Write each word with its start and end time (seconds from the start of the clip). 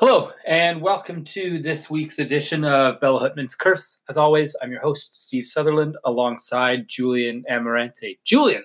Hello, 0.00 0.32
and 0.46 0.80
welcome 0.80 1.24
to 1.24 1.58
this 1.58 1.90
week's 1.90 2.18
edition 2.18 2.64
of 2.64 2.98
Bella 3.00 3.20
Hutman's 3.20 3.54
Curse. 3.54 4.00
As 4.08 4.16
always, 4.16 4.56
I'm 4.62 4.72
your 4.72 4.80
host, 4.80 5.26
Steve 5.26 5.44
Sutherland, 5.44 5.98
alongside 6.06 6.88
Julian 6.88 7.44
Amarante. 7.50 8.18
Julian, 8.24 8.64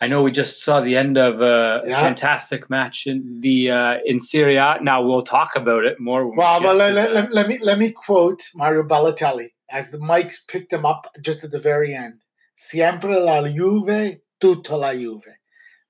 I 0.00 0.06
know 0.06 0.22
we 0.22 0.30
just 0.30 0.62
saw 0.62 0.80
the 0.80 0.96
end 0.96 1.18
of 1.18 1.40
a 1.40 1.82
Yeah. 1.84 2.00
fantastic 2.00 2.70
match 2.70 3.08
in 3.08 3.40
the 3.40 3.72
uh, 3.72 3.94
in 4.06 4.20
Serie 4.20 4.54
A. 4.56 4.78
Now 4.80 5.02
we'll 5.02 5.22
talk 5.22 5.56
about 5.56 5.84
it 5.84 5.98
more. 5.98 6.22
when 6.28 6.36
we 6.36 6.38
Well, 6.38 6.60
let, 6.60 6.88
to 6.90 6.94
let, 6.94 7.08
the- 7.08 7.14
let, 7.14 7.32
let 7.32 7.48
me 7.48 7.58
let 7.58 7.78
me 7.78 7.90
quote 7.90 8.42
Mario 8.54 8.84
Balotelli 8.84 9.48
as 9.68 9.90
the 9.90 9.98
mics 9.98 10.36
picked 10.46 10.72
him 10.72 10.86
up 10.86 11.08
just 11.22 11.42
at 11.42 11.50
the 11.50 11.58
very 11.58 11.92
end. 11.92 12.20
Siempre 12.54 13.18
la 13.18 13.42
Juve, 13.48 14.20
tutta 14.40 14.76
la 14.76 14.92
Juve. 14.92 15.34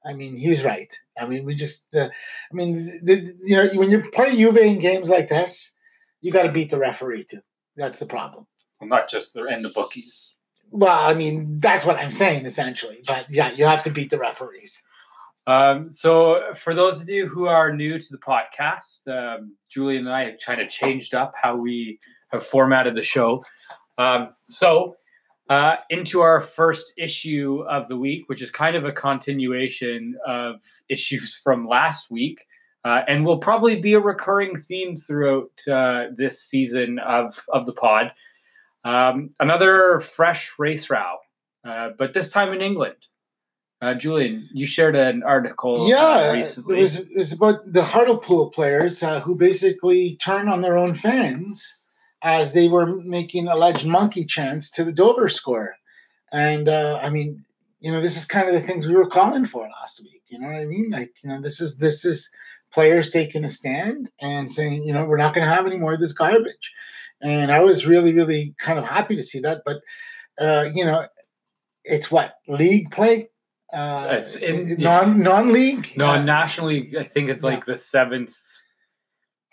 I 0.07 0.13
mean, 0.13 0.37
he 0.37 0.49
was 0.51 0.65
right. 0.65 0.93
I 1.19 1.27
mean, 1.27 1.45
we 1.45 1.55
just, 1.55 1.95
uh, 1.95 2.09
I 2.09 2.55
mean, 2.55 2.87
the, 3.03 3.15
the- 3.15 3.35
you 3.43 3.57
know, 3.57 3.69
when 3.79 3.91
you 3.91 4.03
play 4.13 4.37
Juve 4.37 4.57
in 4.59 4.79
games 4.79 5.09
like 5.09 5.29
this, 5.29 5.73
you 6.21 6.33
got 6.33 6.43
to 6.45 6.53
beat 6.53 6.71
the 6.71 6.79
referee 6.79 7.25
too. 7.25 7.41
That's 7.77 7.99
the 7.99 8.07
problem. 8.07 8.47
well, 8.80 8.89
not 8.89 9.09
just 9.11 9.35
the 9.35 9.43
and 9.45 9.65
the 9.65 9.71
bookies. 9.71 10.37
Well, 10.71 10.99
I 11.11 11.15
mean, 11.15 11.61
that's 11.61 11.85
what 11.87 11.97
I'm 11.97 12.11
saying 12.11 12.47
essentially. 12.47 13.01
But 13.07 13.27
yeah, 13.30 13.51
you 13.53 13.65
have 13.65 13.83
to 13.85 13.91
beat 13.91 14.11
the 14.11 14.19
referees. 14.19 14.83
Um, 15.47 15.91
so, 15.93 16.52
for 16.55 16.75
those 16.75 17.02
of 17.02 17.09
you 17.09 17.27
who 17.27 17.47
are 17.47 17.71
new 17.73 17.99
to 17.99 18.07
the 18.11 18.19
podcast, 18.19 19.07
um, 19.09 19.55
Julian 19.71 20.07
and 20.07 20.15
I 20.15 20.25
have 20.25 20.37
kind 20.45 20.61
of 20.61 20.69
changed 20.71 21.15
up 21.15 21.35
how 21.41 21.55
we 21.57 21.99
have 22.33 22.43
formatted 22.45 22.95
the 22.95 23.02
show. 23.02 23.45
Um, 23.99 24.30
so, 24.49 24.97
uh, 25.48 25.77
into 25.91 26.21
our 26.21 26.41
first 26.41 26.93
issue 26.97 27.65
of 27.69 27.89
the 27.89 27.97
week, 27.97 28.29
which 28.29 28.41
is 28.41 28.51
kind 28.51 28.77
of 28.77 28.85
a 28.85 28.93
continuation 28.93 30.16
of 30.27 30.62
issues 30.88 31.37
from 31.37 31.66
last 31.66 32.10
week, 32.10 32.46
uh, 32.85 33.02
and 33.07 33.24
will 33.24 33.38
probably 33.38 33.80
be 33.80 33.95
a 33.95 34.01
recurring 34.01 34.57
theme 34.57 34.96
throughout 34.96 35.51
uh, 35.71 36.05
this 36.15 36.41
season 36.41 36.99
of 36.99 37.45
of 37.52 37.66
the 37.66 37.73
pod. 37.73 38.13
Um, 38.85 39.30
another 39.41 39.99
fresh 39.99 40.52
race 40.59 40.91
row, 40.91 41.16
uh, 41.66 41.90
but 41.96 42.13
this 42.13 42.29
time 42.29 42.52
in 42.52 42.61
England. 42.61 42.96
Uh, 43.83 43.93
Julian, 43.93 44.49
you 44.55 44.65
shared 44.65 44.96
an 44.96 45.23
article 45.24 45.87
yeah, 45.87 46.07
uh, 46.07 46.21
it 46.21 46.37
recently. 46.37 46.79
was 46.79 46.96
it 46.96 47.09
was 47.15 47.33
about 47.33 47.71
the 47.71 47.83
Hartlepool 47.83 48.49
players 48.49 49.02
uh, 49.02 49.21
who 49.21 49.35
basically 49.35 50.16
turn 50.16 50.49
on 50.49 50.63
their 50.63 50.79
own 50.79 50.95
fans 50.95 51.80
as 52.25 52.55
they 52.55 52.67
were 52.69 52.87
making 52.87 53.47
alleged 53.47 53.87
monkey 53.87 54.25
chants 54.25 54.71
to 54.73 54.83
the 54.83 54.91
Dover 54.93 55.29
score, 55.29 55.77
and 56.33 56.69
uh, 56.69 56.99
I 57.03 57.11
mean, 57.11 57.45
you 57.80 57.93
know, 57.93 58.01
this 58.01 58.17
is 58.17 58.25
kind 58.25 58.49
of 58.49 58.55
the 58.55 58.61
things 58.67 58.87
we 58.89 58.95
were 58.97 59.09
calling 59.09 59.45
for 59.45 59.69
last 59.69 60.01
week. 60.03 60.23
You 60.29 60.41
know 60.41 60.47
what 60.49 60.57
I 60.57 60.65
mean? 60.65 60.91
Like, 60.91 61.13
you 61.23 61.29
know, 61.29 61.41
this 61.41 61.61
is 61.61 61.79
this 61.79 62.05
is 62.05 62.30
players 62.73 63.11
taking 63.11 63.45
a 63.45 63.49
stand 63.49 64.11
and 64.21 64.50
saying, 64.50 64.83
you 64.84 64.93
know, 64.93 65.05
we're 65.05 65.19
not 65.19 65.34
going 65.34 65.47
to 65.47 65.55
have 65.55 65.67
any 65.67 65.77
more 65.77 65.93
of 65.93 66.00
this 66.00 66.15
garbage, 66.15 66.72
and 67.22 67.53
I 67.53 67.61
was 67.61 67.87
really, 67.87 68.12
really 68.12 68.55
kind 68.59 68.78
of 68.78 68.87
happy 68.87 69.15
to 69.17 69.22
see 69.22 69.41
that, 69.41 69.62
but 69.67 69.83
uh, 70.41 70.71
you 70.75 70.84
know, 70.84 71.06
it's 71.84 72.11
what 72.11 72.37
league 72.49 72.91
play. 72.91 73.28
Uh, 73.72 74.06
It's 74.11 74.37
in- 74.37 74.77
non 74.78 75.21
non 75.21 75.53
league. 75.53 75.93
No, 75.97 76.22
nationally, 76.22 76.97
I 76.99 77.03
think 77.05 77.28
it's 77.28 77.45
like 77.45 77.65
the 77.67 77.77
seventh. 77.77 78.34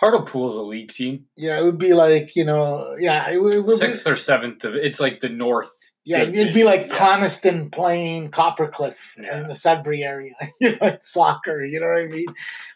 Hartlepool's 0.01 0.55
a 0.55 0.61
league 0.61 0.91
team, 0.91 1.25
Yeah, 1.37 1.59
it 1.59 1.63
would 1.63 1.77
be 1.77 1.93
like 1.93 2.35
you 2.35 2.43
know, 2.43 2.95
yeah, 2.99 3.29
it 3.29 3.41
would, 3.41 3.53
it 3.53 3.59
would 3.59 3.67
sixth 3.67 4.05
be, 4.05 4.11
or 4.11 4.15
seventh 4.15 4.65
of 4.65 4.75
it's 4.75 4.99
like 4.99 5.19
the 5.21 5.29
north. 5.29 5.71
yeah, 6.03 6.23
it'd 6.23 6.53
be 6.55 6.63
like 6.63 6.87
yeah. 6.87 6.97
Coniston 6.97 7.69
playing 7.69 8.31
Copper 8.31 8.67
Cliff 8.67 9.15
Yeah. 9.19 9.41
in 9.41 9.47
the 9.47 9.53
Sudbury 9.53 10.03
area, 10.03 10.33
you 10.59 10.71
know, 10.71 10.77
like 10.81 11.03
soccer. 11.03 11.63
You 11.63 11.79
know 11.79 11.87
what 11.87 12.01
I 12.03 12.07
mean? 12.07 12.25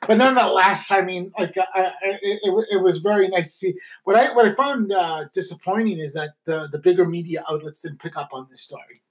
But 0.08 0.18
nonetheless, 0.20 0.92
I 0.92 1.02
mean, 1.02 1.32
like, 1.40 1.58
I, 1.58 1.82
I, 1.82 1.92
it, 2.22 2.66
it, 2.72 2.84
was 2.84 3.00
very 3.00 3.28
nice 3.30 3.48
to 3.48 3.54
see. 3.58 3.74
What 4.04 4.16
I 4.16 4.32
what 4.34 4.46
I 4.46 4.54
found 4.54 4.92
uh, 4.92 5.26
disappointing 5.34 5.98
is 6.00 6.14
that 6.14 6.32
the 6.46 6.70
the 6.72 6.78
bigger 6.80 7.06
media 7.06 7.44
outlets 7.50 7.82
didn't 7.82 8.00
pick 8.02 8.16
up 8.18 8.30
on 8.34 8.46
this 8.52 8.62
story. 8.62 9.02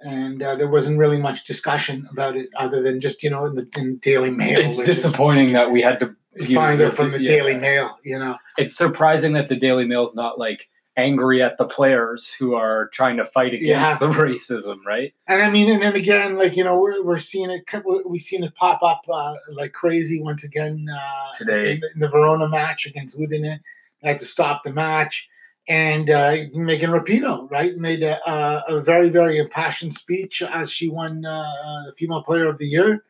And 0.00 0.42
uh, 0.42 0.56
there 0.56 0.68
wasn't 0.68 0.98
really 0.98 1.16
much 1.16 1.44
discussion 1.46 2.06
about 2.10 2.36
it, 2.36 2.50
other 2.54 2.82
than 2.82 3.00
just 3.00 3.22
you 3.22 3.30
know 3.30 3.46
in 3.46 3.54
the 3.54 3.66
in 3.78 3.96
Daily 3.96 4.30
Mail. 4.30 4.58
It's 4.58 4.78
which 4.78 4.88
is- 4.90 5.02
disappointing 5.02 5.52
that 5.52 5.70
we 5.70 5.80
had 5.80 6.00
to 6.00 6.06
use 6.06 6.15
Find 6.54 6.80
it 6.80 6.90
from 6.92 7.12
the 7.12 7.20
yeah. 7.20 7.30
Daily 7.30 7.56
Mail, 7.56 7.96
you 8.04 8.18
know. 8.18 8.36
It's 8.58 8.76
surprising 8.76 9.32
that 9.34 9.48
the 9.48 9.56
Daily 9.56 9.86
Mail's 9.86 10.14
not 10.16 10.38
like 10.38 10.68
angry 10.98 11.42
at 11.42 11.58
the 11.58 11.66
players 11.66 12.32
who 12.32 12.54
are 12.54 12.88
trying 12.88 13.18
to 13.18 13.24
fight 13.24 13.52
against 13.52 13.66
Yeah. 13.68 13.96
the 13.98 14.08
racism, 14.10 14.78
right? 14.86 15.12
And 15.28 15.42
I 15.42 15.50
mean, 15.50 15.70
and 15.70 15.82
then 15.82 15.94
again, 15.94 16.36
like 16.38 16.56
you 16.56 16.64
know, 16.64 16.78
we're, 16.78 17.02
we're 17.04 17.18
seeing 17.18 17.50
it. 17.50 17.64
We've 18.08 18.20
seen 18.20 18.44
it 18.44 18.54
pop 18.54 18.82
up 18.82 19.02
uh, 19.12 19.34
like 19.52 19.72
crazy 19.72 20.20
once 20.22 20.42
again 20.44 20.86
uh, 20.92 21.32
Today. 21.34 21.72
in 21.72 21.80
the, 21.80 21.90
in 21.94 22.00
the 22.00 22.08
Verona 22.08 22.48
match 22.48 22.86
against 22.86 23.18
Udine. 23.18 23.60
They 24.02 24.08
had 24.08 24.18
to 24.20 24.24
stop 24.26 24.62
the 24.62 24.72
match, 24.72 25.28
and 25.68 26.08
uh, 26.10 26.36
Megan 26.54 26.90
Rapinoe, 26.90 27.50
right, 27.50 27.76
made 27.76 28.02
a, 28.02 28.18
a, 28.30 28.76
a 28.76 28.80
very 28.80 29.08
very 29.08 29.38
impassioned 29.38 29.94
speech 29.94 30.42
as 30.42 30.70
she 30.70 30.88
won 30.88 31.24
uh, 31.24 31.82
the 31.86 31.92
Female 31.92 32.22
Player 32.22 32.48
of 32.48 32.58
the 32.58 32.66
Year, 32.66 33.04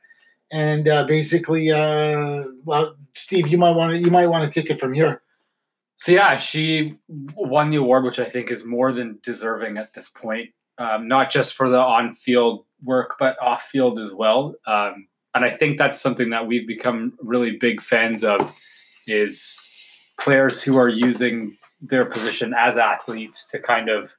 and 0.53 0.89
uh, 0.89 1.05
basically, 1.05 1.71
uh, 1.71 2.45
well, 2.65 2.97
Steve, 3.15 3.49
you 3.49 3.59
might 3.59 3.75
want 3.77 3.93
to 3.93 3.99
you 3.99 4.11
might 4.11 4.27
want 4.29 4.51
to 4.51 4.61
take 4.61 4.71
it 4.71 4.81
from 4.81 4.95
here. 4.95 5.23
So 5.97 6.13
yeah, 6.13 6.37
she 6.37 6.99
won 7.35 7.71
the 7.71 7.77
award, 7.77 8.05
which 8.05 8.19
I 8.19 8.25
think 8.25 8.51
is 8.51 8.65
more 8.65 8.93
than 8.93 9.19
deserving 9.23 9.79
at 9.79 9.95
this 9.95 10.09
point. 10.09 10.51
Um, 10.79 11.09
not 11.09 11.31
just 11.31 11.55
for 11.55 11.71
the 11.71 11.81
on-field 11.81 12.67
work, 12.85 13.17
but 13.19 13.41
off-field 13.41 13.99
as 13.99 14.13
well. 14.13 14.55
Um, 14.67 15.09
and 15.35 15.43
I 15.43 15.49
think 15.49 15.79
that's 15.79 15.99
something 15.99 16.29
that 16.31 16.47
we've 16.47 16.67
become 16.67 17.15
really 17.23 17.57
big 17.57 17.81
fans 17.81 18.23
of 18.23 18.53
is 19.07 19.59
players 20.21 20.63
who 20.63 20.77
are 20.77 20.89
using 20.89 21.57
their 21.81 22.05
position 22.05 22.55
as 22.59 22.77
athletes 22.77 23.51
to 23.51 23.59
kind 23.59 23.89
of 23.89 24.15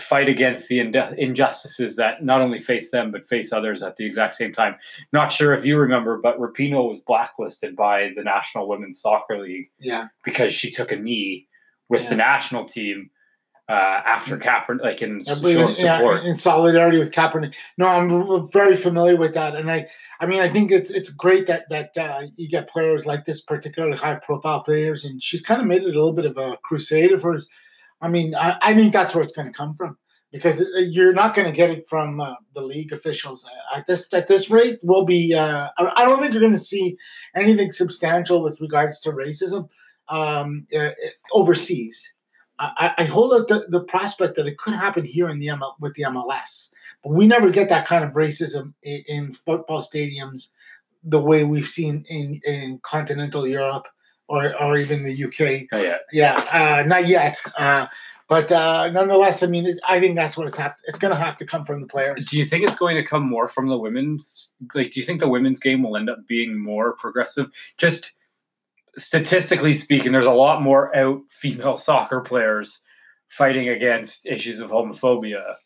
fight 0.00 0.28
against 0.28 0.68
the 0.68 0.78
inju- 0.78 1.14
injustices 1.18 1.96
that 1.96 2.24
not 2.24 2.40
only 2.40 2.58
face 2.58 2.90
them 2.90 3.10
but 3.10 3.24
face 3.24 3.52
others 3.52 3.82
at 3.82 3.96
the 3.96 4.06
exact 4.06 4.34
same 4.34 4.50
time. 4.52 4.74
Not 5.12 5.30
sure 5.30 5.52
if 5.52 5.66
you 5.66 5.78
remember, 5.78 6.18
but 6.18 6.38
Rapinoe 6.38 6.88
was 6.88 7.00
blacklisted 7.00 7.76
by 7.76 8.10
the 8.14 8.22
National 8.22 8.68
Women's 8.68 9.00
Soccer 9.00 9.38
League 9.38 9.70
Yeah, 9.78 10.08
because 10.24 10.52
she 10.52 10.70
took 10.70 10.92
a 10.92 10.96
knee 10.96 11.46
with 11.88 12.08
the 12.08 12.16
national 12.16 12.64
team 12.64 13.10
uh, 13.68 14.00
after 14.04 14.36
Kaepernick, 14.36 14.80
like 14.80 15.02
in 15.02 15.20
I 15.28 15.34
show 15.34 15.40
of 15.40 15.44
in- 15.46 15.84
yeah, 15.84 15.98
support. 15.98 16.24
in 16.24 16.34
solidarity 16.34 16.98
with 16.98 17.12
Kaepernick. 17.12 17.54
No, 17.78 17.86
I'm 17.86 18.48
very 18.50 18.76
familiar 18.76 19.16
with 19.16 19.34
that, 19.34 19.54
and 19.54 19.70
I, 19.70 19.88
I 20.20 20.26
mean, 20.26 20.40
I 20.40 20.48
think 20.48 20.70
it's 20.72 20.90
it's 20.90 21.10
great 21.10 21.46
that 21.46 21.68
that 21.70 21.96
uh, 21.96 22.22
you 22.36 22.48
get 22.48 22.68
players 22.68 23.06
like 23.06 23.24
this, 23.24 23.40
particularly 23.40 23.96
high 23.96 24.16
profile 24.16 24.62
players, 24.62 25.04
and 25.04 25.22
she's 25.22 25.42
kind 25.42 25.60
of 25.60 25.66
made 25.66 25.82
it 25.82 25.84
a 25.84 25.88
little 25.88 26.12
bit 26.12 26.24
of 26.24 26.36
a 26.38 26.56
crusade 26.64 27.12
of 27.12 27.22
hers. 27.22 27.48
I 28.02 28.08
mean, 28.08 28.34
I, 28.34 28.58
I 28.60 28.74
think 28.74 28.92
that's 28.92 29.14
where 29.14 29.24
it's 29.24 29.34
going 29.34 29.46
to 29.46 29.56
come 29.56 29.74
from 29.74 29.96
because 30.32 30.60
uh, 30.60 30.80
you're 30.80 31.12
not 31.12 31.34
going 31.34 31.46
to 31.46 31.56
get 31.56 31.70
it 31.70 31.84
from 31.88 32.20
uh, 32.20 32.34
the 32.54 32.62
league 32.62 32.92
officials 32.92 33.46
Uh, 33.46 33.78
at 33.78 33.86
this 33.86 34.12
at 34.12 34.26
this 34.26 34.50
rate. 34.50 34.78
Will 34.82 35.06
be. 35.06 35.32
Uh, 35.32 35.68
I 35.78 36.04
don't 36.04 36.18
think 36.18 36.32
you're 36.32 36.40
going 36.40 36.52
to 36.52 36.58
see 36.58 36.96
anything 37.34 37.70
substantial 37.72 38.42
with 38.42 38.60
regards 38.60 39.00
to 39.02 39.12
racism 39.12 39.68
um, 40.08 40.66
uh, 40.76 40.90
overseas. 41.32 42.12
I, 42.58 42.94
I 42.98 43.04
hold 43.04 43.34
out 43.34 43.48
the, 43.48 43.66
the 43.68 43.82
prospect 43.84 44.36
that 44.36 44.46
it 44.46 44.58
could 44.58 44.74
happen 44.74 45.04
here 45.04 45.28
in 45.28 45.40
the 45.40 45.48
ML, 45.48 45.74
with 45.80 45.94
the 45.94 46.04
MLS, 46.04 46.70
but 47.02 47.12
we 47.12 47.26
never 47.26 47.50
get 47.50 47.68
that 47.70 47.88
kind 47.88 48.04
of 48.04 48.12
racism 48.12 48.74
in, 48.82 49.02
in 49.08 49.32
football 49.32 49.80
stadiums 49.80 50.50
the 51.02 51.20
way 51.20 51.42
we've 51.42 51.66
seen 51.66 52.04
in, 52.08 52.40
in 52.44 52.78
continental 52.84 53.48
Europe 53.48 53.88
or, 54.32 54.58
or 54.58 54.78
even 54.78 55.04
the 55.04 55.24
UK. 55.24 55.68
Oh, 55.72 55.82
yeah. 55.82 55.98
Yeah, 56.10 56.36
uh, 56.50 56.86
not 56.86 57.06
yet, 57.06 57.36
uh, 57.58 57.86
but 58.30 58.50
uh, 58.50 58.88
nonetheless, 58.90 59.42
I 59.42 59.46
mean, 59.46 59.76
I 59.86 60.00
think 60.00 60.16
that's 60.16 60.38
what 60.38 60.46
it's 60.46 60.56
have. 60.56 60.74
It's 60.84 60.98
going 60.98 61.12
to 61.12 61.22
have 61.22 61.36
to 61.36 61.44
come 61.44 61.66
from 61.66 61.82
the 61.82 61.86
players. 61.86 62.24
Do 62.26 62.38
you 62.38 62.46
think 62.46 62.66
it's 62.66 62.76
going 62.76 62.96
to 62.96 63.02
come 63.02 63.28
more 63.28 63.46
from 63.46 63.68
the 63.68 63.76
women's? 63.76 64.54
Like, 64.74 64.92
do 64.92 65.00
you 65.00 65.04
think 65.04 65.20
the 65.20 65.28
women's 65.28 65.60
game 65.60 65.82
will 65.82 65.98
end 65.98 66.08
up 66.08 66.26
being 66.26 66.58
more 66.58 66.94
progressive? 66.96 67.50
Just 67.76 68.12
statistically 68.96 69.74
speaking, 69.74 70.12
there's 70.12 70.24
a 70.24 70.32
lot 70.32 70.62
more 70.62 70.96
out 70.96 71.20
female 71.28 71.76
soccer 71.76 72.22
players 72.22 72.80
fighting 73.28 73.68
against 73.68 74.26
issues 74.26 74.60
of 74.60 74.70
homophobia 74.70 75.56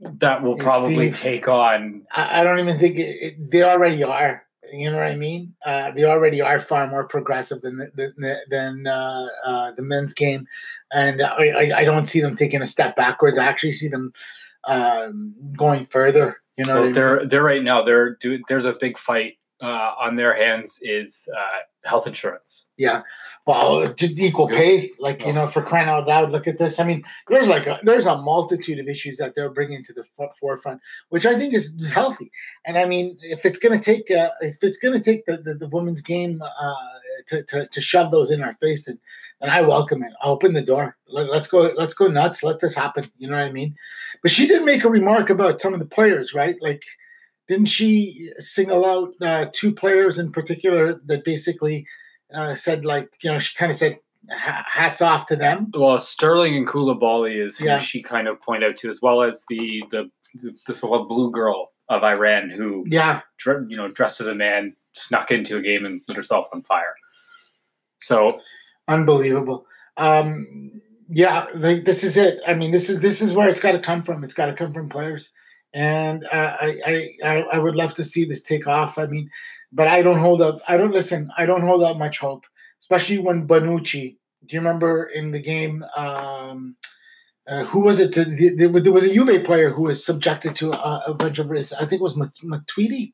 that 0.00 0.42
will 0.42 0.56
probably 0.56 1.12
Steve. 1.12 1.16
take 1.16 1.48
on. 1.48 2.06
I, 2.14 2.40
I 2.40 2.44
don't 2.44 2.60
even 2.60 2.78
think 2.78 2.98
it, 2.98 3.02
it, 3.02 3.50
they 3.50 3.62
already 3.62 4.02
are. 4.04 4.45
You 4.72 4.90
know 4.90 4.98
what 4.98 5.06
I 5.06 5.14
mean? 5.14 5.54
Uh, 5.64 5.90
they 5.92 6.04
already 6.04 6.40
are 6.40 6.58
far 6.58 6.86
more 6.86 7.06
progressive 7.06 7.60
than 7.60 7.76
the, 7.76 8.12
than 8.16 8.36
than 8.50 8.86
uh, 8.86 9.28
uh, 9.44 9.72
the 9.72 9.82
men's 9.82 10.12
game, 10.12 10.46
and 10.92 11.22
I, 11.22 11.72
I, 11.76 11.84
don't 11.84 12.06
see 12.06 12.20
them 12.20 12.36
taking 12.36 12.62
a 12.62 12.66
step 12.66 12.96
backwards. 12.96 13.38
I 13.38 13.44
actually 13.44 13.72
see 13.72 13.88
them 13.88 14.12
um, 14.64 15.34
going 15.56 15.86
further. 15.86 16.40
You 16.56 16.66
know, 16.66 16.74
Well, 16.74 16.82
I 16.82 16.86
mean? 16.86 16.94
they're 16.94 17.26
they're 17.26 17.42
right 17.42 17.62
now. 17.62 17.82
They're 17.82 18.16
do, 18.16 18.42
there's 18.48 18.64
a 18.64 18.72
big 18.72 18.98
fight 18.98 19.38
uh, 19.62 19.92
on 19.98 20.16
their 20.16 20.34
hands 20.34 20.80
is 20.82 21.28
uh, 21.36 21.88
health 21.88 22.06
insurance. 22.06 22.68
Yeah, 22.76 23.02
well, 23.46 23.94
equal 24.02 24.48
pay, 24.48 24.90
like 24.98 25.24
you 25.24 25.32
know, 25.32 25.46
for 25.46 25.62
crying 25.62 25.88
out 25.88 26.06
loud. 26.06 26.32
Look 26.32 26.48
at 26.48 26.58
this. 26.58 26.80
I 26.80 26.84
mean, 26.84 27.04
there's 27.28 27.48
like 27.48 27.66
a, 27.66 27.78
there's 27.84 28.06
a 28.06 28.18
multitude 28.18 28.78
of 28.80 28.88
issues 28.88 29.18
that 29.18 29.34
they're 29.34 29.50
bringing 29.50 29.84
to 29.84 29.92
the 29.92 30.04
forefront, 30.38 30.80
which 31.10 31.26
I 31.26 31.36
think 31.36 31.54
is 31.54 31.80
healthy. 31.92 32.30
And 32.64 32.76
I 32.76 32.86
mean, 32.86 33.16
if 33.22 33.46
it's 33.46 33.58
going 33.58 33.78
to 33.78 33.84
take, 33.84 34.10
uh, 34.10 34.30
if 34.40 34.56
it's 34.62 34.80
to 34.80 35.00
take 35.00 35.26
the, 35.26 35.36
the, 35.36 35.54
the 35.54 35.68
women's 35.68 36.02
game 36.02 36.42
uh, 36.42 36.74
to, 37.28 37.42
to 37.44 37.66
to 37.66 37.80
shove 37.80 38.10
those 38.10 38.30
in 38.30 38.42
our 38.42 38.54
face, 38.54 38.88
and 38.88 38.98
and 39.40 39.50
I 39.50 39.62
welcome 39.62 40.02
it. 40.02 40.12
I'll 40.22 40.32
open 40.32 40.54
the 40.54 40.62
door. 40.62 40.96
Let, 41.08 41.28
us 41.30 41.48
go. 41.48 41.72
Let's 41.76 41.94
go 41.94 42.08
nuts. 42.08 42.42
Let 42.42 42.60
this 42.60 42.74
happen. 42.74 43.10
You 43.18 43.28
know 43.28 43.36
what 43.36 43.46
I 43.46 43.52
mean? 43.52 43.76
But 44.22 44.30
she 44.30 44.46
did 44.46 44.64
make 44.64 44.84
a 44.84 44.88
remark 44.88 45.30
about 45.30 45.60
some 45.60 45.72
of 45.72 45.78
the 45.78 45.86
players, 45.86 46.34
right? 46.34 46.56
Like 46.60 46.82
didn't 47.48 47.66
she 47.66 48.32
single 48.38 48.84
out 48.84 49.14
uh, 49.20 49.46
two 49.52 49.72
players 49.72 50.18
in 50.18 50.32
particular 50.32 51.00
that 51.06 51.24
basically 51.24 51.86
uh, 52.34 52.54
said 52.54 52.84
like 52.84 53.10
you 53.22 53.30
know 53.30 53.38
she 53.38 53.56
kind 53.56 53.70
of 53.70 53.76
said 53.76 53.98
hats 54.28 55.00
off 55.00 55.26
to 55.26 55.36
them. 55.36 55.70
Well 55.74 56.00
sterling 56.00 56.56
and 56.56 56.66
Koulibaly 56.66 57.36
is 57.36 57.58
who 57.58 57.66
yeah. 57.66 57.78
she 57.78 58.02
kind 58.02 58.28
of 58.28 58.40
pointed 58.40 58.70
out 58.70 58.76
to 58.78 58.88
as 58.88 59.00
well 59.00 59.22
as 59.22 59.44
the 59.48 59.84
the 59.90 60.10
the 60.66 60.74
so-called 60.74 61.08
blue 61.08 61.30
girl 61.30 61.72
of 61.88 62.02
iran 62.02 62.50
who 62.50 62.84
yeah. 62.88 63.22
you 63.46 63.76
know 63.76 63.88
dressed 63.88 64.20
as 64.20 64.26
a 64.26 64.34
man 64.34 64.74
snuck 64.92 65.30
into 65.30 65.56
a 65.56 65.62
game 65.62 65.84
and 65.84 66.02
lit 66.08 66.16
herself 66.16 66.48
on 66.52 66.62
fire. 66.62 66.94
So 68.00 68.40
unbelievable. 68.88 69.66
Um 69.96 70.80
yeah 71.08 71.46
like, 71.54 71.84
this 71.84 72.02
is 72.02 72.16
it. 72.16 72.40
I 72.46 72.54
mean 72.54 72.72
this 72.72 72.90
is 72.90 73.00
this 73.00 73.22
is 73.22 73.32
where 73.32 73.48
it's 73.48 73.60
got 73.60 73.72
to 73.72 73.78
come 73.78 74.02
from. 74.02 74.24
It's 74.24 74.34
got 74.34 74.46
to 74.46 74.54
come 74.54 74.74
from 74.74 74.88
players 74.88 75.30
and 75.76 76.24
uh, 76.32 76.56
I, 76.58 77.14
I 77.22 77.44
I 77.52 77.58
would 77.58 77.76
love 77.76 77.92
to 77.94 78.04
see 78.04 78.24
this 78.24 78.42
take 78.42 78.66
off. 78.66 78.96
I 78.96 79.04
mean, 79.06 79.28
but 79.70 79.88
I 79.88 80.00
don't 80.00 80.18
hold 80.18 80.40
up. 80.40 80.60
I 80.66 80.78
don't 80.78 80.90
listen. 80.90 81.30
I 81.36 81.44
don't 81.44 81.60
hold 81.60 81.84
up 81.84 81.98
much 81.98 82.18
hope, 82.18 82.44
especially 82.80 83.18
when 83.18 83.46
Bonucci. 83.46 84.16
Do 84.46 84.56
you 84.56 84.60
remember 84.60 85.04
in 85.04 85.32
the 85.32 85.40
game? 85.40 85.84
Um, 85.94 86.76
uh, 87.46 87.64
who 87.64 87.80
was 87.80 88.00
it? 88.00 88.14
There 88.14 88.70
was 88.70 89.04
a 89.04 89.12
Juve 89.12 89.44
player 89.44 89.70
who 89.70 89.82
was 89.82 90.04
subjected 90.04 90.56
to 90.56 90.72
a, 90.72 91.04
a 91.08 91.14
bunch 91.14 91.38
of 91.38 91.50
risks. 91.50 91.74
I 91.74 91.84
think 91.84 92.00
it 92.00 92.02
was 92.02 92.16
Matuidi. 92.16 93.12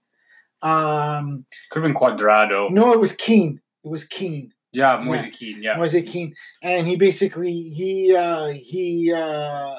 Um, 0.63 1.45
Could 1.71 1.83
have 1.83 1.93
been 1.93 2.01
Cuadrado. 2.01 2.71
No, 2.71 2.93
it 2.93 3.01
was 3.01 3.13
Kean. 3.17 3.61
It 3.85 3.89
was 3.89 4.05
Kean. 4.05 4.55
Yeah, 4.71 5.03
Moise 5.03 5.25
yeah. 5.25 5.31
Kean. 5.31 5.63
Yeah, 5.63 5.77
Moise 5.77 6.03
Kean, 6.07 6.35
and 6.63 6.87
he 6.87 6.97
basically 6.97 7.71
he 7.71 8.15
uh, 8.17 8.49
he 8.49 9.13
uh, 9.13 9.75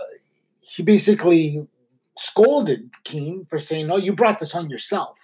he 0.60 0.84
basically 0.84 1.66
scolded 2.18 2.90
Kean 3.04 3.46
for 3.50 3.60
saying, 3.60 3.88
"No, 3.88 3.98
you 3.98 4.14
brought 4.14 4.40
this 4.40 4.56
on 4.56 4.70
yourself." 4.70 5.18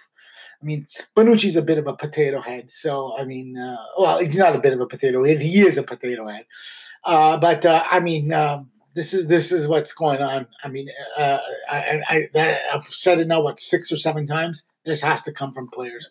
I 0.62 0.64
mean, 0.64 0.86
Bonucci's 1.16 1.56
a 1.56 1.62
bit 1.62 1.78
of 1.78 1.86
a 1.86 1.96
potato 1.96 2.40
head, 2.40 2.70
so 2.70 3.16
I 3.18 3.24
mean, 3.24 3.56
uh, 3.56 3.76
well, 3.98 4.18
he's 4.18 4.38
not 4.38 4.56
a 4.56 4.60
bit 4.60 4.72
of 4.72 4.80
a 4.80 4.86
potato 4.86 5.24
head; 5.24 5.40
he 5.40 5.60
is 5.60 5.78
a 5.78 5.82
potato 5.82 6.26
head. 6.26 6.46
Uh, 7.04 7.38
but 7.38 7.64
uh, 7.64 7.84
I 7.90 8.00
mean, 8.00 8.32
um, 8.32 8.70
this 8.94 9.14
is 9.14 9.26
this 9.26 9.52
is 9.52 9.68
what's 9.68 9.92
going 9.92 10.20
on. 10.20 10.46
I 10.62 10.68
mean, 10.68 10.88
uh, 11.16 11.38
I 11.70 12.28
have 12.70 12.84
said 12.84 13.20
it 13.20 13.28
now 13.28 13.42
what 13.42 13.60
six 13.60 13.90
or 13.90 13.96
seven 13.96 14.26
times. 14.26 14.66
This 14.84 15.02
has 15.02 15.22
to 15.24 15.32
come 15.32 15.52
from 15.52 15.68
players. 15.68 16.08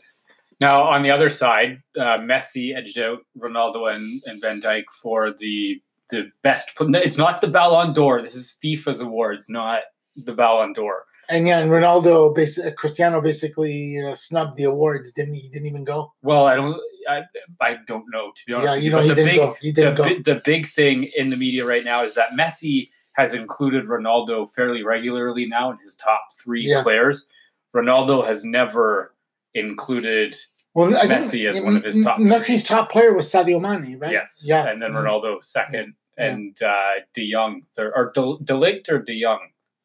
Now, 0.60 0.84
on 0.84 1.04
the 1.04 1.12
other 1.12 1.30
side, 1.30 1.82
uh, 1.98 2.18
Messi 2.18 2.76
edged 2.76 3.00
out 3.00 3.20
Ronaldo 3.38 3.94
and, 3.94 4.22
and 4.26 4.42
Van 4.42 4.60
Dijk 4.60 4.86
for 5.02 5.32
the 5.32 5.82
the 6.10 6.32
best. 6.42 6.72
It's 6.80 7.18
not 7.18 7.42
the 7.42 7.48
Ballon 7.48 7.94
d'Or. 7.94 8.22
This 8.22 8.36
is 8.36 8.58
FIFA's 8.64 9.00
awards, 9.00 9.50
not 9.50 9.84
the 10.26 10.34
Ballon 10.34 10.74
d'Or. 10.74 11.06
And 11.30 11.48
yeah, 11.48 11.60
and 11.60 11.70
Ronaldo, 11.70 12.34
basically, 12.34 12.72
Cristiano 12.72 13.22
basically 13.22 14.02
uh, 14.02 14.16
snubbed 14.16 14.58
the 14.58 14.64
awards. 14.64 15.12
Didn't 15.12 15.36
he? 15.36 15.48
Didn't 15.50 15.68
even 15.68 15.84
go. 15.84 16.12
Well, 16.24 16.48
I 16.48 16.56
don't. 16.56 16.80
I, 17.08 17.24
I 17.62 17.78
don't 17.88 18.06
know 18.12 18.32
to 18.36 18.46
be 18.46 18.54
honest. 18.54 18.76
Yeah, 18.76 18.82
you 18.82 18.90
know, 18.92 19.02
he 19.02 19.10
didn't 19.10 19.26
big, 19.26 19.36
go. 19.36 19.56
He 19.62 19.72
didn't 19.72 19.96
the, 19.96 20.04
go. 20.04 20.34
the 20.34 20.42
big 20.44 20.68
thing 20.68 21.10
in 21.16 21.30
the 21.30 21.38
media 21.38 21.66
right 21.66 21.84
now 21.84 22.04
is 22.04 22.16
that 22.16 22.32
Messi 22.32 22.90
has 23.14 23.34
included 23.34 23.86
Ronaldo 23.86 24.50
fairly 24.52 24.84
regularly 24.84 25.46
now 25.46 25.72
in 25.72 25.78
his 25.80 25.96
top 25.96 26.22
three 26.42 26.66
yeah. 26.66 26.82
players. 26.82 27.28
Ronaldo 27.76 28.26
has 28.26 28.44
never 28.44 29.14
included 29.54 30.36
well, 30.74 30.96
I 30.96 31.06
Messi 31.06 31.48
as 31.48 31.60
one 31.60 31.78
of 31.78 31.84
his 31.84 32.04
top. 32.04 32.20
Messi's 32.20 32.66
three. 32.66 32.76
top 32.76 32.92
player 32.92 33.14
was 33.14 33.32
Sadio 33.32 33.62
Mane, 33.62 34.00
right? 34.00 34.12
Yes. 34.12 34.46
Yeah. 34.48 34.68
And 34.68 34.82
then 34.82 34.92
mm-hmm. 34.92 35.06
Ronaldo 35.06 35.44
second, 35.44 35.94
yeah. 36.18 36.26
and 36.26 36.62
uh, 36.62 36.94
De 37.14 37.32
Jong 37.32 37.64
third, 37.76 37.92
or 37.96 38.12
De, 38.14 38.22
De 38.44 38.54
Ligt 38.54 38.90
or 38.90 39.00
De 39.00 39.22
Jong 39.22 39.40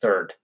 third. 0.04 0.34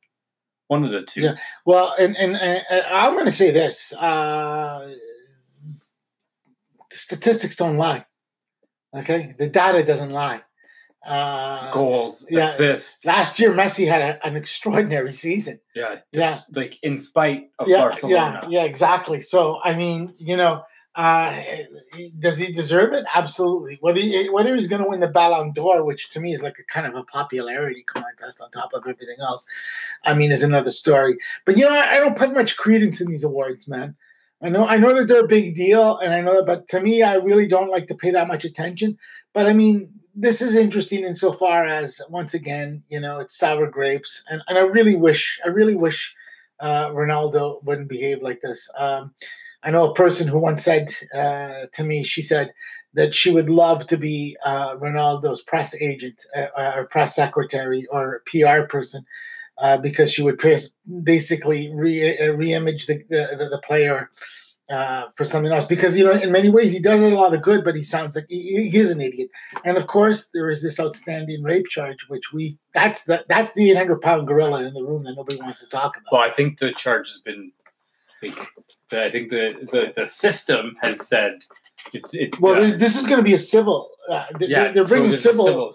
One 0.69 0.85
of 0.85 0.91
the 0.91 1.03
two. 1.03 1.21
Yeah. 1.23 1.35
Well, 1.67 1.95
and 1.99 2.17
and, 2.17 2.37
and 2.37 2.65
I'm 2.93 3.15
going 3.15 3.25
to 3.25 3.31
say 3.31 3.51
this: 3.51 3.93
uh, 3.95 4.95
statistics 6.91 7.57
don't 7.57 7.77
lie. 7.77 8.07
Okay, 8.95 9.35
the 9.39 9.49
data 9.49 9.83
doesn't 9.85 10.11
lie. 10.11 10.43
Uh, 11.05 11.73
Goals, 11.73 12.27
yeah. 12.31 12.41
assists. 12.41 13.07
Last 13.07 13.41
year, 13.41 13.53
Messi 13.53 13.89
had 13.89 14.03
a, 14.03 14.27
an 14.27 14.37
extraordinary 14.37 15.13
season. 15.13 15.61
Yeah, 15.75 15.97
just, 16.15 16.51
yeah. 16.55 16.63
Like 16.63 16.79
in 16.83 16.99
spite 16.99 17.51
of 17.59 17.69
yeah, 17.69 17.79
Barcelona. 17.79 18.41
Yeah, 18.45 18.61
yeah, 18.61 18.65
exactly. 18.65 19.21
So 19.23 19.61
I 19.65 19.75
mean, 19.75 20.15
you 20.19 20.37
know, 20.37 20.63
uh, 20.97 21.41
does 22.19 22.39
he 22.39 22.53
deserve 22.53 22.93
it? 22.93 23.05
Absolutely. 23.15 23.79
Whether 23.81 24.01
he, 24.01 24.29
whether 24.29 24.55
he's 24.57 24.67
going 24.67 24.83
to 24.83 24.89
win 24.89 25.01
the 25.01 25.09
Ballon 25.09 25.53
d'Or, 25.53 25.85
which 25.85 26.11
to 26.11 26.21
me 26.21 26.33
is 26.33 26.43
like 26.43 26.59
a 26.59 26.65
kind 26.73 26.87
of 26.87 26.97
a 26.97 27.05
popularity 27.05 27.85
contest 27.85 28.41
on 28.41 28.51
top 28.51 28.73
of 28.75 28.83
everything 28.83 29.17
else, 29.21 29.47
I 30.05 30.15
mean, 30.15 30.33
is 30.33 30.43
another 30.43 30.71
story. 30.71 31.17
But 31.45 31.57
you 31.57 31.65
know, 31.65 31.75
I, 31.75 31.93
I 31.93 32.01
don't 32.01 32.17
put 32.17 32.35
much 32.35 32.57
credence 32.57 33.01
in 33.01 33.09
these 33.09 33.25
awards, 33.25 33.69
man. 33.69 33.97
I 34.43 34.49
know 34.49 34.67
I 34.67 34.79
know 34.79 34.95
that 34.95 35.07
they're 35.07 35.25
a 35.25 35.29
big 35.29 35.55
deal, 35.55 35.99
and 35.99 36.13
I 36.13 36.23
know 36.23 36.37
that, 36.37 36.47
but 36.47 36.69
to 36.69 36.81
me, 36.81 37.03
I 37.03 37.15
really 37.17 37.47
don't 37.47 37.71
like 37.71 37.87
to 37.89 37.95
pay 37.95 38.11
that 38.11 38.29
much 38.29 38.45
attention. 38.45 38.99
But 39.33 39.47
I 39.47 39.53
mean, 39.53 39.93
this 40.15 40.43
is 40.43 40.57
interesting 40.57 41.05
insofar 41.05 41.67
as 41.67 42.01
once 42.09 42.35
again, 42.35 42.83
you 42.89 43.01
know, 43.01 43.21
it's 43.21 43.39
sour 43.39 43.67
grapes, 43.71 44.25
and, 44.29 44.43
and 44.49 44.59
I 44.59 44.63
really 44.63 44.97
wish, 44.97 45.41
I 45.45 45.49
really 45.49 45.75
wish 45.77 46.17
uh, 46.59 46.89
Ronaldo 46.89 47.63
wouldn't 47.65 47.89
behave 47.89 48.23
like 48.23 48.41
this. 48.41 48.69
Um, 48.77 49.15
I 49.63 49.71
know 49.71 49.91
a 49.91 49.95
person 49.95 50.27
who 50.27 50.39
once 50.39 50.65
said 50.65 50.91
uh, 51.15 51.67
to 51.75 51.85
me, 51.85 52.03
she 52.03 52.23
said 52.23 52.53
that 52.95 53.15
she 53.15 53.31
would 53.31 53.51
love 53.51 53.87
to 53.89 53.97
be 53.97 54.37
uh, 54.45 54.77
Ronaldo's 54.77 55.43
press 55.43 55.75
agent 55.81 56.23
uh, 56.37 56.49
or 56.57 56.87
press 56.87 57.15
secretary 57.15 57.87
or 57.91 58.23
PR 58.27 58.63
person 58.63 59.05
uh, 59.59 59.77
because 59.77 60.13
she 60.13 60.23
would 60.23 60.41
basically 61.05 61.73
re, 61.75 62.19
uh, 62.19 62.33
re-image 62.33 62.87
the, 62.87 63.05
the, 63.11 63.49
the 63.51 63.61
player 63.65 64.11
uh, 64.71 65.07
for 65.15 65.25
something 65.25 65.53
else. 65.53 65.67
Because, 65.67 65.97
you 65.99 66.05
know, 66.05 66.13
in 66.13 66.33
many 66.33 66.49
ways, 66.49 66.73
he 66.73 66.79
does 66.79 67.01
a 67.01 67.15
lot 67.15 67.35
of 67.35 67.43
good, 67.43 67.63
but 67.63 67.75
he 67.75 67.83
sounds 67.83 68.17
like 68.17 68.27
he, 68.29 68.71
he 68.71 68.79
is 68.79 68.91
an 68.91 69.01
idiot. 69.01 69.29
And 69.65 69.77
of 69.77 69.87
course, 69.87 70.31
there 70.33 70.49
is 70.49 70.63
this 70.63 70.81
outstanding 70.81 71.43
rape 71.43 71.67
charge, 71.69 72.09
which 72.09 72.33
we, 72.33 72.59
that's 72.73 73.05
the, 73.05 73.25
that's 73.29 73.55
the 73.55 73.71
800 73.71 74.01
pound 74.01 74.27
gorilla 74.27 74.65
in 74.65 74.75
the 74.75 74.83
room 74.83 75.05
that 75.05 75.15
nobody 75.15 75.41
wants 75.41 75.61
to 75.61 75.69
talk 75.69 75.97
about. 75.97 76.13
Well, 76.13 76.23
I 76.23 76.31
think 76.31 76.59
the 76.59 76.73
charge 76.73 77.09
has 77.09 77.19
been 77.19 77.53
like, 78.23 78.39
I 78.93 79.11
think 79.11 79.31
the, 79.31 79.55
the, 79.71 79.93
the 79.95 80.07
system 80.07 80.77
has 80.81 81.07
said 81.07 81.45
it's 81.93 82.15
it's 82.15 82.41
well. 82.41 82.77
This 82.77 82.97
is 82.97 83.07
going 83.07 83.19
to 83.19 83.23
be 83.23 83.35
a 83.35 83.39
civil. 83.39 83.91
Uh, 84.09 84.27
yeah, 84.41 84.73
they're, 84.73 84.85
bringing 84.85 85.15
so 85.17 85.33
civil, 85.33 85.71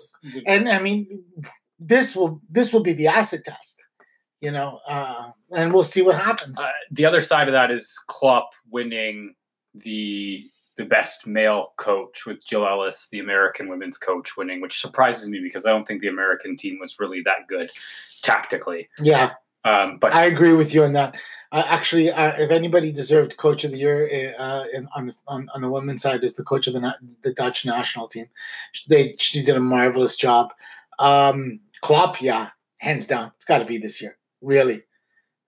and 0.46 0.70
I 0.70 0.80
mean, 0.80 1.24
this 1.80 2.16
will 2.16 2.42
this 2.50 2.74
will 2.74 2.84
be 2.84 2.94
the 2.94 3.08
acid 3.08 3.44
test. 3.44 3.82
You 4.42 4.52
know, 4.52 4.80
uh, 4.88 5.32
and 5.56 5.74
we'll 5.74 5.84
see 5.84 6.02
what 6.02 6.16
happens. 6.16 6.60
Uh, 6.60 6.70
the 6.92 7.06
other 7.06 7.22
side 7.22 7.48
of 7.48 7.54
that 7.54 7.72
is 7.72 8.00
Klopp 8.08 8.52
winning 8.70 9.34
the 9.74 10.48
the 10.78 10.86
best 10.86 11.26
male 11.26 11.74
coach 11.78 12.26
with 12.26 12.46
Jill 12.46 12.68
Ellis, 12.68 13.08
the 13.10 13.20
American 13.20 13.70
women's 13.70 13.98
coach, 13.98 14.36
winning, 14.38 14.62
which 14.62 14.80
surprises 14.80 15.30
me 15.30 15.40
because 15.42 15.66
I 15.66 15.72
don't 15.72 15.84
think 15.84 16.02
the 16.02 16.10
American 16.10 16.56
team 16.56 16.78
was 16.80 17.00
really 17.00 17.22
that 17.22 17.48
good 17.48 17.72
tactically. 18.22 18.90
Yeah, 19.00 19.32
um, 19.66 19.98
but 19.98 20.14
I 20.14 20.26
agree 20.26 20.54
with 20.54 20.74
you 20.74 20.84
on 20.84 20.94
that. 20.94 21.20
Uh, 21.52 21.64
actually, 21.68 22.12
uh, 22.12 22.34
if 22.38 22.52
anybody 22.52 22.92
deserved 22.92 23.38
Coach 23.38 23.64
of 23.64 23.72
the 23.72 23.78
Year 23.78 24.34
uh, 24.38 24.66
in, 24.74 24.88
on, 24.96 25.08
the, 25.08 25.16
on, 25.28 25.50
on 25.56 25.62
the 25.62 25.70
women's 25.70 26.02
side, 26.02 26.24
is 26.24 26.36
the 26.36 26.44
coach 26.44 26.68
of 26.68 26.74
the 26.74 26.96
the 27.22 27.34
Dutch 27.34 27.66
national 27.66 28.08
team. 28.08 28.28
They 28.88 29.16
she 29.18 29.44
did 29.44 29.56
a 29.56 29.60
marvelous 29.60 30.16
job. 30.16 30.54
Um, 31.00 31.62
Klopp, 31.82 32.22
yeah, 32.22 32.50
hands 32.78 33.08
down, 33.08 33.32
it's 33.36 33.46
got 33.46 33.60
to 33.60 33.66
be 33.66 33.78
this 33.78 34.02
year. 34.02 34.18
Really, 34.42 34.84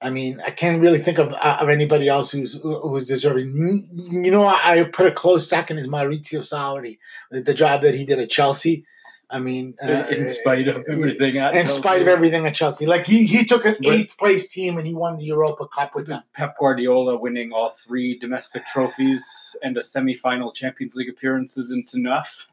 I 0.01 0.09
mean, 0.09 0.41
I 0.45 0.51
can't 0.51 0.81
really 0.81 0.99
think 0.99 1.17
of 1.17 1.33
uh, 1.33 1.57
of 1.59 1.69
anybody 1.69 2.07
else 2.07 2.31
who's 2.31 2.59
who's 2.61 3.07
deserving. 3.07 3.89
You 3.93 4.31
know, 4.31 4.43
I, 4.43 4.79
I 4.79 4.83
put 4.85 5.07
a 5.07 5.11
close 5.11 5.49
second 5.49 5.77
is 5.77 5.87
Maurizio 5.87 6.39
Sarri, 6.39 6.97
the 7.31 7.53
job 7.53 7.81
that 7.81 7.95
he 7.95 8.05
did 8.05 8.19
at 8.19 8.31
Chelsea. 8.31 8.85
I 9.29 9.39
mean, 9.39 9.75
uh, 9.83 10.05
in 10.09 10.29
spite 10.29 10.67
of 10.69 10.85
everything, 10.89 11.35
in 11.35 11.51
Chelsea. 11.51 11.67
spite 11.67 12.01
of 12.01 12.07
everything 12.07 12.45
at 12.45 12.55
Chelsea, 12.55 12.85
like 12.85 13.05
he 13.05 13.25
he 13.25 13.43
took 13.45 13.65
an 13.65 13.75
eighth 13.85 14.17
place 14.17 14.47
team 14.47 14.77
and 14.77 14.87
he 14.87 14.93
won 14.93 15.17
the 15.17 15.25
Europa 15.25 15.67
Cup 15.67 15.95
with 15.95 16.07
them. 16.07 16.23
Pep 16.33 16.57
Guardiola 16.57 17.17
winning 17.17 17.51
all 17.51 17.69
three 17.69 18.17
domestic 18.17 18.65
trophies 18.65 19.55
and 19.63 19.77
a 19.77 19.83
semi-final 19.83 20.51
Champions 20.53 20.95
League 20.95 21.09
appearance 21.09 21.57
isn't 21.57 21.93
enough. 21.93 22.47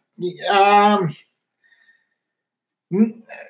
Um, 0.50 1.14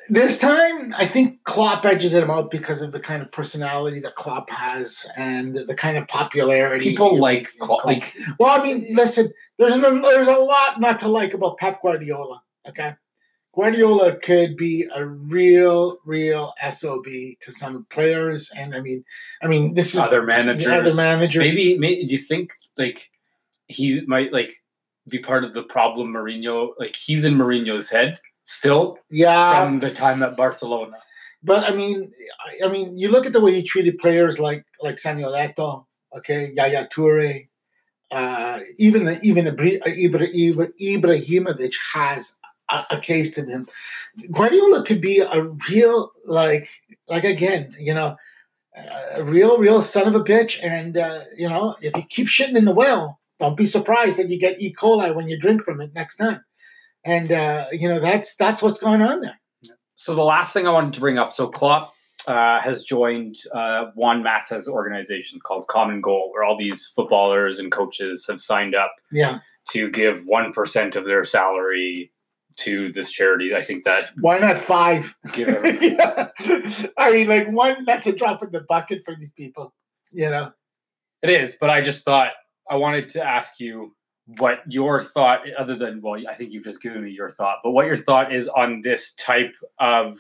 This 0.08 0.38
time, 0.38 0.94
I 0.96 1.06
think 1.06 1.42
Klopp 1.44 1.84
edges 1.84 2.14
him 2.14 2.30
out 2.30 2.50
because 2.50 2.82
of 2.82 2.92
the 2.92 3.00
kind 3.00 3.22
of 3.22 3.30
personality 3.32 4.00
that 4.00 4.14
Klopp 4.14 4.48
has 4.50 5.06
and 5.16 5.56
the 5.56 5.74
kind 5.74 5.96
of 5.96 6.06
popularity. 6.08 6.90
People 6.90 7.18
like 7.18 7.46
Klopp. 7.58 7.84
Like, 7.84 8.16
well, 8.38 8.58
I 8.58 8.62
mean, 8.62 8.94
listen, 8.94 9.32
there's 9.58 9.74
a, 9.74 9.80
there's 9.80 10.28
a 10.28 10.36
lot 10.36 10.80
not 10.80 10.98
to 11.00 11.08
like 11.08 11.34
about 11.34 11.58
Pep 11.58 11.82
Guardiola. 11.82 12.42
Okay, 12.68 12.94
Guardiola 13.54 14.16
could 14.16 14.56
be 14.56 14.86
a 14.94 15.06
real, 15.06 15.98
real 16.04 16.54
sob 16.70 17.04
to 17.04 17.52
some 17.52 17.86
players, 17.90 18.50
and 18.56 18.74
I 18.74 18.80
mean, 18.80 19.04
I 19.42 19.46
mean, 19.46 19.74
this 19.74 19.94
is 19.94 20.00
other 20.00 20.22
managers. 20.22 20.66
Other 20.66 20.94
managers. 20.94 21.48
Maybe, 21.48 21.78
maybe 21.78 22.04
do 22.04 22.14
you 22.14 22.18
think 22.18 22.52
like 22.76 23.10
he 23.68 24.00
might 24.06 24.32
like 24.32 24.62
be 25.06 25.18
part 25.18 25.44
of 25.44 25.54
the 25.54 25.62
problem? 25.62 26.12
Mourinho, 26.12 26.70
like 26.78 26.96
he's 26.96 27.24
in 27.24 27.36
Mourinho's 27.36 27.90
head 27.90 28.18
still. 28.42 28.98
Yeah, 29.08 29.64
from 29.64 29.78
the 29.78 29.90
time 29.90 30.22
at 30.22 30.36
Barcelona. 30.36 30.98
But 31.42 31.64
I 31.64 31.74
mean, 31.74 32.12
I 32.64 32.68
mean, 32.68 32.98
you 32.98 33.08
look 33.08 33.26
at 33.26 33.32
the 33.32 33.40
way 33.40 33.52
he 33.52 33.62
treated 33.62 33.98
players 33.98 34.40
like 34.40 34.64
like 34.82 34.98
Samuel 34.98 35.32
Eto'o, 35.32 35.86
okay, 36.16 36.52
Yaya 36.56 36.88
Toure, 36.88 37.46
uh, 38.10 38.60
even 38.78 39.18
even 39.22 39.46
Ibrahimovic 39.46 41.74
has 41.92 42.38
a, 42.42 42.43
a 42.43 42.43
case 42.43 42.43
to 42.70 43.44
him. 43.44 43.68
Guardiola 44.30 44.84
could 44.84 45.00
be 45.00 45.20
a 45.20 45.42
real 45.70 46.12
like 46.24 46.68
like 47.08 47.24
again, 47.24 47.74
you 47.78 47.94
know, 47.94 48.16
a 49.16 49.22
real 49.22 49.58
real 49.58 49.82
son 49.82 50.08
of 50.08 50.14
a 50.14 50.24
bitch, 50.24 50.62
and 50.62 50.96
uh, 50.96 51.20
you 51.36 51.48
know, 51.48 51.76
if 51.80 51.96
you 51.96 52.02
keep 52.08 52.26
shitting 52.26 52.56
in 52.56 52.64
the 52.64 52.74
well, 52.74 53.20
don't 53.38 53.56
be 53.56 53.66
surprised 53.66 54.18
that 54.18 54.30
you 54.30 54.38
get 54.38 54.60
E. 54.60 54.74
coli 54.74 55.14
when 55.14 55.28
you 55.28 55.38
drink 55.38 55.62
from 55.62 55.80
it 55.80 55.94
next 55.94 56.16
time. 56.16 56.44
And 57.04 57.30
uh, 57.30 57.66
you 57.72 57.88
know, 57.88 58.00
that's 58.00 58.34
that's 58.36 58.62
what's 58.62 58.80
going 58.80 59.02
on 59.02 59.20
there. 59.20 59.38
So 59.96 60.14
the 60.14 60.24
last 60.24 60.52
thing 60.52 60.66
I 60.66 60.72
wanted 60.72 60.94
to 60.94 61.00
bring 61.00 61.18
up, 61.18 61.32
so 61.32 61.46
Klopp 61.46 61.92
uh, 62.26 62.60
has 62.60 62.82
joined 62.82 63.36
uh, 63.52 63.86
Juan 63.94 64.22
Mata's 64.22 64.68
organization 64.68 65.40
called 65.40 65.68
Common 65.68 66.00
Goal, 66.00 66.30
where 66.32 66.42
all 66.42 66.56
these 66.56 66.86
footballers 66.86 67.58
and 67.58 67.70
coaches 67.70 68.26
have 68.28 68.40
signed 68.40 68.74
up 68.74 68.92
yeah. 69.12 69.40
to 69.70 69.90
give 69.90 70.26
one 70.26 70.52
percent 70.52 70.96
of 70.96 71.04
their 71.04 71.24
salary 71.24 72.10
to 72.56 72.92
this 72.92 73.10
charity. 73.10 73.54
I 73.54 73.62
think 73.62 73.84
that 73.84 74.10
why 74.18 74.38
not 74.38 74.58
five? 74.58 75.16
Give 75.32 75.48
yeah. 75.82 76.28
I 76.96 77.12
mean, 77.12 77.28
like 77.28 77.50
one 77.50 77.84
that's 77.84 78.06
a 78.06 78.12
drop 78.12 78.42
in 78.42 78.50
the 78.50 78.60
bucket 78.60 79.04
for 79.04 79.14
these 79.14 79.32
people. 79.32 79.74
You 80.12 80.30
know, 80.30 80.52
it 81.22 81.30
is. 81.30 81.56
But 81.60 81.70
I 81.70 81.80
just 81.80 82.04
thought 82.04 82.32
I 82.70 82.76
wanted 82.76 83.08
to 83.10 83.22
ask 83.22 83.60
you 83.60 83.94
what 84.38 84.60
your 84.68 85.02
thought, 85.02 85.40
other 85.58 85.76
than 85.76 86.00
well, 86.00 86.20
I 86.28 86.34
think 86.34 86.52
you've 86.52 86.64
just 86.64 86.82
given 86.82 87.04
me 87.04 87.10
your 87.10 87.30
thought, 87.30 87.58
but 87.62 87.72
what 87.72 87.86
your 87.86 87.96
thought 87.96 88.32
is 88.32 88.48
on 88.48 88.80
this 88.82 89.14
type 89.14 89.54
of. 89.78 90.14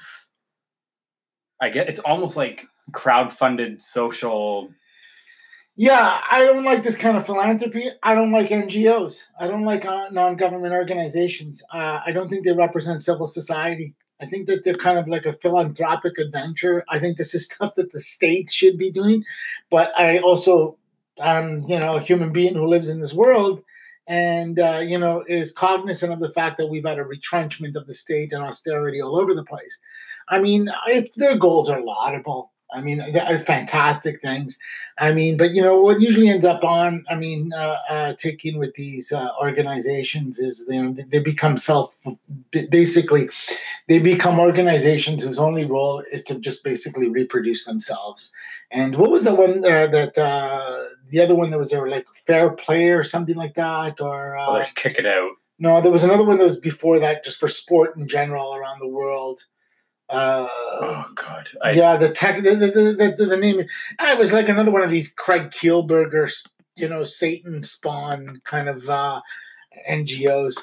I 1.60 1.70
guess 1.70 1.88
it's 1.88 2.00
almost 2.00 2.36
like 2.36 2.66
crowd-funded 2.92 3.80
social 3.80 4.68
yeah, 5.76 6.20
I 6.30 6.44
don't 6.44 6.64
like 6.64 6.84
this 6.84 6.96
kind 6.96 7.16
of 7.16 7.26
philanthropy. 7.26 7.90
I 8.02 8.14
don't 8.14 8.30
like 8.30 8.48
NGOs. 8.48 9.24
I 9.40 9.48
don't 9.48 9.64
like 9.64 9.84
uh, 9.84 10.08
non-government 10.10 10.72
organizations. 10.72 11.62
Uh, 11.72 12.00
I 12.06 12.12
don't 12.12 12.28
think 12.28 12.44
they 12.44 12.52
represent 12.52 13.02
civil 13.02 13.26
society. 13.26 13.94
I 14.20 14.26
think 14.26 14.46
that 14.46 14.64
they're 14.64 14.74
kind 14.74 14.98
of 14.98 15.08
like 15.08 15.26
a 15.26 15.32
philanthropic 15.32 16.18
adventure. 16.18 16.84
I 16.88 17.00
think 17.00 17.16
this 17.16 17.34
is 17.34 17.46
stuff 17.52 17.74
that 17.74 17.90
the 17.90 18.00
state 18.00 18.52
should 18.52 18.78
be 18.78 18.92
doing, 18.92 19.24
but 19.70 19.92
I 19.98 20.18
also, 20.18 20.76
um, 21.18 21.60
you 21.66 21.78
know, 21.80 21.96
a 21.96 22.00
human 22.00 22.32
being 22.32 22.54
who 22.54 22.68
lives 22.68 22.88
in 22.88 23.00
this 23.00 23.12
world, 23.12 23.62
and 24.06 24.60
uh, 24.60 24.80
you 24.84 24.98
know, 24.98 25.24
is 25.26 25.50
cognizant 25.50 26.12
of 26.12 26.20
the 26.20 26.30
fact 26.30 26.56
that 26.58 26.68
we've 26.68 26.86
had 26.86 26.98
a 26.98 27.04
retrenchment 27.04 27.74
of 27.74 27.86
the 27.88 27.94
state 27.94 28.32
and 28.32 28.44
austerity 28.44 29.02
all 29.02 29.16
over 29.16 29.34
the 29.34 29.44
place. 29.44 29.80
I 30.28 30.40
mean, 30.40 30.70
it, 30.86 31.10
their 31.16 31.36
goals 31.36 31.68
are 31.68 31.82
laudable. 31.82 32.52
I 32.74 32.80
mean, 32.80 32.98
they're 33.12 33.38
fantastic 33.38 34.20
things. 34.20 34.58
I 34.98 35.12
mean, 35.12 35.36
but 35.36 35.52
you 35.52 35.62
know 35.62 35.80
what 35.80 36.00
usually 36.00 36.28
ends 36.28 36.44
up 36.44 36.64
on, 36.64 37.04
I 37.08 37.14
mean, 37.14 37.52
uh, 37.52 37.76
uh, 37.88 38.14
taking 38.14 38.58
with 38.58 38.74
these 38.74 39.12
uh, 39.12 39.30
organizations 39.40 40.38
is 40.38 40.66
know 40.68 40.92
they 40.92 41.20
become 41.20 41.56
self, 41.56 41.94
basically, 42.50 43.28
they 43.88 43.98
become 43.98 44.40
organizations 44.40 45.22
whose 45.22 45.38
only 45.38 45.64
role 45.64 46.02
is 46.12 46.24
to 46.24 46.38
just 46.40 46.64
basically 46.64 47.08
reproduce 47.08 47.64
themselves. 47.64 48.32
And 48.70 48.96
what 48.96 49.10
was 49.10 49.24
the 49.24 49.34
one 49.34 49.64
uh, 49.64 49.86
that 49.88 50.18
uh, 50.18 50.84
the 51.10 51.20
other 51.20 51.34
one 51.34 51.50
that 51.50 51.58
was 51.58 51.70
there 51.70 51.88
like 51.88 52.06
fair 52.26 52.50
play 52.50 52.90
or 52.90 53.04
something 53.04 53.36
like 53.36 53.54
that, 53.54 54.00
or 54.00 54.36
uh, 54.36 54.46
oh, 54.46 54.52
let's 54.54 54.72
kick 54.72 54.98
it 54.98 55.06
out. 55.06 55.30
No, 55.58 55.80
there 55.80 55.92
was 55.92 56.04
another 56.04 56.24
one 56.24 56.38
that 56.38 56.44
was 56.44 56.58
before 56.58 56.98
that, 56.98 57.24
just 57.24 57.38
for 57.38 57.48
sport 57.48 57.96
in 57.96 58.08
general 58.08 58.54
around 58.54 58.80
the 58.80 58.88
world. 58.88 59.44
Uh, 60.14 60.48
oh 60.80 61.04
God! 61.14 61.48
I, 61.62 61.72
yeah, 61.72 61.96
the 61.96 62.10
tech, 62.10 62.42
the, 62.42 62.54
the, 62.54 63.14
the, 63.16 63.26
the, 63.26 63.36
name. 63.36 63.60
It 63.60 64.18
was 64.18 64.32
like 64.32 64.48
another 64.48 64.70
one 64.70 64.82
of 64.82 64.90
these 64.90 65.12
Craig 65.12 65.50
Kielburger, 65.50 66.30
you 66.76 66.88
know, 66.88 67.04
Satan 67.04 67.62
spawn 67.62 68.40
kind 68.44 68.68
of 68.68 68.88
uh, 68.88 69.20
NGOs. 69.88 70.56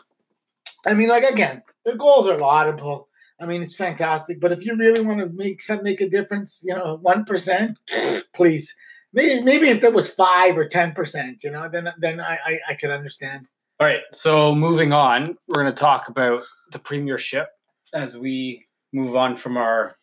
I 0.86 0.94
mean, 0.94 1.10
like 1.10 1.24
again, 1.24 1.64
their 1.86 1.98
goals 1.98 2.28
are 2.28 2.38
laudable. 2.38 3.10
I 3.40 3.46
mean, 3.46 3.62
it's 3.62 3.76
fantastic. 3.76 4.40
But 4.40 4.52
if 4.52 4.66
you 4.66 4.76
really 4.76 5.02
want 5.02 5.20
to 5.20 5.30
make 5.30 5.62
some 5.62 5.84
make 5.84 6.00
a 6.00 6.10
difference, 6.10 6.64
you 6.64 6.74
know, 6.74 6.98
one 7.02 7.26
percent, 7.26 7.78
please. 8.34 8.76
Maybe 9.14 9.44
maybe 9.44 9.68
if 9.68 9.82
there 9.82 9.92
was 9.92 10.14
five 10.14 10.58
or 10.58 10.66
ten 10.66 10.94
percent, 10.94 11.44
you 11.44 11.52
know, 11.52 11.68
then 11.70 11.90
then 11.98 12.22
I, 12.22 12.38
I 12.46 12.60
I 12.70 12.74
could 12.76 12.92
understand. 12.92 13.50
All 13.82 13.88
right. 13.88 14.02
So 14.12 14.54
moving 14.54 14.94
on, 14.94 15.38
we're 15.48 15.64
going 15.64 15.66
to 15.66 15.80
talk 15.80 16.08
about 16.08 16.44
the 16.72 16.80
premiership 16.80 17.50
as 17.94 18.16
we 18.16 18.68
move 18.94 19.16
on 19.16 19.36
from 19.36 19.58
our 19.58 19.96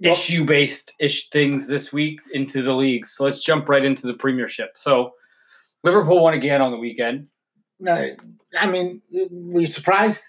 well, 0.00 0.12
issue 0.12 0.44
based 0.44 0.92
ish 1.00 1.28
things 1.30 1.66
this 1.66 1.92
week 1.92 2.20
into 2.32 2.62
the 2.62 2.72
leagues. 2.72 3.10
So 3.10 3.24
let's 3.24 3.42
jump 3.44 3.68
right 3.68 3.84
into 3.84 4.06
the 4.06 4.14
Premiership. 4.14 4.76
So 4.76 5.12
Liverpool 5.84 6.22
won 6.22 6.34
again 6.34 6.62
on 6.62 6.70
the 6.70 6.78
weekend. 6.78 7.30
No, 7.80 8.14
I 8.58 8.66
mean, 8.66 9.02
were 9.30 9.60
you 9.60 9.66
surprised? 9.66 10.22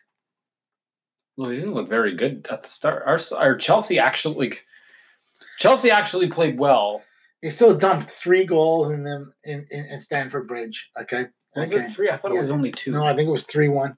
Well, 1.37 1.49
they 1.49 1.55
didn't 1.55 1.73
look 1.73 1.87
very 1.87 2.13
good 2.13 2.47
at 2.51 2.61
the 2.61 2.67
start. 2.67 3.03
Our, 3.05 3.17
our 3.37 3.55
Chelsea 3.55 3.97
actually, 3.97 4.53
Chelsea 5.57 5.89
actually 5.89 6.27
played 6.27 6.59
well. 6.59 7.01
They 7.41 7.49
still 7.49 7.77
dumped 7.77 8.09
three 8.09 8.45
goals 8.45 8.91
in 8.91 9.03
them 9.03 9.33
in, 9.45 9.65
in, 9.71 9.85
in 9.85 9.99
Stamford 9.99 10.47
Bridge. 10.47 10.89
Okay, 11.01 11.27
was 11.55 11.73
okay. 11.73 11.83
it 11.83 11.87
three? 11.87 12.09
I 12.09 12.17
thought 12.17 12.31
yeah. 12.31 12.37
it 12.37 12.41
was 12.41 12.51
only 12.51 12.71
two. 12.71 12.91
No, 12.91 13.05
I 13.05 13.15
think 13.15 13.29
it 13.29 13.31
was 13.31 13.45
three 13.45 13.69
one. 13.69 13.95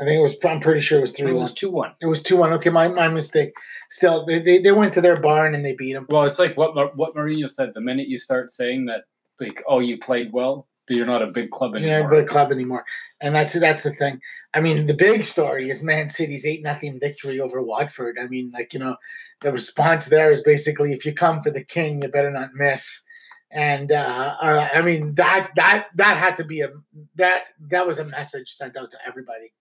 I 0.00 0.04
think 0.04 0.18
it 0.18 0.22
was. 0.22 0.36
I'm 0.44 0.60
pretty 0.60 0.80
sure 0.80 0.98
it 0.98 1.02
was 1.02 1.12
three. 1.12 1.30
It 1.30 1.34
was 1.34 1.52
two 1.52 1.70
one. 1.70 1.92
It 2.00 2.06
was 2.06 2.22
two 2.22 2.36
one. 2.36 2.52
Okay, 2.54 2.70
my, 2.70 2.88
my 2.88 3.08
mistake. 3.08 3.52
Still, 3.90 4.26
they, 4.26 4.38
they, 4.38 4.58
they 4.58 4.72
went 4.72 4.94
to 4.94 5.00
their 5.00 5.18
barn 5.18 5.54
and 5.54 5.64
they 5.64 5.74
beat 5.74 5.94
them. 5.94 6.06
Well, 6.08 6.24
it's 6.24 6.38
like 6.38 6.56
what 6.56 6.96
what 6.96 7.14
Mourinho 7.14 7.50
said. 7.50 7.74
The 7.74 7.80
minute 7.80 8.08
you 8.08 8.18
start 8.18 8.50
saying 8.50 8.86
that, 8.86 9.04
like, 9.40 9.62
oh, 9.66 9.80
you 9.80 9.98
played 9.98 10.32
well, 10.32 10.68
you're 10.88 11.06
not 11.06 11.22
a 11.22 11.26
big 11.26 11.50
club 11.50 11.74
anymore. 11.74 11.90
You're 11.90 12.02
not 12.02 12.12
a 12.12 12.20
big 12.20 12.28
club 12.28 12.52
anymore, 12.52 12.84
and 13.20 13.34
that's 13.34 13.58
that's 13.58 13.82
the 13.82 13.92
thing. 13.92 14.20
I 14.54 14.60
mean, 14.60 14.86
the 14.86 14.94
big 14.94 15.24
story 15.24 15.68
is 15.68 15.82
Man 15.82 16.10
City's 16.10 16.46
eight 16.46 16.62
nothing 16.62 17.00
victory 17.00 17.40
over 17.40 17.60
Watford. 17.60 18.18
I 18.20 18.28
mean, 18.28 18.52
like 18.52 18.72
you 18.72 18.78
know, 18.78 18.96
the 19.40 19.50
response 19.50 20.06
there 20.06 20.30
is 20.30 20.42
basically, 20.42 20.92
if 20.92 21.04
you 21.04 21.12
come 21.12 21.40
for 21.40 21.50
the 21.50 21.64
king, 21.64 22.02
you 22.02 22.08
better 22.08 22.30
not 22.30 22.50
miss 22.54 23.04
and 23.50 23.92
uh, 23.92 24.36
uh, 24.40 24.68
I 24.74 24.82
mean 24.82 25.14
that 25.14 25.50
that 25.56 25.86
that 25.94 26.16
had 26.18 26.36
to 26.36 26.44
be 26.44 26.60
a 26.60 26.68
that 27.16 27.44
that 27.68 27.86
was 27.86 27.98
a 27.98 28.04
message 28.04 28.50
sent 28.50 28.76
out 28.76 28.90
to 28.90 28.98
everybody. 29.06 29.52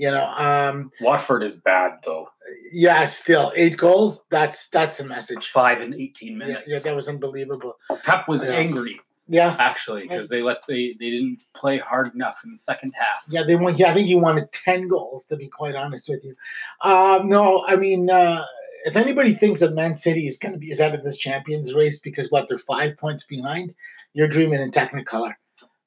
You 0.00 0.10
know, 0.10 0.30
um, 0.30 0.90
Watford 1.02 1.42
is 1.42 1.56
bad 1.56 1.98
though. 2.02 2.30
Yeah, 2.72 3.04
still 3.04 3.52
eight 3.54 3.76
goals. 3.76 4.24
That's 4.30 4.70
that's 4.70 4.98
a 4.98 5.04
message. 5.04 5.48
Five 5.48 5.82
in 5.82 5.92
eighteen 5.92 6.38
minutes. 6.38 6.62
Yeah, 6.66 6.76
yeah 6.76 6.80
that 6.84 6.96
was 6.96 7.06
unbelievable. 7.06 7.76
Pep 8.02 8.26
was 8.26 8.42
yeah. 8.42 8.48
angry. 8.48 8.98
Yeah, 9.28 9.54
actually, 9.58 10.08
because 10.08 10.30
they 10.30 10.40
let 10.40 10.66
they 10.66 10.96
they 10.98 11.10
didn't 11.10 11.40
play 11.52 11.76
hard 11.76 12.14
enough 12.14 12.40
in 12.44 12.50
the 12.50 12.56
second 12.56 12.94
half. 12.98 13.24
Yeah, 13.28 13.42
they 13.42 13.56
want. 13.56 13.78
Yeah, 13.78 13.90
I 13.90 13.94
think 13.94 14.08
he 14.08 14.14
wanted 14.14 14.50
ten 14.52 14.88
goals. 14.88 15.26
To 15.26 15.36
be 15.36 15.48
quite 15.48 15.74
honest 15.74 16.08
with 16.08 16.24
you, 16.24 16.34
um, 16.80 17.28
no, 17.28 17.62
I 17.68 17.76
mean, 17.76 18.08
uh, 18.08 18.46
if 18.86 18.96
anybody 18.96 19.34
thinks 19.34 19.60
that 19.60 19.74
Man 19.74 19.94
City 19.94 20.26
is 20.26 20.38
going 20.38 20.52
to 20.52 20.58
be 20.58 20.70
is 20.70 20.80
out 20.80 20.94
of 20.94 21.04
this 21.04 21.18
Champions 21.18 21.74
race 21.74 22.00
because 22.00 22.30
what 22.30 22.48
they're 22.48 22.56
five 22.56 22.96
points 22.96 23.24
behind, 23.24 23.74
you're 24.14 24.28
dreaming 24.28 24.62
in 24.62 24.70
Technicolor. 24.70 25.34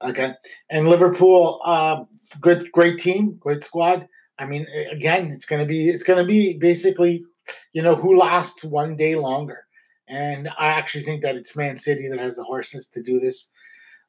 Okay, 0.04 0.34
and 0.70 0.90
Liverpool, 0.90 1.62
uh, 1.64 2.04
good, 2.42 2.72
great 2.72 3.00
team, 3.00 3.38
great 3.40 3.64
squad. 3.64 4.08
I 4.40 4.46
mean, 4.46 4.68
again, 4.92 5.32
it's 5.32 5.46
gonna 5.46 5.66
be 5.66 5.90
it's 5.90 6.04
gonna 6.04 6.26
be 6.26 6.58
basically, 6.58 7.24
you 7.72 7.82
know, 7.82 7.96
who 7.96 8.18
lasts 8.18 8.64
one 8.64 8.96
day 8.98 9.16
longer. 9.16 9.66
And 10.08 10.50
I 10.60 10.68
actually 10.68 11.04
think 11.04 11.22
that 11.22 11.36
it's 11.36 11.56
Man 11.56 11.78
City 11.78 12.08
that 12.10 12.20
has 12.20 12.36
the 12.36 12.44
horses 12.44 12.88
to 12.90 13.02
do 13.02 13.20
this. 13.20 13.52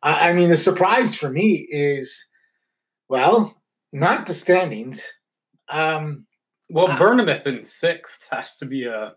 I, 0.03 0.31
I 0.31 0.33
mean, 0.33 0.51
the 0.51 0.57
surprise 0.57 1.15
for 1.15 1.31
me 1.31 1.67
is, 1.71 2.27
well, 3.09 3.63
not 3.93 4.27
the 4.27 4.35
standings. 4.35 5.09
Um, 5.69 6.27
well, 6.69 6.91
uh, 6.91 6.99
Bournemouth 6.99 7.47
in 7.47 7.65
sixth 7.65 8.29
has 8.31 8.57
to 8.59 8.67
be 8.67 8.85
a. 8.85 9.15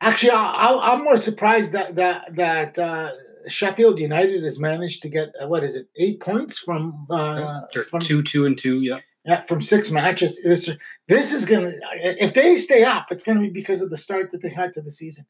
Actually, 0.00 0.30
I, 0.32 0.94
am 0.94 1.04
more 1.04 1.16
surprised 1.16 1.72
that 1.72 1.96
that 1.96 2.34
that 2.36 2.78
uh, 2.78 3.12
Sheffield 3.48 3.98
United 3.98 4.42
has 4.44 4.60
managed 4.60 5.02
to 5.02 5.08
get 5.08 5.34
uh, 5.40 5.48
what 5.48 5.64
is 5.64 5.76
it 5.76 5.88
eight 5.96 6.20
points 6.20 6.58
from, 6.58 7.06
uh, 7.10 7.62
from 7.88 8.00
two 8.00 8.22
two 8.22 8.44
and 8.44 8.58
two 8.58 8.82
yeah 8.82 8.98
Yeah, 9.24 9.40
from 9.42 9.62
six 9.62 9.90
matches. 9.90 10.40
This, 10.42 10.70
this 11.08 11.32
is 11.32 11.44
gonna. 11.44 11.72
If 11.94 12.34
they 12.34 12.56
stay 12.56 12.84
up, 12.84 13.06
it's 13.10 13.24
gonna 13.24 13.40
be 13.40 13.50
because 13.50 13.82
of 13.82 13.90
the 13.90 13.96
start 13.96 14.30
that 14.30 14.42
they 14.42 14.50
had 14.50 14.72
to 14.74 14.82
the 14.82 14.90
season. 14.90 15.26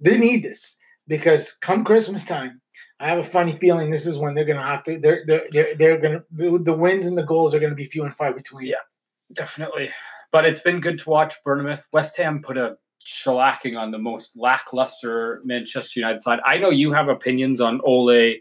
They 0.00 0.18
need 0.18 0.42
this 0.42 0.78
because 1.08 1.52
come 1.52 1.84
Christmas 1.84 2.24
time, 2.24 2.60
I 2.98 3.08
have 3.08 3.18
a 3.18 3.24
funny 3.24 3.52
feeling 3.52 3.90
this 3.90 4.06
is 4.06 4.18
when 4.18 4.34
they're 4.34 4.44
gonna 4.44 4.62
have 4.62 4.82
to. 4.84 4.98
They're 4.98 5.24
they're 5.26 5.46
they're, 5.50 5.74
they're 5.76 5.98
gonna 5.98 6.24
the, 6.30 6.58
the 6.58 6.74
wins 6.74 7.06
and 7.06 7.16
the 7.16 7.22
goals 7.22 7.54
are 7.54 7.60
gonna 7.60 7.74
be 7.74 7.86
few 7.86 8.04
and 8.04 8.14
far 8.14 8.32
between. 8.34 8.66
Yeah. 8.66 8.76
Definitely. 9.32 9.90
But 10.32 10.44
it's 10.44 10.60
been 10.60 10.80
good 10.80 10.98
to 10.98 11.10
watch 11.10 11.34
Bournemouth. 11.44 11.86
West 11.92 12.16
Ham 12.18 12.42
put 12.42 12.56
a 12.56 12.76
shellacking 13.10 13.76
on 13.76 13.90
the 13.90 13.98
most 13.98 14.38
lackluster 14.38 15.40
Manchester 15.44 15.98
United 15.98 16.20
side. 16.20 16.38
I 16.44 16.58
know 16.58 16.70
you 16.70 16.92
have 16.92 17.08
opinions 17.08 17.60
on 17.60 17.80
Ole 17.84 18.36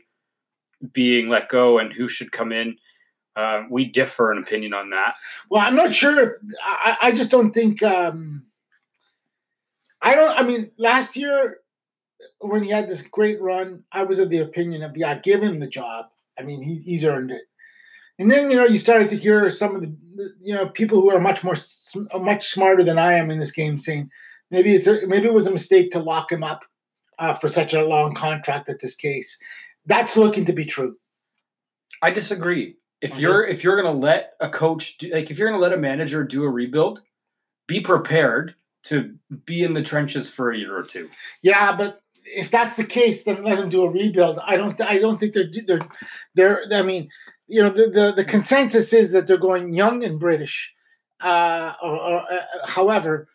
being 0.93 1.27
let 1.27 1.49
go 1.49 1.79
and 1.79 1.91
who 1.91 2.07
should 2.07 2.31
come 2.31 2.51
in. 2.51 2.77
Uh, 3.35 3.63
we 3.69 3.85
differ 3.85 4.31
in 4.31 4.37
opinion 4.37 4.73
on 4.73 4.91
that. 4.91 5.15
Well, 5.49 5.61
I'm 5.61 5.75
not 5.75 5.95
sure. 5.95 6.21
If, 6.21 6.31
I, 6.63 6.97
I 7.03 7.11
just 7.11 7.31
don't 7.31 7.51
think. 7.51 7.81
Um, 7.81 8.43
I 10.01 10.13
don't. 10.13 10.37
I 10.37 10.43
mean, 10.43 10.71
last 10.77 11.15
year 11.15 11.57
when 12.39 12.63
he 12.63 12.69
had 12.69 12.87
this 12.87 13.01
great 13.01 13.41
run, 13.41 13.83
I 13.91 14.03
was 14.03 14.19
of 14.19 14.29
the 14.29 14.39
opinion 14.39 14.83
of 14.83 14.95
yeah, 14.95 15.17
give 15.17 15.41
him 15.41 15.59
the 15.59 15.67
job. 15.67 16.07
I 16.37 16.43
mean, 16.43 16.61
he, 16.61 16.75
he's 16.79 17.05
earned 17.05 17.31
it. 17.31 17.43
And 18.19 18.29
then 18.29 18.49
you 18.49 18.57
know 18.57 18.65
you 18.65 18.77
started 18.77 19.09
to 19.09 19.15
hear 19.15 19.49
some 19.49 19.75
of 19.75 19.81
the 19.81 19.95
you 20.41 20.53
know 20.53 20.67
people 20.67 20.99
who 20.99 21.09
are 21.09 21.19
much 21.19 21.43
more 21.43 21.55
much 22.19 22.49
smarter 22.49 22.83
than 22.83 22.99
I 22.99 23.13
am 23.13 23.31
in 23.31 23.39
this 23.39 23.53
game 23.53 23.77
saying 23.77 24.11
maybe 24.51 24.75
it's 24.75 24.87
a, 24.87 25.07
maybe 25.07 25.27
it 25.27 25.33
was 25.33 25.47
a 25.47 25.51
mistake 25.51 25.91
to 25.91 25.99
lock 25.99 26.31
him 26.31 26.43
up 26.43 26.63
uh, 27.19 27.33
for 27.33 27.47
such 27.47 27.73
a 27.73 27.85
long 27.85 28.13
contract 28.13 28.69
at 28.69 28.79
this 28.79 28.95
case. 28.95 29.37
That's 29.85 30.17
looking 30.17 30.45
to 30.45 30.53
be 30.53 30.65
true. 30.65 30.97
I 32.01 32.11
disagree. 32.11 32.75
If 33.01 33.13
okay. 33.13 33.21
you're 33.21 33.45
if 33.45 33.63
you're 33.63 33.81
going 33.81 33.93
to 33.93 33.99
let 33.99 34.33
a 34.39 34.49
coach 34.49 34.97
do, 34.97 35.09
like 35.11 35.31
if 35.31 35.39
you're 35.39 35.49
going 35.49 35.59
to 35.59 35.63
let 35.63 35.73
a 35.73 35.81
manager 35.81 36.23
do 36.23 36.43
a 36.43 36.49
rebuild, 36.49 37.01
be 37.67 37.79
prepared 37.79 38.55
to 38.83 39.15
be 39.45 39.63
in 39.63 39.73
the 39.73 39.81
trenches 39.81 40.29
for 40.29 40.51
a 40.51 40.57
year 40.57 40.75
or 40.75 40.83
two. 40.83 41.09
Yeah, 41.41 41.75
but 41.75 42.01
if 42.25 42.51
that's 42.51 42.75
the 42.75 42.83
case, 42.83 43.23
then 43.23 43.43
let 43.43 43.59
him 43.59 43.69
do 43.69 43.83
a 43.83 43.89
rebuild. 43.89 44.39
I 44.45 44.57
don't. 44.57 44.79
I 44.81 44.99
don't 44.99 45.17
think 45.17 45.33
they're 45.33 45.49
they're 45.65 45.87
they're. 46.35 46.65
I 46.71 46.81
mean, 46.81 47.09
you 47.47 47.61
know, 47.63 47.69
the 47.69 47.87
the, 47.87 48.13
the 48.17 48.25
consensus 48.25 48.91
is 48.93 49.11
that 49.13 49.27
they're 49.27 49.37
going 49.37 49.73
young 49.73 50.03
and 50.03 50.19
British. 50.19 50.73
Uh, 51.21 51.73
or, 51.83 51.99
or 51.99 52.31
uh, 52.31 52.39
however, 52.65 53.27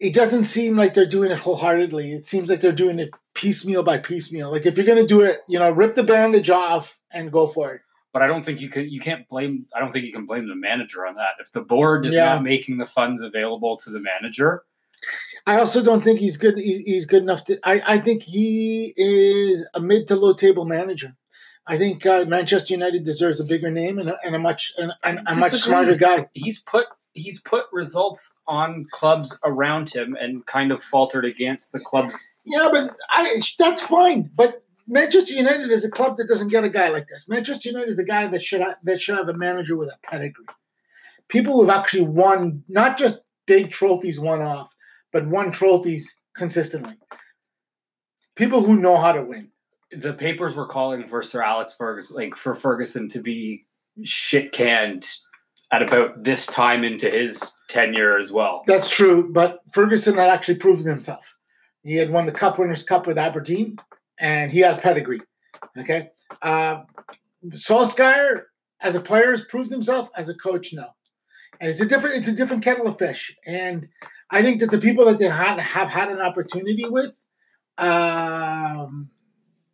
it 0.00 0.14
doesn't 0.14 0.44
seem 0.44 0.76
like 0.76 0.94
they're 0.94 1.06
doing 1.06 1.30
it 1.30 1.38
wholeheartedly. 1.38 2.12
It 2.12 2.26
seems 2.26 2.50
like 2.50 2.60
they're 2.60 2.72
doing 2.72 2.98
it 2.98 3.10
piecemeal 3.34 3.82
by 3.82 3.98
piecemeal. 3.98 4.50
Like 4.50 4.66
if 4.66 4.76
you're 4.76 4.86
going 4.86 5.00
to 5.00 5.06
do 5.06 5.22
it, 5.22 5.40
you 5.48 5.58
know, 5.58 5.70
rip 5.70 5.94
the 5.94 6.02
bandage 6.02 6.50
off 6.50 6.98
and 7.12 7.32
go 7.32 7.46
for 7.46 7.74
it. 7.74 7.80
But 8.12 8.22
I 8.22 8.26
don't 8.28 8.42
think 8.42 8.60
you 8.60 8.68
could. 8.68 8.90
You 8.90 9.00
can't 9.00 9.28
blame. 9.28 9.66
I 9.74 9.80
don't 9.80 9.92
think 9.92 10.04
you 10.04 10.12
can 10.12 10.24
blame 10.24 10.48
the 10.48 10.54
manager 10.54 11.04
on 11.04 11.16
that. 11.16 11.30
If 11.40 11.50
the 11.50 11.62
board 11.62 12.06
is 12.06 12.14
yeah. 12.14 12.34
not 12.34 12.44
making 12.44 12.78
the 12.78 12.86
funds 12.86 13.20
available 13.20 13.76
to 13.78 13.90
the 13.90 13.98
manager, 13.98 14.62
I 15.46 15.58
also 15.58 15.82
don't 15.82 16.02
think 16.02 16.20
he's 16.20 16.36
good. 16.36 16.56
He's 16.56 17.06
good 17.06 17.22
enough 17.22 17.44
to. 17.46 17.58
I, 17.64 17.82
I 17.84 17.98
think 17.98 18.22
he 18.22 18.94
is 18.96 19.68
a 19.74 19.80
mid 19.80 20.06
to 20.08 20.16
low 20.16 20.32
table 20.32 20.64
manager. 20.64 21.16
I 21.66 21.76
think 21.76 22.06
uh, 22.06 22.24
Manchester 22.28 22.74
United 22.74 23.04
deserves 23.04 23.40
a 23.40 23.44
bigger 23.44 23.70
name 23.70 23.98
and 23.98 24.10
a, 24.10 24.18
and 24.24 24.34
a 24.34 24.38
much 24.38 24.72
and, 24.78 24.92
and 25.02 25.20
a 25.26 25.34
much 25.34 25.52
smarter 25.52 25.96
guy. 25.96 26.28
He's 26.34 26.60
put 26.60 26.86
he's 27.14 27.40
put 27.40 27.64
results 27.72 28.38
on 28.46 28.86
clubs 28.90 29.38
around 29.44 29.88
him 29.88 30.16
and 30.20 30.44
kind 30.46 30.70
of 30.70 30.82
faltered 30.82 31.24
against 31.24 31.72
the 31.72 31.80
clubs. 31.80 32.30
Yeah, 32.44 32.68
but 32.70 32.90
I 33.08 33.40
that's 33.58 33.82
fine. 33.82 34.30
But 34.34 34.62
Manchester 34.86 35.32
United 35.32 35.70
is 35.70 35.84
a 35.84 35.90
club 35.90 36.18
that 36.18 36.28
doesn't 36.28 36.48
get 36.48 36.64
a 36.64 36.68
guy 36.68 36.90
like 36.90 37.08
this. 37.08 37.28
Manchester 37.28 37.70
United 37.70 37.90
is 37.90 37.98
a 37.98 38.04
guy 38.04 38.26
that 38.28 38.42
should 38.42 38.60
have, 38.60 38.76
that 38.82 39.00
should 39.00 39.16
have 39.16 39.28
a 39.28 39.36
manager 39.36 39.76
with 39.76 39.88
a 39.88 39.98
pedigree. 40.06 40.44
People 41.28 41.60
who've 41.60 41.70
actually 41.70 42.02
won 42.02 42.62
not 42.68 42.98
just 42.98 43.22
big 43.46 43.70
trophies 43.70 44.20
one 44.20 44.42
off, 44.42 44.74
but 45.12 45.26
won 45.26 45.52
trophies 45.52 46.16
consistently. 46.34 46.94
People 48.34 48.62
who 48.62 48.76
know 48.76 48.98
how 48.98 49.12
to 49.12 49.22
win. 49.22 49.50
The 49.92 50.12
papers 50.12 50.54
were 50.56 50.66
calling 50.66 51.06
for 51.06 51.22
Sir 51.22 51.40
Alex 51.40 51.74
Ferguson, 51.74 52.16
like 52.16 52.34
for 52.34 52.54
Ferguson 52.54 53.08
to 53.08 53.20
be 53.20 53.64
shit 54.02 54.50
canned 54.52 55.06
at 55.72 55.82
about 55.82 56.22
this 56.22 56.46
time 56.46 56.84
into 56.84 57.10
his 57.10 57.52
tenure 57.68 58.16
as 58.18 58.30
well. 58.32 58.62
That's 58.66 58.88
true, 58.88 59.32
but 59.32 59.60
Ferguson 59.72 60.14
had 60.14 60.30
actually 60.30 60.56
proven 60.56 60.86
himself. 60.86 61.36
He 61.82 61.96
had 61.96 62.10
won 62.10 62.26
the 62.26 62.32
Cup 62.32 62.58
Winners' 62.58 62.82
Cup 62.82 63.06
with 63.06 63.18
Aberdeen, 63.18 63.76
and 64.18 64.50
he 64.50 64.60
had 64.60 64.80
pedigree. 64.80 65.20
Okay, 65.78 66.10
uh, 66.42 66.82
Solskjaer 67.48 68.42
as 68.80 68.94
a 68.94 69.00
player 69.00 69.30
has 69.30 69.44
proved 69.44 69.70
himself. 69.70 70.10
As 70.16 70.28
a 70.28 70.34
coach, 70.34 70.72
no, 70.72 70.86
and 71.60 71.70
it's 71.70 71.80
a 71.80 71.86
different 71.86 72.16
it's 72.16 72.28
a 72.28 72.34
different 72.34 72.62
kettle 72.62 72.86
of 72.86 72.98
fish. 72.98 73.34
And 73.46 73.88
I 74.30 74.42
think 74.42 74.60
that 74.60 74.70
the 74.70 74.78
people 74.78 75.04
that 75.06 75.18
they 75.18 75.28
had, 75.28 75.58
have 75.60 75.88
had 75.88 76.10
an 76.10 76.20
opportunity 76.20 76.86
with, 76.88 77.14
um, 77.78 79.10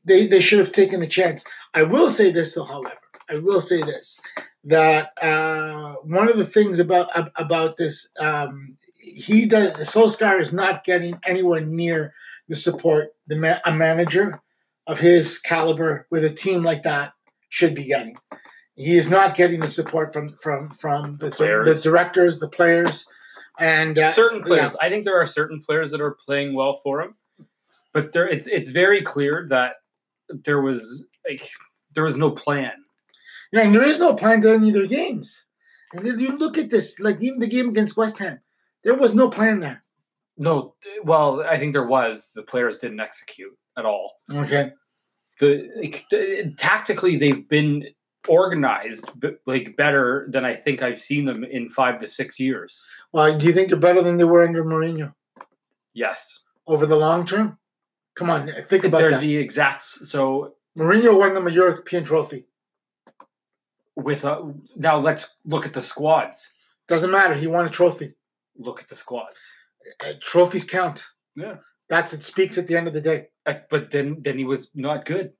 they 0.04 0.26
they 0.26 0.40
should 0.40 0.58
have 0.58 0.72
taken 0.72 1.02
a 1.02 1.06
chance. 1.06 1.44
I 1.74 1.82
will 1.84 2.10
say 2.10 2.30
this, 2.30 2.54
though, 2.54 2.64
however, 2.64 2.98
I 3.28 3.38
will 3.38 3.60
say 3.60 3.82
this 3.82 4.20
that 4.64 5.12
uh, 5.22 5.94
one 6.02 6.28
of 6.28 6.36
the 6.36 6.44
things 6.44 6.78
about 6.78 7.10
about 7.36 7.76
this, 7.76 8.12
um, 8.18 8.76
he 8.96 9.46
does 9.46 9.72
Solskjaer 9.74 10.40
is 10.40 10.52
not 10.52 10.84
getting 10.84 11.18
anywhere 11.26 11.60
near 11.60 12.14
the 12.48 12.56
support 12.56 13.14
the 13.26 13.36
ma- 13.36 13.60
a 13.64 13.72
manager 13.72 14.40
of 14.86 15.00
his 15.00 15.38
caliber 15.38 16.06
with 16.10 16.24
a 16.24 16.30
team 16.30 16.62
like 16.62 16.82
that 16.82 17.12
should 17.48 17.74
be 17.74 17.84
getting. 17.84 18.16
He 18.74 18.96
is 18.96 19.10
not 19.10 19.36
getting 19.36 19.60
the 19.60 19.68
support 19.68 20.12
from 20.12 20.30
from 20.30 20.70
from 20.70 21.16
the, 21.16 21.30
the, 21.30 21.62
the 21.64 21.80
directors, 21.82 22.40
the 22.40 22.48
players. 22.48 23.06
And 23.58 23.98
uh, 23.98 24.10
certain 24.10 24.42
players, 24.42 24.74
yeah. 24.80 24.86
I 24.86 24.90
think 24.90 25.04
there 25.04 25.20
are 25.20 25.26
certain 25.26 25.60
players 25.60 25.90
that 25.90 26.00
are 26.00 26.12
playing 26.12 26.54
well 26.54 26.74
for 26.82 27.02
him, 27.02 27.14
but 27.92 28.12
there 28.12 28.26
it's 28.26 28.46
it's 28.46 28.70
very 28.70 29.02
clear 29.02 29.46
that 29.48 29.74
there 30.30 30.62
was 30.62 31.06
like 31.28 31.46
there 31.94 32.04
was 32.04 32.16
no 32.16 32.30
plan. 32.30 32.72
Yeah, 33.52 33.62
and 33.62 33.74
there 33.74 33.82
is 33.82 33.98
no 33.98 34.14
plan 34.14 34.40
to 34.42 34.52
any 34.52 34.68
of 34.68 34.74
their 34.74 34.86
games. 34.86 35.46
And 35.92 36.06
if 36.06 36.20
you 36.20 36.36
look 36.36 36.56
at 36.56 36.70
this, 36.70 37.00
like 37.00 37.20
even 37.20 37.40
the 37.40 37.48
game 37.48 37.68
against 37.68 37.96
West 37.96 38.18
Ham, 38.18 38.40
there 38.84 38.94
was 38.94 39.14
no 39.14 39.28
plan 39.28 39.60
there. 39.60 39.82
No, 40.38 40.74
well, 41.02 41.42
I 41.42 41.58
think 41.58 41.72
there 41.72 41.86
was. 41.86 42.32
The 42.34 42.42
players 42.42 42.78
didn't 42.78 43.00
execute 43.00 43.56
at 43.76 43.84
all. 43.84 44.14
Okay. 44.32 44.72
The, 45.38 45.68
the 46.10 46.54
tactically, 46.56 47.16
they've 47.16 47.46
been 47.48 47.88
organized 48.28 49.10
like 49.46 49.76
better 49.76 50.26
than 50.30 50.44
I 50.44 50.54
think 50.54 50.82
I've 50.82 50.98
seen 50.98 51.24
them 51.24 51.44
in 51.44 51.68
five 51.68 51.98
to 51.98 52.08
six 52.08 52.38
years. 52.38 52.84
Well, 53.12 53.36
do 53.36 53.46
you 53.46 53.52
think 53.52 53.68
they're 53.68 53.78
better 53.78 54.02
than 54.02 54.16
they 54.16 54.24
were 54.24 54.46
under 54.46 54.64
Mourinho? 54.64 55.14
Yes. 55.92 56.40
Over 56.66 56.86
the 56.86 56.96
long 56.96 57.26
term? 57.26 57.58
Come 58.14 58.30
on, 58.30 58.50
think 58.68 58.84
about 58.84 58.98
they're 58.98 59.10
that. 59.12 59.20
the 59.20 59.36
exact 59.36 59.82
so 59.82 60.54
Mourinho 60.76 61.18
won 61.18 61.34
them 61.34 61.46
a 61.46 61.50
European 61.50 62.04
trophy. 62.04 62.46
With 64.02 64.24
a, 64.24 64.54
now, 64.76 64.98
let's 64.98 65.36
look 65.44 65.66
at 65.66 65.72
the 65.72 65.82
squads. 65.82 66.54
Doesn't 66.88 67.10
matter. 67.10 67.34
He 67.34 67.46
won 67.46 67.66
a 67.66 67.70
trophy. 67.70 68.14
Look 68.58 68.80
at 68.80 68.88
the 68.88 68.96
squads. 68.96 69.52
Uh, 70.04 70.12
trophies 70.20 70.64
count. 70.64 71.04
Yeah, 71.36 71.56
that's 71.88 72.12
it. 72.12 72.22
Speaks 72.22 72.58
at 72.58 72.66
the 72.66 72.76
end 72.76 72.88
of 72.88 72.94
the 72.94 73.00
day. 73.00 73.28
Uh, 73.46 73.54
but 73.70 73.90
then, 73.90 74.18
then 74.20 74.38
he 74.38 74.44
was 74.44 74.70
not 74.74 75.04
good. 75.04 75.32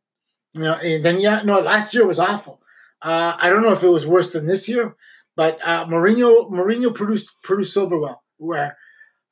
Yeah, 0.55 0.81
and 0.81 1.05
then 1.05 1.20
yeah, 1.20 1.42
no. 1.44 1.61
Last 1.61 1.94
year 1.94 2.07
was 2.07 2.18
awful. 2.18 2.61
Uh, 3.03 3.37
I 3.38 3.51
don't 3.51 3.62
know 3.62 3.73
if 3.73 3.83
it 3.83 3.88
was 3.88 4.07
worse 4.07 4.33
than 4.33 4.46
this 4.46 4.68
year, 4.68 4.96
but 5.37 5.59
uh, 5.64 5.87
Mourinho 5.87 6.51
Mourinho 6.51 6.94
produced 6.94 7.42
produced 7.42 7.77
Silverwell. 7.77 8.16
Where 8.38 8.77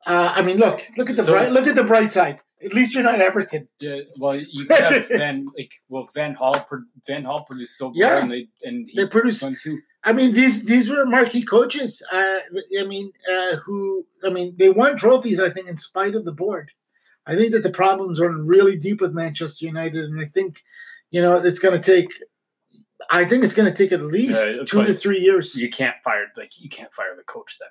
uh, 0.07 0.33
I 0.37 0.43
mean, 0.43 0.59
look, 0.59 0.81
look 0.97 1.11
at 1.11 1.17
the 1.17 1.23
so, 1.23 1.33
bright, 1.33 1.53
look 1.53 1.67
at 1.67 1.75
the 1.75 1.85
bright 1.85 2.13
side. 2.13 2.41
At 2.65 2.73
least 2.73 2.95
you're 2.95 3.05
not 3.05 3.21
Everton. 3.21 3.69
Yeah, 3.79 4.01
well, 4.19 4.37
you 4.37 4.67
have 4.69 5.09
Van 5.11 5.49
like 5.57 5.73
well 5.89 6.09
Van 6.15 6.35
Gaal 6.35 6.65
Van 7.07 7.25
Gaal 7.25 7.47
produced 7.47 7.81
Silverwell, 7.81 7.93
yeah, 7.95 8.23
and 8.23 8.31
they 8.31 8.49
and 8.65 8.89
they 8.95 9.07
produced 9.07 9.43
one 9.43 9.57
too. 9.61 9.79
I 10.05 10.13
mean, 10.13 10.33
these 10.33 10.65
these 10.65 10.91
were 10.91 11.07
marquee 11.07 11.45
coaches. 11.45 12.03
Uh, 12.13 12.39
I 12.81 12.85
mean, 12.85 13.13
uh, 13.31 13.57
who 13.57 14.07
I 14.25 14.31
mean, 14.31 14.57
they 14.59 14.71
won 14.71 14.97
trophies. 14.97 15.41
I 15.41 15.51
think 15.51 15.69
in 15.69 15.77
spite 15.77 16.15
of 16.15 16.25
the 16.25 16.33
board. 16.33 16.73
I 17.27 17.37
think 17.37 17.53
that 17.53 17.63
the 17.63 17.71
problems 17.71 18.21
are 18.21 18.31
really 18.43 18.79
deep 18.79 19.03
with 19.03 19.13
Manchester 19.13 19.67
United, 19.67 20.03
and 20.07 20.19
I 20.19 20.25
think, 20.25 20.63
you 21.11 21.21
know, 21.21 21.37
it's 21.37 21.59
going 21.59 21.79
to 21.79 21.83
take 21.83 22.09
I 23.11 23.25
think 23.25 23.45
it's 23.45 23.55
going 23.55 23.71
to 23.71 23.77
take 23.77 23.93
at 23.93 24.03
least 24.03 24.41
uh, 24.41 24.65
two 24.65 24.85
to 24.85 24.95
three 24.95 25.21
years. 25.21 25.55
You 25.55 25.71
can't 25.71 25.97
fire 26.05 26.27
like 26.37 26.61
you 26.61 26.69
can't 26.69 26.93
fire 26.93 27.15
the 27.17 27.23
coach 27.23 27.57
then. 27.59 27.69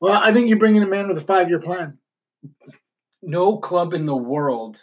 Well, 0.00 0.20
I 0.20 0.32
think 0.32 0.48
you 0.48 0.58
bring 0.58 0.76
in 0.76 0.82
a 0.82 0.86
man 0.86 1.08
with 1.08 1.18
a 1.18 1.22
five 1.22 1.48
year 1.48 1.60
plan. 1.60 1.98
No 3.26 3.58
club 3.58 3.94
in 3.94 4.06
the 4.06 4.16
world 4.16 4.82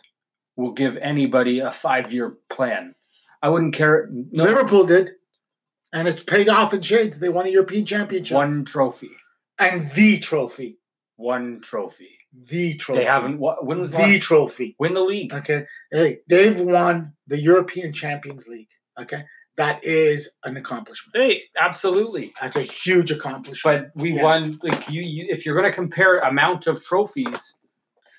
will 0.55 0.71
give 0.71 0.97
anybody 0.97 1.59
a 1.59 1.71
five 1.71 2.11
year 2.11 2.37
plan. 2.49 2.93
I 3.41 3.49
wouldn't 3.49 3.73
care. 3.73 4.09
No. 4.11 4.43
Liverpool 4.43 4.85
did, 4.85 5.11
and 5.91 6.07
it's 6.07 6.23
paid 6.23 6.49
off 6.49 6.73
in 6.73 6.81
shades. 6.81 7.19
They 7.19 7.29
won 7.29 7.45
a 7.45 7.49
European 7.49 7.85
Championship, 7.85 8.35
one 8.35 8.65
trophy, 8.65 9.11
and 9.59 9.91
the 9.91 10.19
trophy, 10.19 10.77
one 11.15 11.61
trophy. 11.61 12.17
The 12.49 12.75
trophy. 12.75 12.99
They 12.99 13.05
haven't. 13.05 13.39
When 13.39 13.79
was 13.79 13.91
the 13.91 14.19
trophy? 14.19 14.75
Win 14.79 14.93
the 14.95 15.01
league. 15.01 15.33
Okay. 15.33 15.65
Hey, 15.91 16.19
they've 16.27 16.59
won 16.59 17.13
the 17.27 17.39
European 17.39 17.93
Champions 17.93 18.47
League. 18.47 18.69
Okay 18.99 19.23
that 19.57 19.83
is 19.83 20.31
an 20.45 20.57
accomplishment. 20.57 21.15
Hey, 21.15 21.43
absolutely. 21.59 22.33
That's 22.41 22.57
a 22.57 22.63
huge 22.63 23.11
accomplishment. 23.11 23.89
But 23.93 24.01
we 24.01 24.13
Yeah. 24.13 24.23
won. 24.23 24.59
Like 24.63 24.89
you, 24.89 25.03
you, 25.03 25.27
if 25.29 25.45
you're 25.45 25.55
going 25.55 25.69
to 25.69 25.75
compare 25.75 26.19
amount 26.19 26.67
of 26.67 26.83
trophies, 26.83 27.55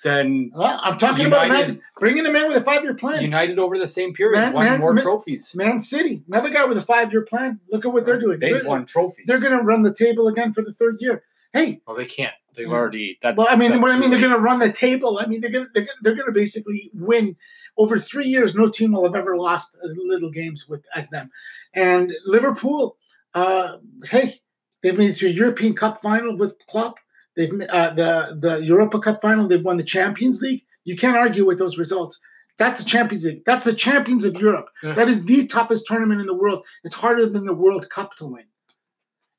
then 0.04 0.52
Well, 0.54 0.78
I'm 0.84 0.96
talking 0.98 1.26
about 1.26 1.46
a 1.46 1.52
man, 1.52 1.82
bringing 1.98 2.24
a 2.26 2.30
man 2.30 2.46
with 2.46 2.56
a 2.56 2.60
five-year 2.60 2.94
plan. 2.94 3.22
United 3.22 3.58
over 3.58 3.76
the 3.78 3.86
same 3.88 4.14
period 4.14 4.38
Man- 4.38 4.52
won 4.52 4.64
man- 4.64 4.78
more 4.80 4.94
man- 4.94 5.02
trophies. 5.02 5.52
Man 5.56 5.80
City, 5.80 6.22
another 6.28 6.50
guy 6.50 6.64
with 6.64 6.78
a 6.78 6.82
five-year 6.82 7.22
plan. 7.22 7.58
Look 7.72 7.84
at 7.84 7.92
what 7.92 8.04
they're 8.04 8.20
doing. 8.20 8.38
They 8.38 8.52
They're, 8.52 8.64
won 8.64 8.86
trophies. 8.86 9.24
they're 9.26 9.40
going 9.40 9.58
to 9.58 9.64
run 9.64 9.82
the 9.82 9.92
table 9.92 10.28
again 10.28 10.52
for 10.52 10.62
the 10.62 10.72
third 10.72 10.98
year. 11.00 11.24
Hey, 11.52 11.80
Well, 11.86 11.96
they 11.96 12.04
can't. 12.04 12.32
They've 12.54 12.68
Yeah. 12.68 12.74
already. 12.74 13.18
That's, 13.20 13.36
well, 13.36 13.48
I 13.50 13.56
mean, 13.56 13.70
that's 13.72 13.82
what 13.82 13.90
I 13.90 13.94
too 13.96 14.00
mean, 14.02 14.10
they're 14.10 14.20
going 14.20 14.32
to 14.32 14.38
run 14.38 14.60
the 14.60 14.70
table. 14.72 15.18
I 15.20 15.26
mean, 15.26 15.40
they're 15.40 15.50
going 15.50 15.64
to 15.66 15.70
they're, 15.74 15.88
they're 16.02 16.14
going 16.14 16.26
to 16.26 16.32
basically 16.32 16.90
win 16.94 17.36
over 17.76 17.98
three 17.98 18.26
years. 18.26 18.54
No 18.54 18.68
team 18.68 18.92
will 18.92 19.02
have 19.04 19.16
ever 19.16 19.36
lost 19.36 19.76
as 19.84 19.96
little 19.96 20.30
games 20.30 20.68
with 20.68 20.84
as 20.94 21.08
them. 21.08 21.30
And 21.72 22.12
Liverpool, 22.26 22.96
uh, 23.34 23.78
hey, 24.06 24.40
they've 24.82 24.96
made 24.96 25.10
it 25.10 25.16
to 25.18 25.26
a 25.26 25.30
European 25.30 25.74
Cup 25.74 26.00
final 26.02 26.36
with 26.36 26.54
Klopp. 26.68 26.98
They've 27.37 27.53
uh, 27.68 27.90
the 27.94 28.38
the 28.40 28.57
Europa 28.59 29.01
Cup 29.01 29.20
final. 29.20 29.49
They've 29.49 29.64
won 29.64 29.77
the 29.77 29.85
Champions 29.85 30.40
League. 30.40 30.62
You 30.85 30.97
can't 30.97 31.16
argue 31.16 31.47
with 31.47 31.59
those 31.59 31.79
results. 31.79 32.20
That's 32.59 32.83
the 32.83 32.88
Champions 32.88 33.25
League. 33.25 33.42
That's 33.44 33.64
the 33.64 33.75
champions 33.75 34.25
of 34.25 34.37
Europe. 34.37 34.68
Yeah. 34.83 34.92
That 34.92 35.09
is 35.09 35.25
the 35.25 35.47
toughest 35.47 35.87
tournament 35.87 36.20
in 36.20 36.27
the 36.27 36.35
world. 36.37 36.64
It's 36.85 36.94
harder 36.94 37.29
than 37.29 37.47
the 37.47 37.55
World 37.55 37.88
Cup 37.90 38.14
to 38.16 38.27
win, 38.27 38.44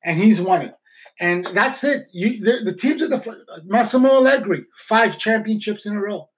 and 0.04 0.18
he's 0.18 0.40
won 0.40 0.62
it. 0.62 0.74
And 1.18 1.46
that's 1.46 1.82
it. 1.82 2.08
You 2.12 2.44
the, 2.44 2.64
the 2.64 2.74
teams 2.74 3.00
of 3.00 3.10
the 3.10 3.62
Massimo 3.64 4.16
Allegri, 4.16 4.66
five 4.74 5.18
championships 5.18 5.86
in 5.86 5.96
a 5.96 6.00
row. 6.00 6.28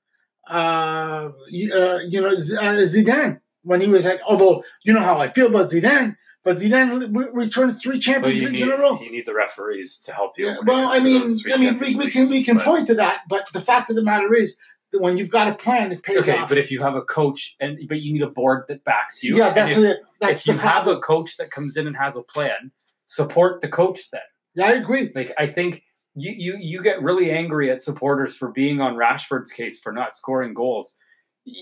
Uh, 0.46 1.30
you, 1.50 1.74
uh, 1.74 1.98
you 2.08 2.20
know 2.20 2.34
Z- 2.36 2.56
uh, 2.56 2.74
Zidane 2.84 3.40
when 3.62 3.80
he 3.80 3.88
was 3.88 4.06
at. 4.06 4.20
Although 4.22 4.62
you 4.84 4.92
know 4.92 5.00
how 5.00 5.18
I 5.18 5.28
feel 5.28 5.48
about 5.48 5.70
Zidane, 5.70 6.16
but 6.44 6.56
Zidane 6.58 7.14
re- 7.14 7.28
returned 7.32 7.80
three 7.80 7.98
Champions 7.98 8.40
Leagues 8.40 8.52
need, 8.52 8.60
in 8.62 8.70
a 8.70 8.76
row. 8.78 9.00
you 9.00 9.10
need 9.10 9.26
the 9.26 9.34
referees 9.34 9.98
to 10.00 10.12
help 10.12 10.38
you. 10.38 10.46
Yeah, 10.46 10.56
well, 10.64 10.88
I 10.88 11.00
mean, 11.00 11.22
I 11.52 11.58
mean, 11.58 11.78
we, 11.78 11.96
we 11.96 12.10
can 12.10 12.28
we 12.30 12.42
can 12.44 12.56
but- 12.56 12.64
point 12.64 12.86
to 12.88 12.94
that, 12.94 13.22
but 13.28 13.52
the 13.52 13.60
fact 13.60 13.90
of 13.90 13.96
the 13.96 14.02
matter 14.04 14.32
is 14.34 14.58
that 14.92 15.02
when 15.02 15.18
you've 15.18 15.30
got 15.30 15.48
a 15.48 15.54
plan, 15.54 15.92
it 15.92 16.02
pays 16.02 16.18
Okay, 16.20 16.38
off. 16.38 16.48
but 16.48 16.56
if 16.56 16.70
you 16.70 16.80
have 16.82 16.94
a 16.96 17.02
coach 17.02 17.56
and 17.60 17.78
but 17.88 18.00
you 18.00 18.12
need 18.12 18.22
a 18.22 18.30
board 18.30 18.64
that 18.68 18.82
backs 18.84 19.22
you. 19.22 19.36
yeah, 19.36 19.52
that's 19.52 19.76
if, 19.76 19.84
it. 19.84 19.98
That's 20.20 20.40
if 20.42 20.46
you 20.46 20.58
have 20.58 20.86
a 20.86 20.98
coach 21.00 21.36
that 21.36 21.50
comes 21.50 21.76
in 21.76 21.86
and 21.86 21.96
has 21.96 22.16
a 22.16 22.22
plan, 22.22 22.70
support 23.06 23.60
the 23.60 23.68
coach 23.68 24.10
then. 24.10 24.20
Yeah, 24.54 24.68
I 24.68 24.72
agree. 24.72 25.12
Like 25.14 25.34
I 25.38 25.46
think 25.46 25.82
you 26.14 26.32
you 26.32 26.56
you 26.58 26.82
get 26.82 27.02
really 27.02 27.30
angry 27.30 27.70
at 27.70 27.82
supporters 27.82 28.34
for 28.34 28.50
being 28.50 28.80
on 28.80 28.94
Rashford's 28.94 29.52
case 29.52 29.78
for 29.78 29.92
not 29.92 30.14
scoring 30.14 30.54
goals. 30.54 30.96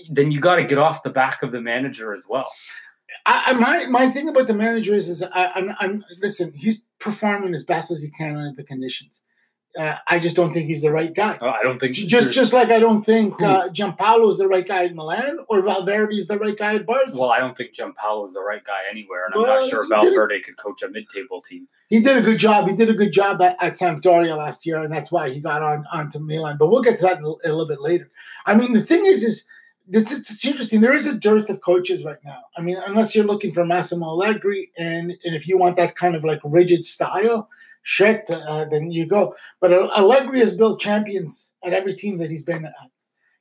Then 0.09 0.31
you 0.31 0.39
got 0.39 0.55
to 0.57 0.63
get 0.63 0.77
off 0.77 1.03
the 1.03 1.09
back 1.09 1.43
of 1.43 1.51
the 1.51 1.61
manager 1.61 2.13
as 2.13 2.25
well. 2.29 2.51
I, 3.25 3.53
my 3.53 3.85
my 3.87 4.09
thing 4.09 4.27
about 4.27 4.47
the 4.47 4.53
manager 4.53 4.93
is 4.93 5.09
is 5.09 5.23
I, 5.23 5.51
I'm 5.55 5.75
I'm 5.79 6.05
listen. 6.21 6.53
He's 6.55 6.83
performing 6.99 7.53
as 7.53 7.63
best 7.63 7.91
as 7.91 8.01
he 8.01 8.09
can 8.09 8.35
under 8.37 8.55
the 8.55 8.63
conditions. 8.63 9.21
Uh, 9.77 9.95
I 10.07 10.17
just 10.17 10.35
don't 10.35 10.53
think 10.53 10.65
he's 10.65 10.81
the 10.81 10.91
right 10.91 11.13
guy. 11.13 11.37
Uh, 11.39 11.49
I 11.51 11.61
don't 11.61 11.77
think 11.77 11.93
Just 11.93 12.31
just 12.33 12.51
like 12.51 12.69
I 12.69 12.79
don't 12.79 13.03
think 13.03 13.37
Who? 13.39 13.45
uh, 13.45 13.69
Giampaolo 13.69 14.27
is 14.31 14.37
the 14.39 14.47
right 14.47 14.67
guy 14.67 14.85
at 14.85 14.95
Milan 14.95 15.37
or 15.49 15.61
Valverde 15.61 16.15
is 16.15 16.27
the 16.27 16.39
right 16.39 16.57
guy 16.57 16.75
at 16.75 16.85
Barca. 16.87 17.11
well, 17.13 17.29
I 17.29 17.37
don't 17.37 17.55
think 17.55 17.73
Giampaolo 17.73 18.25
is 18.25 18.33
the 18.33 18.41
right 18.41 18.63
guy 18.63 18.79
anywhere, 18.89 19.25
and 19.25 19.35
I'm 19.35 19.41
not 19.45 19.63
sure 19.63 19.83
he 19.83 19.89
did 19.89 19.97
it- 19.97 20.15
Valverde 20.15 20.39
could 20.41 20.57
coach 20.57 20.81
a 20.81 20.89
mid-table 20.89 21.41
team. 21.41 21.67
he 21.89 21.99
did 22.01 22.17
a 22.17 22.21
good 22.21 22.39
job. 22.39 22.67
He 22.67 22.75
did 22.75 22.89
a 22.89 22.93
good 22.95 23.11
job 23.11 23.39
at, 23.41 23.61
at 23.61 23.73
Sampdoria 23.73 24.35
last 24.35 24.65
year, 24.65 24.81
and 24.81 24.91
that's 24.91 25.11
why 25.11 25.29
he 25.29 25.39
got 25.41 25.61
on 25.61 25.85
onto 25.93 26.17
Milan. 26.19 26.57
But 26.57 26.69
we'll 26.69 26.81
get 26.81 26.95
to 26.97 27.03
that 27.03 27.19
a, 27.19 27.25
a 27.25 27.51
little 27.51 27.67
bit 27.67 27.79
later. 27.81 28.09
I 28.47 28.55
mean, 28.55 28.73
the 28.73 28.81
thing 28.81 29.05
is, 29.05 29.23
is 29.23 29.47
it's, 29.89 30.11
it's, 30.17 30.45
interesting. 30.45 30.81
There 30.81 30.93
is 30.93 31.07
a 31.07 31.13
dearth 31.17 31.49
of 31.49 31.61
coaches 31.61 32.03
right 32.03 32.17
now. 32.23 32.39
I 32.57 32.61
mean, 32.61 32.77
unless 32.85 33.15
you're 33.15 33.25
looking 33.25 33.53
for 33.53 33.65
Massimo 33.65 34.07
Allegri, 34.07 34.71
and 34.77 35.11
and 35.23 35.35
if 35.35 35.47
you 35.47 35.57
want 35.57 35.75
that 35.77 35.95
kind 35.95 36.15
of 36.15 36.23
like 36.23 36.39
rigid 36.43 36.85
style, 36.85 37.49
shit, 37.83 38.29
uh, 38.29 38.65
then 38.69 38.91
you 38.91 39.05
go. 39.05 39.35
But 39.61 39.71
Allegri 39.73 40.39
has 40.41 40.53
built 40.55 40.79
champions 40.79 41.53
at 41.63 41.73
every 41.73 41.93
team 41.93 42.17
that 42.19 42.29
he's 42.29 42.43
been 42.43 42.65
at. 42.65 42.73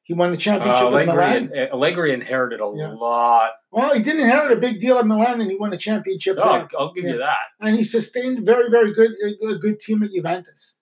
He 0.05 0.15
won 0.15 0.31
the 0.31 0.37
championship 0.37 0.85
Uh, 0.85 0.91
with 0.91 1.07
Milan. 1.07 1.37
Allegri, 1.51 1.61
uh, 1.69 1.75
Allegri 1.75 2.15
inherited 2.15 2.61
a 2.61 2.73
Yeah. 2.77 2.93
lot. 2.93 3.51
Well, 3.73 3.93
he 3.93 4.05
didn't 4.05 4.21
inherit 4.21 4.53
a 4.57 4.61
big 4.61 4.79
deal 4.79 4.99
at 4.99 5.07
Milan, 5.07 5.41
and 5.41 5.51
he 5.51 5.57
won 5.57 5.73
a 5.73 5.77
championship 5.77 6.37
No, 6.37 6.45
there. 6.45 6.53
I'll, 6.53 6.69
I'll 6.79 6.93
give 6.93 7.05
Yeah. 7.05 7.13
you 7.15 7.19
that. 7.19 7.39
And 7.61 7.75
he 7.75 7.83
sustained 7.83 8.47
very, 8.47 8.71
very 8.71 8.95
good, 8.95 9.11
a 9.43 9.57
good 9.57 9.81
team 9.81 10.05
at 10.05 10.13
Juventus. 10.13 10.77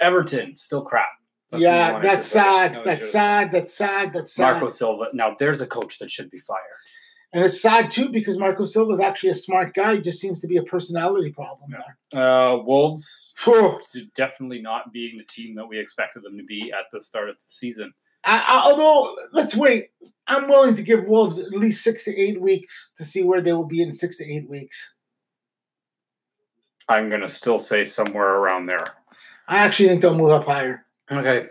Everton 0.00 0.56
still 0.56 0.82
crap. 0.82 1.06
That's 1.50 1.62
yeah, 1.62 2.00
that's 2.00 2.26
sad. 2.26 2.74
That 2.74 2.84
That's 2.84 3.12
sad. 3.12 3.52
That's 3.52 3.74
sad. 3.74 4.12
That's 4.12 4.34
sad. 4.34 4.52
Marco 4.52 4.68
Silva. 4.68 5.06
Now 5.12 5.36
there's 5.38 5.60
a 5.60 5.66
coach 5.66 5.98
that 6.00 6.10
should 6.10 6.30
be 6.30 6.38
fired. 6.38 6.60
And 7.32 7.44
it's 7.44 7.60
sad 7.60 7.90
too 7.90 8.08
because 8.08 8.38
Marco 8.38 8.64
Silva 8.64 8.92
is 8.92 9.00
actually 9.00 9.30
a 9.30 9.34
smart 9.34 9.74
guy. 9.74 9.96
He 9.96 10.00
just 10.00 10.20
seems 10.20 10.40
to 10.40 10.48
be 10.48 10.56
a 10.56 10.62
personality 10.62 11.30
problem 11.30 11.70
there. 11.70 12.22
Uh, 12.22 12.62
Wolves 12.62 13.32
definitely 14.14 14.62
not 14.62 14.92
being 14.92 15.18
the 15.18 15.24
team 15.24 15.54
that 15.56 15.66
we 15.66 15.78
expected 15.78 16.22
them 16.22 16.36
to 16.38 16.44
be 16.44 16.72
at 16.72 16.86
the 16.92 17.02
start 17.02 17.28
of 17.28 17.36
the 17.36 17.42
season. 17.46 17.92
I, 18.24 18.38
I, 18.38 18.62
although, 18.64 19.14
let's 19.32 19.54
wait. 19.54 19.90
I'm 20.26 20.48
willing 20.48 20.74
to 20.76 20.82
give 20.82 21.06
Wolves 21.06 21.38
at 21.38 21.50
least 21.50 21.84
six 21.84 22.04
to 22.04 22.16
eight 22.18 22.40
weeks 22.40 22.90
to 22.96 23.04
see 23.04 23.22
where 23.22 23.40
they 23.40 23.52
will 23.52 23.66
be 23.66 23.82
in 23.82 23.94
six 23.94 24.18
to 24.18 24.24
eight 24.24 24.48
weeks. 24.48 24.94
I'm 26.88 27.08
gonna 27.08 27.28
still 27.28 27.58
say 27.58 27.84
somewhere 27.84 28.36
around 28.36 28.66
there. 28.66 28.94
I 29.46 29.58
actually 29.58 29.90
think 29.90 30.02
they'll 30.02 30.16
move 30.16 30.30
up 30.30 30.46
higher. 30.46 30.85
Okay. 31.10 31.46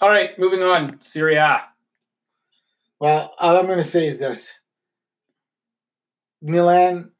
All 0.00 0.08
right, 0.10 0.38
moving 0.38 0.62
on. 0.62 1.00
Serie 1.00 1.36
A. 1.36 1.62
Well, 3.00 3.34
all 3.38 3.56
I'm 3.56 3.66
going 3.66 3.78
to 3.78 3.84
say 3.84 4.06
is 4.06 4.18
this: 4.18 4.60
Milan 6.42 7.12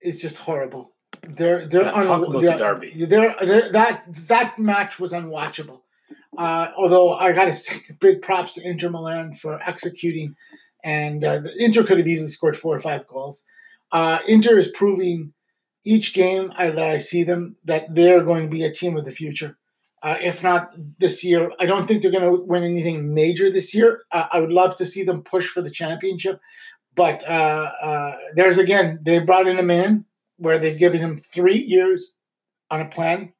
is 0.00 0.20
just 0.20 0.36
horrible. 0.36 0.92
They're 1.22 1.66
they're 1.66 1.82
Yeah, 1.84 1.90
talk 2.02 2.22
about 2.26 2.32
the 2.32 2.40
they're- 2.40 2.58
derby. 2.58 2.92
They're, 3.04 3.34
they're, 3.40 3.68
that 3.72 4.04
that 4.28 4.58
match 4.58 4.98
was 4.98 5.12
unwatchable. 5.12 5.80
Uh, 6.36 6.68
although 6.76 7.12
I 7.14 7.32
got 7.32 7.46
to 7.46 7.52
say, 7.52 7.76
big 8.00 8.22
props 8.22 8.54
to 8.54 8.66
Inter 8.66 8.90
Milan 8.90 9.32
for 9.34 9.58
executing, 9.62 10.34
and 10.82 11.24
uh, 11.24 11.38
the 11.40 11.54
Inter 11.62 11.84
could 11.84 11.98
have 11.98 12.08
easily 12.08 12.28
scored 12.30 12.56
four 12.56 12.74
or 12.74 12.80
five 12.80 13.06
goals. 13.06 13.46
Uh, 13.90 14.18
Inter 14.26 14.58
is 14.58 14.68
proving 14.68 15.34
each 15.84 16.14
game 16.14 16.52
I, 16.56 16.70
that 16.70 16.90
I 16.90 16.98
see 16.98 17.24
them 17.24 17.56
that 17.64 17.94
they're 17.94 18.22
going 18.24 18.44
to 18.48 18.50
be 18.50 18.64
a 18.64 18.72
team 18.72 18.96
of 18.96 19.04
the 19.04 19.10
future. 19.10 19.58
Uh, 20.02 20.16
if 20.20 20.42
not 20.42 20.72
this 20.98 21.22
year, 21.22 21.52
I 21.60 21.66
don't 21.66 21.86
think 21.86 22.02
they're 22.02 22.10
going 22.10 22.24
to 22.24 22.42
win 22.42 22.64
anything 22.64 23.14
major 23.14 23.50
this 23.50 23.72
year. 23.72 24.02
Uh, 24.10 24.26
I 24.32 24.40
would 24.40 24.50
love 24.50 24.76
to 24.78 24.86
see 24.86 25.04
them 25.04 25.22
push 25.22 25.46
for 25.46 25.62
the 25.62 25.70
championship, 25.70 26.40
but 26.94 27.22
uh, 27.28 27.70
uh, 27.80 28.16
there's 28.34 28.58
again 28.58 28.98
they 29.02 29.20
brought 29.20 29.46
in 29.46 29.58
a 29.58 29.62
man 29.62 30.04
where 30.38 30.58
they've 30.58 30.78
given 30.78 31.00
him 31.00 31.16
three 31.16 31.58
years 31.58 32.14
on 32.70 32.80
a 32.80 32.88
plan, 32.88 33.32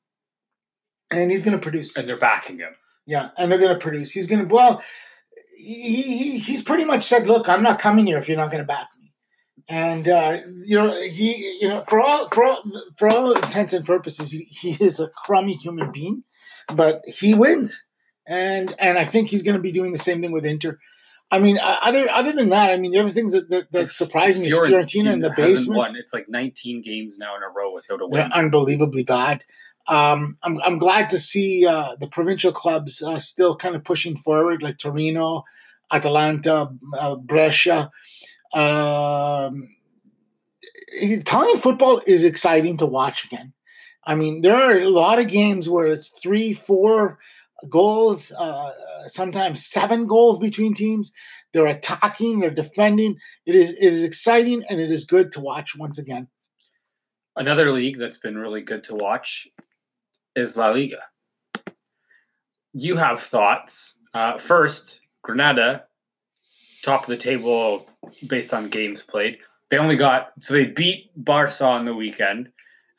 and 1.11 1.31
he's 1.31 1.45
going 1.45 1.57
to 1.57 1.63
produce. 1.63 1.97
And 1.97 2.09
they're 2.09 2.17
backing 2.17 2.59
him. 2.59 2.75
Yeah, 3.07 3.31
and 3.37 3.51
they're 3.51 3.59
going 3.59 3.75
to 3.75 3.81
produce. 3.81 4.13
He's 4.13 4.29
going 4.29 4.47
to 4.47 4.55
well, 4.55 4.83
he, 5.59 6.03
he 6.03 6.39
he's 6.39 6.63
pretty 6.63 6.85
much 6.85 7.03
said, 7.03 7.27
"Look, 7.27 7.49
I'm 7.49 7.63
not 7.63 7.81
coming 7.81 8.07
here 8.07 8.19
if 8.19 8.29
you're 8.29 8.39
not 8.39 8.51
going 8.51 8.63
to 8.63 8.67
back 8.67 8.89
me." 9.01 9.13
And 9.69 10.07
uh, 10.09 10.39
you 10.65 10.77
know, 10.77 11.01
he 11.03 11.59
you 11.61 11.69
know 11.69 11.85
for 11.89 12.01
all 12.01 12.29
for 12.29 12.45
all 12.45 12.63
for 12.97 13.09
all 13.09 13.33
intents 13.33 13.73
and 13.73 13.85
purposes, 13.85 14.31
he, 14.31 14.45
he 14.45 14.85
is 14.85 15.01
a 15.01 15.09
crummy 15.09 15.55
human 15.55 15.91
being, 15.91 16.23
but 16.75 17.03
he 17.07 17.35
wins, 17.35 17.85
and 18.27 18.75
and 18.79 18.99
I 18.99 19.05
think 19.05 19.29
he's 19.29 19.43
going 19.43 19.57
to 19.57 19.63
be 19.63 19.73
doing 19.73 19.93
the 19.93 19.99
same 19.99 20.21
thing 20.21 20.33
with 20.33 20.45
Inter. 20.45 20.79
I 21.31 21.39
mean, 21.39 21.59
other 21.63 22.11
other 22.11 22.33
than 22.33 22.51
that, 22.51 22.71
I 22.71 22.77
mean, 22.77 22.93
the 22.93 22.99
other 22.99 23.11
things 23.11 23.33
that 23.33 23.49
that, 23.49 23.73
that 23.73 23.93
surprise 23.93 24.39
me 24.39 24.49
is 24.49 24.55
Fiorentina 24.55 25.13
in 25.13 25.21
the 25.21 25.33
basement. 25.35 25.79
won. 25.79 25.97
It's 25.97 26.13
like 26.13 26.29
19 26.29 26.83
games 26.83 27.19
now 27.19 27.37
in 27.37 27.43
a 27.43 27.49
row 27.49 27.73
without 27.73 28.03
a 28.03 28.07
They're 28.11 28.23
win. 28.25 28.33
unbelievably 28.33 29.05
bad. 29.05 29.43
Um, 29.89 30.37
I'm, 30.43 30.61
I'm 30.63 30.79
glad 30.79 31.11
to 31.11 31.19
see 31.19 31.67
uh, 31.67 31.97
the 31.99 32.07
provincial 32.07 32.53
clubs 32.53 33.03
uh, 33.03 33.19
still 33.19 33.57
kind 33.57 33.75
of 33.75 33.83
pushing 33.83 34.15
forward, 34.17 34.63
like 34.63 34.79
Torino, 34.79 35.45
Atalanta, 35.91 36.71
uh, 36.97 37.17
Brescia. 37.17 37.91
Um, 38.55 39.69
Italian 40.93 41.59
football 41.59 42.01
is 42.07 42.25
exciting 42.25 42.77
to 42.77 42.87
watch 42.87 43.25
again. 43.25 43.55
I 44.05 44.15
mean, 44.15 44.43
there 44.43 44.57
are 44.57 44.81
a 44.81 44.89
lot 44.89 45.19
of 45.19 45.29
games 45.29 45.69
where 45.69 45.87
it's 45.87 46.09
three, 46.09 46.53
four 46.53 47.19
goals, 47.69 48.33
uh, 48.33 48.73
sometimes 49.07 49.67
seven 49.67 50.07
goals 50.07 50.39
between 50.39 50.75
teams. 50.75 51.13
They're 51.53 51.67
attacking, 51.67 52.41
they're 52.41 52.51
defending. 52.51 53.17
It 53.47 53.55
is 53.55 53.71
it 53.71 53.93
is 53.93 54.03
exciting 54.03 54.65
and 54.69 54.81
it 54.81 54.91
is 54.91 55.05
good 55.05 55.33
to 55.33 55.41
watch 55.41 55.77
once 55.77 55.99
again. 55.99 56.29
Another 57.37 57.71
league 57.71 57.99
that's 57.99 58.19
been 58.19 58.37
really 58.37 58.63
good 58.63 58.85
to 58.85 58.95
watch 58.95 59.49
is 60.35 60.57
La 60.57 60.69
Liga. 60.69 61.03
You 62.73 62.97
have 62.97 63.21
thoughts. 63.21 63.99
Uh, 64.15 64.37
first, 64.37 65.01
Granada, 65.23 65.85
top 66.83 67.03
of 67.03 67.09
the 67.09 67.17
table 67.17 67.87
based 68.27 68.53
on 68.53 68.69
games 68.69 69.03
played. 69.03 69.39
They 69.71 69.79
only 69.79 69.97
got 69.97 70.33
so 70.41 70.55
they 70.55 70.67
beat 70.67 71.11
Barca 71.17 71.65
on 71.65 71.85
the 71.85 71.95
weekend, 71.95 72.51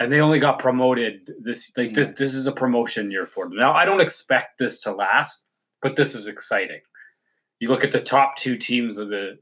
and 0.04 0.12
they 0.12 0.20
only 0.22 0.40
got 0.40 0.60
promoted 0.60 1.32
this 1.40 1.72
like 1.78 1.94
this. 1.94 2.10
This 2.18 2.34
is 2.34 2.46
a 2.48 2.52
promotion 2.52 3.10
year 3.12 3.26
for 3.26 3.46
them. 3.48 3.58
Now 3.58 3.74
I 3.74 3.86
don't 3.86 4.02
expect 4.02 4.58
this 4.60 4.82
to 4.82 4.92
last, 4.94 5.46
but 5.82 5.96
this 5.96 6.14
is 6.16 6.28
exciting. 6.28 6.82
You 7.60 7.70
look 7.70 7.84
at 7.84 7.92
the 7.92 8.02
top 8.02 8.36
two 8.36 8.56
teams 8.58 8.98
of 8.98 9.10
the 9.10 9.38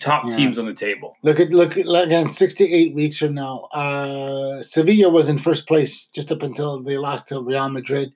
top 0.00 0.24
Yeah. 0.24 0.30
teams 0.36 0.58
on 0.58 0.66
the 0.66 0.74
table. 0.74 1.16
Look 1.22 1.40
at 1.40 1.50
look 1.50 1.76
again. 1.76 2.28
Six 2.30 2.54
to 2.54 2.64
eight 2.64 2.94
weeks 2.94 3.18
from 3.18 3.34
now, 3.34 3.68
uh, 3.72 4.62
Sevilla 4.62 5.10
was 5.10 5.28
in 5.28 5.38
first 5.38 5.66
place 5.66 6.08
just 6.08 6.32
up 6.32 6.42
until 6.42 6.82
they 6.82 6.96
lost 6.98 7.28
to 7.28 7.40
Real 7.40 7.68
Madrid. 7.68 8.12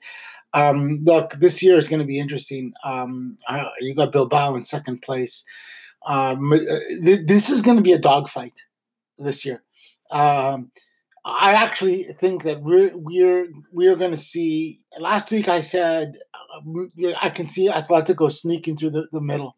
Um, 0.54 1.00
look, 1.04 1.32
this 1.34 1.62
year 1.62 1.78
is 1.78 1.88
going 1.88 2.00
to 2.00 2.06
be 2.06 2.18
interesting. 2.18 2.74
Um, 2.84 3.38
uh, 3.48 3.64
you 3.80 3.94
got 3.94 4.12
Bilbao 4.12 4.54
in 4.54 4.62
second 4.62 5.00
place. 5.00 5.44
Um, 6.04 6.52
uh, 6.52 6.58
th- 7.04 7.26
this 7.26 7.48
is 7.48 7.62
going 7.62 7.78
to 7.78 7.82
be 7.82 7.92
a 7.92 7.98
dogfight 7.98 8.60
this 9.18 9.46
year. 9.46 9.62
Um, 10.10 10.70
I 11.24 11.52
actually 11.52 12.04
think 12.04 12.42
that 12.42 12.62
we're 12.62 12.90
we're 12.96 13.48
we're 13.70 13.96
going 13.96 14.10
to 14.10 14.16
see. 14.16 14.80
Last 14.98 15.30
week 15.30 15.48
I 15.48 15.60
said 15.60 16.18
uh, 16.34 16.84
I 17.20 17.30
can 17.30 17.46
see 17.46 17.68
Atletico 17.68 18.30
sneaking 18.30 18.76
through 18.76 18.90
the, 18.90 19.06
the 19.12 19.20
middle. 19.20 19.56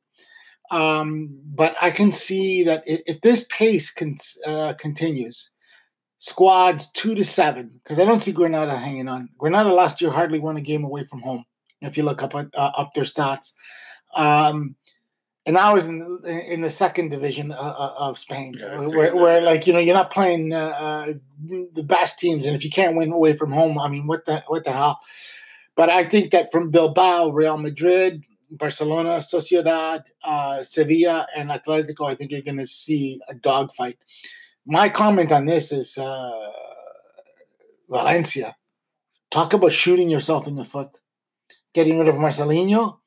Um, 0.70 1.40
but 1.44 1.76
I 1.80 1.90
can 1.90 2.10
see 2.10 2.64
that 2.64 2.82
if, 2.86 3.20
this 3.20 3.46
pace 3.50 3.90
con- 3.92 4.16
uh, 4.46 4.72
continues, 4.74 5.50
squads 6.18 6.90
two 6.92 7.14
to 7.14 7.24
seven, 7.24 7.80
because 7.82 7.98
I 7.98 8.04
don't 8.04 8.22
see 8.22 8.32
Granada 8.32 8.76
hanging 8.76 9.08
on. 9.08 9.28
Granada 9.38 9.72
last 9.72 10.00
year 10.00 10.10
hardly 10.10 10.38
won 10.38 10.56
a 10.56 10.62
game 10.62 10.84
away 10.84 11.04
from 11.04 11.20
home. 11.22 11.44
If 11.80 11.96
you 11.96 12.02
look 12.02 12.22
up 12.22 12.34
uh, 12.34 12.46
up 12.54 12.94
their 12.94 13.04
stats, 13.04 13.52
um, 14.16 14.74
and 15.46 15.58
I 15.58 15.72
was 15.72 15.86
in 15.86 16.20
in 16.24 16.60
the 16.62 16.70
second 16.70 17.10
division 17.10 17.52
uh, 17.52 17.56
uh, 17.56 17.94
of 17.98 18.18
Spain, 18.18 18.54
Yeah, 18.58 18.78
where, 18.88 19.14
where 19.14 19.40
like 19.40 19.66
you 19.66 19.72
know 19.72 19.78
you're 19.78 19.94
not 19.94 20.10
playing 20.10 20.52
uh, 20.52 20.56
uh, 20.56 21.12
the 21.72 21.82
best 21.82 22.18
teams, 22.18 22.46
and 22.46 22.56
if 22.56 22.64
you 22.64 22.70
can't 22.70 22.96
win 22.96 23.12
away 23.12 23.34
from 23.34 23.52
home, 23.52 23.78
I 23.78 23.88
mean, 23.88 24.06
what 24.06 24.24
the 24.24 24.42
what 24.46 24.64
the 24.64 24.72
hell? 24.72 25.00
But 25.76 25.90
I 25.90 26.04
think 26.04 26.30
that 26.30 26.52
from 26.52 26.70
Bilbao, 26.70 27.30
Real 27.30 27.58
Madrid, 27.58 28.24
Barcelona, 28.50 29.18
Sociedad, 29.18 30.04
uh, 30.22 30.62
Sevilla, 30.62 31.26
and 31.36 31.50
Atletico, 31.50 32.08
I 32.08 32.14
think 32.14 32.30
you're 32.30 32.42
going 32.42 32.58
to 32.58 32.66
see 32.66 33.20
a 33.28 33.34
dogfight. 33.34 33.98
My 34.64 34.88
comment 34.88 35.32
on 35.32 35.44
this 35.44 35.72
is 35.72 35.98
uh, 35.98 36.30
Valencia. 37.88 38.56
Talk 39.30 39.52
about 39.52 39.72
shooting 39.72 40.08
yourself 40.08 40.46
in 40.46 40.54
the 40.54 40.64
foot. 40.64 41.00
Getting 41.74 41.98
rid 41.98 42.08
of 42.08 42.14
Marcelino, 42.14 42.98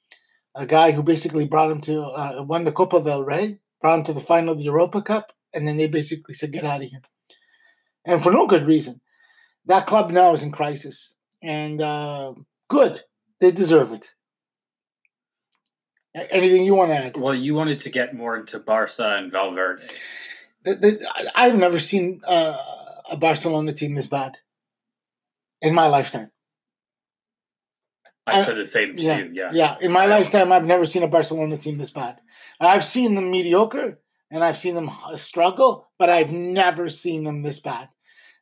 a 0.57 0.65
guy 0.65 0.91
who 0.91 1.03
basically 1.03 1.45
brought 1.45 1.71
him 1.71 1.81
to, 1.81 2.01
uh, 2.03 2.43
won 2.43 2.63
the 2.65 2.71
Copa 2.71 3.01
del 3.01 3.23
Rey, 3.23 3.59
brought 3.81 3.99
him 3.99 4.05
to 4.05 4.13
the 4.13 4.19
final 4.19 4.51
of 4.53 4.57
the 4.57 4.63
Europa 4.65 5.01
Cup, 5.01 5.31
and 5.53 5.67
then 5.67 5.77
they 5.77 5.87
basically 5.87 6.33
said, 6.33 6.51
get 6.51 6.63
out 6.65 6.81
of 6.81 6.89
here. 6.89 7.01
And 8.05 8.21
for 8.23 8.31
no 8.31 8.47
good 8.47 8.65
reason. 8.65 9.01
That 9.65 9.85
club 9.85 10.11
now 10.11 10.33
is 10.33 10.43
in 10.43 10.51
crisis. 10.51 11.15
And 11.43 11.81
uh, 11.81 12.33
good. 12.69 13.01
They 13.39 13.51
deserve 13.51 13.91
it. 13.91 14.11
Anything 16.31 16.63
you 16.65 16.73
want 16.73 16.89
to 16.91 16.95
add? 16.97 17.17
Well, 17.17 17.35
you 17.35 17.53
wanted 17.53 17.79
to 17.79 17.89
get 17.91 18.15
more 18.15 18.35
into 18.37 18.59
Barca 18.59 19.17
and 19.17 19.31
Valverde. 19.31 19.83
The- 20.63 20.75
the- 20.75 21.31
I've 21.35 21.57
never 21.57 21.79
seen 21.79 22.21
uh, 22.27 22.57
a 23.11 23.17
Barcelona 23.17 23.73
team 23.73 23.93
this 23.93 24.07
bad 24.07 24.39
in 25.61 25.75
my 25.75 25.87
lifetime. 25.87 26.31
I 28.27 28.41
said 28.41 28.55
the 28.55 28.65
same 28.65 28.95
to 28.95 29.01
yeah, 29.01 29.17
you. 29.19 29.31
Yeah. 29.33 29.51
Yeah, 29.53 29.75
in 29.81 29.91
my 29.91 30.05
lifetime, 30.05 30.51
I've 30.51 30.65
never 30.65 30.85
seen 30.85 31.03
a 31.03 31.07
Barcelona 31.07 31.57
team 31.57 31.77
this 31.77 31.91
bad. 31.91 32.19
I've 32.59 32.83
seen 32.83 33.15
them 33.15 33.31
mediocre 33.31 33.99
and 34.29 34.43
I've 34.43 34.57
seen 34.57 34.75
them 34.75 34.89
uh, 34.89 35.15
struggle, 35.15 35.87
but 35.97 36.09
I've 36.09 36.31
never 36.31 36.89
seen 36.89 37.23
them 37.23 37.43
this 37.43 37.59
bad. 37.59 37.89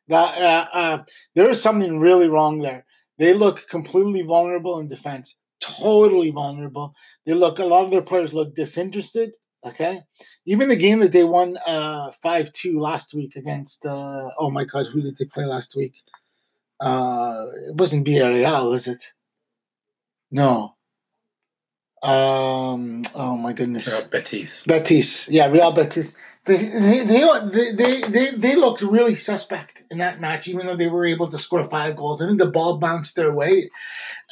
That 0.08 0.38
uh, 0.40 0.68
uh, 0.72 1.02
there 1.34 1.50
is 1.50 1.60
something 1.60 1.98
really 1.98 2.28
wrong 2.28 2.60
there. 2.60 2.84
They 3.18 3.34
look 3.34 3.68
completely 3.68 4.22
vulnerable 4.22 4.78
in 4.78 4.88
defense, 4.88 5.36
totally 5.60 6.30
vulnerable. 6.30 6.94
They 7.24 7.34
look 7.34 7.58
a 7.58 7.64
lot 7.64 7.84
of 7.84 7.90
their 7.90 8.02
players 8.02 8.32
look 8.32 8.54
disinterested. 8.54 9.32
Okay, 9.64 10.02
even 10.44 10.68
the 10.68 10.76
game 10.76 11.00
that 11.00 11.10
they 11.10 11.24
won 11.24 11.56
uh, 11.66 12.12
five 12.22 12.52
two 12.52 12.78
last 12.78 13.14
week 13.14 13.34
against 13.34 13.84
uh, 13.84 14.30
oh 14.38 14.50
my 14.50 14.64
god, 14.64 14.86
who 14.86 15.02
did 15.02 15.16
they 15.16 15.24
play 15.24 15.44
last 15.44 15.74
week? 15.74 15.94
Uh, 16.78 17.46
it 17.68 17.74
wasn't 17.74 18.06
Villarreal, 18.06 18.70
was 18.70 18.86
it? 18.86 19.12
No. 20.30 20.74
Um. 22.02 23.02
Oh 23.14 23.36
my 23.36 23.52
goodness. 23.52 23.88
Uh, 23.88 24.06
Betis. 24.08 24.64
Betis, 24.64 25.28
yeah, 25.28 25.46
Real 25.46 25.72
Betis. 25.72 26.14
They 26.44 26.56
they, 26.56 27.04
they 27.04 27.72
they 27.72 28.02
they 28.02 28.30
they 28.30 28.54
looked 28.54 28.82
really 28.82 29.16
suspect 29.16 29.82
in 29.90 29.98
that 29.98 30.20
match, 30.20 30.46
even 30.46 30.66
though 30.66 30.76
they 30.76 30.88
were 30.88 31.06
able 31.06 31.26
to 31.28 31.38
score 31.38 31.64
five 31.64 31.96
goals. 31.96 32.22
I 32.22 32.26
think 32.26 32.38
the 32.38 32.50
ball 32.50 32.78
bounced 32.78 33.16
their 33.16 33.32
way 33.32 33.70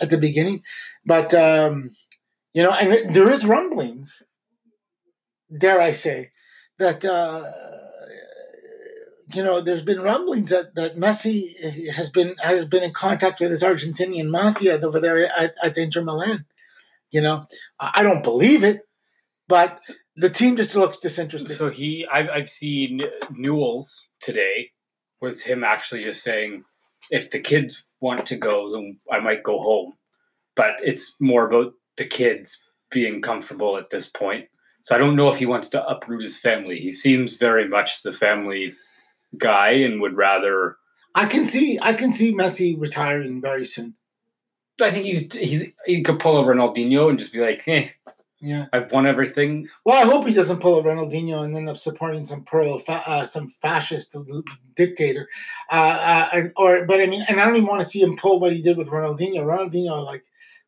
at 0.01 0.11
the 0.11 0.19
beginning, 0.19 0.63
but 1.05 1.35
um, 1.35 1.91
you 2.53 2.63
know, 2.63 2.71
and 2.71 3.15
there 3.15 3.31
is 3.31 3.45
rumblings. 3.45 4.23
Dare 5.57 5.81
I 5.81 5.91
say 5.91 6.31
that 6.79 7.05
uh, 7.05 7.51
you 9.33 9.43
know 9.43 9.61
there's 9.61 9.83
been 9.83 10.03
rumblings 10.03 10.51
that, 10.51 10.75
that 10.75 10.97
Messi 10.97 11.91
has 11.91 12.11
been 12.11 12.37
has 12.43 12.65
been 12.65 12.83
in 12.83 12.93
contact 12.93 13.41
with 13.41 13.51
his 13.51 13.63
Argentinian 13.63 14.31
mafia 14.31 14.81
over 14.81 15.01
there 15.01 15.27
at, 15.37 15.55
at 15.63 15.79
Inter 15.79 16.03
Milan. 16.03 16.47
You 17.11 17.21
know, 17.21 17.47
I 17.79 18.03
don't 18.03 18.25
believe 18.25 18.65
it, 18.65 18.81
but 19.47 19.81
the 20.17 20.31
team 20.31 20.57
just 20.57 20.75
looks 20.75 20.99
disinterested. 20.99 21.57
So 21.57 21.71
he, 21.71 22.07
I've, 22.13 22.29
I've 22.29 22.49
seen 22.49 23.03
Newell's 23.31 24.09
today 24.21 24.71
was 25.21 25.43
him 25.43 25.65
actually 25.65 26.03
just 26.03 26.23
saying, 26.23 26.65
if 27.11 27.31
the 27.31 27.41
kids 27.41 27.89
want 28.01 28.27
to 28.27 28.37
go, 28.37 28.73
then 28.73 28.99
I 29.11 29.21
might 29.21 29.43
go 29.43 29.59
home. 29.59 29.95
But 30.57 30.77
it's 30.83 31.17
more 31.21 31.47
about 31.47 31.73
the 31.97 32.05
kids 32.05 32.69
being 32.91 33.23
comfortable 33.23 33.77
at 33.77 33.91
this 33.91 34.09
point. 34.09 34.47
So 34.83 34.95
I 34.95 34.99
don't 34.99 35.17
know 35.17 35.31
if 35.31 35.39
he 35.39 35.47
wants 35.47 35.71
to 35.71 35.87
uproot 35.87 36.23
his 36.23 36.39
family. 36.39 36.79
He 36.79 36.91
seems 36.91 37.37
very 37.37 37.67
much 37.67 38.03
the 38.03 38.13
family 38.13 38.75
guy 39.39 39.71
and 39.71 40.01
would 40.01 40.17
rather. 40.17 40.77
I 41.15 41.27
can 41.27 41.47
see 41.47 41.79
I 41.81 41.95
can 41.95 42.13
see 42.13 42.35
Messi 42.35 42.75
retiring 42.79 43.41
very 43.41 43.65
soon. 43.65 43.95
I 44.81 44.91
think 44.91 45.05
he's 45.07 45.33
he's 45.35 45.73
he 45.87 46.03
could 46.03 46.19
pull 46.19 46.37
over 46.37 46.55
Ronaldinho 46.55 47.09
and 47.09 47.19
just 47.19 47.33
be 47.33 47.41
like, 47.41 47.63
"Eh, 47.69 47.89
Yeah. 48.41 48.67
I've 48.73 48.91
won 48.91 49.07
everything." 49.07 49.69
Well, 49.85 49.97
I 50.03 50.05
hope 50.11 50.27
he 50.27 50.35
doesn't 50.35 50.59
pull 50.61 50.79
a 50.79 50.83
Ronaldinho 50.83 51.45
and 51.45 51.57
end 51.57 51.69
up 51.69 51.79
supporting 51.79 52.25
some 52.25 52.43
pro, 52.43 52.79
fa- 52.79 53.03
uh, 53.07 53.25
some 53.25 53.49
fascist 53.49 54.17
dictator, 54.75 55.29
uh, 55.71 55.75
uh, 55.75 56.29
and- 56.33 56.53
or. 56.57 56.85
But 56.87 57.01
I 57.01 57.07
mean, 57.07 57.25
and 57.29 57.41
I 57.41 57.45
don't 57.45 57.55
even 57.57 57.69
want 57.69 57.83
to 57.85 57.89
see 57.89 58.03
him 58.03 58.17
pull 58.17 58.41
what 58.41 58.53
he 58.53 58.63
did 58.63 58.77
with 58.77 58.89
Ronaldinho. 58.89 59.45
Ronaldinho 59.45 60.05
like 60.05 60.25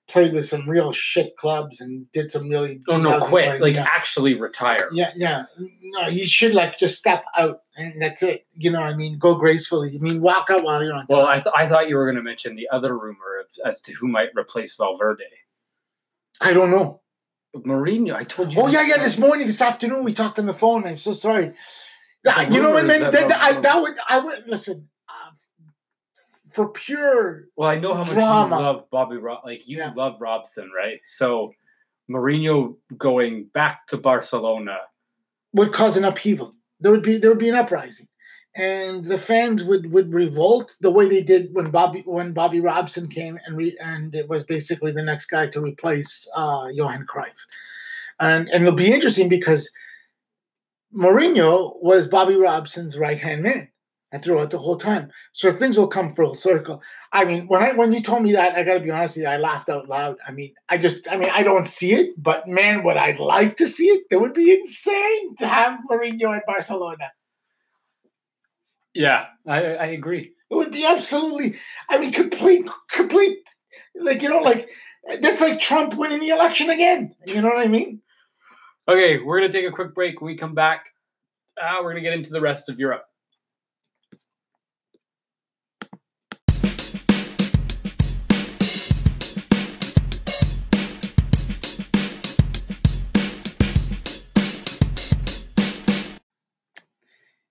played 0.08 0.32
with 0.32 0.46
some 0.46 0.68
real 0.68 0.92
shit 0.92 1.36
clubs 1.36 1.80
and 1.80 2.10
did 2.12 2.30
some 2.30 2.48
really. 2.48 2.80
Oh 2.88 2.98
no, 2.98 3.18
quit! 3.18 3.28
playing. 3.28 3.62
Like 3.62 3.74
yeah. 3.74 3.86
actually 3.88 4.34
retire. 4.34 4.88
Yeah, 4.92 5.12
yeah. 5.14 5.44
No, 5.58 6.08
you 6.08 6.26
should 6.26 6.54
like 6.54 6.78
just 6.78 6.98
step 6.98 7.24
out 7.36 7.62
and 7.76 8.00
that's 8.00 8.22
it. 8.22 8.46
You 8.54 8.70
know, 8.70 8.82
I 8.82 8.94
mean, 8.94 9.18
go 9.18 9.34
gracefully. 9.34 9.98
I 10.00 10.02
mean, 10.02 10.20
walk 10.20 10.48
out 10.50 10.64
while 10.64 10.82
you're 10.82 10.94
on. 10.94 11.06
Well. 11.08 11.26
I, 11.26 11.40
th- 11.40 11.54
I 11.54 11.68
thought 11.68 11.88
you 11.88 11.96
were 11.96 12.04
going 12.04 12.16
to 12.16 12.22
mention 12.22 12.56
the 12.56 12.68
other 12.70 12.96
rumor 12.96 13.38
of, 13.40 13.46
as 13.64 13.80
to 13.82 13.92
who 13.92 14.08
might 14.08 14.30
replace 14.36 14.76
Valverde. 14.76 15.24
I 16.40 16.52
don't 16.52 16.70
know. 16.70 17.00
Mourinho, 17.54 18.14
I 18.14 18.24
told 18.24 18.52
you. 18.52 18.60
Oh 18.60 18.68
yeah, 18.68 18.82
yeah. 18.82 18.98
This 18.98 19.18
morning, 19.18 19.46
this 19.46 19.62
afternoon, 19.62 20.04
we 20.04 20.12
talked 20.12 20.38
on 20.38 20.46
the 20.46 20.52
phone. 20.52 20.86
I'm 20.86 20.98
so 20.98 21.12
sorry. 21.12 21.52
The 22.22 22.48
you 22.50 22.60
know 22.60 22.70
what, 22.70 22.82
rumors 22.82 23.00
man? 23.00 23.12
that 23.12 23.28
That, 23.28 23.42
I, 23.42 23.60
that 23.60 23.82
would 23.82 23.96
I 24.08 24.18
would 24.18 24.48
listen 24.48 24.88
uh, 25.08 25.30
for 26.56 26.70
pure. 26.70 27.44
Well, 27.56 27.68
I 27.68 27.78
know 27.78 27.92
how 27.94 28.00
much 28.00 28.14
Drama. 28.14 28.56
you 28.56 28.62
love 28.62 28.90
Bobby 28.90 29.16
Rob. 29.18 29.44
Like 29.44 29.68
you 29.68 29.76
Yeah. 29.78 29.92
love 29.94 30.20
Robson, 30.20 30.70
right? 30.76 30.98
So 31.04 31.52
Mourinho 32.10 32.76
going 32.96 33.44
back 33.52 33.86
to 33.88 33.96
Barcelona. 33.98 34.78
would 35.52 35.72
cause 35.72 35.96
an 35.96 36.04
upheaval. 36.04 36.54
There 36.80 36.90
would 36.90 37.02
be 37.02 37.16
there 37.18 37.30
would 37.30 37.38
be 37.38 37.48
an 37.48 37.54
uprising, 37.54 38.06
and 38.54 39.04
the 39.04 39.18
fans 39.18 39.62
would 39.64 39.90
would 39.92 40.12
revolt 40.12 40.74
the 40.80 40.90
way 40.90 41.08
they 41.08 41.22
did 41.22 41.54
when 41.54 41.70
Bobby 41.70 42.02
when 42.06 42.32
Bobby 42.32 42.60
Robson 42.60 43.08
came 43.08 43.38
and 43.46 43.56
re, 43.56 43.76
and 43.80 44.14
it 44.14 44.28
was 44.28 44.44
basically 44.44 44.92
the 44.92 45.02
next 45.02 45.26
guy 45.26 45.46
to 45.48 45.60
replace 45.60 46.28
uh, 46.36 46.66
Johan 46.72 47.06
Cruyff, 47.06 47.38
and 48.20 48.48
and 48.50 48.62
it'll 48.62 48.74
be 48.74 48.92
interesting 48.92 49.28
because 49.28 49.70
Mourinho 50.94 51.74
was 51.82 52.08
Bobby 52.08 52.36
Robson's 52.36 52.96
right 52.98 53.18
hand 53.18 53.42
man. 53.42 53.68
And 54.12 54.22
throughout 54.22 54.50
the 54.50 54.58
whole 54.58 54.76
time, 54.76 55.10
so 55.32 55.52
things 55.52 55.76
will 55.76 55.88
come 55.88 56.14
full 56.14 56.32
circle. 56.32 56.80
I 57.12 57.24
mean, 57.24 57.48
when 57.48 57.60
I 57.60 57.72
when 57.72 57.92
you 57.92 58.00
told 58.00 58.22
me 58.22 58.32
that, 58.32 58.54
I 58.54 58.62
got 58.62 58.74
to 58.74 58.80
be 58.80 58.90
honest 58.90 59.16
with 59.16 59.24
you, 59.24 59.28
I 59.28 59.36
laughed 59.36 59.68
out 59.68 59.88
loud. 59.88 60.16
I 60.26 60.30
mean, 60.30 60.54
I 60.68 60.78
just, 60.78 61.10
I 61.10 61.16
mean, 61.16 61.30
I 61.34 61.42
don't 61.42 61.66
see 61.66 61.92
it, 61.92 62.14
but 62.16 62.46
man, 62.46 62.84
would 62.84 62.96
I 62.96 63.16
like 63.18 63.56
to 63.56 63.66
see 63.66 63.86
it? 63.86 64.04
That 64.08 64.20
would 64.20 64.32
be 64.32 64.52
insane 64.52 65.34
to 65.38 65.48
have 65.48 65.80
Mourinho 65.90 66.36
at 66.36 66.46
Barcelona. 66.46 67.10
Yeah, 68.94 69.26
I, 69.46 69.74
I 69.74 69.86
agree. 69.86 70.32
It 70.50 70.54
would 70.54 70.70
be 70.70 70.86
absolutely, 70.86 71.56
I 71.88 71.98
mean, 71.98 72.12
complete, 72.12 72.66
complete, 72.92 73.38
like 73.96 74.22
you 74.22 74.28
know, 74.28 74.40
like 74.40 74.68
that's 75.20 75.40
like 75.40 75.60
Trump 75.60 75.94
winning 75.94 76.20
the 76.20 76.28
election 76.28 76.70
again. 76.70 77.12
You 77.26 77.42
know 77.42 77.48
what 77.48 77.64
I 77.64 77.68
mean? 77.68 78.00
Okay, 78.88 79.18
we're 79.18 79.40
gonna 79.40 79.52
take 79.52 79.66
a 79.66 79.72
quick 79.72 79.94
break. 79.94 80.20
When 80.20 80.32
we 80.32 80.36
come 80.36 80.54
back, 80.54 80.86
uh, 81.60 81.78
we're 81.82 81.90
gonna 81.90 82.02
get 82.02 82.12
into 82.12 82.30
the 82.30 82.40
rest 82.40 82.68
of 82.68 82.78
Europe. 82.78 83.04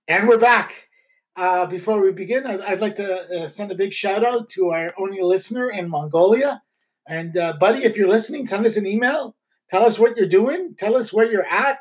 And 0.07 0.27
we're 0.27 0.37
back. 0.37 0.87
Uh, 1.35 1.65
before 1.65 1.99
we 1.99 2.11
begin, 2.11 2.45
I'd, 2.45 2.61
I'd 2.61 2.79
like 2.79 2.95
to 2.97 3.41
uh, 3.41 3.47
send 3.47 3.71
a 3.71 3.75
big 3.75 3.91
shout 3.91 4.23
out 4.23 4.49
to 4.51 4.69
our 4.69 4.93
only 4.99 5.19
listener 5.19 5.71
in 5.71 5.89
Mongolia. 5.89 6.61
And, 7.07 7.35
uh, 7.35 7.53
buddy, 7.59 7.83
if 7.83 7.97
you're 7.97 8.07
listening, 8.07 8.45
send 8.45 8.67
us 8.67 8.77
an 8.77 8.85
email. 8.85 9.35
Tell 9.71 9.83
us 9.83 9.97
what 9.97 10.15
you're 10.15 10.27
doing. 10.27 10.75
Tell 10.77 10.95
us 10.95 11.11
where 11.11 11.25
you're 11.25 11.47
at. 11.47 11.79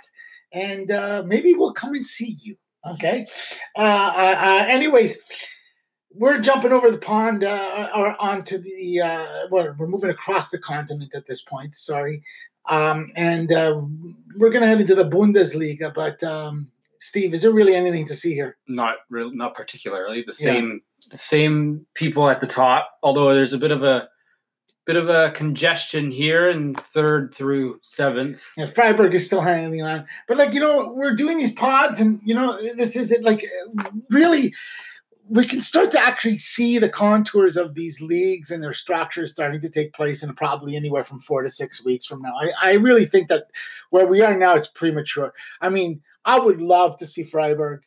And 0.54 0.90
uh, 0.90 1.22
maybe 1.26 1.52
we'll 1.52 1.74
come 1.74 1.92
and 1.92 2.06
see 2.06 2.38
you. 2.40 2.56
Okay. 2.86 3.26
Uh, 3.76 4.14
uh, 4.16 4.64
anyways, 4.68 5.22
we're 6.10 6.40
jumping 6.40 6.72
over 6.72 6.90
the 6.90 6.96
pond 6.96 7.44
or 7.44 8.16
onto 8.18 8.56
the, 8.56 9.00
well, 9.50 9.74
we're 9.78 9.86
moving 9.86 10.08
across 10.08 10.48
the 10.48 10.58
continent 10.58 11.12
at 11.14 11.26
this 11.26 11.42
point. 11.42 11.76
Sorry. 11.76 12.22
Um, 12.70 13.08
and 13.16 13.50
we're 13.50 14.50
going 14.50 14.62
to 14.62 14.66
head 14.66 14.80
into 14.80 14.94
the 14.94 15.10
Bundesliga. 15.10 15.92
But, 15.94 16.22
um, 16.22 16.70
Steve, 17.04 17.34
is 17.34 17.42
there 17.42 17.52
really 17.52 17.74
anything 17.74 18.06
to 18.06 18.14
see 18.14 18.32
here? 18.32 18.56
Not 18.66 18.96
real, 19.10 19.30
not 19.30 19.54
particularly. 19.54 20.22
The 20.22 20.34
Yeah. 20.40 20.52
same 20.52 20.82
the 21.10 21.18
same 21.18 21.84
people 21.92 22.30
at 22.30 22.40
the 22.40 22.46
top, 22.46 22.92
although 23.02 23.34
there's 23.34 23.52
a 23.52 23.58
bit 23.58 23.70
of 23.70 23.84
a 23.84 24.08
bit 24.86 24.96
of 24.96 25.10
a 25.10 25.30
congestion 25.32 26.10
here 26.10 26.48
in 26.48 26.72
third 26.72 27.34
through 27.34 27.78
seventh. 27.82 28.52
Yeah, 28.56 28.64
Freiburg 28.64 29.14
is 29.14 29.26
still 29.26 29.42
hanging 29.42 29.82
on. 29.82 30.06
But, 30.28 30.38
like, 30.38 30.54
you 30.54 30.60
know, 30.60 30.92
we're 30.94 31.14
doing 31.14 31.36
these 31.38 31.52
pods, 31.52 32.00
and, 32.00 32.20
you 32.24 32.34
know, 32.34 32.58
this 32.74 32.96
is 32.96 33.12
it. 33.12 33.22
Like, 33.22 33.44
really, 34.10 34.54
we 35.28 35.44
can 35.44 35.60
start 35.60 35.90
to 35.90 36.00
actually 36.00 36.38
see 36.38 36.78
the 36.78 36.90
contours 36.90 37.56
of 37.56 37.74
these 37.74 38.00
leagues 38.00 38.50
and 38.50 38.62
their 38.62 38.74
structures 38.74 39.30
starting 39.30 39.60
to 39.60 39.70
take 39.70 39.92
place 39.94 40.22
in 40.22 40.34
probably 40.34 40.76
anywhere 40.76 41.04
from 41.04 41.18
four 41.20 41.42
to 41.42 41.48
six 41.50 41.84
weeks 41.84 42.04
from 42.06 42.20
now. 42.20 42.34
I, 42.40 42.52
I 42.62 42.72
really 42.74 43.06
think 43.06 43.28
that 43.28 43.44
where 43.90 44.06
we 44.06 44.20
are 44.20 44.36
now 44.36 44.54
is 44.54 44.68
premature. 44.68 45.32
I 45.62 45.70
mean, 45.70 46.02
I 46.24 46.38
would 46.38 46.60
love 46.60 46.96
to 46.98 47.06
see 47.06 47.22
Freiburg 47.22 47.82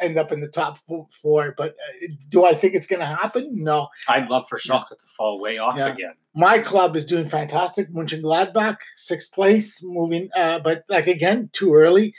end 0.00 0.16
up 0.16 0.30
in 0.30 0.40
the 0.40 0.48
top 0.48 0.78
four, 1.10 1.54
but 1.56 1.70
uh, 1.72 2.06
do 2.28 2.44
I 2.46 2.54
think 2.54 2.74
it's 2.74 2.86
going 2.86 3.00
to 3.00 3.06
happen? 3.06 3.50
No. 3.52 3.88
I'd 4.08 4.30
love 4.30 4.48
for 4.48 4.56
Schalke 4.56 4.88
to 4.90 5.06
fall 5.16 5.40
way 5.40 5.58
off 5.58 5.76
Yeah. 5.76 5.92
again. 5.92 6.12
My 6.34 6.58
club 6.60 6.94
is 6.96 7.04
doing 7.04 7.26
fantastic. 7.26 7.90
Mönchengladbach, 7.92 8.76
sixth 8.94 9.32
place, 9.32 9.80
moving, 9.82 10.28
uh, 10.36 10.60
but 10.60 10.84
like 10.88 11.06
again, 11.08 11.50
too 11.52 11.74
early. 11.74 12.14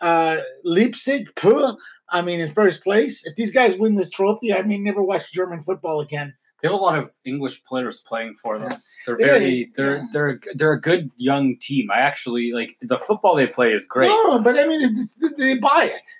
Uh, 0.00 0.38
Leipzig, 0.64 1.34
puh, 1.34 1.74
I 2.08 2.22
mean, 2.22 2.40
in 2.40 2.48
first 2.52 2.82
place. 2.84 3.26
If 3.26 3.34
these 3.34 3.52
guys 3.52 3.76
win 3.76 3.96
this 3.96 4.10
trophy, 4.10 4.54
I 4.54 4.62
may 4.62 4.78
never 4.78 5.02
watch 5.02 5.32
German 5.32 5.60
football 5.60 6.00
again. 6.00 6.34
They 6.60 6.68
have 6.68 6.74
a 6.74 6.80
lot 6.80 6.98
of 6.98 7.10
English 7.24 7.62
players 7.64 8.00
playing 8.00 8.34
for 8.34 8.58
them. 8.58 8.74
They're 9.06 9.16
very 9.16 9.70
they're 9.74 9.98
yeah. 9.98 10.06
they're 10.12 10.28
a- 10.28 10.54
they're 10.54 10.72
a 10.72 10.80
good 10.80 11.10
young 11.16 11.56
team. 11.58 11.90
I 11.90 12.00
actually 12.00 12.52
like 12.52 12.76
the 12.82 12.98
football 12.98 13.36
they 13.36 13.46
play 13.46 13.72
is 13.72 13.86
great. 13.86 14.08
No, 14.08 14.40
but 14.40 14.58
I 14.58 14.66
mean, 14.66 14.80
it's, 14.82 15.14
they 15.36 15.58
buy 15.58 15.90
it. 15.92 16.10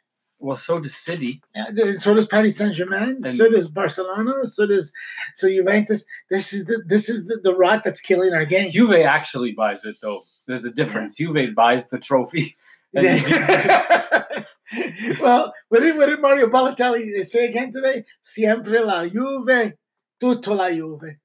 Well, 0.40 0.57
so 0.57 0.79
does 0.79 0.94
City. 0.94 1.42
Yeah, 1.55 1.96
so 1.96 2.14
does 2.14 2.29
Paris 2.29 2.57
Saint 2.57 2.74
Germain. 2.74 3.24
So 3.24 3.51
does 3.51 3.66
Barcelona. 3.68 4.46
So 4.46 4.66
does 4.66 4.92
so 5.35 5.48
Juventus. 5.48 6.05
This 6.31 6.53
is 6.53 6.66
the 6.66 6.85
this 6.87 7.09
is 7.09 7.27
the, 7.27 7.40
the 7.42 7.57
rot 7.57 7.83
that's 7.83 8.01
killing 8.01 8.33
our 8.33 8.44
game. 8.44 8.70
Juve 8.70 8.92
actually 9.05 9.53
buys 9.53 9.85
it 9.85 9.96
though. 10.01 10.22
There's 10.46 10.64
a 10.64 10.70
difference. 10.70 11.16
Juve 11.16 11.55
buys 11.55 11.90
the 11.90 11.98
trophy. 11.98 12.57
Well, 15.20 15.53
what 15.68 15.81
did, 15.81 15.96
what 15.96 16.07
did 16.07 16.20
Mario 16.20 16.46
Balotelli 16.48 17.24
say 17.24 17.48
again 17.48 17.72
today? 17.72 18.05
Siempre 18.20 18.81
la 18.81 19.07
Juve, 19.07 19.72
tutto 20.18 20.54
la 20.54 20.68
Juve. 20.68 21.20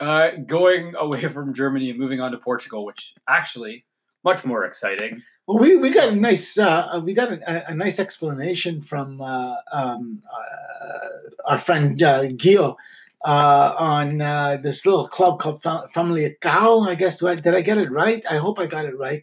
uh, 0.00 0.30
going 0.46 0.94
away 0.96 1.20
from 1.28 1.54
Germany 1.54 1.90
and 1.90 1.98
moving 1.98 2.20
on 2.20 2.32
to 2.32 2.38
Portugal, 2.38 2.84
which 2.84 3.14
actually 3.28 3.84
much 4.24 4.44
more 4.44 4.64
exciting. 4.64 5.22
Well, 5.46 5.58
we, 5.58 5.76
we 5.76 5.90
got 5.90 6.08
a 6.08 6.16
nice 6.16 6.56
uh, 6.58 7.00
we 7.04 7.12
got 7.12 7.30
a, 7.30 7.70
a 7.70 7.74
nice 7.74 7.98
explanation 8.00 8.80
from 8.80 9.20
uh, 9.20 9.56
um, 9.72 10.22
uh, 10.32 11.50
our 11.50 11.58
friend 11.58 12.02
uh, 12.02 12.22
Gio 12.22 12.76
uh, 13.24 13.74
on 13.78 14.22
uh, 14.22 14.56
this 14.62 14.86
little 14.86 15.06
club 15.06 15.38
called 15.38 15.62
Fa- 15.62 15.86
Family 15.92 16.34
Cow. 16.40 16.80
I 16.80 16.94
guess 16.94 17.18
did 17.18 17.54
I 17.54 17.60
get 17.60 17.76
it 17.78 17.90
right? 17.90 18.24
I 18.30 18.36
hope 18.38 18.58
I 18.58 18.66
got 18.66 18.86
it 18.86 18.98
right. 18.98 19.22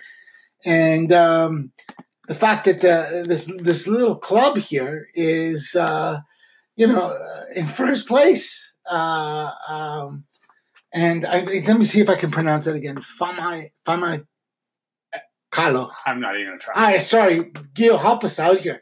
And 0.64 1.12
um, 1.12 1.72
the 2.28 2.36
fact 2.36 2.66
that 2.66 2.86
uh, 2.86 3.24
this 3.28 3.52
this 3.58 3.88
little 3.88 4.16
club 4.16 4.58
here 4.58 5.10
is 5.16 5.76
uh, 5.76 6.20
you 6.76 6.86
know 6.86 7.18
uh, 7.18 7.44
in 7.56 7.66
first 7.66 8.08
place. 8.08 8.71
Uh, 8.90 9.52
um, 9.68 10.26
and 10.94 11.26
I, 11.26 11.42
let 11.42 11.78
me 11.78 11.86
see 11.86 12.02
if 12.02 12.10
I 12.10 12.16
can 12.16 12.32
pronounce 12.32 12.68
it 12.68 12.76
again. 12.76 12.98
Famai 12.98 13.72
Famai 13.86 14.26
Kalo. 15.52 15.92
I'm 16.06 16.20
not 16.20 16.36
even 16.36 16.48
gonna 16.48 16.60
try. 16.60 16.74
Hi, 16.76 16.98
sorry, 16.98 17.52
Gil, 17.74 17.98
help 17.98 18.24
us 18.24 18.40
out 18.40 18.60
here. 18.60 18.82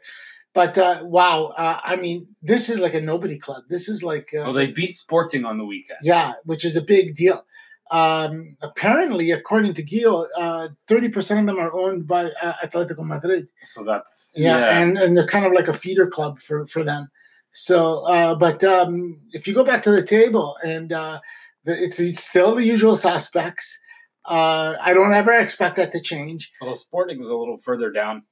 But 0.52 0.76
uh, 0.78 1.00
wow, 1.04 1.52
uh, 1.56 1.80
I 1.82 1.96
mean, 1.96 2.28
this 2.42 2.68
is 2.68 2.80
like 2.80 2.94
a 2.94 3.00
nobody 3.00 3.38
club. 3.38 3.64
This 3.68 3.88
is 3.88 4.02
like, 4.02 4.30
uh, 4.34 4.42
well, 4.42 4.52
they 4.52 4.70
beat 4.70 4.94
Sporting 4.94 5.44
on 5.44 5.58
the 5.58 5.64
weekend. 5.64 6.00
yeah, 6.02 6.32
which 6.44 6.64
is 6.64 6.76
a 6.76 6.82
big 6.82 7.14
deal. 7.14 7.44
Um, 7.92 8.56
apparently, 8.62 9.32
according 9.32 9.74
to 9.74 9.82
Gil, 9.82 10.28
uh, 10.36 10.68
thirty 10.86 11.08
percent 11.08 11.40
of 11.40 11.46
them 11.46 11.58
are 11.58 11.72
owned 11.76 12.06
by 12.06 12.26
uh, 12.42 12.54
Atletico 12.64 13.04
Madrid. 13.04 13.48
So 13.62 13.82
that's 13.84 14.32
Yeah, 14.36 14.80
and 14.80 14.96
and 14.96 15.16
they're 15.16 15.26
kind 15.26 15.44
of 15.44 15.52
like 15.52 15.68
a 15.68 15.72
feeder 15.72 16.06
club 16.06 16.38
for 16.40 16.66
for 16.66 16.84
them. 16.84 17.10
So, 17.50 18.04
uh, 18.06 18.34
but 18.36 18.62
um, 18.64 19.20
if 19.32 19.46
you 19.46 19.54
go 19.54 19.64
back 19.64 19.82
to 19.82 19.90
the 19.90 20.02
table, 20.02 20.56
and 20.64 20.92
uh, 20.92 21.20
the, 21.64 21.82
it's, 21.82 21.98
it's 21.98 22.24
still 22.24 22.54
the 22.54 22.64
usual 22.64 22.96
suspects. 22.96 23.78
Uh, 24.24 24.74
I 24.80 24.94
don't 24.94 25.14
ever 25.14 25.32
expect 25.32 25.76
that 25.76 25.92
to 25.92 26.00
change. 26.00 26.50
although 26.60 26.74
Sporting 26.74 27.20
is 27.20 27.28
a 27.28 27.36
little 27.36 27.58
further 27.58 27.90
down. 27.90 28.22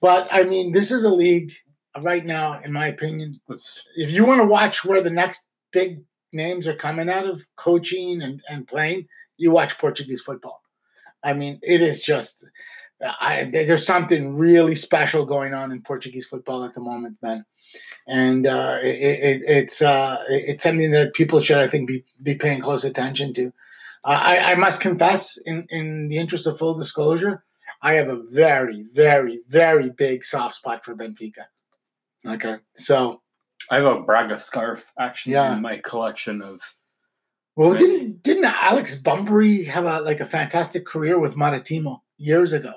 But 0.00 0.28
I 0.30 0.44
mean, 0.44 0.72
this 0.72 0.90
is 0.90 1.04
a 1.04 1.14
league 1.14 1.52
right 2.00 2.24
now, 2.24 2.60
in 2.60 2.72
my 2.72 2.86
opinion. 2.86 3.40
If 3.48 4.10
you 4.10 4.24
want 4.24 4.40
to 4.40 4.46
watch 4.46 4.84
where 4.84 5.02
the 5.02 5.10
next 5.10 5.46
big 5.72 6.02
names 6.32 6.66
are 6.66 6.74
coming 6.74 7.08
out 7.08 7.26
of 7.26 7.42
coaching 7.56 8.22
and, 8.22 8.40
and 8.48 8.66
playing, 8.66 9.06
you 9.36 9.50
watch 9.50 9.78
Portuguese 9.78 10.22
football. 10.22 10.62
I 11.22 11.32
mean, 11.32 11.58
it 11.62 11.80
is 11.80 12.02
just, 12.02 12.46
I, 13.02 13.48
there's 13.52 13.86
something 13.86 14.34
really 14.34 14.74
special 14.74 15.26
going 15.26 15.52
on 15.54 15.70
in 15.72 15.82
Portuguese 15.82 16.26
football 16.26 16.64
at 16.64 16.74
the 16.74 16.80
moment, 16.80 17.18
man. 17.22 17.44
And 18.06 18.46
uh, 18.46 18.78
it, 18.82 18.86
it, 18.86 19.42
it's 19.46 19.82
uh, 19.82 20.22
it's 20.28 20.62
something 20.62 20.92
that 20.92 21.12
people 21.12 21.40
should, 21.40 21.58
I 21.58 21.66
think, 21.66 21.88
be, 21.88 22.04
be 22.22 22.34
paying 22.36 22.60
close 22.60 22.84
attention 22.84 23.34
to. 23.34 23.48
Uh, 24.04 24.20
I, 24.22 24.52
I 24.52 24.54
must 24.54 24.80
confess, 24.80 25.36
in, 25.44 25.66
in 25.68 26.08
the 26.08 26.16
interest 26.16 26.46
of 26.46 26.56
full 26.58 26.74
disclosure, 26.78 27.44
I 27.82 27.94
have 27.94 28.08
a 28.08 28.22
very, 28.30 28.86
very, 28.94 29.40
very 29.48 29.90
big 29.90 30.24
soft 30.24 30.54
spot 30.54 30.84
for 30.84 30.94
Benfica. 30.94 31.46
Okay, 32.24 32.56
so 32.74 33.20
I 33.70 33.76
have 33.76 33.84
a 33.84 34.00
Braga 34.00 34.38
scarf 34.38 34.92
actually 34.98 35.34
Yeah. 35.34 35.54
in 35.56 35.62
my 35.62 35.78
collection 35.78 36.40
of. 36.40 36.60
well, 37.56 37.74
didn't 37.74 38.22
didn't 38.22 38.44
Alex 38.44 38.94
Bunbury 38.94 39.64
have 39.64 39.84
a 39.84 40.00
like 40.00 40.20
a 40.20 40.24
fantastic 40.26 40.86
career 40.86 41.18
with 41.18 41.36
Maritimo 41.36 42.02
years 42.16 42.52
ago? 42.52 42.74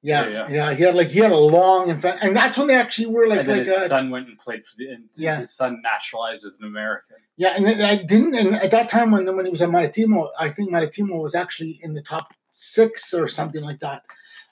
Yeah. 0.00 0.28
yeah, 0.28 0.48
Yeah. 0.48 0.74
He 0.74 0.82
had 0.84 0.94
like 0.94 1.08
he 1.08 1.18
had 1.18 1.32
a 1.32 1.36
long 1.36 1.90
and 1.90 2.04
and 2.04 2.36
that's 2.36 2.56
when 2.56 2.68
they 2.68 2.76
actually 2.76 3.06
were 3.06 3.26
like 3.26 3.40
and 3.40 3.48
like 3.48 3.66
his 3.66 3.76
a, 3.76 3.88
son 3.88 4.10
went 4.10 4.28
and 4.28 4.38
played 4.38 4.64
for 4.64 4.74
the. 4.78 4.88
And 4.90 5.04
Yeah. 5.16 5.38
His 5.38 5.54
son 5.54 5.82
naturalized 5.82 6.44
as 6.46 6.58
an 6.60 6.66
American. 6.66 7.16
yeah, 7.36 7.54
and 7.56 7.64
then 7.66 7.80
I 7.82 7.96
didn't. 7.96 8.34
And 8.34 8.54
at 8.54 8.70
that 8.70 8.88
time 8.88 9.10
when 9.10 9.26
when 9.36 9.44
he 9.44 9.50
was 9.50 9.62
at 9.62 9.70
Maritimo, 9.70 10.30
I 10.38 10.50
think 10.50 10.70
Maritimo 10.70 11.16
was 11.20 11.34
actually 11.34 11.80
in 11.82 11.94
the 11.94 12.02
top 12.02 12.28
six 12.52 13.12
or 13.12 13.26
something 13.28 13.62
like 13.62 13.80
that. 13.80 14.04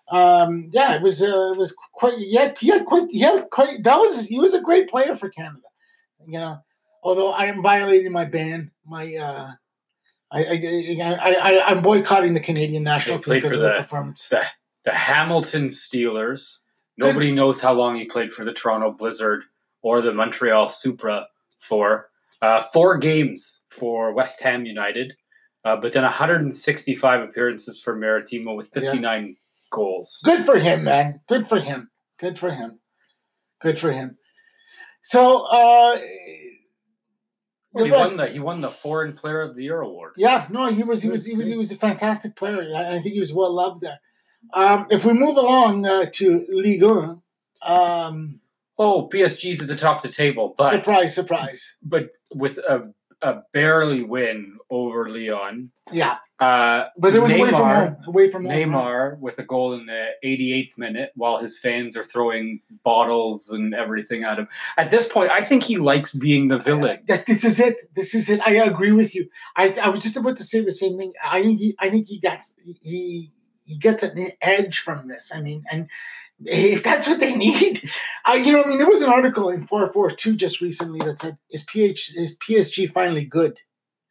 Um, 0.08 0.68
yeah, 0.72 0.94
it 0.96 1.02
was 1.02 1.22
uh, 1.22 1.52
it 1.52 1.58
was 1.58 1.74
quite. 1.92 2.14
yeah 2.18 2.52
he 2.60 2.68
had 2.68 2.84
quite. 2.84 3.08
He 3.10 3.20
had 3.20 3.48
quite. 3.50 3.82
That 3.82 3.96
was 3.98 4.26
he 4.26 4.38
was 4.38 4.54
a 4.54 4.60
great 4.60 4.88
player 4.88 5.14
for 5.16 5.28
Canada. 5.28 5.62
You 6.26 6.38
know, 6.40 6.58
although 7.02 7.30
I 7.30 7.46
am 7.46 7.62
violating 7.62 8.12
my 8.12 8.24
ban, 8.24 8.70
my. 8.84 9.14
uh 9.14 9.52
I, 10.28 10.40
I, 10.44 10.98
I, 11.00 11.34
I, 11.40 11.62
I'm 11.68 11.82
boycotting 11.82 12.34
the 12.34 12.40
Canadian 12.40 12.82
national 12.82 13.20
team 13.20 13.34
because 13.34 13.52
of 13.52 13.60
the- 13.60 13.70
performance. 13.76 14.32
the 14.86 14.92
Hamilton 14.92 15.64
Steelers. 15.64 16.60
Nobody 16.96 17.30
knows 17.30 17.60
how 17.60 17.74
long 17.74 17.96
he 17.96 18.06
played 18.06 18.32
for 18.32 18.44
the 18.44 18.54
Toronto 18.54 18.90
Blizzard 18.90 19.42
or 19.82 20.00
the 20.00 20.14
Montreal 20.14 20.68
Supra 20.68 21.26
for. 21.58 22.08
Uh, 22.40 22.60
four 22.60 22.98
games 22.98 23.62
for 23.70 24.12
West 24.12 24.42
Ham 24.42 24.66
United, 24.66 25.14
uh, 25.64 25.74
but 25.74 25.92
then 25.92 26.02
165 26.02 27.22
appearances 27.22 27.80
for 27.80 27.96
Maritimo 27.96 28.54
with 28.54 28.68
59 28.68 29.36
goals. 29.70 30.20
Good 30.22 30.44
for 30.44 30.58
him, 30.58 30.84
man. 30.84 31.20
Good 31.28 31.46
for 31.48 31.60
him. 31.60 31.90
Good 32.18 32.38
for 32.38 32.50
him. 32.50 32.78
Good 33.62 33.78
for 33.78 33.90
him. 33.90 34.18
So, 35.00 35.46
uh, 35.46 35.98
he 37.74 37.90
won 37.90 38.16
the 38.18 38.26
he 38.26 38.38
won 38.38 38.60
the 38.60 38.70
Foreign 38.70 39.14
Player 39.14 39.40
of 39.40 39.56
the 39.56 39.64
Year 39.64 39.80
award. 39.80 40.12
yeah, 40.16 40.46
no, 40.50 40.66
he 40.66 40.82
was 40.82 41.02
he 41.02 41.08
was 41.08 41.24
he 41.24 41.34
was 41.34 41.48
he 41.48 41.56
was 41.56 41.72
a 41.72 41.76
fantastic 41.76 42.36
player. 42.36 42.66
I 42.74 43.00
think 43.00 43.14
he 43.14 43.20
was 43.20 43.32
well 43.32 43.52
loved 43.52 43.80
there. 43.80 43.98
Um, 44.52 44.86
if 44.90 45.04
we 45.04 45.12
move 45.12 45.36
along 45.36 45.86
uh, 45.86 46.06
to 46.14 46.46
Ligue 46.48 46.82
1, 46.82 47.22
um, 47.62 48.40
Oh, 48.78 49.08
PSG's 49.08 49.62
at 49.62 49.68
the 49.68 49.76
top 49.76 49.96
of 49.96 50.02
the 50.02 50.08
table, 50.10 50.54
but 50.58 50.70
surprise, 50.70 51.14
surprise. 51.14 51.76
but 51.82 52.10
with 52.34 52.58
a, 52.58 52.92
a 53.22 53.42
barely 53.54 54.02
win 54.02 54.58
over 54.68 55.08
Lyon. 55.08 55.70
Yeah, 55.90 56.16
Uh, 56.38 56.86
but 56.98 57.14
it 57.14 57.20
was 57.22 57.32
away 57.32 57.48
from 57.50 57.60
Neymar- 57.60 57.74
home. 57.96 57.96
Away 58.06 58.30
from 58.30 58.44
home. 58.44 58.52
Neymar 58.52 59.18
with 59.18 59.38
a 59.38 59.44
goal 59.44 59.72
in 59.72 59.86
the 59.86 60.08
88th 60.22 60.76
minute 60.76 61.12
while 61.14 61.38
his 61.38 61.56
fans 61.58 61.96
are 61.96 62.02
throwing 62.02 62.60
bottles 62.82 63.48
and 63.50 63.72
everything 63.74 64.24
at 64.24 64.38
him. 64.38 64.48
At 64.76 64.90
this 64.90 65.06
point, 65.08 65.30
I 65.30 65.40
think 65.42 65.62
he 65.62 65.78
likes 65.78 66.12
being 66.12 66.48
the 66.48 66.58
villain. 66.58 66.98
That 67.06 67.24
this 67.24 67.44
is 67.44 67.58
it. 67.60 67.76
This 67.94 68.14
is 68.14 68.28
it. 68.28 68.40
I 68.46 68.54
agree 68.56 68.92
with 68.92 69.14
you. 69.14 69.30
I, 69.54 69.74
I 69.82 69.88
was 69.88 70.00
just 70.00 70.16
about 70.16 70.36
to 70.36 70.44
say 70.44 70.60
the 70.62 70.72
same 70.72 70.98
thing. 70.98 71.12
I 71.24 71.42
think 71.42 71.58
he, 71.60 71.76
I 71.78 71.88
think 71.88 72.08
he 72.08 72.18
gets 72.18 72.56
he 72.82 73.30
he 73.66 73.76
gets 73.76 74.02
an 74.02 74.30
edge 74.40 74.78
from 74.78 75.08
this. 75.08 75.32
I 75.34 75.42
mean, 75.42 75.64
and 75.70 75.88
if 76.44 76.82
that's 76.82 77.08
what 77.08 77.20
they 77.20 77.34
need, 77.34 77.82
I 78.24 78.36
you 78.36 78.52
know, 78.52 78.62
I 78.62 78.68
mean, 78.68 78.78
there 78.78 78.88
was 78.88 79.02
an 79.02 79.10
article 79.10 79.50
in 79.50 79.60
four 79.60 79.92
four 79.92 80.10
two 80.10 80.36
just 80.36 80.60
recently 80.60 81.00
that 81.00 81.18
said, 81.18 81.36
"Is 81.50 81.64
PH 81.64 82.14
is 82.16 82.38
PSG 82.38 82.90
finally 82.90 83.24
good?" 83.24 83.58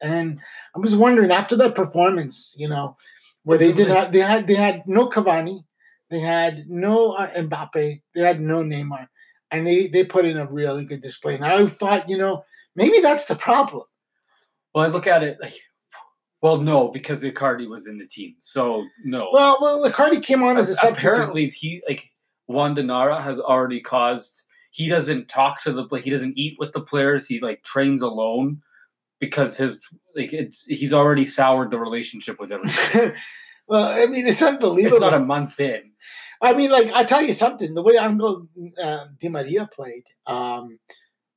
And 0.02 0.40
I 0.76 0.80
was 0.80 0.96
wondering 0.96 1.32
after 1.32 1.56
that 1.56 1.74
performance, 1.74 2.56
you 2.60 2.68
know, 2.68 2.98
where 3.44 3.58
they 3.58 3.72
did 3.72 3.88
not, 3.88 4.12
they 4.12 4.20
had 4.20 4.48
they 4.48 4.56
had 4.56 4.84
no 4.86 5.08
Cavani, 5.08 5.62
they 6.10 6.20
had 6.20 6.66
no 6.68 7.14
uh, 7.14 7.32
Mbappe, 7.32 8.02
they 8.14 8.22
had 8.22 8.42
no 8.42 8.64
Neymar, 8.64 9.08
and 9.52 9.66
they 9.66 9.88
they 9.88 10.04
put 10.04 10.26
in 10.26 10.38
a 10.38 10.46
really 10.46 10.86
good 10.86 11.02
display. 11.02 11.36
And 11.36 11.46
I 11.46 11.66
thought, 11.68 12.10
you 12.10 12.18
know, 12.18 12.44
maybe 12.76 13.00
that's 13.00 13.26
the 13.26 13.36
problem. 13.36 13.84
Well, 14.74 14.84
I 14.84 14.88
look 14.88 15.08
at 15.08 15.24
it 15.24 15.38
like, 15.42 15.56
well, 16.46 16.62
no, 16.62 16.90
because 16.90 17.24
Icardi 17.24 17.68
was 17.68 17.88
in 17.88 17.98
the 17.98 18.06
team. 18.06 18.36
So, 18.40 18.86
no. 19.04 19.30
Well, 19.34 19.58
well, 19.60 19.84
Icardi 19.92 20.22
came 20.22 20.44
on 20.44 20.58
as 20.58 20.70
a 20.70 20.76
substitute. 20.76 21.10
Apparently, 21.10 21.48
he, 21.48 21.82
like, 21.90 22.14
Wanda 22.48 22.84
Nara 22.84 23.20
has 23.20 23.40
already 23.40 23.82
caused, 23.82 24.44
he 24.70 24.88
doesn't 24.88 25.28
talk 25.28 25.64
to 25.64 25.72
the, 25.72 25.88
he 25.98 26.12
doesn't 26.12 26.38
eat 26.38 26.56
with 26.60 26.72
the 26.72 26.82
players. 26.82 27.26
He, 27.26 27.40
like, 27.40 27.64
trains 27.64 28.04
alone 28.04 28.62
because 29.20 29.58
his, 29.58 29.80
like, 30.16 30.34
it's, 30.34 30.64
he's 30.66 30.94
already 30.94 31.26
soured 31.26 31.72
the 31.72 31.80
relationship 31.80 32.40
with 32.40 32.52
everyone. 32.52 33.16
well, 33.68 33.88
I 33.88 34.06
mean, 34.06 34.28
it's 34.28 34.44
unbelievable. 34.44 34.98
it's 34.98 35.02
not 35.02 35.16
a 35.16 35.26
month 35.26 35.60
in. 35.60 35.94
I 36.44 36.54
mean, 36.54 36.70
like 36.70 36.92
I 36.94 37.06
tell 37.06 37.24
you 37.24 37.34
something. 37.34 37.74
The 37.74 37.82
way 37.82 37.96
Angel 37.98 38.48
uh, 38.80 39.06
Di 39.20 39.30
Maria 39.30 39.68
played, 39.74 40.04
um, 40.28 40.78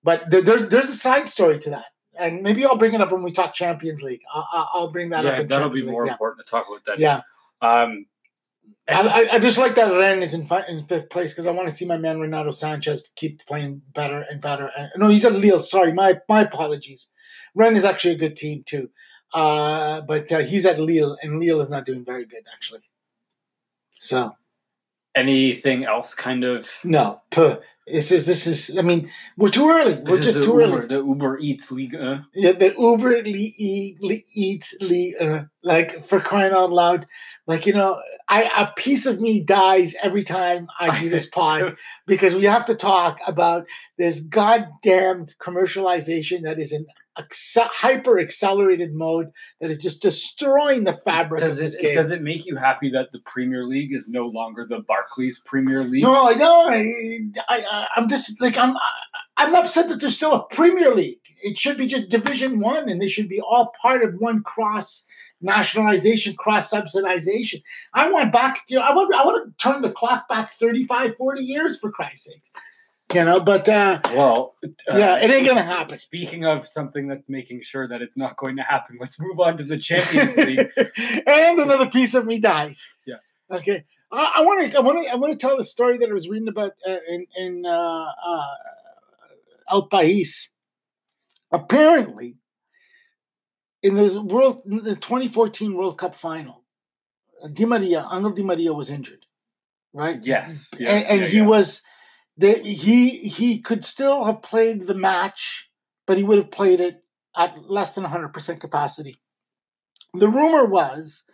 but 0.03 0.29
there, 0.29 0.43
there's 0.43 0.69
there's 0.69 0.91
a 0.91 0.97
side 0.97 1.29
story 1.29 1.61
to 1.61 1.71
that, 1.71 1.87
and 2.19 2.43
maybe 2.43 2.65
I'll 2.65 2.77
bring 2.77 2.95
it 2.95 3.01
up 3.01 3.13
when 3.13 3.23
we 3.23 3.33
talk 3.33 3.55
Champions 3.55 4.03
League. 4.03 4.21
I'll, 4.33 4.69
I'll- 4.75 4.91
bring 4.91 5.11
that 5.11 5.25
up. 5.27 5.33
Yeah, 5.39 5.43
that'll 5.45 5.69
be 5.69 5.77
Champions 5.81 5.91
more 5.91 6.03
League. 6.05 6.13
important 6.13 6.47
to 6.47 6.51
talk 6.51 6.67
about 6.69 6.85
that. 6.87 6.99
Yeah, 6.99 7.23
yeah. 7.63 7.83
Um, 7.83 8.07
I, 8.89 9.01
I- 9.31 9.35
I 9.37 9.39
just 9.39 9.59
like 9.59 9.75
that 9.77 9.93
Rennes 9.97 10.23
is 10.23 10.35
in, 10.35 10.47
fi- 10.47 10.67
in 10.69 10.87
fifth 10.87 11.11
place 11.11 11.33
because 11.33 11.47
I 11.47 11.51
want 11.53 11.69
to 11.69 11.75
see 11.75 11.85
my 11.87 11.99
man 11.99 12.21
Renato 12.21 12.51
Sanchez 12.51 13.11
keep 13.17 13.45
playing 13.47 13.83
better 13.95 14.25
and 14.31 14.41
better. 14.41 14.71
And, 14.77 14.91
no, 14.97 15.09
he's 15.09 15.25
at 15.25 15.33
Lille. 15.35 15.61
Sorry, 15.61 15.93
my 15.93 16.21
my 16.29 16.41
apologies. 16.43 17.11
Rennes 17.55 17.79
is 17.79 17.85
actually 17.85 18.15
a 18.15 18.19
good 18.19 18.37
team 18.37 18.63
too, 18.65 18.91
uh, 19.35 20.01
but 20.03 20.31
uh, 20.33 20.39
he's 20.41 20.65
at 20.67 20.79
Lille, 20.81 21.17
and 21.23 21.39
Lille 21.41 21.61
is 21.61 21.71
not 21.71 21.85
doing 21.85 22.05
very 22.05 22.25
good 22.27 22.45
actually. 22.53 22.81
So 23.99 24.37
anything 25.15 25.85
else 25.85 26.15
kind 26.15 26.45
of. 26.45 26.71
no, 26.85 27.21
puh. 27.31 27.57
This 27.93 28.13
is 28.13 28.27
this 28.27 28.47
is. 28.47 28.77
I 28.79 28.83
mean, 28.83 29.11
we're 29.37 29.51
too 29.51 29.69
early. 29.71 29.95
We're 29.95 30.17
This 30.17 30.27
just 30.27 30.43
too 30.45 30.61
Uber, 30.61 30.63
early. 30.79 30.87
The 30.87 30.97
Uber 31.05 31.39
Eats 31.39 31.71
League. 31.73 31.95
Uh, 31.95 32.21
Yeah, 32.35 32.53
the 32.53 32.75
Uber 32.79 33.23
le- 33.23 33.27
e- 33.27 33.97
le- 34.01 34.25
eats 34.35 34.77
league. 34.81 35.15
uh, 35.21 35.45
like 35.63 36.03
for 36.03 36.21
crying 36.21 36.53
out 36.53 36.71
loud. 36.71 37.07
Like 37.47 37.67
you 37.67 37.73
know, 37.73 38.01
I 38.29 38.51
a 38.59 38.73
piece 38.81 39.07
of 39.07 39.21
me 39.21 39.41
dies 39.43 39.95
every 40.03 40.23
time 40.23 40.69
I 40.79 40.99
do 41.01 41.09
this 41.09 41.27
pod 41.39 41.77
because 42.07 42.35
we 42.35 42.45
have 42.45 42.65
to 42.67 42.75
talk 42.75 43.19
about 43.27 43.67
this 43.97 44.21
goddamn 44.21 45.27
commercialization 45.41 46.43
that 46.43 46.59
is 46.59 46.73
in 46.73 46.87
hyper 47.55 48.19
accelerated 48.19 48.95
mode 48.95 49.31
that 49.61 49.71
is 49.71 49.79
just 49.79 50.03
destroying 50.03 50.85
the 50.85 50.93
fabric 50.93 51.41
does 51.41 51.59
of 51.59 51.65
this 51.65 51.75
it 51.75 51.83
game. 51.83 51.95
does 51.95 52.11
it 52.11 52.23
make 52.23 52.47
you 52.47 52.57
happy 52.57 52.91
that 52.91 53.13
the 53.13 53.21
Premier 53.21 53.65
League 53.65 53.93
is 53.93 54.09
no 54.09 54.27
longer 54.27 54.67
the 54.69 54.81
Barclays 54.81 55.41
Premier 55.45 55.83
League? 55.83 56.03
No, 56.03 56.29
I 56.29 56.35
know. 56.35 56.69
I, 56.69 57.33
I, 57.49 57.87
I'm 57.97 58.09
just 58.09 58.41
like 58.41 58.57
I'm. 58.57 58.77
I'm 59.37 59.55
upset 59.55 59.89
that 59.89 60.01
there's 60.01 60.17
still 60.17 60.35
a 60.35 60.45
Premier 60.47 60.95
League. 60.95 61.21
It 61.43 61.57
should 61.57 61.77
be 61.77 61.87
just 61.87 62.09
Division 62.09 62.61
One, 62.61 62.89
and 62.89 63.01
they 63.01 63.09
should 63.09 63.29
be 63.29 63.41
all 63.41 63.73
part 63.81 64.03
of 64.03 64.15
one 64.19 64.43
cross 64.43 65.07
nationalization, 65.41 66.35
cross 66.35 66.71
subsidization. 66.71 67.63
I 67.95 68.11
want 68.11 68.33
back. 68.33 68.59
You 68.69 68.79
know, 68.79 68.83
I 68.83 68.95
want. 68.95 69.15
I 69.15 69.25
want 69.25 69.47
to 69.47 69.63
turn 69.63 69.83
the 69.83 69.93
clock 69.93 70.29
back 70.29 70.53
35, 70.53 71.17
40 71.17 71.43
years 71.43 71.79
for 71.79 71.91
Christ's 71.91 72.27
sakes. 72.27 72.53
You 73.13 73.25
know, 73.25 73.41
but 73.41 73.69
uh, 73.69 74.01
Well, 74.13 74.55
uh, 74.63 74.99
Yeah, 74.99 75.19
it 75.19 75.31
ain't 75.31 75.47
gonna 75.47 75.63
happen. 75.63 75.95
Speaking 75.95 76.45
of 76.45 76.67
something 76.67 77.09
that's 77.09 77.29
making 77.29 77.63
sure 77.63 77.89
that 77.89 78.03
it's 78.03 78.17
not 78.17 78.37
going 78.37 78.57
to 78.57 78.63
happen, 78.63 78.99
let's 79.01 79.19
move 79.19 79.41
on 79.41 79.57
to 79.57 79.65
the 79.65 79.79
Champions 79.79 80.37
League. 80.37 80.69
and 81.27 81.59
another 81.59 81.89
piece 81.89 82.15
of 82.15 82.27
me 82.27 82.39
dies. 82.39 82.93
Yeah. 83.07 83.17
Okay. 83.51 83.85
I 84.11 84.43
want 84.43 84.71
to. 84.71 84.79
I 84.79 84.81
want 84.81 85.05
to. 85.05 85.13
I 85.13 85.17
want 85.17 85.33
to 85.33 85.39
tell 85.39 85.57
the 85.57 85.65
story 85.65 85.99
that 85.99 86.09
I 86.09 86.13
was 86.13 86.29
reading 86.29 86.49
about 86.49 86.73
uh, 86.87 86.97
in 87.09 87.27
in 87.37 87.67
uh, 87.67 88.13
uh, 88.25 88.55
El 89.71 89.89
País. 89.89 90.49
Apparently, 91.53 92.37
in 93.83 93.97
the 93.97 94.23
world, 94.23 94.63
in 94.67 94.79
the 94.79 94.97
2014 94.97 95.75
World 95.75 95.99
Cup 95.99 96.15
final, 96.15 96.65
Di 97.53 97.65
Maria, 97.67 98.07
Angel 98.11 98.33
Di 98.33 98.43
Maria 98.43 98.73
was 98.73 98.89
injured, 98.89 99.27
right? 99.93 100.21
Yes, 100.23 100.75
yeah, 100.79 100.91
and, 100.91 101.07
and 101.07 101.21
yeah, 101.23 101.27
he 101.27 101.37
yeah. 101.39 101.47
was. 101.47 101.83
The, 102.39 102.55
he 102.55 103.11
he 103.29 103.61
could 103.61 103.85
still 103.85 104.25
have 104.25 104.43
played 104.43 104.83
the 104.83 104.95
match, 104.95 105.71
but 106.07 106.19
he 106.19 106.25
would 106.25 106.39
have 106.39 106.53
played 106.53 106.79
it 106.79 107.03
at 107.37 107.69
less 107.69 107.97
than 107.97 108.05
100% 108.05 108.61
capacity. 108.61 109.17
The 110.15 110.29
rumor 110.29 110.65
was 110.65 111.25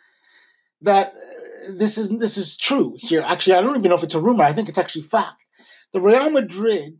that 0.80 1.08
uh, 1.08 1.72
this 1.76 1.98
is 1.98 2.08
this 2.08 2.36
is 2.38 2.56
true 2.56 2.96
here. 2.98 3.22
Actually, 3.22 3.56
I 3.56 3.60
don't 3.60 3.76
even 3.76 3.90
know 3.90 3.96
if 3.96 4.02
it's 4.02 4.14
a 4.14 4.20
rumor. 4.20 4.44
I 4.44 4.54
think 4.54 4.68
it's 4.68 4.78
actually 4.78 5.02
fact. 5.02 5.44
The 5.92 6.00
Real 6.00 6.30
Madrid 6.30 6.98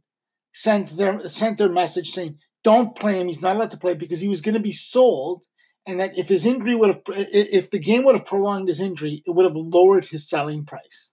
sent 0.53 0.97
their 0.97 1.19
sent 1.29 1.59
their 1.59 1.69
message 1.69 2.11
saying, 2.11 2.39
"Don't 2.63 2.95
play 2.95 3.19
him. 3.19 3.29
He's 3.29 3.43
not 3.43 3.57
allowed 3.57 3.73
to 3.73 3.77
play 3.79 3.95
because 3.95 4.21
he 4.21 4.29
was 4.29 4.41
going 4.41 4.55
to 4.55 4.61
be 4.61 4.73
sold." 4.73 5.43
And 5.87 6.01
that 6.01 6.17
if 6.17 6.29
his 6.29 6.47
injury 6.47 6.75
would 6.75 6.89
have, 6.89 7.03
if 7.09 7.71
the 7.71 7.79
game 7.79 8.05
would 8.05 8.15
have 8.15 8.27
prolonged 8.27 8.69
his 8.69 8.81
injury, 8.81 9.23
it 9.27 9.31
would 9.31 9.45
have 9.45 9.57
lowered 9.57 10.07
his 10.07 10.29
selling 10.29 10.65
price. 10.65 11.13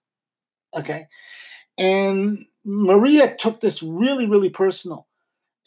Okay, 0.74 1.06
and 1.76 2.38
Maria 2.64 3.34
took 3.36 3.60
this 3.60 3.82
really, 3.82 4.26
really 4.26 4.50
personal. 4.50 5.06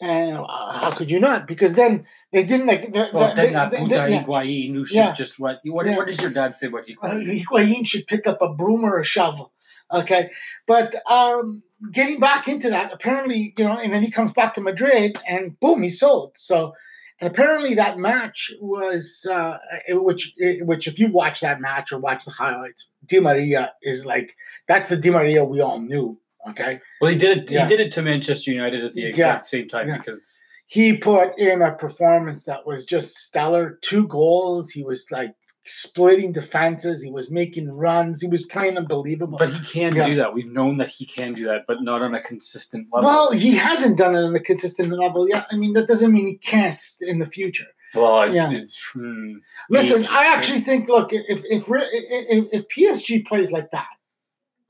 And 0.00 0.36
uh, 0.38 0.72
how 0.72 0.90
could 0.90 1.10
you 1.10 1.18
not? 1.18 1.46
Because 1.46 1.72
then 1.74 2.06
they 2.32 2.44
didn't 2.44 2.66
like. 2.66 2.92
the- 2.92 3.08
Well, 3.14 3.30
the- 3.34 3.42
then 3.42 3.52
that 3.54 3.70
Buddha 3.70 3.88
they-. 3.88 4.18
Higuain, 4.18 4.74
who 4.74 4.84
should 4.84 4.96
Yeah. 4.96 5.12
just 5.12 5.38
what? 5.38 5.60
What, 5.64 5.86
Yeah. 5.86 5.96
what 5.96 6.06
does 6.06 6.20
your 6.20 6.30
dad 6.30 6.54
say? 6.54 6.68
What 6.68 6.84
he? 6.84 6.96
uh, 7.02 7.08
Higuain 7.14 7.86
should 7.86 8.06
pick 8.06 8.26
up 8.26 8.42
a 8.42 8.52
broom 8.52 8.84
or 8.84 8.98
a 8.98 9.04
shovel. 9.04 9.52
Okay, 9.92 10.30
but 10.66 10.96
um, 11.10 11.62
getting 11.92 12.18
back 12.18 12.48
into 12.48 12.68
that, 12.70 12.92
apparently, 12.92 13.54
you 13.56 13.64
know, 13.64 13.78
and 13.78 13.92
then 13.92 14.02
he 14.02 14.10
comes 14.10 14.32
back 14.32 14.52
to 14.54 14.60
Madrid, 14.60 15.16
and 15.28 15.58
boom, 15.60 15.82
he's 15.84 16.00
sold. 16.00 16.32
So, 16.36 16.72
and 17.20 17.30
apparently, 17.30 17.74
that 17.76 17.96
match 17.96 18.50
was, 18.60 19.24
uh, 19.30 19.58
which, 19.90 20.34
which, 20.38 20.88
if 20.88 20.98
you've 20.98 21.14
watched 21.14 21.42
that 21.42 21.60
match 21.60 21.92
or 21.92 22.00
watched 22.00 22.24
the 22.24 22.32
highlights, 22.32 22.88
Di 23.06 23.20
Maria 23.20 23.74
is 23.80 24.04
like 24.04 24.34
that's 24.66 24.88
the 24.88 24.96
Di 24.96 25.10
Maria 25.10 25.44
we 25.44 25.60
all 25.60 25.78
knew. 25.80 26.20
Okay, 26.50 26.80
Well, 27.00 27.10
he 27.10 27.16
did 27.18 27.38
it. 27.38 27.50
Yeah. 27.50 27.62
He 27.62 27.68
did 27.68 27.80
it 27.80 27.90
to 27.92 28.02
Manchester 28.02 28.50
United 28.52 28.84
at 28.84 28.92
the 28.94 29.02
Yeah. 29.02 29.08
exact 29.08 29.46
same 29.46 29.66
time 29.68 29.88
Yeah. 29.88 29.98
because 29.98 30.40
he 30.66 30.96
put 30.96 31.38
in 31.38 31.62
a 31.62 31.72
performance 31.72 32.44
that 32.44 32.66
was 32.66 32.84
just 32.84 33.16
stellar. 33.16 33.78
Two 33.82 34.06
goals. 34.06 34.70
He 34.70 34.82
was 34.82 35.06
like 35.10 35.32
splitting 35.64 36.32
defenses. 36.32 37.02
He 37.02 37.10
was 37.10 37.30
making 37.30 37.70
runs. 37.72 38.20
He 38.22 38.28
was 38.28 38.44
playing 38.44 38.76
unbelievable. 38.76 39.38
But 39.38 39.50
he 39.52 39.64
can 39.80 39.94
Yeah. 39.96 40.06
do 40.06 40.14
that. 40.16 40.34
We've 40.34 40.50
known 40.52 40.76
that 40.78 40.88
he 40.88 41.04
can 41.04 41.32
do 41.34 41.44
that, 41.46 41.64
but 41.66 41.82
not 41.82 42.02
on 42.02 42.14
a 42.14 42.20
consistent 42.20 42.86
level. 42.92 43.08
Well, 43.10 43.30
he 43.32 43.52
hasn't 43.56 43.98
done 43.98 44.14
it 44.14 44.20
on 44.22 44.34
a 44.36 44.40
consistent 44.40 44.92
level 44.92 45.28
yet. 45.28 45.46
I 45.50 45.56
mean, 45.56 45.72
that 45.72 45.88
doesn't 45.88 46.12
mean 46.12 46.28
he 46.28 46.36
can't 46.38 46.80
in 47.00 47.18
the 47.18 47.26
future. 47.26 47.66
Well, 47.94 48.32
Yeah. 48.32 48.50
it's, 48.52 48.78
hmm. 48.92 49.36
Listen, 49.70 50.02
Age, 50.02 50.08
I 50.10 50.34
actually 50.34 50.60
think, 50.60 50.88
look, 50.88 51.12
if 51.12 51.44
if, 51.44 51.64
if 51.68 52.44
if 52.52 52.68
PSG 52.68 53.24
plays 53.26 53.50
like 53.52 53.70
that, 53.70 53.86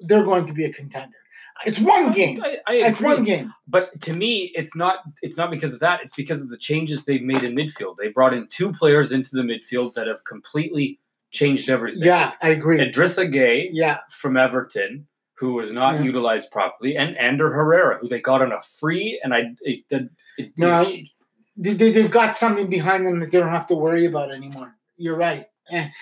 they're 0.01 0.22
going 0.24 0.47
to 0.47 0.53
be 0.53 0.64
a 0.64 0.72
contender. 0.72 1.16
It's 1.65 1.79
one 1.79 2.13
game. 2.13 2.43
I, 2.43 2.59
I 2.67 2.75
It's 2.89 3.01
one 3.01 3.25
game. 3.25 3.53
But 3.67 3.99
to 4.03 4.13
me, 4.13 4.53
it's 4.55 4.77
not. 4.77 4.99
It's 5.23 5.39
not 5.39 5.51
because 5.51 5.73
of 5.73 5.81
that. 5.81 6.01
It's 6.03 6.15
because 6.15 6.43
of 6.43 6.51
the 6.51 6.59
changes 6.59 7.05
they've 7.05 7.23
made 7.23 7.43
in 7.45 7.55
midfield. 7.55 7.97
They 7.97 8.09
brought 8.09 8.35
in 8.35 8.47
two 8.49 8.73
players 8.73 9.13
into 9.13 9.31
the 9.35 9.43
midfield 9.43 9.95
that 9.95 10.07
have 10.07 10.25
completely 10.25 11.01
changed 11.31 11.71
everything. 11.71 12.03
Yeah, 12.03 12.33
I 12.43 12.49
agree. 12.51 12.79
Idrissa 12.79 13.33
Gueye 13.33 13.71
Yeah, 13.73 13.99
from 14.11 14.37
Everton, 14.37 15.07
who 15.35 15.55
was 15.55 15.73
not 15.73 15.95
Yeah. 15.97 16.03
utilized 16.03 16.51
properly, 16.51 16.97
and 16.97 17.17
Ander 17.17 17.51
Herrera, 17.53 17.99
who 17.99 18.09
they 18.09 18.21
got 18.21 18.43
on 18.43 18.53
a 18.53 18.61
free, 18.61 19.19
and 19.25 19.35
I 19.35 19.53
it, 19.63 19.85
it, 19.91 20.11
it, 20.39 20.53
No, 20.59 20.83
it- 20.83 21.09
they, 21.57 21.73
they, 21.73 21.91
they've 21.91 22.11
got 22.11 22.37
something 22.37 22.69
behind 22.69 23.07
them 23.07 23.19
that 23.21 23.31
they 23.31 23.39
don't 23.39 23.49
have 23.49 23.67
to 23.69 23.75
worry 23.75 24.05
about 24.05 24.31
anymore. 24.31 24.77
You're 24.99 25.17
right. 25.17 25.47
And, 25.71 25.93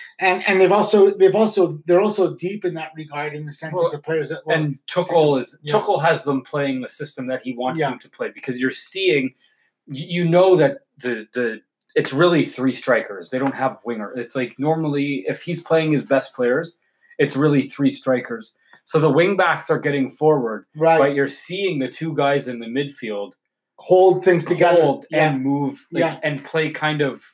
and 0.47 0.61
they've 0.61 0.71
also 0.71 1.09
they've 1.11 1.35
also 1.35 1.79
they're 1.85 2.01
also 2.01 2.35
deep 2.35 2.65
in 2.65 2.73
that 2.75 2.91
regard 2.95 3.33
in 3.33 3.45
the 3.45 3.51
sense 3.51 3.73
Well, 3.73 3.89
that 3.89 3.97
the 3.97 4.01
players 4.01 4.29
that 4.29 4.41
well, 4.45 4.57
and 4.57 4.73
Tuchel 4.87 5.39
is 5.39 5.57
Yeah. 5.63 5.73
Tuchel 5.73 6.01
has 6.03 6.23
them 6.23 6.43
playing 6.43 6.81
the 6.81 6.89
system 6.89 7.27
that 7.27 7.41
he 7.43 7.53
wants 7.53 7.79
Yeah. 7.79 7.89
them 7.89 7.99
to 7.99 8.09
play 8.09 8.29
because 8.29 8.59
you're 8.59 8.71
seeing, 8.71 9.33
you 9.87 10.23
know 10.25 10.55
that 10.55 10.79
the 10.97 11.27
the 11.33 11.61
it's 11.95 12.11
really 12.13 12.43
three 12.45 12.73
strikers. 12.73 13.29
They 13.29 13.39
don't 13.39 13.55
have 13.55 13.79
winger. 13.85 14.11
It's 14.15 14.35
like 14.35 14.59
normally 14.59 15.25
if 15.27 15.41
he's 15.41 15.61
playing 15.61 15.91
his 15.93 16.03
best 16.03 16.33
players, 16.35 16.77
it's 17.17 17.35
really 17.35 17.63
three 17.63 17.89
strikers. 17.91 18.57
So 18.83 18.99
the 18.99 19.09
wing 19.09 19.35
backs 19.35 19.71
are 19.71 19.79
getting 19.79 20.09
forward, 20.09 20.65
Right. 20.75 20.99
but 20.99 21.15
you're 21.15 21.27
seeing 21.27 21.79
the 21.79 21.87
two 21.87 22.13
guys 22.13 22.47
in 22.47 22.59
the 22.59 22.67
midfield 22.67 23.33
hold 23.77 24.23
things 24.23 24.45
together. 24.45 24.81
hold 24.81 25.05
yeah. 25.09 25.31
and 25.31 25.41
move 25.43 25.85
like, 25.91 26.01
Yeah. 26.01 26.19
and 26.23 26.43
play 26.43 26.69
kind 26.69 27.01
of 27.01 27.25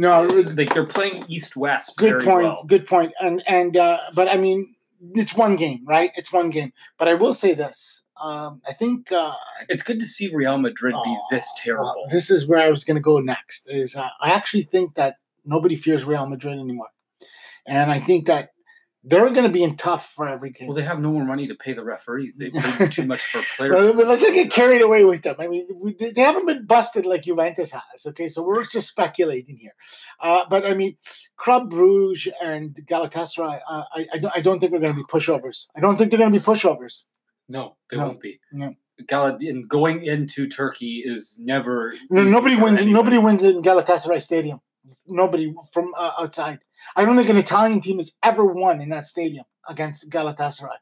No, 0.00 0.22
like 0.22 0.72
they're 0.72 0.86
playing 0.86 1.26
east 1.28 1.56
west. 1.56 1.98
good 1.98 2.22
point. 2.24 2.46
well. 2.46 2.64
Good 2.66 2.86
point. 2.86 3.12
And 3.20 3.42
and 3.46 3.76
uh, 3.76 3.98
but 4.14 4.28
I 4.28 4.38
mean, 4.38 4.74
it's 5.12 5.34
one 5.34 5.56
game, 5.56 5.84
right? 5.86 6.10
It's 6.16 6.32
one 6.32 6.48
game. 6.48 6.72
But 6.96 7.08
I 7.08 7.14
will 7.14 7.34
say 7.34 7.52
this. 7.52 8.02
Um, 8.18 8.62
I 8.66 8.72
think 8.72 9.12
uh, 9.12 9.34
It's 9.68 9.82
good 9.82 10.00
to 10.00 10.06
see 10.06 10.34
Real 10.34 10.56
Madrid 10.56 10.94
be 11.04 11.16
this 11.30 11.52
terrible. 11.58 11.84
well, 11.84 12.06
this 12.10 12.30
is 12.30 12.48
where 12.48 12.60
I 12.66 12.70
was 12.70 12.82
going 12.82 12.94
to 12.94 13.02
go 13.02 13.18
next. 13.18 13.68
Is 13.70 13.94
uh, 13.94 14.08
I 14.22 14.30
actually 14.30 14.62
think 14.62 14.94
that 14.94 15.16
nobody 15.44 15.76
fears 15.76 16.06
Real 16.06 16.26
Madrid 16.26 16.58
anymore, 16.58 16.88
and 17.66 17.90
I 17.90 17.98
think 17.98 18.24
that 18.26 18.52
they're 19.02 19.30
going 19.30 19.44
to 19.44 19.48
be 19.48 19.62
in 19.62 19.76
tough 19.76 20.10
for 20.12 20.28
every 20.28 20.50
game. 20.50 20.68
well, 20.68 20.76
they 20.76 20.82
have 20.82 21.00
no 21.00 21.10
more 21.10 21.24
money 21.24 21.46
to 21.48 21.54
pay 21.54 21.72
the 21.72 21.82
referees. 21.82 22.36
They 22.36 22.50
paid 22.54 22.92
too 22.92 23.06
much 23.06 23.20
for 23.22 23.40
players. 23.56 23.94
But, 23.96 24.06
let's 24.06 24.22
not 24.22 24.34
get 24.34 24.50
carried 24.52 24.82
away 24.82 25.04
with 25.04 25.22
them. 25.22 25.36
I 25.38 25.48
mean, 25.48 25.66
we, 25.74 25.94
they 25.94 26.20
haven't 26.20 26.46
been 26.46 26.66
busted 26.66 27.06
like 27.06 27.22
Juventus 27.22 27.70
has. 27.70 28.06
Okay, 28.08 28.28
so 28.28 28.42
we're 28.42 28.66
just 28.66 28.88
speculating 28.88 29.56
here. 29.56 29.72
Uh, 30.20 30.44
but 30.50 30.66
I 30.66 30.74
mean, 30.74 30.96
Club 31.36 31.70
Bruges 31.70 32.28
and 32.42 32.74
Galatasaray, 32.74 33.60
uh, 33.68 33.84
I, 33.94 34.06
I, 34.12 34.18
don't, 34.18 34.36
I 34.36 34.40
don't 34.40 34.60
think 34.60 34.70
they're 34.72 34.80
going 34.80 34.94
to 34.94 34.98
be 35.00 35.04
pushovers. 35.04 35.66
I 35.74 35.80
don't 35.80 35.96
think 35.96 36.10
they're 36.10 36.18
going 36.18 36.32
to 36.32 36.38
be 36.38 36.44
pushovers. 36.44 37.04
No, 37.48 37.76
they 37.90 37.96
No, 37.96 38.06
won't 38.08 38.20
be. 38.20 38.38
no. 38.52 38.74
Galad 39.06 39.40
and 39.48 39.66
going 39.66 40.04
into 40.04 40.46
Turkey 40.46 41.02
is 41.02 41.38
never. 41.42 41.94
No, 42.10 42.22
nobody 42.22 42.54
wins. 42.56 42.82
anybody. 42.82 42.92
Nobody 42.92 43.16
wins 43.18 43.42
in 43.42 43.62
Galatasaray 43.62 44.20
Stadium. 44.20 44.60
Nobody 45.06 45.54
from 45.72 45.92
uh, 45.96 46.12
outside. 46.18 46.60
I 46.96 47.04
don't 47.04 47.16
think 47.16 47.28
an 47.28 47.36
Italian 47.36 47.80
team 47.80 47.96
has 47.98 48.12
ever 48.22 48.44
won 48.44 48.80
in 48.80 48.88
that 48.90 49.04
stadium 49.04 49.44
against 49.68 50.10
Galatasaray. 50.10 50.76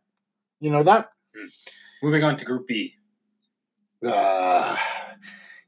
You 0.61 0.71
know 0.71 0.83
that? 0.83 1.11
Moving 2.03 2.25
on 2.25 2.37
to 2.37 2.45
Group 2.45 2.67
B. 2.67 2.95
Uh, 4.07 4.77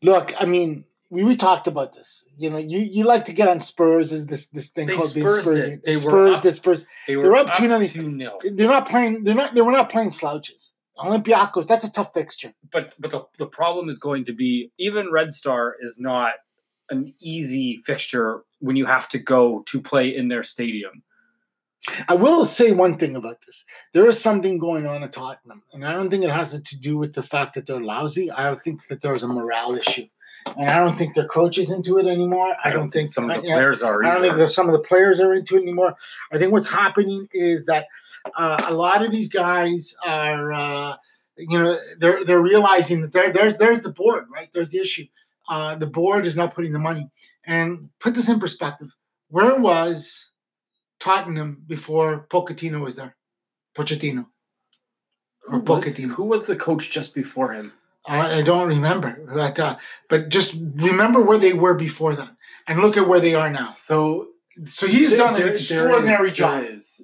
look, 0.02 0.32
I 0.40 0.46
mean, 0.46 0.84
we, 1.10 1.24
we 1.24 1.36
talked 1.36 1.66
about 1.66 1.92
this. 1.92 2.28
You 2.38 2.50
know, 2.50 2.58
you, 2.58 2.78
you 2.78 3.04
like 3.04 3.24
to 3.26 3.32
get 3.32 3.48
on 3.48 3.60
Spurs 3.60 4.12
is 4.12 4.26
this 4.26 4.48
this 4.48 4.68
thing 4.68 4.86
They 4.86 4.94
called 4.94 5.14
being 5.14 5.28
Spurs. 5.28 5.64
it. 5.64 5.84
They 5.84 5.94
were 5.96 6.00
Spurs, 6.00 6.36
up- 6.38 6.42
this 6.42 6.56
Spurs. 6.56 6.86
They 7.06 7.16
were 7.16 7.24
They're 7.24 7.36
up 7.36 7.48
up 7.50 7.56
2-0. 7.56 7.92
two 7.92 8.10
nil. 8.10 8.38
They're 8.44 8.68
not 8.68 8.88
playing. 8.88 9.24
They're 9.24 9.34
not. 9.34 9.54
They 9.54 9.62
were 9.62 9.72
not 9.72 9.90
playing 9.90 10.12
slouches. 10.12 10.74
Olympiacos. 10.98 11.66
That's 11.66 11.84
a 11.84 11.90
tough 11.90 12.12
fixture. 12.14 12.52
But 12.70 12.94
but 12.98 13.10
the, 13.10 13.22
the 13.38 13.46
problem 13.46 13.88
is 13.88 13.98
going 13.98 14.24
to 14.26 14.32
be 14.32 14.70
even 14.78 15.10
Red 15.10 15.32
Star 15.32 15.74
is 15.80 15.98
not 15.98 16.32
an 16.90 17.14
easy 17.20 17.76
fixture 17.78 18.42
when 18.58 18.76
you 18.76 18.86
have 18.86 19.08
to 19.10 19.18
go 19.18 19.62
to 19.66 19.80
play 19.80 20.14
in 20.14 20.28
their 20.28 20.42
stadium. 20.42 21.02
I 22.08 22.14
will 22.14 22.44
say 22.44 22.72
one 22.72 22.98
thing 22.98 23.16
about 23.16 23.38
this. 23.46 23.64
There 23.94 24.06
is 24.06 24.20
something 24.20 24.58
going 24.58 24.86
on 24.86 25.02
at 25.02 25.12
Tottenham, 25.12 25.62
and 25.72 25.84
I 25.84 25.92
don't 25.92 26.10
think 26.10 26.24
it 26.24 26.30
has 26.30 26.60
to 26.60 26.78
do 26.78 26.98
with 26.98 27.14
the 27.14 27.22
fact 27.22 27.54
that 27.54 27.66
they're 27.66 27.80
lousy. 27.80 28.30
I 28.30 28.54
think 28.54 28.86
that 28.88 29.00
there's 29.00 29.22
a 29.22 29.28
morale 29.28 29.74
issue, 29.74 30.06
and 30.58 30.68
I 30.68 30.78
don't 30.78 30.94
think 30.94 31.14
their 31.14 31.26
coach 31.26 31.56
is 31.56 31.70
into 31.70 31.96
it 31.98 32.06
anymore. 32.06 32.54
I, 32.62 32.70
don't, 32.70 32.90
think 32.90 33.08
some 33.08 33.30
of 33.30 33.42
the 33.42 33.48
players 33.48 33.82
are. 33.82 34.04
I 34.04 34.12
don't 34.12 34.22
think 34.22 34.36
that 34.36 34.50
some 34.50 34.68
of 34.68 34.74
the 34.74 34.86
players 34.86 35.20
are 35.20 35.32
into 35.32 35.56
it 35.56 35.62
anymore. 35.62 35.94
I 36.30 36.36
think 36.36 36.52
what's 36.52 36.70
happening 36.70 37.28
is 37.32 37.64
that 37.64 37.86
uh, 38.36 38.62
a 38.68 38.74
lot 38.74 39.02
of 39.02 39.10
these 39.10 39.32
guys 39.32 39.96
are, 40.04 40.52
uh, 40.52 40.96
you 41.38 41.58
know, 41.58 41.78
they're 41.98 42.24
they're 42.26 42.42
realizing 42.42 43.08
that 43.08 43.32
there's 43.32 43.56
there's 43.56 43.80
the 43.80 43.92
board, 43.92 44.26
right? 44.30 44.50
There's 44.52 44.68
the 44.68 44.80
issue. 44.80 45.06
Uh, 45.48 45.74
the 45.76 45.86
board 45.86 46.26
is 46.26 46.36
not 46.36 46.54
putting 46.54 46.72
the 46.72 46.78
money. 46.78 47.08
And 47.44 47.88
put 48.00 48.14
this 48.14 48.28
in 48.28 48.38
perspective: 48.40 48.88
where 49.28 49.56
was 49.56 50.30
Tottenham 51.00 51.62
before 51.66 52.26
Pochettino 52.30 52.80
was 52.82 52.96
there? 52.96 53.16
Pochettino. 53.76 54.26
Who 55.44 55.56
or 55.56 55.58
was, 55.60 55.84
Pochettino. 55.84 56.10
who 56.14 56.24
was 56.24 56.46
the 56.46 56.56
coach 56.56 56.90
just 56.90 57.14
before 57.14 57.52
him? 57.52 57.72
I 58.06 58.38
I 58.38 58.42
don't 58.42 58.68
remember, 58.68 59.26
but 59.34 59.58
uh, 59.58 59.76
but 60.08 60.28
just 60.28 60.54
remember 60.76 61.20
where 61.20 61.38
they 61.38 61.52
were 61.54 61.74
before 61.74 62.14
that, 62.14 62.30
and 62.66 62.80
look 62.80 62.96
at 62.96 63.08
where 63.08 63.20
they 63.20 63.34
are 63.34 63.50
now. 63.50 63.72
So 63.72 64.28
So 64.66 64.86
he's 64.86 65.10
There- 65.10 65.18
done 65.18 65.34
an 65.34 65.40
there 65.42 65.52
extraordinary 65.52 66.30
is- 66.30 66.36
job. 66.36 66.62
there 66.62 66.72
is. 66.72 67.02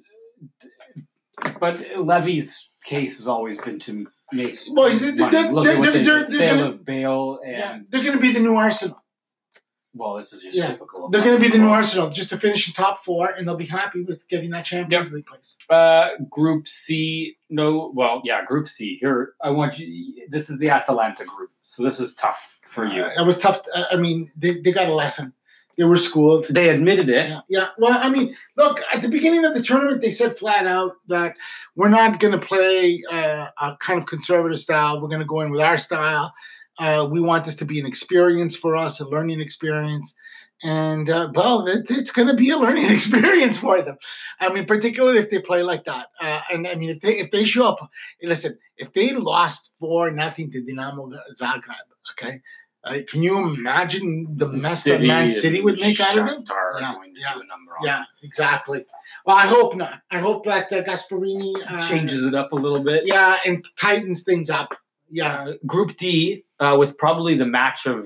But 1.59 1.97
Levy's 1.97 2.69
case 2.83 3.17
has 3.17 3.27
always 3.27 3.57
been 3.59 3.79
to 3.79 4.07
make 4.31 4.57
Well, 4.69 4.89
money. 4.89 4.99
they're- 4.99 5.11
Look 5.15 5.31
they're- 5.31 5.81
they're- 5.81 5.91
they 5.91 5.91
did, 6.03 6.05
they're- 6.05 6.25
sale 6.25 6.37
they're 6.39 6.55
gonna- 6.57 6.69
of 6.71 6.85
Bale 6.85 7.39
and 7.45 7.51
Yeah, 7.57 7.79
they're 7.89 8.03
going 8.03 8.15
to 8.15 8.21
be 8.21 8.31
the 8.33 8.39
new 8.39 8.55
Arsenal. 8.55 9.01
well, 9.93 10.15
this 10.17 10.31
is 10.33 10.43
just 10.43 10.55
Yeah, 10.57 10.67
typical. 10.67 11.09
They're 11.09 11.23
going 11.23 11.37
to 11.37 11.41
be 11.41 11.49
the 11.49 11.57
new. 11.57 11.69
Arsenal, 11.69 12.09
just 12.09 12.29
to 12.29 12.37
finish 12.37 12.67
in 12.67 12.73
top 12.73 13.03
four, 13.03 13.29
and 13.29 13.47
they'll 13.47 13.55
be 13.57 13.65
happy 13.65 14.01
with 14.01 14.27
getting 14.29 14.51
that 14.51 14.65
Champions 14.65 15.11
League 15.11 15.25
place. 15.25 15.57
Uh, 15.69 16.09
group 16.29 16.67
C, 16.67 17.37
no, 17.49 17.91
well, 17.95 18.21
yeah, 18.23 18.43
Group 18.45 18.67
C. 18.67 18.97
Here, 18.99 19.33
I 19.41 19.49
want 19.49 19.79
you. 19.79 20.27
This 20.29 20.49
is 20.49 20.59
the 20.59 20.69
Atalanta 20.69 21.25
group, 21.25 21.51
so 21.61 21.81
this 21.83 21.99
is 21.99 22.13
tough 22.13 22.59
for 22.61 22.85
you. 22.85 23.03
Uh, 23.03 23.21
it 23.21 23.25
was 23.25 23.39
tough. 23.39 23.61
uh, 23.73 23.85
I 23.91 23.95
mean, 23.95 24.31
they, 24.35 24.59
they 24.59 24.71
got 24.71 24.87
a 24.89 24.93
lesson. 24.93 25.33
They 25.77 25.83
were 25.83 25.97
schooled. 25.97 26.47
They 26.47 26.69
admitted 26.69 27.07
it. 27.09 27.27
Yeah, 27.27 27.39
yeah. 27.49 27.67
Well, 27.77 27.97
I 28.01 28.09
mean, 28.09 28.35
look, 28.55 28.81
at 28.91 29.03
the 29.03 29.09
beginning 29.09 29.45
of 29.45 29.53
the 29.53 29.61
tournament, 29.61 30.01
they 30.01 30.09
said 30.09 30.35
flat 30.35 30.65
out 30.65 30.93
that 31.07 31.35
we're 31.75 31.89
not 31.89 32.19
going 32.19 32.37
to 32.37 32.43
play 32.43 33.03
uh, 33.11 33.47
a 33.61 33.77
kind 33.79 33.99
of 33.99 34.07
conservative 34.07 34.59
style. 34.59 34.99
We're 34.99 35.07
going 35.07 35.21
to 35.21 35.27
go 35.27 35.41
in 35.41 35.51
with 35.51 35.61
our 35.61 35.77
style. 35.77 36.33
Uh, 36.79 37.07
we 37.09 37.21
want 37.21 37.45
this 37.45 37.55
to 37.57 37.65
be 37.65 37.79
an 37.79 37.85
experience 37.85 38.55
for 38.55 38.75
us, 38.75 38.99
a 38.99 39.07
learning 39.07 39.39
experience. 39.39 40.15
And, 40.63 41.07
uh, 41.09 41.29
well, 41.35 41.67
it, 41.67 41.85
it's 41.91 42.11
going 42.11 42.27
to 42.27 42.33
be 42.33 42.49
a 42.49 42.57
learning 42.57 42.85
experience 42.91 43.59
for 43.59 43.79
them. 43.81 43.97
I 44.39 44.51
mean, 44.51 44.65
particularly 44.65 45.19
if 45.19 45.29
they 45.29 45.39
play 45.39 45.61
like 45.61 45.85
that. 45.85 46.07
Uh, 46.19 46.41
and 46.51 46.67
I 46.67 46.73
mean, 46.73 46.89
if 46.89 47.01
they 47.01 47.19
if 47.19 47.29
they 47.29 47.45
show 47.45 47.67
up, 47.67 47.91
listen, 48.23 48.57
if 48.77 48.93
they 48.93 49.11
lost 49.11 49.73
four 49.79 50.09
nothing 50.09 50.51
to 50.51 50.63
Dinamo 50.63 51.15
Zagreb, 51.39 51.75
okay, 52.11 52.41
uh, 52.83 52.99
can 53.07 53.21
you 53.23 53.37
imagine 53.37 54.27
the 54.35 54.47
mess 54.49 54.83
that 54.85 55.01
Man 55.01 55.29
City 55.29 55.61
would 55.61 55.79
make 55.79 55.99
out 55.99 56.17
of 56.17 56.25
them? 56.25 56.43
Shakhtar 56.43 56.75
are 56.75 56.81
Yeah, 56.81 56.93
yeah, 57.15 57.33
do 57.33 57.41
a 57.41 57.45
number 57.45 57.71
on 57.79 57.85
Yeah, 57.85 58.03
exactly. 58.23 58.85
Well, 59.25 59.35
I 59.35 59.47
hope 59.47 59.75
not. 59.75 60.01
I 60.11 60.19
hope 60.19 60.45
that 60.45 60.71
uh, 60.71 60.83
Gasperini 60.83 61.55
uh, 61.69 61.81
changes 61.81 62.23
it 62.23 62.33
up 62.33 62.51
a 62.53 62.55
little 62.55 62.79
bit. 62.81 63.05
Yeah, 63.05 63.37
and 63.45 63.65
tightens 63.79 64.23
things 64.23 64.49
up. 64.49 64.73
Yeah, 65.09 65.43
Uh, 65.43 65.53
Group 65.65 65.95
D, 65.97 66.45
uh, 66.59 66.75
with 66.79 66.97
probably 66.97 67.35
the 67.35 67.45
match 67.45 67.85
of 67.85 68.05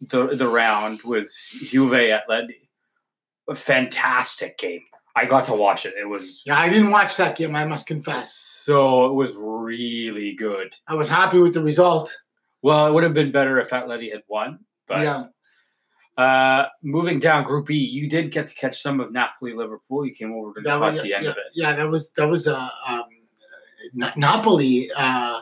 the 0.00 0.28
the 0.34 0.48
round, 0.48 1.02
was 1.02 1.48
Juve 1.64 1.92
Atleti. 1.92 2.68
A 3.48 3.54
fantastic 3.54 4.56
game. 4.56 4.80
I 5.16 5.26
got 5.26 5.44
to 5.44 5.54
watch 5.54 5.86
it. 5.86 5.94
It 6.00 6.08
was 6.08 6.42
yeah. 6.46 6.58
I 6.58 6.68
didn't 6.68 6.90
watch 6.90 7.16
that 7.18 7.36
game. 7.36 7.54
I 7.54 7.64
must 7.64 7.86
confess. 7.86 8.34
so. 8.34 9.06
It 9.06 9.12
was 9.12 9.32
really 9.36 10.34
good. 10.34 10.74
I 10.88 10.94
was 10.94 11.08
happy 11.08 11.38
with 11.38 11.54
the 11.54 11.62
result. 11.62 12.14
Well, 12.64 12.86
it 12.86 12.94
would 12.94 13.02
have 13.02 13.12
been 13.12 13.30
better 13.30 13.60
if 13.60 13.68
Atleti 13.68 14.10
had 14.10 14.22
won. 14.26 14.60
But 14.88 15.02
yeah, 15.02 15.24
uh, 16.16 16.68
moving 16.82 17.18
down 17.18 17.44
Group 17.44 17.70
E, 17.70 17.74
you 17.76 18.08
did 18.08 18.30
get 18.30 18.46
to 18.46 18.54
catch 18.54 18.80
some 18.80 19.00
of 19.00 19.12
Napoli 19.12 19.52
Liverpool. 19.52 20.06
You 20.06 20.14
came 20.14 20.32
over 20.32 20.54
to 20.54 20.62
that 20.62 20.80
was 20.80 20.94
the 20.94 21.12
end 21.12 21.24
yeah, 21.24 21.30
of 21.30 21.36
it. 21.36 21.44
yeah. 21.54 21.76
That 21.76 21.90
was 21.90 22.12
that 22.14 22.26
was 22.26 22.48
uh, 22.48 22.70
um, 22.86 23.04
Na- 23.92 24.14
Napoli. 24.16 24.90
Uh, 24.96 25.40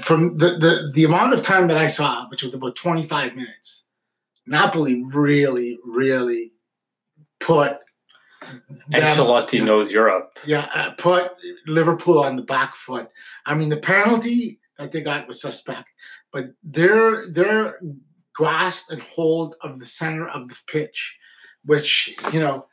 from 0.00 0.36
the, 0.38 0.58
the 0.58 0.90
the 0.92 1.04
amount 1.04 1.34
of 1.34 1.44
time 1.44 1.68
that 1.68 1.78
I 1.78 1.86
saw, 1.86 2.28
which 2.30 2.42
was 2.42 2.52
about 2.52 2.74
twenty 2.74 3.04
five 3.04 3.36
minutes, 3.36 3.84
Napoli 4.44 5.04
really, 5.04 5.78
really 5.84 6.52
put. 7.38 7.78
them- 8.42 8.62
Ancelotti 8.92 9.64
knows 9.64 9.92
Europe. 9.92 10.36
Yeah, 10.44 10.68
uh, 10.74 10.90
put 10.98 11.30
Liverpool 11.66 12.18
on 12.18 12.34
the 12.34 12.42
back 12.42 12.74
foot. 12.74 13.08
I 13.46 13.54
mean, 13.54 13.68
the 13.68 13.76
penalty 13.76 14.58
that 14.78 14.92
they 14.92 15.00
got 15.00 15.26
was 15.26 15.40
suspect, 15.40 15.90
but 16.32 16.50
their 16.62 17.28
their 17.30 17.80
grasp 18.34 18.90
and 18.90 19.02
hold 19.02 19.56
of 19.62 19.80
the 19.80 19.86
center 19.86 20.28
of 20.28 20.48
the 20.48 20.56
pitch, 20.66 21.18
which 21.64 22.16
you 22.32 22.40
know, 22.40 22.66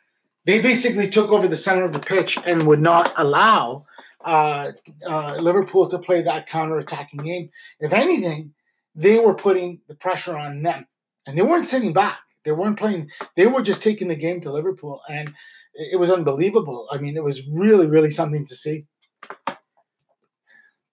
they 0.45 0.61
basically 0.61 1.09
took 1.09 1.31
over 1.31 1.47
the 1.47 1.57
center 1.57 1.85
of 1.85 1.93
the 1.93 1.99
pitch 1.99 2.37
and 2.45 2.67
would 2.67 2.81
not 2.81 3.13
allow 3.17 3.85
uh, 4.23 4.71
uh, 5.07 5.35
Liverpool 5.39 5.87
to 5.89 5.99
play 5.99 6.21
that 6.21 6.47
counter-attacking 6.47 7.19
game. 7.19 7.49
If 7.79 7.93
anything, 7.93 8.53
they 8.93 9.19
were 9.19 9.35
putting 9.35 9.81
the 9.87 9.95
pressure 9.95 10.37
on 10.37 10.63
them, 10.63 10.87
and 11.25 11.37
they 11.37 11.41
weren't 11.41 11.67
sitting 11.67 11.93
back. 11.93 12.19
They 12.43 12.51
weren't 12.51 12.77
playing. 12.77 13.09
They 13.35 13.47
were 13.47 13.63
just 13.63 13.81
taking 13.81 14.07
the 14.07 14.15
game 14.15 14.41
to 14.41 14.51
Liverpool, 14.51 15.01
and 15.09 15.29
it 15.73 15.93
it 15.93 15.97
was 15.97 16.11
unbelievable. 16.11 16.87
I 16.91 16.97
mean, 16.97 17.17
it 17.17 17.23
was 17.23 17.47
really, 17.47 17.87
really 17.87 18.09
something 18.09 18.45
to 18.45 18.55
see. 18.55 18.85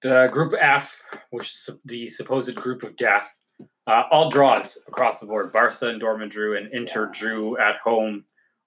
The 0.03 0.29
Group 0.33 0.55
F, 0.61 1.01
which 1.31 1.49
is 1.49 1.71
the 1.85 2.09
supposed 2.09 2.55
group 2.57 2.83
of 2.83 2.97
death, 2.97 3.41
uh, 3.87 4.03
all 4.11 4.31
draws 4.31 4.83
across 4.89 5.21
the 5.21 5.27
board. 5.27 5.53
Barca 5.53 5.89
and 5.89 6.01
Dortmund 6.01 6.31
drew, 6.31 6.57
and 6.57 6.73
Inter 6.73 7.07
Yeah. 7.07 7.19
drew 7.21 7.59
at 7.59 7.77
home 7.77 8.25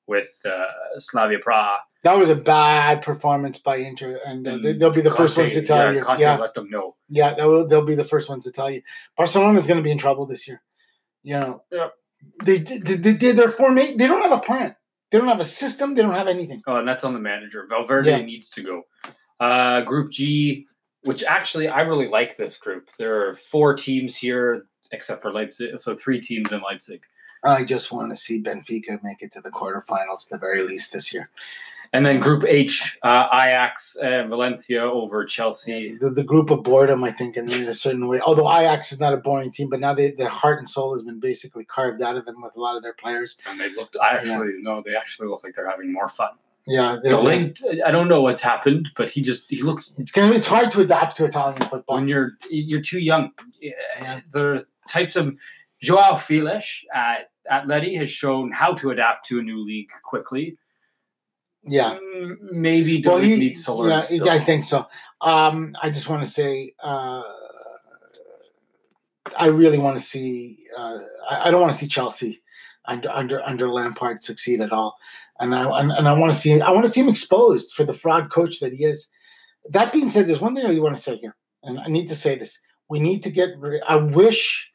with 0.08 0.30
uh, 0.46 0.66
Slavia 0.98 1.40
Praha. 1.40 1.78
That 2.04 2.18
was 2.18 2.30
a 2.30 2.36
bad 2.36 3.02
performance 3.02 3.58
by 3.60 3.78
Inter, 3.78 4.20
and 4.26 4.48
uh, 4.48 4.52
And 4.52 4.64
they, 4.64 4.74
they'll 4.74 4.92
be 4.92 5.02
the 5.02 5.10
first 5.12 5.38
ones 5.38 5.54
to 5.54 5.64
tell 5.64 5.78
yeah, 5.86 5.92
you. 5.92 6.02
Conte 6.02 6.22
yeah, 6.22 6.38
let 6.38 6.54
them 6.54 6.70
know. 6.70 6.96
yeah, 7.10 7.34
that 7.34 7.48
will, 7.48 7.68
they'll 7.68 7.82
be 7.82 7.96
the 7.96 8.04
first 8.04 8.30
ones 8.30 8.44
to 8.44 8.52
tell 8.52 8.70
you. 8.70 8.82
Barcelona's 9.18 9.66
going 9.68 9.78
to 9.80 9.84
be 9.84 9.92
in 9.92 9.98
trouble 9.98 10.28
this 10.28 10.48
year. 10.48 10.62
You 11.24 11.40
know, 11.40 11.64
Yep. 11.72 11.94
They 12.44 12.58
they, 12.60 12.78
they, 12.78 13.12
they 13.14 13.32
they're. 13.34 13.52
They 13.52 14.08
don't 14.08 14.22
have 14.22 14.32
a 14.32 14.40
plan. 14.40 14.76
They 15.12 15.18
don't 15.18 15.28
have 15.28 15.40
a 15.40 15.46
system. 15.46 15.96
They 15.96 16.02
don't 16.02 16.14
have 16.14 16.28
anything. 16.28 16.60
Oh, 16.68 16.76
and 16.78 16.88
that's 16.88 17.04
on 17.04 17.14
the 17.14 17.20
manager. 17.20 17.66
Valverde 17.68 18.10
Yeah. 18.10 18.18
needs 18.22 18.50
to 18.52 18.62
go. 18.64 18.84
Uh, 19.40 19.82
group 19.82 20.12
G, 20.12 20.66
which 21.06 21.24
actually 21.24 21.68
I 21.68 21.82
really 21.82 22.08
like 22.08 22.36
this 22.36 22.58
group. 22.58 22.90
There 22.98 23.28
are 23.28 23.36
four 23.36 23.76
teams 23.76 24.18
here, 24.18 24.66
except 24.92 25.22
for 25.22 25.32
Leipzig. 25.32 25.80
So 25.80 25.94
three 25.94 26.20
teams 26.20 26.52
in 26.52 26.62
Leipzig. 26.62 27.04
I 27.44 27.64
just 27.64 27.92
want 27.92 28.12
to 28.12 28.16
see 28.16 28.42
Benfica 28.42 29.00
make 29.04 29.22
it 29.22 29.32
to 29.34 29.42
the 29.42 29.52
quarterfinals, 29.52 30.28
the 30.30 30.40
very 30.40 30.64
least 30.64 30.92
this 30.92 31.14
year. 31.14 31.30
And 31.94 32.04
then 32.04 32.20
Group 32.20 32.44
H, 32.46 32.98
uh, 33.04 33.28
Ajax 33.32 33.96
and 33.96 34.30
Valencia 34.30 34.82
over 34.82 35.24
Chelsea. 35.24 35.96
The, 35.96 36.10
the 36.10 36.24
group 36.24 36.50
of 36.50 36.64
boredom, 36.64 37.04
I 37.04 37.12
think, 37.12 37.38
in, 37.38 37.50
in 37.52 37.68
a 37.68 37.74
certain 37.74 38.08
way. 38.08 38.20
Although 38.20 38.52
Ajax 38.52 38.92
is 38.92 39.00
not 39.00 39.14
a 39.14 39.18
boring 39.18 39.52
team, 39.52 39.70
but 39.70 39.80
now 39.80 39.94
they, 39.94 40.10
their 40.12 40.28
heart 40.28 40.58
and 40.58 40.68
soul 40.68 40.94
has 40.94 41.04
been 41.04 41.20
basically 41.20 41.64
carved 41.66 42.02
out 42.02 42.18
of 42.18 42.26
them 42.26 42.42
with 42.42 42.56
a 42.58 42.60
lot 42.60 42.76
of 42.76 42.84
their 42.84 42.96
players. 42.96 43.38
And 43.48 43.60
they 43.60 43.70
looked, 43.70 43.96
I 44.02 44.18
actually, 44.18 44.54
no, 44.60 44.82
they 44.84 44.96
actually 44.96 45.28
look 45.28 45.44
like 45.44 45.54
they're 45.54 45.70
having 45.70 45.94
more 45.94 46.08
fun. 46.08 46.32
Yeah, 46.68 46.98
De 47.04 47.10
Ligt, 47.10 47.62
I 47.86 47.92
don't 47.92 48.08
know 48.08 48.22
what's 48.22 48.42
happened, 48.42 48.90
but 48.96 49.10
he 49.10 49.22
just, 49.22 49.44
he 49.50 49.62
looks, 49.62 49.96
It's 50.00 50.12
gonna. 50.12 50.34
It's 50.34 50.48
hard 50.48 50.72
to 50.72 50.82
adapt 50.82 51.18
to 51.18 51.26
Italian 51.26 51.62
football. 51.62 51.98
when 51.98 52.08
you're, 52.08 52.32
you're 52.50 52.82
too 52.82 53.00
young. 53.00 53.32
Yeah, 53.62 54.22
There 54.34 54.56
are 54.56 54.62
types 54.90 55.16
of, 55.16 55.36
Joao 55.82 56.16
Felix 56.16 56.84
at 56.94 57.30
Atleti 57.52 57.98
has 58.00 58.10
shown 58.10 58.52
how 58.52 58.74
to 58.76 58.90
adapt 58.90 59.26
to 59.28 59.40
a 59.40 59.44
new 59.44 59.64
league 59.64 59.90
quickly. 60.04 60.58
Yeah. 61.64 61.98
Mm, 61.98 62.38
Maybe 62.52 63.02
Well, 63.06 63.18
he, 63.18 63.36
needs 63.36 63.64
to 63.66 63.74
learn 63.74 63.90
yeah, 63.90 64.02
still. 64.02 64.30
I 64.30 64.40
think 64.40 64.64
so. 64.64 64.88
Um, 65.22 65.76
I 65.82 65.90
just 65.90 66.10
want 66.10 66.24
to 66.24 66.30
say, 66.30 66.74
uh, 66.84 67.24
I 69.38 69.48
really 69.48 69.78
want 69.78 69.98
to 69.98 70.04
see. 70.04 70.60
Uh, 70.78 71.00
I, 71.30 71.48
I 71.48 71.52
don't 71.52 71.62
want 71.62 71.74
to 71.74 71.78
see 71.78 71.88
Chelsea 71.88 72.42
under 72.88 73.10
under 73.10 73.42
under 73.44 73.68
Lampard 73.70 74.24
succeed 74.24 74.62
at 74.62 74.72
all, 74.72 74.98
and 75.40 75.56
I 75.56 75.80
and, 75.80 75.92
and 75.92 76.08
I 76.08 76.14
want 76.14 76.34
to 76.34 76.40
see. 76.40 76.62
I 76.62 76.72
want 76.72 76.86
to 76.86 76.92
see 76.92 77.02
him 77.02 77.10
exposed 77.10 77.74
for 77.74 77.84
the 77.84 77.94
fraud 77.94 78.32
coach 78.32 78.60
that 78.60 78.74
he 78.74 78.86
is. 78.86 79.08
That 79.70 79.92
being 79.92 80.10
said, 80.10 80.28
there's 80.28 80.42
one 80.42 80.56
thing 80.56 80.66
I 80.66 80.80
want 80.80 80.96
to 80.96 81.02
say 81.02 81.18
here, 81.18 81.36
and 81.64 81.80
I 81.80 81.88
need 81.88 82.08
to 82.08 82.16
say 82.16 82.38
this: 82.38 82.60
we 82.90 83.00
need 83.00 83.24
to 83.24 83.32
get. 83.32 83.58
rid 83.58 83.82
I 83.88 83.96
wish 83.96 84.72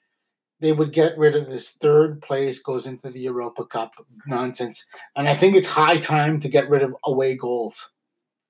they 0.61 0.73
would 0.73 0.93
get 0.93 1.17
rid 1.17 1.37
of 1.37 1.49
this 1.49 1.71
third 1.71 2.21
place 2.21 2.61
goes 2.61 2.87
into 2.87 3.11
the 3.11 3.21
Europa 3.21 3.65
Cup 3.65 3.93
nonsense, 4.27 4.85
and 5.17 5.29
I 5.29 5.35
think 5.35 5.57
it's 5.57 5.69
high 5.69 5.99
time 5.99 6.41
to 6.41 6.49
get 6.49 6.69
rid 6.69 6.83
of 6.83 6.95
away 7.05 7.37
goals 7.37 7.91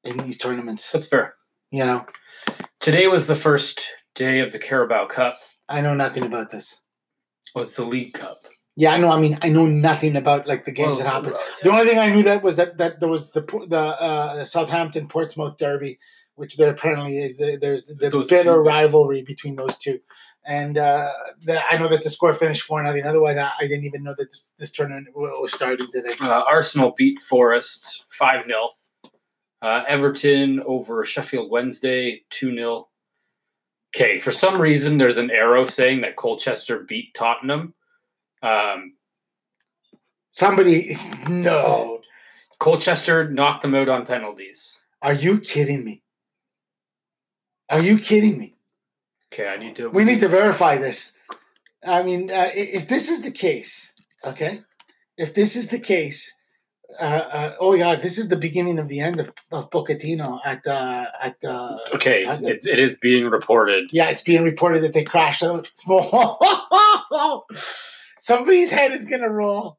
in 0.04 0.16
these 0.18 0.38
tournaments. 0.38 0.90
That's 0.90 1.06
fair. 1.06 1.34
You 1.70 1.84
know, 1.84 2.04
Today 2.80 3.08
was 3.08 3.26
the 3.26 3.36
first 3.36 3.86
day 4.14 4.40
of 4.40 4.52
the 4.52 4.58
Carabao 4.58 5.06
Cup. 5.06 5.38
I 5.68 5.82
know 5.82 5.94
nothing 5.94 6.24
about 6.24 6.50
this. 6.50 6.82
Was 7.54 7.74
the 7.74 7.84
League 7.84 8.14
Cup? 8.14 8.46
Yeah, 8.80 8.92
I 8.94 8.98
know. 8.98 9.10
I 9.10 9.20
mean, 9.20 9.38
I 9.42 9.48
know 9.50 9.66
nothing 9.66 10.16
about 10.16 10.46
like 10.46 10.64
the 10.64 10.72
games 10.72 10.96
Well, 10.98 11.04
that 11.04 11.12
happened. 11.16 11.34
uh, 11.34 11.40
The 11.62 11.70
only 11.70 11.84
thing 11.88 11.98
I 11.98 12.08
knew 12.12 12.22
that 12.22 12.42
was 12.42 12.56
that 12.56 12.78
that 12.78 12.98
there 13.00 13.08
was 13.16 13.32
the 13.32 13.42
the 13.68 13.78
uh, 14.08 14.44
Southampton 14.44 15.06
Portsmouth 15.06 15.56
derby, 15.58 15.98
which 16.36 16.56
there 16.56 16.70
apparently 16.70 17.18
is 17.18 17.40
uh, 17.42 17.56
there's 17.60 17.88
the 17.88 18.08
Those 18.08 18.28
bitter 18.30 18.54
two. 18.54 18.68
rivalry 18.74 19.22
between 19.22 19.56
those 19.56 19.76
two, 19.76 20.00
and 20.46 20.78
uh, 20.78 21.08
the, 21.42 21.56
I 21.70 21.76
know 21.78 21.88
that 21.88 22.02
the 22.04 22.10
score 22.10 22.32
finished 22.32 22.62
four 22.62 22.82
nothing. 22.82 23.04
Otherwise, 23.04 23.36
I, 23.36 23.50
I 23.60 23.66
didn't 23.68 23.84
even 23.84 24.02
know 24.02 24.14
that 24.16 24.30
this, 24.30 24.54
this 24.58 24.72
tournament 24.72 25.08
wa- 25.14 25.38
was 25.40 25.52
starting 25.52 25.90
today. 25.92 26.14
Uh, 26.20 26.42
Arsenal 26.48 26.94
beat 26.96 27.18
Forest 27.20 28.04
5 28.08 28.44
0. 28.46 28.70
Uh, 29.62 29.82
Everton 29.86 30.62
over 30.64 31.04
Sheffield 31.04 31.50
Wednesday 31.50 32.22
2 32.30 32.54
0. 32.54 32.88
Okay, 33.94 34.16
for 34.16 34.30
some 34.30 34.58
reason, 34.58 34.96
there's 34.98 35.18
an 35.18 35.30
arrow 35.30 35.66
saying 35.66 36.00
that 36.02 36.16
Colchester 36.16 36.78
beat 36.84 37.12
Tottenham. 37.12 37.74
Um, 38.42 38.94
Somebody, 40.32 40.96
no, 41.28 42.00
Colchester 42.60 43.28
knocked 43.28 43.62
them 43.62 43.74
out 43.74 43.88
on 43.88 44.06
penalties. 44.06 44.80
are 45.02 45.12
you 45.12 45.40
kidding 45.40 45.84
me? 45.84 46.02
Are 47.68 47.80
you 47.80 47.98
kidding 47.98 48.38
me? 48.38 48.54
Okay, 49.32 49.48
I 49.48 49.56
need 49.56 49.76
to. 49.76 49.90
We 49.90 50.04
need 50.04 50.20
to 50.20 50.28
verify 50.28 50.78
this. 50.78 51.12
I 51.84 52.02
mean, 52.02 52.30
uh, 52.30 52.48
if 52.54 52.88
this 52.88 53.10
is 53.10 53.22
the 53.22 53.30
case, 53.32 53.92
okay, 54.24 54.60
if 55.16 55.34
this 55.34 55.56
is 55.56 55.68
the 55.68 55.78
case, 55.80 56.32
uh, 57.00 57.04
uh, 57.04 57.54
oh 57.60 57.74
yeah, 57.74 57.96
this 57.96 58.18
is 58.18 58.28
the 58.28 58.36
beginning 58.36 58.78
of 58.78 58.88
the 58.88 59.00
end 59.00 59.18
of, 59.20 59.32
of 59.52 59.70
Pochettino 59.70 60.40
at 60.44 60.66
uh, 60.66 61.06
at. 61.20 61.36
Uh, 61.44 61.76
Okay, 61.94 62.22
Tottenham. 62.24 62.52
it's, 62.52 62.66
it 62.66 62.78
is 62.78 62.98
being 62.98 63.26
reported. 63.26 63.90
yeah, 63.92 64.10
it's 64.10 64.22
being 64.22 64.44
reported 64.44 64.82
that 64.84 64.92
they 64.92 65.04
crashed 65.04 65.42
out. 65.42 65.70
Somebody's 68.20 68.70
head 68.70 68.92
is 68.92 69.06
gonna 69.06 69.30
roll. 69.30 69.78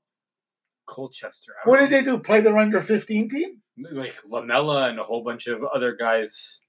Colchester. 0.88 1.54
What 1.66 1.80
did 1.80 1.92
they 1.92 2.04
do? 2.04 2.18
Play 2.20 2.42
their 2.42 2.58
under 2.58 2.82
fifteen 2.82 3.30
team? 3.30 3.62
like 3.92 4.16
Lamela 4.30 4.89
and 4.89 5.00
a 5.00 5.04
whole 5.04 5.24
bunch 5.24 5.48
of 5.48 5.64
other 5.64 5.96
guys. 5.96 6.62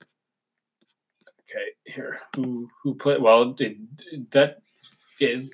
Okay, 1.41 1.65
here 1.85 2.21
who 2.37 2.69
who 2.83 2.95
played? 2.95 3.21
well? 3.23 3.53
Did 3.53 3.87
that? 4.31 4.59
It, 5.19 5.51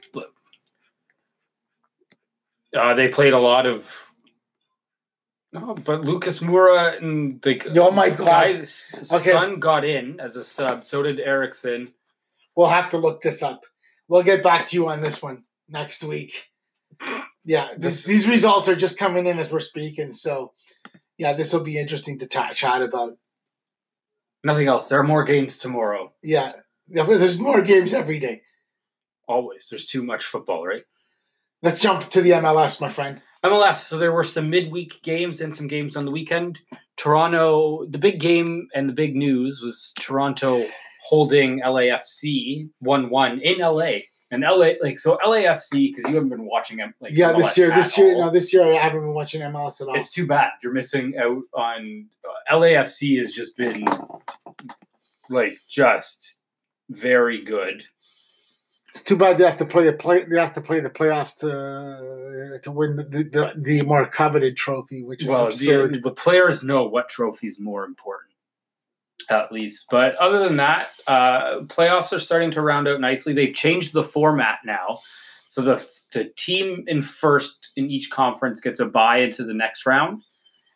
uh, 2.76 2.94
they 2.94 3.08
played 3.08 3.32
a 3.32 3.38
lot 3.38 3.66
of. 3.66 4.12
No, 5.52 5.74
but 5.74 6.02
Lucas 6.02 6.40
Moura 6.40 6.98
and 7.00 7.40
the 7.42 7.60
Oh 7.80 7.90
my 7.92 8.10
God. 8.10 8.46
Okay. 8.50 8.64
son 8.64 9.60
got 9.60 9.84
in 9.84 10.18
as 10.20 10.36
a 10.36 10.42
sub. 10.44 10.82
So 10.84 11.02
did 11.02 11.20
Eriksen. 11.20 11.94
We'll 12.56 12.68
have 12.68 12.90
to 12.90 12.98
look 12.98 13.22
this 13.22 13.42
up. 13.42 13.62
We'll 14.08 14.24
get 14.24 14.42
back 14.42 14.66
to 14.68 14.76
you 14.76 14.88
on 14.88 15.00
this 15.00 15.22
one 15.22 15.44
next 15.68 16.02
week. 16.02 16.50
Yeah, 17.44 17.68
this, 17.76 18.04
these 18.04 18.28
results 18.28 18.68
are 18.68 18.76
just 18.76 18.98
coming 18.98 19.26
in 19.26 19.38
as 19.38 19.50
we're 19.50 19.60
speaking. 19.60 20.12
So, 20.12 20.52
yeah, 21.16 21.32
this 21.32 21.52
will 21.52 21.64
be 21.64 21.78
interesting 21.78 22.18
to 22.18 22.26
ta- 22.26 22.52
chat 22.52 22.82
about. 22.82 23.16
Nothing 24.44 24.68
else. 24.68 24.88
There 24.88 25.00
are 25.00 25.04
more 25.04 25.24
games 25.24 25.58
tomorrow. 25.58 26.12
Yeah, 26.22 26.52
Yeah, 26.88 27.04
there's 27.04 27.38
more 27.38 27.62
games 27.62 27.94
every 27.94 28.18
day. 28.18 28.42
Always. 29.26 29.68
There's 29.68 29.86
too 29.86 30.02
much 30.02 30.24
football, 30.24 30.66
right? 30.66 30.84
Let's 31.62 31.80
jump 31.80 32.08
to 32.10 32.22
the 32.22 32.30
MLS, 32.32 32.80
my 32.80 32.88
friend. 32.88 33.20
MLS. 33.44 33.76
So 33.76 33.98
there 33.98 34.12
were 34.12 34.22
some 34.22 34.50
midweek 34.50 35.02
games 35.02 35.40
and 35.40 35.54
some 35.54 35.66
games 35.66 35.96
on 35.96 36.04
the 36.04 36.10
weekend. 36.10 36.60
Toronto, 36.96 37.86
the 37.88 37.98
big 37.98 38.20
game 38.20 38.68
and 38.74 38.88
the 38.88 38.94
big 38.94 39.16
news 39.16 39.60
was 39.62 39.92
Toronto 39.98 40.66
holding 41.02 41.60
LAFC 41.60 42.68
1 42.80 43.10
1 43.10 43.40
in 43.40 43.58
LA. 43.58 43.98
And 44.30 44.42
LA, 44.42 44.72
like, 44.82 44.98
so 44.98 45.16
LAFC, 45.24 45.88
because 45.88 46.04
you 46.04 46.14
haven't 46.14 46.28
been 46.28 46.44
watching 46.44 46.76
them, 46.76 46.92
like, 47.00 47.12
Yeah, 47.12 47.32
MLS 47.32 47.38
this 47.38 47.58
year, 47.58 47.74
this 47.74 47.98
year, 47.98 48.14
all. 48.14 48.26
no, 48.26 48.30
this 48.30 48.52
year 48.52 48.74
I 48.74 48.76
haven't 48.76 49.00
been 49.00 49.14
watching 49.14 49.40
MLS 49.40 49.80
at 49.80 49.88
all. 49.88 49.94
It's 49.94 50.10
too 50.10 50.26
bad. 50.26 50.50
You're 50.62 50.72
missing 50.72 51.16
out 51.16 51.42
on 51.54 52.06
uh, 52.28 52.56
LAFC 52.56 53.18
has 53.18 53.32
just 53.32 53.56
been 53.56 53.84
like 55.30 55.58
just 55.68 56.42
very 56.90 57.42
good. 57.42 57.84
It's 58.94 59.02
too 59.04 59.16
bad 59.16 59.38
they 59.38 59.44
have 59.44 59.58
to 59.58 59.64
play 59.64 59.86
a 59.88 59.92
play. 59.92 60.24
They 60.24 60.40
have 60.40 60.54
to 60.54 60.60
play 60.60 60.80
the 60.80 60.90
playoffs 60.90 61.38
to 61.38 62.58
to 62.60 62.70
win 62.70 62.96
the 62.96 63.02
the, 63.04 63.52
the 63.56 63.82
more 63.82 64.06
coveted 64.06 64.56
trophy, 64.56 65.02
which 65.02 65.22
is 65.22 65.28
well, 65.28 65.46
absurd. 65.46 65.94
the, 65.94 66.00
the 66.00 66.10
players 66.10 66.64
know 66.64 66.84
what 66.84 67.08
trophy's 67.08 67.60
more 67.60 67.84
important, 67.84 68.32
at 69.30 69.52
least. 69.52 69.86
But 69.90 70.14
other 70.16 70.38
than 70.38 70.56
that, 70.56 70.88
uh, 71.06 71.60
playoffs 71.62 72.12
are 72.12 72.18
starting 72.18 72.50
to 72.52 72.62
round 72.62 72.88
out 72.88 73.00
nicely. 73.00 73.32
They've 73.32 73.54
changed 73.54 73.92
the 73.92 74.02
format 74.02 74.58
now, 74.64 75.00
so 75.46 75.62
the 75.62 75.84
the 76.12 76.30
team 76.36 76.84
in 76.86 77.02
first 77.02 77.70
in 77.76 77.90
each 77.90 78.10
conference 78.10 78.60
gets 78.60 78.80
a 78.80 78.86
bye 78.86 79.18
into 79.18 79.44
the 79.44 79.54
next 79.54 79.86
round, 79.86 80.22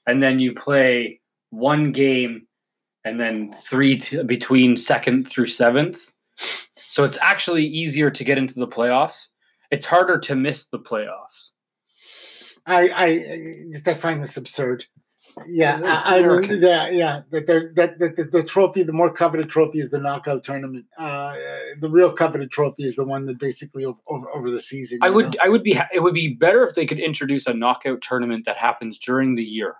and 0.06 0.22
then 0.22 0.40
you 0.40 0.52
play 0.52 1.20
one 1.50 1.92
game, 1.92 2.46
and 3.04 3.20
then 3.20 3.52
three 3.52 3.98
t- 3.98 4.22
between 4.22 4.76
second 4.76 5.28
through 5.28 5.46
seventh. 5.46 6.12
So 6.90 7.04
it's 7.04 7.18
actually 7.22 7.64
easier 7.66 8.10
to 8.10 8.24
get 8.24 8.38
into 8.38 8.60
the 8.60 8.68
playoffs. 8.68 9.28
It's 9.70 9.86
harder 9.86 10.18
to 10.18 10.36
miss 10.36 10.66
the 10.66 10.78
playoffs. 10.78 11.52
I, 12.66 12.90
I 12.94 13.90
I 13.90 13.94
find 13.94 14.22
this 14.22 14.36
absurd. 14.36 14.84
Yeah, 15.46 15.80
I, 16.06 16.18
I 16.18 16.22
mean, 16.40 16.62
yeah, 16.62 16.88
yeah. 16.90 17.22
That 17.30 17.46
they're- 17.46 17.72
that 17.74 17.98
that 17.98 18.30
the, 18.32 18.42
trophy, 18.42 18.82
the 18.82 18.92
more 18.92 19.12
coveted 19.12 19.48
trophy 19.48 19.78
is 19.80 19.90
the 19.90 19.98
knockout 19.98 20.44
tournament. 20.44 20.86
Uh, 20.98 21.34
the 21.80 21.88
real 21.88 22.12
coveted 22.12 22.50
trophy 22.50 22.84
is 22.84 22.96
the 22.96 23.04
one 23.04 23.24
that 23.26 23.38
basically 23.38 23.84
over 23.84 23.98
over, 24.06 24.28
over 24.30 24.50
the 24.50 24.60
season. 24.60 24.98
I 25.02 25.10
would 25.10 25.26
know? 25.32 25.38
I 25.42 25.48
would 25.48 25.62
be 25.62 25.78
it 25.94 26.00
would 26.02 26.14
be 26.14 26.28
better 26.34 26.66
if 26.66 26.74
they 26.74 26.84
could 26.86 26.98
introduce 27.00 27.46
a 27.46 27.54
knockout 27.54 28.02
tournament 28.02 28.44
that 28.44 28.56
happens 28.58 28.98
during 28.98 29.34
the 29.34 29.42
year. 29.44 29.76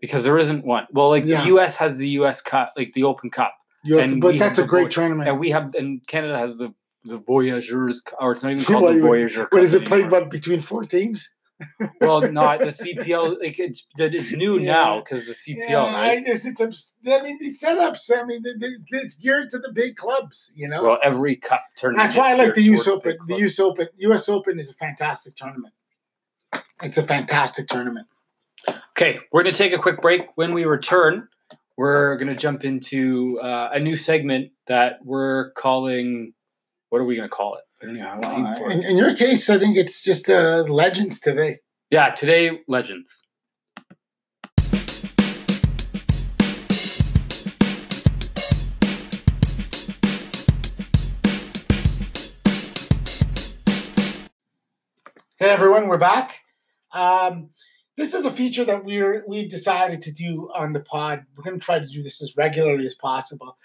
Because 0.00 0.24
there 0.24 0.38
isn't 0.38 0.64
one. 0.64 0.86
Well, 0.92 1.08
like 1.08 1.24
Yeah. 1.24 1.42
the 1.42 1.48
US 1.56 1.76
has 1.76 1.96
the 1.96 2.08
US 2.20 2.40
Cup, 2.40 2.72
like 2.76 2.92
the 2.94 3.04
Open 3.04 3.30
Cup. 3.30 3.54
You 3.84 3.96
have 3.96 4.06
to- 4.06 4.12
and 4.12 4.22
but 4.22 4.38
that's 4.38 4.58
a 4.58 4.64
great 4.64 4.84
Voy- 4.84 4.88
tournament. 4.90 5.28
And 5.28 5.38
we 5.40 5.50
have 5.50 5.74
and 5.74 6.04
Canada 6.06 6.38
has 6.38 6.56
the 6.56 6.72
the 7.04 7.18
Voyageurs 7.18 8.02
or 8.20 8.32
it's 8.32 8.42
not 8.42 8.52
even 8.52 8.64
called 8.64 8.88
the 8.96 9.00
what- 9.02 9.10
Voyageur 9.10 9.42
Cup. 9.44 9.52
What 9.52 9.62
is 9.62 9.74
it 9.74 9.84
played 9.84 10.08
but 10.08 10.30
between 10.30 10.60
four 10.60 10.84
teams? 10.84 11.34
Well, 12.00 12.20
not 12.32 12.60
the 12.60 12.66
CPL. 12.66 13.40
Like 13.40 13.58
it's 13.58 13.84
it's 13.96 14.32
new 14.32 14.58
Yeah. 14.58 14.72
now 14.72 15.00
because 15.00 15.26
the 15.26 15.32
CPL, 15.34 15.68
Yeah, 15.68 15.92
right? 15.92 16.18
I, 16.18 16.30
it's, 16.30 16.44
it's, 16.44 16.92
I 17.06 17.22
mean, 17.22 17.38
these 17.40 17.60
setups. 17.62 18.10
I 18.16 18.24
mean, 18.24 18.42
they, 18.42 18.52
they, 18.58 18.98
it's 18.98 19.16
geared 19.16 19.50
to 19.50 19.58
the 19.58 19.72
big 19.72 19.96
clubs. 19.96 20.52
You 20.54 20.68
know, 20.68 20.82
Well, 20.82 20.98
every 21.02 21.36
cup 21.36 21.60
tournament. 21.76 22.08
that's 22.08 22.16
why 22.18 22.32
I 22.32 22.34
like 22.34 22.54
the 22.54 22.62
U.S. 22.62 22.86
Open. 22.86 23.16
The. 23.26 23.36
U.S. 23.38 23.58
Open. 23.58 23.88
U.S. 23.96 24.28
Open 24.28 24.58
is 24.60 24.70
a 24.70 24.74
fantastic 24.74 25.36
tournament. 25.36 25.74
It's 26.82 26.96
a 26.98 27.02
fantastic 27.02 27.66
tournament. 27.68 28.06
Okay, 28.96 29.18
we're 29.32 29.42
going 29.42 29.52
to 29.54 29.58
take 29.58 29.72
a 29.72 29.78
quick 29.78 30.00
break. 30.00 30.22
When 30.36 30.52
we 30.54 30.64
return, 30.64 31.28
we're 31.76 32.16
going 32.16 32.28
to 32.28 32.34
jump 32.36 32.64
into 32.64 33.40
uh, 33.40 33.70
a 33.72 33.80
new 33.80 33.96
segment 33.96 34.50
that 34.66 34.98
we're 35.04 35.50
calling. 35.52 36.34
What 36.90 37.00
are 37.00 37.04
we 37.04 37.16
going 37.16 37.28
to 37.28 37.34
call 37.34 37.54
it? 37.56 37.62
I 37.80 37.86
don't 37.86 37.94
know 37.94 38.02
how 38.02 38.18
to 38.18 38.42
name 38.42 38.54
for 38.54 38.72
in, 38.72 38.82
in 38.82 38.96
your 38.96 39.14
case, 39.14 39.48
I 39.48 39.56
think 39.56 39.76
it's 39.76 40.02
just 40.02 40.28
uh, 40.28 40.64
legends 40.64 41.20
today. 41.20 41.60
Yeah, 41.90 42.08
today 42.08 42.62
legends. 42.66 43.22
Hey 55.38 55.50
everyone, 55.50 55.86
we're 55.86 55.98
back. 55.98 56.40
Um, 56.92 57.50
this 57.96 58.12
is 58.12 58.24
a 58.24 58.30
feature 58.30 58.64
that 58.64 58.84
we're 58.84 59.22
we've 59.28 59.48
decided 59.48 60.02
to 60.02 60.12
do 60.12 60.50
on 60.52 60.72
the 60.72 60.80
pod. 60.80 61.26
We're 61.36 61.44
going 61.44 61.60
to 61.60 61.64
try 61.64 61.78
to 61.78 61.86
do 61.86 62.02
this 62.02 62.20
as 62.20 62.36
regularly 62.36 62.86
as 62.86 62.96
possible. 62.96 63.56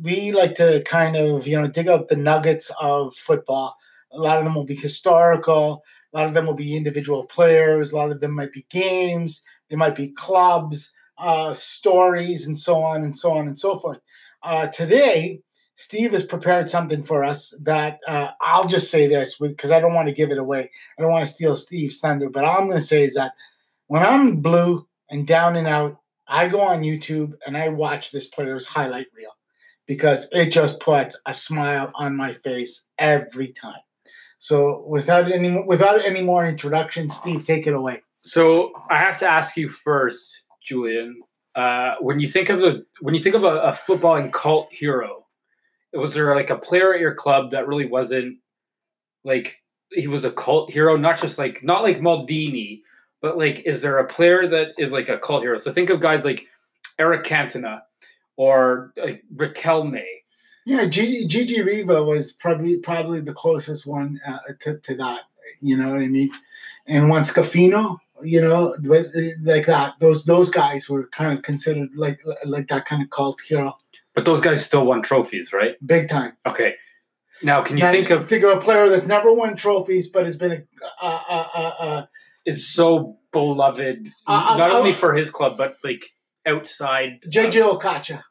We 0.00 0.32
like 0.32 0.54
to 0.56 0.82
kind 0.84 1.16
of 1.16 1.46
you 1.46 1.60
know 1.60 1.68
dig 1.68 1.88
out 1.88 2.08
the 2.08 2.16
nuggets 2.16 2.70
of 2.80 3.14
football. 3.14 3.76
A 4.12 4.18
lot 4.18 4.38
of 4.38 4.44
them 4.44 4.54
will 4.54 4.64
be 4.64 4.74
historical. 4.74 5.82
A 6.12 6.18
lot 6.18 6.26
of 6.26 6.34
them 6.34 6.46
will 6.46 6.54
be 6.54 6.76
individual 6.76 7.24
players. 7.24 7.92
A 7.92 7.96
lot 7.96 8.10
of 8.10 8.20
them 8.20 8.34
might 8.34 8.52
be 8.52 8.66
games. 8.70 9.42
They 9.70 9.76
might 9.76 9.94
be 9.94 10.10
clubs, 10.10 10.92
uh, 11.18 11.54
stories, 11.54 12.46
and 12.46 12.56
so 12.56 12.82
on 12.82 13.02
and 13.02 13.16
so 13.16 13.32
on 13.32 13.46
and 13.46 13.58
so 13.58 13.78
forth. 13.78 13.98
Uh, 14.42 14.66
today, 14.66 15.40
Steve 15.76 16.12
has 16.12 16.22
prepared 16.22 16.68
something 16.68 17.02
for 17.02 17.24
us 17.24 17.56
that 17.62 17.98
uh, 18.06 18.30
I'll 18.40 18.68
just 18.68 18.90
say 18.90 19.06
this 19.06 19.38
because 19.38 19.70
I 19.70 19.80
don't 19.80 19.94
want 19.94 20.08
to 20.08 20.14
give 20.14 20.30
it 20.30 20.38
away. 20.38 20.70
I 20.98 21.02
don't 21.02 21.10
want 21.10 21.24
to 21.24 21.32
steal 21.32 21.56
Steve's 21.56 22.00
thunder, 22.00 22.28
but 22.28 22.44
all 22.44 22.58
I'm 22.58 22.66
going 22.66 22.78
to 22.78 22.84
say 22.84 23.04
is 23.04 23.14
that 23.14 23.32
when 23.86 24.02
I'm 24.02 24.36
blue 24.36 24.86
and 25.10 25.26
down 25.26 25.56
and 25.56 25.66
out, 25.66 25.98
I 26.28 26.48
go 26.48 26.60
on 26.60 26.82
YouTube 26.82 27.34
and 27.46 27.56
I 27.56 27.68
watch 27.68 28.10
this 28.10 28.28
player's 28.28 28.66
highlight 28.66 29.06
reel 29.16 29.32
because 29.86 30.28
it 30.32 30.50
just 30.50 30.80
puts 30.80 31.18
a 31.26 31.34
smile 31.34 31.90
on 31.94 32.16
my 32.16 32.32
face 32.32 32.90
every 32.98 33.52
time. 33.52 33.80
So 34.38 34.84
without 34.88 35.30
any 35.30 35.62
without 35.66 36.04
any 36.04 36.22
more 36.22 36.46
introduction, 36.46 37.08
Steve, 37.08 37.44
take 37.44 37.66
it 37.66 37.74
away. 37.74 38.02
So 38.20 38.72
I 38.90 38.98
have 38.98 39.18
to 39.18 39.28
ask 39.28 39.56
you 39.56 39.68
first, 39.68 40.46
Julian. 40.64 41.20
Uh, 41.54 41.94
when 42.00 42.18
you 42.18 42.26
think 42.26 42.48
of 42.48 42.60
the 42.60 42.84
when 43.00 43.14
you 43.14 43.20
think 43.20 43.36
of 43.36 43.44
a, 43.44 43.60
a 43.60 43.72
footballing 43.72 44.32
cult 44.32 44.68
hero, 44.72 45.26
was 45.92 46.14
there 46.14 46.34
like 46.34 46.50
a 46.50 46.58
player 46.58 46.94
at 46.94 47.00
your 47.00 47.14
club 47.14 47.50
that 47.50 47.68
really 47.68 47.86
wasn't 47.86 48.38
like 49.24 49.58
he 49.92 50.08
was 50.08 50.24
a 50.24 50.32
cult 50.32 50.72
hero? 50.72 50.96
Not 50.96 51.20
just 51.20 51.38
like 51.38 51.62
not 51.62 51.82
like 51.82 52.00
Maldini, 52.00 52.80
but 53.20 53.38
like 53.38 53.62
is 53.64 53.82
there 53.82 53.98
a 53.98 54.06
player 54.06 54.48
that 54.48 54.72
is 54.78 54.92
like 54.92 55.08
a 55.08 55.18
cult 55.18 55.42
hero? 55.42 55.58
So 55.58 55.72
think 55.72 55.90
of 55.90 56.00
guys 56.00 56.24
like 56.24 56.42
Eric 56.98 57.24
Cantona 57.24 57.82
or 58.42 58.92
like 58.96 59.22
Riquelme. 59.34 60.02
Yeah, 60.64 60.84
Gigi, 60.86 61.26
Gigi 61.26 61.60
Riva 61.62 62.02
was 62.04 62.32
probably 62.32 62.78
probably 62.78 63.20
the 63.20 63.32
closest 63.32 63.86
one 63.86 64.18
uh, 64.26 64.38
to, 64.60 64.78
to 64.78 64.94
that. 64.96 65.22
You 65.60 65.76
know 65.76 65.90
what 65.92 66.02
I 66.02 66.06
mean? 66.08 66.30
And 66.86 67.08
Juan 67.08 67.22
Scafino, 67.22 67.98
you 68.22 68.40
know, 68.40 68.74
but, 68.82 69.06
uh, 69.06 69.20
like 69.42 69.66
that. 69.66 69.94
Those 70.00 70.24
those 70.24 70.50
guys 70.50 70.88
were 70.88 71.06
kind 71.08 71.36
of 71.36 71.42
considered 71.42 71.90
like 71.96 72.20
like 72.46 72.68
that 72.68 72.84
kind 72.86 73.02
of 73.02 73.10
cult 73.10 73.40
hero, 73.48 73.76
But 74.14 74.24
those 74.24 74.40
guys 74.40 74.64
still 74.64 74.86
won 74.86 75.02
trophies, 75.02 75.52
right? 75.52 75.74
big 75.84 76.08
time. 76.08 76.32
Okay. 76.46 76.74
Now, 77.44 77.62
can 77.62 77.76
you 77.76 77.82
Now, 77.84 77.90
think 77.92 78.10
of 78.10 78.28
think 78.28 78.44
of 78.44 78.50
a 78.56 78.60
player 78.60 78.88
that's 78.88 79.08
never 79.08 79.32
won 79.32 79.56
trophies, 79.56 80.06
but 80.08 80.24
has 80.26 80.36
been 80.36 80.52
a 80.52 80.62
uh, 81.02 81.22
uh, 81.36 81.46
uh, 81.62 81.72
uh, 81.86 82.02
is 82.44 82.72
so 82.78 83.18
beloved 83.32 83.98
Uh, 84.26 84.54
not 84.58 84.70
uh, 84.70 84.78
only 84.78 84.90
uh, 84.90 85.02
for 85.02 85.14
his 85.14 85.28
club 85.30 85.56
but 85.56 85.74
like 85.82 86.04
outside 86.46 87.10
JJ 87.34 87.56
Okocha, 87.72 88.22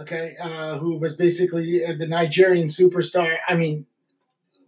okay, 0.00 0.34
uh, 0.42 0.78
who 0.78 0.98
was 0.98 1.14
basically 1.14 1.80
the 1.94 2.06
Nigerian 2.06 2.68
superstar. 2.68 3.36
I 3.48 3.54
mean, 3.54 3.86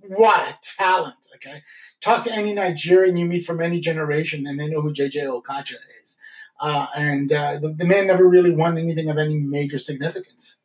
what 0.09 0.49
a 0.49 0.59
talent, 0.77 1.17
okay? 1.37 1.63
Talk 2.01 2.25
to 2.25 2.33
any 2.33 2.53
Nigerian 2.53 3.17
you 3.17 3.27
meet 3.27 3.45
from 3.45 3.61
any 3.61 3.81
generation, 3.81 4.47
and 4.47 4.59
they 4.59 4.69
know 4.69 4.81
who 4.81 4.93
JJ 4.93 5.25
Okocha 5.25 5.77
is. 6.03 6.19
Uh, 6.61 6.87
and 6.95 7.33
uh, 7.33 7.59
the, 7.59 7.73
the 7.73 7.85
man 7.85 8.07
never 8.07 8.29
really 8.29 8.51
won 8.55 8.79
anything 8.79 9.11
of 9.11 9.19
any 9.19 9.35
major 9.37 9.79
significance. 9.79 10.59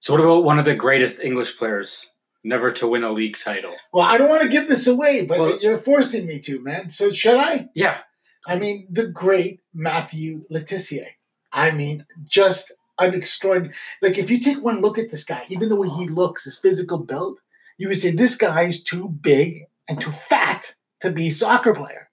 So 0.00 0.12
what 0.12 0.22
about 0.22 0.44
one 0.44 0.58
of 0.58 0.64
the 0.64 0.74
greatest 0.74 1.22
English 1.22 1.58
players 1.58 2.12
never 2.44 2.70
to 2.72 2.86
win 2.86 3.02
a 3.02 3.10
league 3.10 3.38
title? 3.38 3.74
Well, 3.92 4.04
I 4.04 4.18
don't 4.18 4.28
want 4.28 4.42
to 4.42 4.48
give 4.48 4.68
this 4.68 4.86
away, 4.86 5.24
but 5.24 5.40
Well- 5.40 5.58
you're 5.60 5.78
forcing 5.78 6.26
me 6.26 6.38
to, 6.40 6.60
man. 6.60 6.88
So 6.90 7.10
should 7.10 7.36
I? 7.36 7.68
Yeah. 7.74 7.98
I 8.46 8.56
mean, 8.56 8.86
the 8.90 9.08
great 9.08 9.60
Matthew 9.74 10.42
Le 10.50 10.60
Tissier. 10.60 11.06
I 11.52 11.72
mean, 11.72 12.04
just 12.28 12.72
an 12.98 13.14
extraordinary. 13.14 13.74
Like, 14.02 14.18
if 14.18 14.30
you 14.30 14.40
take 14.40 14.62
one 14.62 14.80
look 14.80 14.98
at 14.98 15.10
this 15.10 15.24
guy, 15.24 15.44
even 15.48 15.68
the 15.68 15.76
way 15.76 15.88
he 15.88 16.08
looks, 16.08 16.44
his 16.44 16.58
physical 16.58 16.98
build, 16.98 17.40
you 17.78 17.88
would 17.88 18.00
say 18.00 18.10
this 18.10 18.36
guy 18.36 18.62
is 18.62 18.82
too 18.82 19.08
big 19.08 19.64
and 19.88 20.00
too 20.00 20.10
fat 20.10 20.74
to 21.00 21.10
be 21.10 21.28
a 21.28 21.30
soccer 21.30 21.74
player, 21.74 22.08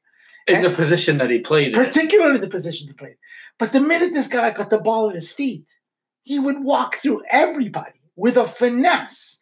In 0.48 0.56
And- 0.58 0.66
the 0.66 0.72
position 0.72 1.18
that 1.20 1.30
he 1.30 1.40
played 1.40 1.68
in. 1.70 1.74
particularly 1.74 2.38
the 2.40 2.50
position 2.50 2.88
he 2.88 2.94
played. 2.94 3.16
But 3.58 3.72
the 3.72 3.80
minute 3.80 4.12
this 4.14 4.28
guy 4.28 4.52
got 4.52 4.70
the 4.70 4.78
ball 4.80 5.10
at 5.10 5.16
his 5.16 5.32
feet, 5.32 5.68
he 6.24 6.38
would 6.40 6.64
walk 6.64 6.96
through 6.98 7.24
everybody 7.30 8.02
with 8.16 8.36
a 8.38 8.46
finesse 8.46 9.40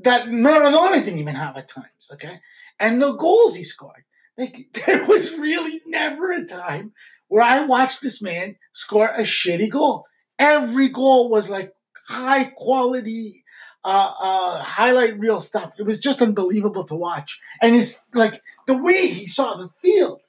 that 0.00 0.26
Maradona 0.26 1.02
didn't 1.02 1.20
even 1.20 1.34
have 1.34 1.56
at 1.56 1.68
times. 1.68 2.08
Okay, 2.12 2.40
and 2.78 3.00
the 3.00 3.12
goals 3.16 3.56
he 3.56 3.64
scored, 3.64 4.04
like 4.36 4.66
there 4.86 5.06
was 5.06 5.38
really 5.38 5.80
never 5.86 6.32
a 6.32 6.44
time 6.44 6.92
where 7.28 7.42
I 7.44 7.64
watched 7.64 8.02
this 8.02 8.20
man 8.20 8.56
score 8.74 9.08
a 9.08 9.22
shitty 9.22 9.70
goal. 9.70 10.06
Every 10.42 10.88
goal 10.88 11.30
was 11.30 11.48
like 11.48 11.72
high 12.08 12.44
quality, 12.44 13.44
uh, 13.84 14.12
uh, 14.20 14.62
highlight 14.62 15.18
reel 15.18 15.40
stuff. 15.40 15.74
It 15.78 15.86
was 15.86 16.00
just 16.00 16.20
unbelievable 16.20 16.84
to 16.84 16.94
watch, 16.94 17.38
and 17.60 17.76
it's 17.76 18.04
like 18.14 18.40
the 18.66 18.76
way 18.76 19.06
he 19.08 19.26
saw 19.26 19.56
the 19.56 19.68
field. 19.80 20.20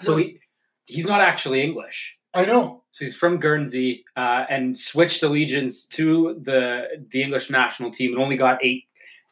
so 0.00 0.16
he 0.16 0.38
he's 0.86 1.06
not 1.06 1.20
actually 1.20 1.62
English. 1.62 2.18
I 2.34 2.44
know. 2.44 2.82
So 2.92 3.04
he's 3.04 3.16
from 3.16 3.38
Guernsey 3.38 4.04
uh, 4.16 4.44
and 4.48 4.76
switched 4.76 5.22
allegiance 5.22 5.86
to 5.98 6.38
the 6.40 6.84
the 7.10 7.22
English 7.22 7.50
national 7.50 7.90
team 7.92 8.12
and 8.12 8.20
only 8.22 8.36
got 8.36 8.58
eight 8.64 8.84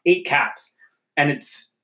eight 0.07 0.25
caps. 0.27 0.77
And 1.17 1.31
it's 1.31 1.77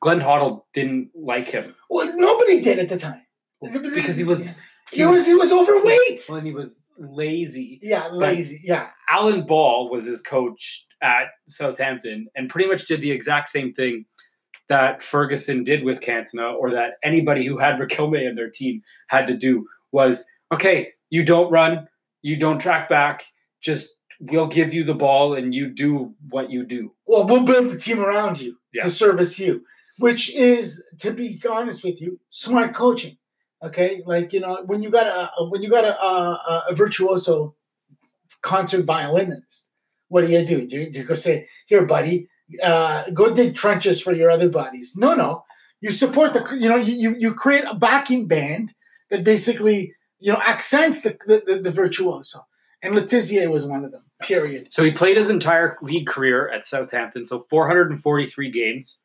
Glenn 0.00 0.20
Hoddle 0.20 0.64
didn't 0.74 1.10
like 1.14 1.48
him 1.48 1.74
Well, 1.90 2.12
nobody 2.16 2.60
did 2.60 2.78
at 2.78 2.88
the 2.88 2.98
time 2.98 3.22
because 3.60 4.16
he 4.18 4.24
was 4.24 4.58
he 4.92 5.04
was 5.06 5.26
he 5.26 5.34
was 5.34 5.52
overweight. 5.52 6.24
well, 6.28 6.38
and 6.38 6.46
he 6.46 6.52
was 6.52 6.90
lazy. 6.98 7.78
Yeah, 7.82 8.08
lazy. 8.08 8.60
Yeah, 8.62 8.88
Alan 9.08 9.46
Ball 9.46 9.90
was 9.90 10.04
his 10.04 10.20
coach 10.22 10.86
at 11.02 11.26
Southampton 11.48 12.28
and 12.36 12.48
pretty 12.48 12.68
much 12.68 12.86
did 12.86 13.00
the 13.00 13.10
exact 13.10 13.48
same 13.48 13.72
thing 13.72 14.04
that 14.68 15.02
Ferguson 15.02 15.64
did 15.64 15.82
with 15.84 16.00
Cantona 16.00 16.54
or 16.54 16.70
that 16.70 16.92
anybody 17.02 17.44
who 17.46 17.58
had 17.58 17.78
Riquelme 17.80 18.26
in 18.28 18.36
their 18.36 18.50
team 18.50 18.82
had 19.08 19.26
to 19.26 19.36
do 19.36 19.66
was 19.90 20.24
okay, 20.52 20.92
you 21.10 21.24
don't 21.24 21.50
run, 21.50 21.88
you 22.22 22.36
don't 22.36 22.58
track 22.60 22.88
back, 22.88 23.24
just 23.60 23.90
we'll 24.20 24.46
give 24.46 24.72
you 24.72 24.84
the 24.84 24.94
ball 24.94 25.34
and 25.34 25.52
you 25.54 25.68
do 25.68 26.14
what 26.30 26.50
you 26.50 26.64
do. 26.64 26.92
well, 27.06 27.26
we'll 27.26 27.44
build 27.44 27.70
the 27.70 27.78
team 27.78 27.98
around 27.98 28.40
you 28.40 28.56
Yeah. 28.72 28.84
to 28.84 28.90
service 28.90 29.38
you, 29.38 29.64
which 29.98 30.32
is, 30.34 30.84
to 31.00 31.10
be 31.12 31.40
honest 31.50 31.82
with 31.82 32.00
you, 32.00 32.20
smart 32.28 32.72
coaching. 32.74 33.16
Okay, 33.62 34.02
like 34.06 34.32
you 34.32 34.40
know, 34.40 34.62
when 34.66 34.82
you 34.82 34.90
got 34.90 35.06
a 35.06 35.44
when 35.44 35.62
you 35.62 35.70
got 35.70 35.84
a 35.84 36.00
a, 36.02 36.64
a 36.70 36.74
virtuoso 36.74 37.54
concert 38.42 38.84
violinist, 38.84 39.70
what 40.08 40.26
do 40.26 40.32
you 40.32 40.44
do? 40.44 40.66
Do 40.66 40.76
you, 40.78 40.90
do 40.90 40.98
you 41.00 41.04
go 41.04 41.14
say, 41.14 41.48
"Here, 41.66 41.86
buddy, 41.86 42.28
uh, 42.62 43.04
go 43.14 43.32
dig 43.32 43.54
trenches 43.54 44.00
for 44.00 44.12
your 44.12 44.30
other 44.30 44.48
buddies"? 44.48 44.94
No, 44.96 45.14
no. 45.14 45.44
You 45.80 45.90
support 45.90 46.32
the, 46.32 46.56
you 46.56 46.68
know, 46.68 46.76
you 46.76 47.14
you, 47.18 47.34
create 47.34 47.64
a 47.68 47.74
backing 47.74 48.28
band 48.28 48.72
that 49.10 49.24
basically 49.24 49.94
you 50.18 50.32
know 50.32 50.40
accents 50.42 51.02
the 51.02 51.16
the, 51.26 51.42
the, 51.46 51.60
the 51.62 51.70
virtuoso, 51.70 52.40
and 52.82 52.94
Le 52.94 53.02
Tissier 53.02 53.48
was 53.48 53.64
one 53.64 53.84
of 53.84 53.92
them. 53.92 54.02
Period. 54.20 54.72
So 54.72 54.82
he 54.82 54.90
played 54.90 55.16
his 55.16 55.30
entire 55.30 55.78
league 55.82 56.06
career 56.06 56.48
at 56.48 56.66
Southampton, 56.66 57.26
so 57.26 57.46
443 57.48 58.50
games 58.50 59.01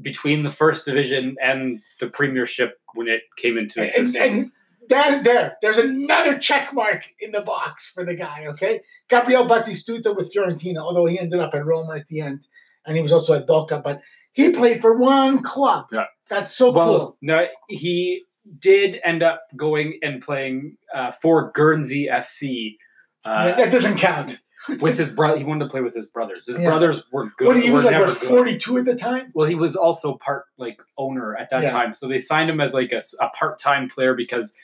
between 0.00 0.42
the 0.42 0.50
first 0.50 0.84
division 0.84 1.36
and 1.42 1.80
the 2.00 2.08
premiership 2.08 2.78
when 2.94 3.08
it 3.08 3.22
came 3.36 3.58
into 3.58 3.80
And, 3.80 3.90
its 3.94 4.14
and, 4.14 4.34
and 4.34 4.52
that, 4.88 5.24
there, 5.24 5.56
there's 5.62 5.78
another 5.78 6.38
check 6.38 6.72
mark 6.72 7.04
in 7.20 7.32
the 7.32 7.40
box 7.40 7.86
for 7.86 8.04
the 8.04 8.14
guy. 8.14 8.46
Okay, 8.46 8.80
Gabriel 9.08 9.46
Batistuta 9.46 10.14
with 10.16 10.32
Fiorentina, 10.34 10.78
although 10.78 11.06
he 11.06 11.18
ended 11.18 11.40
up 11.40 11.54
at 11.54 11.64
Roma 11.64 11.96
at 11.96 12.06
the 12.06 12.20
end, 12.20 12.46
and 12.86 12.96
he 12.96 13.02
was 13.02 13.12
also 13.12 13.34
at 13.34 13.46
Boca, 13.46 13.80
but 13.82 14.00
he 14.32 14.52
played 14.52 14.80
for 14.80 14.96
one 14.96 15.42
club. 15.42 15.86
Yeah. 15.90 16.04
That's 16.28 16.52
so 16.52 16.70
well, 16.70 16.98
cool. 16.98 17.16
no, 17.22 17.46
he 17.68 18.24
did 18.58 19.00
end 19.04 19.22
up 19.22 19.42
going 19.56 19.98
and 20.02 20.22
playing 20.22 20.76
uh, 20.94 21.10
for 21.10 21.50
Guernsey 21.52 22.08
FC. 22.10 22.76
Uh, 23.24 23.54
that 23.56 23.72
doesn't 23.72 23.98
count. 23.98 24.40
With 24.80 24.96
his 24.98 25.12
brother, 25.12 25.38
he 25.38 25.44
wanted 25.44 25.64
to 25.64 25.70
play 25.70 25.80
with 25.80 25.94
his 25.94 26.06
brothers. 26.06 26.46
His 26.46 26.60
Yeah. 26.62 26.70
brothers 26.70 27.04
were 27.12 27.30
good. 27.36 27.46
What 27.48 27.60
he 27.62 27.70
was 27.70 27.84
like, 27.84 27.98
what, 28.00 28.06
good. 28.08 28.28
42 28.28 28.78
at 28.78 28.84
the 28.86 28.94
time? 28.96 29.30
Well, 29.34 29.46
he 29.48 29.54
was 29.54 29.76
also 29.76 30.16
part 30.18 30.44
like 30.58 30.80
owner 30.98 31.36
at 31.36 31.50
that 31.50 31.64
Yeah. 31.64 31.70
time, 31.72 31.94
so 31.94 32.08
they 32.08 32.18
signed 32.18 32.48
him 32.50 32.60
as 32.60 32.72
like 32.72 32.92
a, 32.92 33.02
a 33.20 33.28
part-time 33.30 33.88
player 33.88 34.14
because 34.14 34.54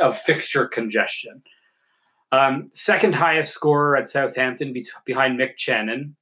of 0.00 0.18
fixture 0.18 0.66
congestion. 0.66 1.42
Um, 2.30 2.70
second 2.72 3.14
highest 3.14 3.52
scorer 3.52 3.96
at 3.96 4.08
Southampton 4.08 4.72
be- 4.72 4.86
behind 5.04 5.38
Mick 5.38 5.56
Channon, 5.58 6.14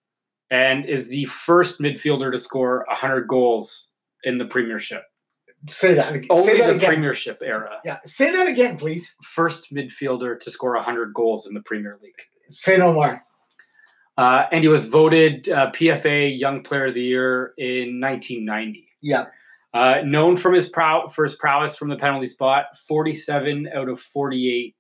and 0.51 0.85
is 0.85 1.07
the 1.07 1.27
first 1.27 1.81
midfielder 1.81 2.33
to 2.33 2.39
score 2.39 2.85
100 2.89 3.29
goals 3.29 3.91
in 4.25 4.39
the 4.39 4.45
Premiership. 4.45 5.05
Say 5.69 5.95
that 5.95 6.15
again. 6.15 6.27
Only 6.31 6.47
Say 6.47 6.59
that 6.59 6.67
the 6.69 6.75
again. 6.77 6.89
Premiership 6.89 7.39
era. 7.45 7.79
Yeah, 7.85 7.99
say 8.03 8.33
that 8.33 8.49
again, 8.49 8.77
please. 8.77 9.15
First 9.23 9.73
midfielder 9.73 10.41
to 10.41 10.51
score 10.51 10.75
100 10.75 11.15
goals 11.15 11.47
in 11.47 11.55
the 11.55 11.61
Premier 11.61 11.99
League. 12.03 12.15
Say 12.51 12.77
no 12.77 12.93
more. 12.93 13.23
Uh, 14.19 14.45
and 14.53 14.63
he 14.63 14.69
was 14.69 14.87
voted 14.87 15.49
uh, 15.49 15.71
PFA 15.71 16.39
Young 16.39 16.63
Player 16.63 16.87
of 16.87 16.95
the 16.95 17.03
Year 17.03 17.55
in 17.57 18.01
1990. 18.01 18.87
Yeah. 19.03 19.27
Uh, 19.73 20.03
known 20.05 20.37
from 20.37 20.53
his 20.53 20.69
prow- 20.69 21.07
for 21.09 21.25
his 21.25 21.37
prowess 21.37 21.77
from 21.77 21.89
the 21.89 21.97
penalty 21.97 22.27
spot, 22.27 22.67
47 22.89 23.69
out 23.75 23.89
of 23.89 24.01
48 24.01 24.75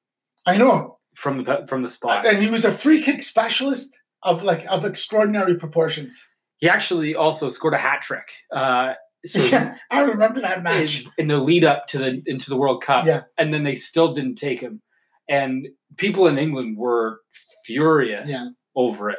I 0.47 0.57
know. 0.57 0.99
from 1.15 1.45
the 1.45 1.65
from 1.69 1.83
the 1.83 1.89
spot. 1.89 2.27
And 2.27 2.39
he 2.39 2.51
was 2.51 2.65
a 2.65 2.73
free 2.73 3.01
kick 3.01 3.23
specialist 3.23 3.97
of 4.25 4.43
like 4.43 4.67
of 4.69 4.85
extraordinary 4.85 5.55
proportions. 5.57 6.21
He 6.59 6.69
actually 6.69 7.15
also 7.15 7.49
scored 7.51 7.73
a 7.73 7.79
hat 7.79 8.03
trick. 8.03 8.29
Uh, 8.55 8.95
so 9.25 9.41
yeah, 9.45 9.77
I 9.91 10.01
remember 10.01 10.41
that 10.41 10.63
match. 10.65 11.05
in, 11.05 11.11
in 11.19 11.29
the 11.29 11.39
lead 11.39 11.65
up 11.65 11.87
to 11.89 11.99
the 11.99 12.21
into 12.27 12.51
the 12.51 12.57
World 12.57 12.83
Cup, 12.83 13.07
Yeah. 13.07 13.23
and 13.39 13.55
then 13.55 13.63
they 13.63 13.77
still 13.77 14.13
didn't 14.13 14.35
take 14.37 14.61
him, 14.61 14.83
and 15.29 15.69
people 15.99 16.27
in 16.27 16.37
England 16.37 16.77
were 16.77 17.21
furious 17.65 18.31
Yeah. 18.31 18.47
over 18.75 19.11
it. 19.11 19.19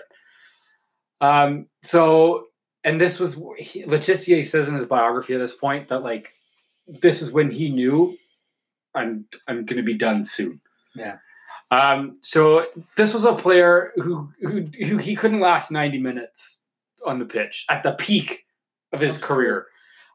Um, 1.20 1.68
so, 1.84 2.48
and 2.84 3.00
this 3.00 3.20
was 3.20 3.39
he, 3.58 3.86
Le 3.86 4.00
Tissier 4.00 4.46
says 4.46 4.68
in 4.68 4.76
his 4.76 4.86
biography 4.86 5.34
at 5.36 5.39
this 5.39 5.54
point 5.56 5.88
that 5.89 6.00
like 6.04 6.34
this 6.88 7.22
is 7.22 7.32
when 7.32 7.52
he 7.52 7.70
knew 7.70 8.18
I'm 8.96 9.26
I'm 9.48 9.66
going 9.66 9.78
to 9.78 9.84
be 9.84 9.94
done 9.94 10.24
soon. 10.24 10.62
Yeah. 10.96 11.18
Um, 11.70 12.18
so 12.22 12.66
this 12.98 13.14
was 13.14 13.24
a 13.24 13.34
player 13.34 13.92
who, 13.96 14.30
who 14.42 14.64
who 14.86 14.98
he 14.98 15.16
couldn't 15.16 15.39
last 15.39 15.72
90 15.72 16.00
minutes 16.00 16.66
on 17.06 17.20
the 17.20 17.26
pitch 17.26 17.66
at 17.70 17.84
the 17.84 17.94
peak 17.94 18.46
of 18.94 19.00
his 19.00 19.18
career. 19.18 19.68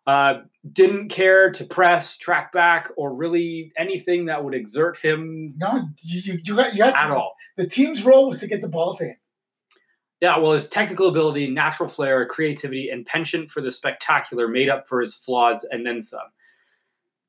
Uh, 0.07 0.43
didn't 0.73 1.09
care 1.09 1.51
to 1.51 1.65
press, 1.65 2.17
track 2.17 2.53
back, 2.53 2.91
or 2.97 3.13
really 3.13 3.73
anything 3.77 4.27
that 4.27 4.45
would 4.45 4.55
exert 4.55 4.97
him 4.99 5.53
No, 5.57 5.89
you 6.03 6.39
you, 6.45 6.57
got 6.57 6.73
you 6.73 6.79
got 6.79 6.97
at 6.97 7.11
all. 7.11 7.35
The 7.57 7.67
team's 7.67 8.05
role 8.05 8.29
was 8.29 8.39
to 8.39 8.47
get 8.47 8.61
the 8.61 8.69
ball 8.69 8.95
to 8.97 9.05
him. 9.05 9.17
Yeah, 10.21 10.39
well, 10.39 10.53
his 10.53 10.69
technical 10.69 11.09
ability, 11.09 11.51
natural 11.51 11.89
flair, 11.89 12.25
creativity, 12.25 12.89
and 12.89 13.05
penchant 13.05 13.51
for 13.51 13.61
the 13.61 13.71
spectacular 13.71 14.49
made 14.49 14.69
up 14.69 14.89
for 14.89 15.01
his 15.01 15.15
flaws 15.15 15.65
and 15.71 15.85
then 15.85 16.01
some. 16.01 16.21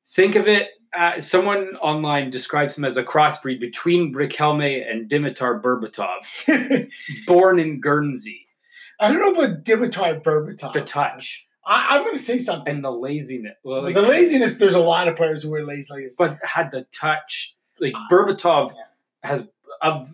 Think 0.06 0.36
of 0.36 0.48
it. 0.48 0.70
Uh, 0.96 1.20
someone 1.20 1.76
online 1.76 2.30
describes 2.30 2.78
him 2.78 2.84
as 2.84 2.96
a 2.96 3.04
crossbreed 3.04 3.60
between 3.60 4.14
Riquelme 4.14 4.90
and 4.90 5.08
Dimitar 5.10 5.60
Berbatov, 5.60 6.90
born 7.26 7.58
in 7.58 7.78
Guernsey. 7.78 8.46
I 8.98 9.12
don't 9.12 9.20
know 9.20 9.44
about 9.44 9.64
Dimitar 9.64 10.22
Berbatov. 10.22 10.72
The 10.72 10.80
touch 10.80 11.47
I, 11.68 11.86
I'm 11.90 12.02
going 12.02 12.16
to 12.16 12.22
say 12.22 12.38
something. 12.38 12.74
and 12.74 12.84
the 12.84 12.90
laziness. 12.90 13.56
Well, 13.62 13.82
like- 13.82 13.94
the 13.94 14.02
laziness. 14.02 14.58
There's 14.58 14.74
a 14.74 14.80
lot 14.80 15.06
of 15.06 15.16
players 15.16 15.42
who 15.42 15.54
are 15.54 15.64
lazy 15.64 15.92
like 15.92 16.08
but 16.18 16.38
had 16.42 16.70
the 16.72 16.86
touch. 16.92 17.54
Like 17.78 17.92
Ah, 17.94 18.08
Berbatov 18.10 18.72
has 19.22 19.48
of 19.82 20.08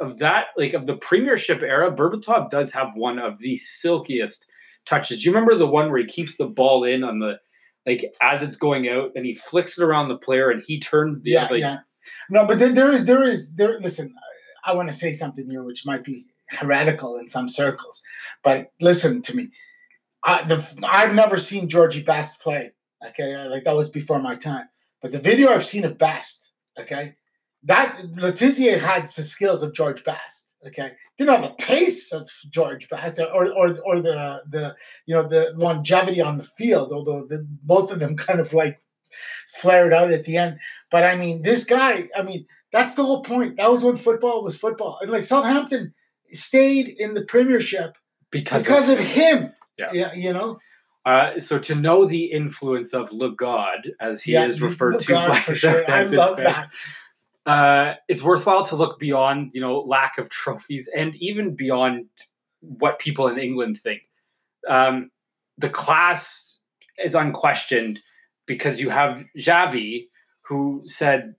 of 0.00 0.18
that 0.18 0.46
like 0.56 0.74
of 0.74 0.86
the 0.86 0.96
Premiership 0.96 1.62
era. 1.62 1.90
Berbatov 1.90 2.50
does 2.50 2.72
have 2.72 2.90
one 2.94 3.18
of 3.18 3.38
the 3.40 3.56
silkiest 3.56 4.46
touches. 4.86 5.18
Do 5.22 5.24
you 5.24 5.34
remember 5.34 5.56
the 5.56 5.66
one 5.66 5.90
where 5.90 5.98
he 6.00 6.06
keeps 6.06 6.36
the 6.36 6.46
ball 6.46 6.84
in 6.84 7.02
on 7.02 7.18
the 7.18 7.40
like 7.86 8.12
as 8.20 8.42
it's 8.42 8.56
going 8.56 8.88
out 8.88 9.10
and 9.16 9.26
he 9.26 9.34
flicks 9.34 9.78
it 9.78 9.82
around 9.84 10.08
the 10.08 10.16
player 10.16 10.50
and 10.50 10.62
he 10.64 10.78
turns 10.78 11.22
the 11.22 11.32
yeah, 11.32 11.48
like 11.50 11.60
yeah. 11.60 11.78
No, 12.30 12.44
but 12.46 12.58
there, 12.58 12.72
there 12.72 12.92
is, 12.92 13.04
there 13.04 13.22
is, 13.22 13.54
there. 13.54 13.78
Listen, 13.80 14.12
I, 14.66 14.72
I 14.72 14.74
want 14.74 14.88
to 14.90 14.94
say 14.94 15.12
something 15.12 15.48
here, 15.48 15.62
which 15.62 15.86
might 15.86 16.02
be 16.04 16.24
heretical 16.50 17.16
in 17.16 17.28
some 17.28 17.48
circles, 17.48 18.02
but 18.42 18.72
listen 18.80 19.22
to 19.22 19.36
me. 19.36 19.48
I, 20.24 20.44
the, 20.44 20.86
I've 20.88 21.14
never 21.14 21.38
seen 21.38 21.68
Georgie 21.68 22.02
Best 22.02 22.40
play. 22.40 22.72
Okay, 23.08 23.36
like 23.48 23.64
that 23.64 23.74
was 23.74 23.90
before 23.90 24.20
my 24.20 24.34
time. 24.34 24.66
But 25.00 25.12
the 25.12 25.18
video 25.18 25.50
I've 25.50 25.64
seen 25.64 25.84
of 25.84 25.98
Best, 25.98 26.52
okay, 26.78 27.16
that 27.64 28.00
Le 28.14 28.32
Tissier 28.32 28.78
had 28.78 29.06
the 29.06 29.22
skills 29.22 29.62
of 29.62 29.74
George 29.74 30.04
Best. 30.04 30.54
Okay, 30.64 30.92
didn't 31.18 31.34
have 31.34 31.42
the 31.42 31.64
pace 31.64 32.12
of 32.12 32.30
George 32.50 32.88
Best 32.88 33.18
or 33.18 33.52
or 33.52 33.76
or 33.84 34.00
the 34.00 34.42
the 34.48 34.76
you 35.06 35.14
know 35.14 35.26
the 35.26 35.52
longevity 35.56 36.20
on 36.20 36.38
the 36.38 36.44
field. 36.44 36.92
Although 36.92 37.26
the, 37.26 37.44
both 37.62 37.90
of 37.90 37.98
them 37.98 38.16
kind 38.28 38.38
of 38.38 38.52
like 38.52 38.78
flared 39.48 39.92
out 39.92 40.12
at 40.12 40.24
the 40.24 40.36
end. 40.36 40.58
But 40.90 41.04
I 41.04 41.16
mean, 41.16 41.42
this 41.42 41.64
guy. 41.64 42.08
I 42.16 42.22
mean, 42.22 42.46
that's 42.72 42.94
the 42.94 43.04
whole 43.04 43.22
point. 43.22 43.56
That 43.56 43.70
was 43.70 43.84
when 43.84 43.96
football 43.96 44.42
was 44.42 44.58
football. 44.58 44.98
And 45.00 45.10
like 45.10 45.24
Southampton 45.24 45.94
stayed 46.30 46.88
in 46.88 47.14
the 47.14 47.22
Premiership 47.22 47.96
because, 48.30 48.62
because 48.62 48.88
of 48.88 48.98
him. 48.98 49.52
Yeah. 49.78 50.12
you 50.14 50.32
know. 50.32 50.58
uh, 51.04 51.40
so 51.40 51.58
to 51.58 51.74
know 51.74 52.04
the 52.04 52.24
influence 52.26 52.92
of 52.94 53.12
Le 53.12 53.34
God 53.34 53.90
as 54.00 54.22
he 54.22 54.32
Yeah, 54.32 54.44
is 54.46 54.62
referred 54.62 55.00
to 55.00 55.14
by 55.14 55.38
for 55.40 55.54
sure. 55.54 55.90
I 55.90 56.04
love 56.04 56.38
fans, 56.38 56.68
that. 57.44 57.50
uh, 57.50 57.94
it's 58.08 58.22
worthwhile 58.22 58.64
to 58.66 58.76
look 58.76 58.98
beyond, 58.98 59.52
you 59.54 59.60
know, 59.60 59.80
lack 59.80 60.18
of 60.18 60.28
trophies 60.28 60.88
and 60.94 61.16
even 61.16 61.56
beyond 61.56 62.06
what 62.60 62.98
people 63.00 63.26
in 63.26 63.38
England 63.38 63.78
think. 63.78 64.02
Um, 64.68 65.10
the 65.58 65.68
class 65.68 66.60
is 67.02 67.14
unquestioned 67.16 68.00
because 68.46 68.80
you 68.80 68.90
have 68.90 69.24
Xavi, 69.36 70.06
who 70.42 70.82
said, 70.84 71.34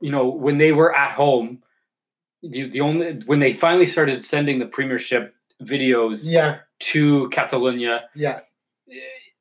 you 0.00 0.10
know, 0.10 0.28
when 0.28 0.58
they 0.58 0.72
were 0.72 0.94
at 0.96 1.12
home, 1.12 1.62
the, 2.42 2.64
the 2.64 2.80
only 2.80 3.12
when 3.26 3.38
they 3.38 3.52
finally 3.52 3.86
started 3.86 4.24
sending 4.24 4.58
the 4.58 4.66
Premiership 4.66 5.34
videos 5.62 6.24
Yeah, 6.28 6.60
to 6.80 7.28
Catalonia, 7.30 8.08
yeah. 8.14 8.40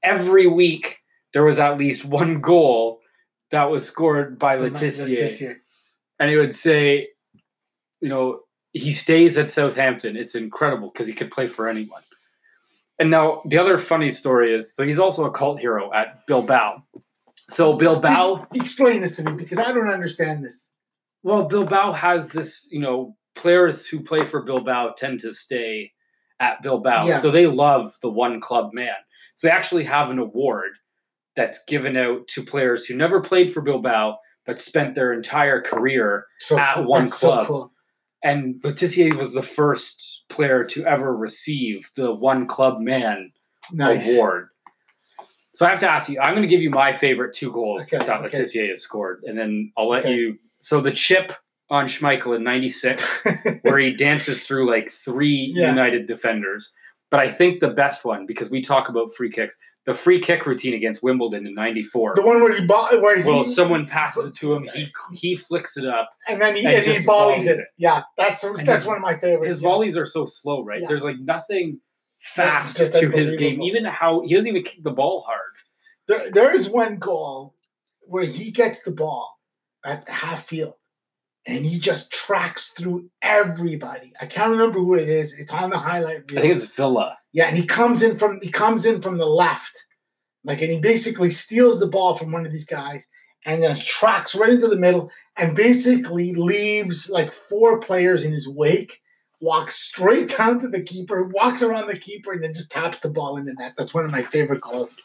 every 0.03 0.47
week 0.47 0.99
there 1.33 1.43
was 1.43 1.59
at 1.59 1.77
least 1.77 2.05
one 2.05 2.41
goal 2.41 2.99
that 3.51 3.69
was 3.69 3.87
scored 3.87 4.37
by 4.37 4.55
Le 4.55 4.69
Tissier 4.69 5.07
Letitia. 5.07 5.55
and 6.19 6.29
he 6.29 6.37
would 6.37 6.53
say, 6.53 7.07
you 8.01 8.09
know, 8.09 8.41
he 8.73 8.91
stays 8.91 9.37
at 9.37 9.49
Southampton. 9.49 10.15
It's 10.15 10.35
incredible 10.35 10.91
because 10.91 11.07
he 11.07 11.13
could 11.13 11.31
play 11.31 11.47
for 11.47 11.67
anyone. 11.67 12.01
And 12.99 13.09
now 13.09 13.41
the 13.45 13.57
other 13.57 13.77
funny 13.77 14.11
story 14.11 14.53
is, 14.53 14.75
so 14.75 14.85
he's 14.85 14.99
also 14.99 15.25
a 15.25 15.31
cult 15.31 15.59
hero 15.59 15.91
at 15.93 16.25
Bilbao. 16.27 16.83
So 17.47 17.73
Bilbao, 17.73 18.45
Explain 18.53 19.01
this 19.01 19.15
to 19.15 19.23
me 19.23 19.31
because 19.33 19.57
I 19.57 19.71
don't 19.71 19.89
understand 19.89 20.43
this. 20.43 20.71
well, 21.23 21.45
Bilbao 21.45 21.93
has 21.93 22.29
this, 22.29 22.67
you 22.71 22.79
know, 22.79 23.15
players 23.35 23.87
who 23.87 24.01
play 24.01 24.23
for 24.23 24.43
Bilbao 24.43 24.93
tend 24.97 25.21
to 25.21 25.33
stay 25.33 25.91
at 26.39 26.61
Bilbao. 26.61 27.07
Yeah. 27.07 27.17
So 27.17 27.31
they 27.31 27.47
love 27.47 27.95
the 28.01 28.09
one 28.09 28.39
club 28.41 28.71
man. 28.73 28.93
So 29.35 29.47
they 29.47 29.51
actually 29.51 29.83
have 29.85 30.09
an 30.09 30.19
award 30.19 30.71
that's 31.35 31.63
given 31.65 31.95
out 31.97 32.27
to 32.29 32.43
players 32.43 32.85
who 32.85 32.95
never 32.95 33.21
played 33.21 33.51
for 33.53 33.61
Bilbao 33.61 34.17
but 34.45 34.59
spent 34.59 34.95
their 34.95 35.13
entire 35.13 35.61
career 35.61 36.25
So 36.39 36.57
At 36.57 36.75
cool. 36.75 36.87
one 36.87 37.01
That's 37.03 37.19
club. 37.19 37.45
so 37.45 37.53
cool. 37.53 37.73
and 38.23 38.59
Le 38.63 38.73
Tissier 38.73 39.13
was 39.15 39.31
the 39.33 39.43
first 39.43 40.23
player 40.29 40.63
to 40.65 40.83
ever 40.85 41.15
receive 41.15 41.89
the 41.95 42.13
one 42.13 42.47
club 42.47 42.79
man 42.79 43.31
Nice. 43.71 44.15
award. 44.15 44.47
So 45.53 45.65
I 45.65 45.69
have 45.69 45.79
to 45.81 45.89
ask 45.89 46.09
you, 46.09 46.19
I'm 46.19 46.33
going 46.33 46.41
to 46.43 46.47
give 46.47 46.61
you 46.61 46.69
my 46.69 46.93
favorite 46.93 47.35
two 47.35 47.51
goals 47.51 47.83
Okay, 47.93 47.97
that 48.05 48.21
okay. 48.25 48.37
Le 48.39 48.43
Tissier 48.45 48.69
has 48.69 48.81
scored, 48.81 49.21
and 49.25 49.37
then 49.37 49.71
I'll 49.77 49.89
let 49.89 50.05
Okay. 50.05 50.15
you. 50.15 50.37
So 50.61 50.79
the 50.81 50.91
chip 50.91 51.33
on 51.69 51.87
Schmeichel 51.87 52.35
in 52.35 52.43
'96, 52.43 53.25
where 53.61 53.77
he 53.77 53.93
dances 53.93 54.41
through 54.41 54.69
like 54.69 54.89
three 54.89 55.51
Yeah. 55.53 55.69
United 55.69 56.07
defenders. 56.07 56.71
But 57.11 57.19
I 57.21 57.29
think 57.29 57.59
the 57.59 57.69
best 57.69 58.05
one, 58.05 58.25
because 58.27 58.51
we 58.51 58.61
talk 58.61 58.87
about 58.87 59.11
free 59.15 59.31
kicks, 59.31 59.57
the 59.85 59.95
free 59.95 60.19
kick 60.19 60.45
routine 60.45 60.75
against 60.75 61.01
Wimbledon 61.01 61.47
in 61.47 61.55
'94. 61.55 62.13
the 62.15 62.21
one 62.21 62.41
where 62.43 62.55
he 62.59 62.65
bought, 62.67 62.91
where 63.01 63.17
Well, 63.25 63.43
someone 63.43 63.87
passes 63.87 64.25
it 64.27 64.35
to 64.35 64.53
him, 64.53 64.63
he 64.75 64.91
he 65.15 65.35
flicks 65.35 65.75
it 65.77 65.85
up. 65.85 66.09
and 66.27 66.39
then 66.41 66.55
he, 66.55 66.65
and 66.65 66.75
and 66.77 66.85
he 66.85 66.93
just 66.93 67.05
volleys 67.05 67.45
volleys 67.45 67.59
it. 67.59 67.65
Yeah, 67.77 68.03
that's 68.17 68.41
that's 68.41 68.61
his- 68.61 68.85
one 68.85 68.97
of 68.97 69.01
my 69.01 69.15
favorites. 69.15 69.49
his 69.49 69.61
yeah. 69.63 69.69
volleys 69.69 69.97
are 69.97 70.05
so 70.05 70.25
slow, 70.27 70.63
right? 70.63 70.81
Yeah. 70.81 70.87
There's 70.87 71.03
like 71.03 71.17
nothing 71.19 71.79
fast 72.19 72.77
to 72.77 73.09
his 73.09 73.35
game. 73.37 73.61
Even 73.61 73.85
how 73.85 74.21
he 74.21 74.35
doesn't 74.35 74.47
even 74.47 74.63
kick 74.63 74.83
the 74.83 74.91
ball 74.91 75.21
hard. 75.25 75.39
There, 76.07 76.29
there 76.31 76.55
is 76.55 76.69
one 76.69 76.97
goal 76.97 77.55
where 78.01 78.25
he 78.25 78.51
gets 78.51 78.81
the 78.83 78.91
ball 78.91 79.39
at 79.85 80.07
half 80.09 80.43
field 80.45 80.73
and 81.47 81.65
he 81.65 81.79
just 81.79 82.11
tracks 82.11 82.69
through 82.69 83.09
everybody. 83.21 84.11
I 84.21 84.25
can't 84.25 84.51
remember 84.51 84.79
who 84.79 84.95
it 84.95 85.09
is. 85.09 85.37
It's 85.39 85.53
on 85.53 85.69
the 85.69 85.77
highlight 85.77 86.29
reel. 86.31 86.39
I 86.39 86.41
think 86.41 86.55
it's 86.55 86.71
Villa. 86.73 87.17
yeah, 87.33 87.47
and 87.47 87.57
he 87.57 87.65
comes 87.65 88.03
in 88.03 88.17
from 88.17 88.39
he 88.41 88.49
comes 88.49 88.85
in 88.85 89.01
from 89.01 89.17
the 89.17 89.25
left, 89.25 89.75
Like, 90.43 90.61
and 90.61 90.71
he 90.71 90.79
basically 90.79 91.29
steals 91.29 91.79
the 91.79 91.87
ball 91.87 92.13
from 92.15 92.31
one 92.31 92.45
of 92.45 92.51
these 92.51 92.65
guys 92.65 93.07
and 93.45 93.63
then 93.63 93.75
tracks 93.77 94.35
right 94.35 94.49
into 94.49 94.67
the 94.67 94.75
middle 94.75 95.09
and 95.37 95.55
basically 95.55 96.33
leaves 96.35 97.09
like 97.09 97.31
four 97.31 97.79
players 97.79 98.25
in 98.25 98.33
his 98.33 98.47
wake, 98.49 98.99
walks 99.39 99.75
straight 99.75 100.27
down 100.37 100.59
to 100.59 100.67
the 100.67 100.83
keeper, 100.83 101.23
walks 101.33 101.61
around 101.61 101.87
the 101.87 101.97
keeper, 101.97 102.33
and 102.33 102.43
then 102.43 102.53
just 102.53 102.69
taps 102.69 102.99
the 102.99 103.09
ball 103.09 103.37
in 103.37 103.45
the 103.45 103.53
net. 103.53 103.73
That's 103.77 103.93
one 103.93 104.03
of 104.05 104.11
my 104.11 104.23
favorite 104.23 104.61
goals. 104.61 104.99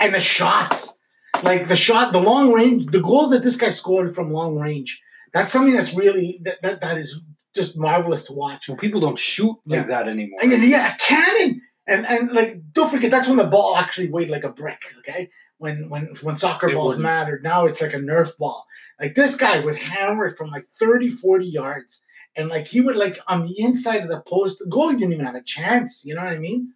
And 0.00 0.12
the 0.12 0.20
shots, 0.20 0.98
like 1.44 1.68
the 1.68 1.76
shot, 1.76 2.12
the 2.12 2.20
long 2.20 2.52
range, 2.52 2.90
the 2.90 3.00
goals 3.00 3.30
that 3.30 3.42
this 3.42 3.56
guy 3.56 3.68
scored 3.70 4.14
from 4.14 4.32
long 4.32 4.56
range. 4.58 5.00
That's 5.32 5.50
something 5.50 5.74
that's 5.74 5.94
really 5.94 6.40
that 6.44 6.62
that, 6.62 6.80
that 6.80 6.96
is 6.98 7.20
just 7.54 7.78
marvelous 7.78 8.26
to 8.26 8.32
watch. 8.32 8.68
Well, 8.68 8.76
people 8.78 9.00
don't 9.00 9.18
shoot 9.18 9.56
like 9.66 9.80
Yeah. 9.80 9.86
that 9.86 10.08
anymore. 10.08 10.40
And 10.42 10.62
yeah, 10.64 10.94
a 10.94 10.96
cannon. 10.98 11.60
And 11.86 12.06
and 12.06 12.32
like 12.32 12.60
don't 12.72 12.90
forget 12.90 13.10
that's 13.10 13.28
when 13.28 13.36
the 13.36 13.44
ball 13.44 13.76
actually 13.76 14.08
weighed 14.10 14.30
like 14.30 14.44
a 14.44 14.52
brick, 14.52 14.80
okay? 14.98 15.28
When 15.58 15.88
when 15.90 16.08
when 16.22 16.36
soccer 16.36 16.68
It 16.68 16.74
balls 16.74 16.96
wouldn't. 16.96 17.02
mattered. 17.04 17.42
Now 17.44 17.66
it's 17.66 17.80
like 17.82 17.94
a 17.94 17.98
Nerf 17.98 18.36
ball. 18.38 18.64
Like 19.00 19.14
this 19.14 19.36
guy 19.36 19.60
would 19.60 19.76
hammer 19.76 20.24
it 20.26 20.36
from 20.36 20.50
like 20.50 20.64
30, 20.64 21.08
40 21.10 21.46
yards. 21.46 22.02
And 22.36 22.48
like 22.48 22.66
he 22.66 22.80
would 22.80 22.96
like 22.96 23.18
on 23.28 23.42
the 23.46 23.54
inside 23.58 24.02
of 24.02 24.08
the 24.08 24.20
post, 24.22 24.58
the 24.58 24.70
goalie 24.70 24.98
didn't 24.98 25.12
even 25.12 25.26
have 25.26 25.34
a 25.36 25.42
chance. 25.42 26.02
You 26.04 26.14
know 26.14 26.22
what 26.24 26.32
I 26.32 26.38
mean? 26.38 26.72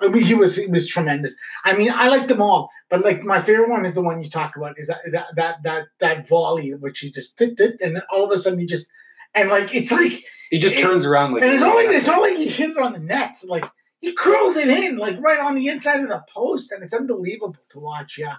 I 0.00 0.08
mean, 0.08 0.22
he 0.22 0.34
was 0.34 0.56
he 0.56 0.66
was 0.70 0.88
tremendous. 0.88 1.34
I 1.64 1.76
mean, 1.76 1.90
I 1.94 2.08
like 2.08 2.26
them 2.26 2.42
all, 2.42 2.70
but 2.90 3.04
like 3.04 3.22
my 3.22 3.38
favorite 3.40 3.70
one 3.70 3.84
is 3.86 3.94
the 3.94 4.02
one 4.02 4.22
you 4.22 4.28
talk 4.28 4.56
about. 4.56 4.78
Is 4.78 4.88
that 4.88 5.00
that 5.12 5.26
that 5.36 5.62
that 5.62 5.86
that 6.00 6.28
volley 6.28 6.72
which 6.74 6.98
he 7.00 7.10
just 7.10 7.36
did, 7.38 7.56
did 7.56 7.80
and 7.80 7.96
then 7.96 8.02
all 8.12 8.24
of 8.24 8.30
a 8.30 8.36
sudden 8.36 8.58
he 8.58 8.66
just 8.66 8.88
and 9.34 9.48
like 9.50 9.74
it's 9.74 9.92
like 9.92 10.24
He 10.50 10.58
just 10.58 10.76
It- 10.76 10.82
turns 10.82 11.06
around 11.06 11.32
like 11.32 11.42
and 11.42 11.52
it's 11.52 11.62
a 11.62 11.66
only 11.66 11.86
receptor. 11.86 11.96
it's 11.96 12.08
only 12.08 12.36
he 12.36 12.48
hit 12.48 12.70
it 12.70 12.78
on 12.78 12.92
the 12.92 12.98
net. 12.98 13.36
Like 13.46 13.64
he 14.00 14.12
curls 14.12 14.56
it 14.56 14.68
in, 14.68 14.96
like 14.98 15.18
right 15.20 15.38
on 15.38 15.54
the 15.54 15.68
inside 15.68 16.00
of 16.02 16.08
the 16.08 16.22
post, 16.28 16.72
and 16.72 16.82
it's 16.82 16.92
unbelievable 16.92 17.56
to 17.70 17.78
watch. 17.78 18.18
Yeah, 18.18 18.36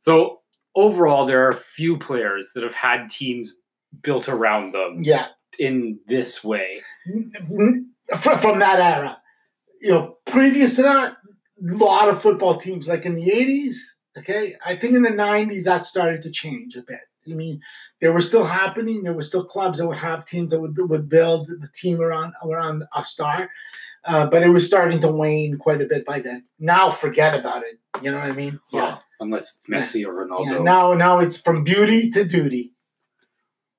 So 0.00 0.40
overall, 0.74 1.26
there 1.26 1.46
are 1.48 1.52
few 1.52 1.96
players 1.98 2.52
that 2.54 2.64
have 2.64 2.74
had 2.74 3.08
teams 3.08 3.54
built 4.02 4.28
around 4.28 4.72
them 4.72 4.96
yeah. 5.04 5.28
in 5.58 6.00
this 6.06 6.42
way. 6.42 6.80
From, 8.18 8.38
from 8.38 8.58
that 8.58 8.78
era, 8.80 9.18
you 9.80 9.90
know, 9.90 10.16
previous 10.26 10.76
to 10.76 10.82
that, 10.82 11.16
a 11.70 11.74
lot 11.74 12.08
of 12.08 12.20
football 12.20 12.54
teams, 12.56 12.88
like 12.88 13.04
in 13.06 13.14
the 13.14 13.30
eighties. 13.30 13.96
Okay, 14.18 14.54
I 14.64 14.74
think 14.76 14.94
in 14.94 15.02
the 15.02 15.10
nineties 15.10 15.64
that 15.66 15.84
started 15.84 16.22
to 16.22 16.30
change 16.30 16.74
a 16.76 16.82
bit. 16.82 17.00
I 17.28 17.34
mean, 17.34 17.60
they 18.00 18.08
were 18.08 18.20
still 18.20 18.44
happening. 18.44 19.02
There 19.02 19.12
were 19.12 19.22
still 19.22 19.44
clubs 19.44 19.78
that 19.78 19.88
would 19.88 19.98
have 19.98 20.24
teams 20.24 20.52
that 20.52 20.60
would 20.60 20.76
would 20.78 21.08
build 21.08 21.48
the 21.48 21.68
team 21.74 22.00
around 22.00 22.34
around 22.42 22.84
a 22.94 23.02
star, 23.04 23.50
uh, 24.04 24.26
but 24.28 24.42
it 24.44 24.48
was 24.50 24.64
starting 24.66 25.00
to 25.00 25.08
wane 25.08 25.58
quite 25.58 25.82
a 25.82 25.86
bit 25.86 26.04
by 26.06 26.20
then. 26.20 26.44
Now, 26.58 26.88
forget 26.88 27.38
about 27.38 27.64
it. 27.64 27.78
You 28.00 28.12
know 28.12 28.18
what 28.18 28.28
I 28.30 28.32
mean? 28.32 28.60
Well, 28.72 29.02
unless 29.20 29.56
it's 29.56 29.68
Messi 29.68 30.06
or 30.06 30.12
Ronaldo. 30.24 30.46
Yeah, 30.46 30.58
now 30.58 30.92
now 30.92 31.18
it's 31.18 31.38
from 31.40 31.64
beauty 31.64 32.08
to 32.10 32.24
duty. 32.24 32.72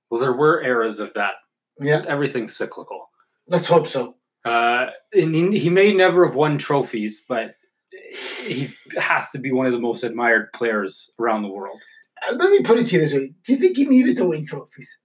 well, 0.10 0.20
there 0.20 0.34
were 0.34 0.62
eras 0.62 1.00
of 1.00 1.14
that. 1.14 1.34
Yeah, 1.80 2.04
Everything's 2.08 2.56
cyclical. 2.56 3.10
let's 3.48 3.68
hope 3.68 3.88
so. 3.88 4.16
Uh, 4.48 4.91
and 5.14 5.36
he, 5.36 5.60
he 5.60 5.70
may 5.70 5.93
never 5.93 6.26
have 6.26 6.36
won 6.36 6.58
trophies, 6.58 7.26
but 7.28 7.56
he 8.45 8.70
has 8.98 9.30
to 9.32 9.39
be 9.39 9.52
one 9.52 9.66
of 9.66 9.74
the 9.74 9.80
most 9.80 10.06
admired 10.06 10.54
players 10.54 11.12
around 11.20 11.41
the 11.41 11.50
world. 11.50 11.78
Uh, 12.30 12.36
Let 12.36 12.52
me 12.52 12.62
put 12.62 12.78
it 12.78 12.86
to 12.88 12.95
you 12.95 13.02
this 13.02 13.14
way: 13.14 13.34
Do 13.43 13.54
you 13.54 13.60
think 13.60 13.76
he 13.76 13.86
needed 13.86 14.16
to 14.18 14.26
win 14.26 14.45
trophies? 14.45 14.98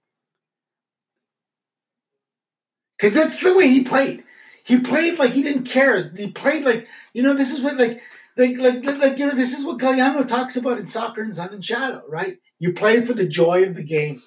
Because 2.97 3.13
that's 3.13 3.43
the 3.43 3.53
way 3.53 3.67
he 3.67 3.83
played. 3.83 4.23
He 4.65 4.79
played 4.79 5.19
like 5.19 5.31
he 5.31 5.43
didn't 5.43 5.65
care. 5.65 6.09
He 6.15 6.31
played 6.31 6.63
like 6.63 6.87
you 7.13 7.21
know. 7.21 7.33
This 7.33 7.51
is 7.51 7.61
what 7.61 7.77
like 7.77 8.01
like 8.37 8.57
like 8.57 8.85
like, 8.85 9.19
you 9.19 9.25
know. 9.25 9.35
This 9.35 9.57
is 9.57 9.65
what 9.65 9.77
Galeano 9.79 10.25
talks 10.25 10.55
about 10.55 10.77
in 10.77 10.85
soccer 10.85 11.21
and 11.21 11.35
Sun 11.35 11.53
and 11.53 11.65
Shadow, 11.65 12.01
right? 12.07 12.37
You 12.59 12.71
play 12.71 13.01
for 13.01 13.11
the 13.13 13.27
joy 13.27 13.63
of 13.63 13.75
the 13.75 13.83
game. 13.83 14.21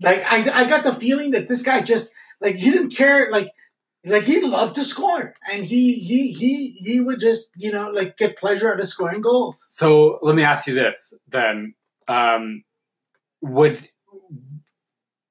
Like 0.00 0.22
I, 0.30 0.62
I 0.62 0.68
got 0.68 0.84
the 0.84 0.92
feeling 0.92 1.32
that 1.32 1.48
this 1.48 1.62
guy 1.62 1.80
just 1.80 2.12
like 2.40 2.54
he 2.56 2.70
didn't 2.70 2.94
care. 2.94 3.28
Like 3.28 3.48
like 4.04 4.24
he 4.24 4.40
loved 4.42 4.74
to 4.76 4.84
score, 4.84 5.34
and 5.50 5.64
he 5.64 5.94
he 5.94 6.32
he 6.32 6.70
he 6.72 7.00
would 7.00 7.20
just 7.20 7.52
you 7.56 7.72
know 7.72 7.90
like 7.90 8.16
get 8.16 8.36
pleasure 8.36 8.72
out 8.72 8.80
of 8.80 8.88
scoring 8.88 9.20
goals. 9.20 9.66
So 9.68 10.18
let 10.22 10.34
me 10.34 10.42
ask 10.42 10.66
you 10.66 10.74
this 10.74 11.14
then: 11.28 11.74
um, 12.08 12.64
would 13.40 13.90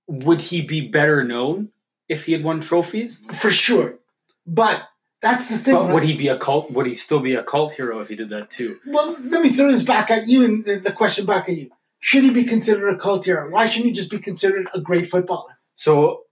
would 0.08 0.42
he 0.42 0.62
be 0.62 0.88
better 0.88 1.24
known 1.24 1.70
if 2.08 2.26
he 2.26 2.34
had 2.34 2.44
won 2.44 2.62
trophies? 2.62 3.24
for 3.34 3.52
sure. 3.52 4.00
But 4.46 4.88
that's 5.22 5.50
the 5.50 5.58
thing. 5.58 5.76
But 5.76 5.86
right? 5.86 5.94
would 5.94 6.04
he 6.04 6.16
be 6.16 6.28
a 6.28 6.38
cult? 6.38 6.72
Would 6.72 6.86
he 6.86 6.96
still 6.96 7.20
be 7.20 7.36
a 7.36 7.44
cult 7.44 7.74
hero 7.74 8.00
if 8.00 8.10
he 8.10 8.16
did 8.16 8.30
that 8.30 8.50
too? 8.50 8.76
Well, 8.86 9.18
let 9.22 9.42
me 9.42 9.50
throw 9.50 9.72
this 9.72 9.84
back 9.84 10.10
at 10.12 10.28
you 10.28 10.44
and 10.44 10.66
the, 10.66 10.78
the 10.78 10.92
question 10.92 11.26
back 11.26 11.48
at 11.48 11.56
you. 11.56 11.70
Should 12.00 12.24
he 12.24 12.32
be 12.32 12.44
considered 12.44 12.90
a 12.90 12.98
cult 12.98 13.26
hero? 13.26 13.50
Why 13.50 13.68
shouldn't 13.68 13.88
he 13.88 13.94
just 13.94 14.10
be 14.10 14.18
considered 14.18 14.68
a 14.74 14.82
great 14.82 15.06
footballer? 15.06 15.60
So 15.76 16.24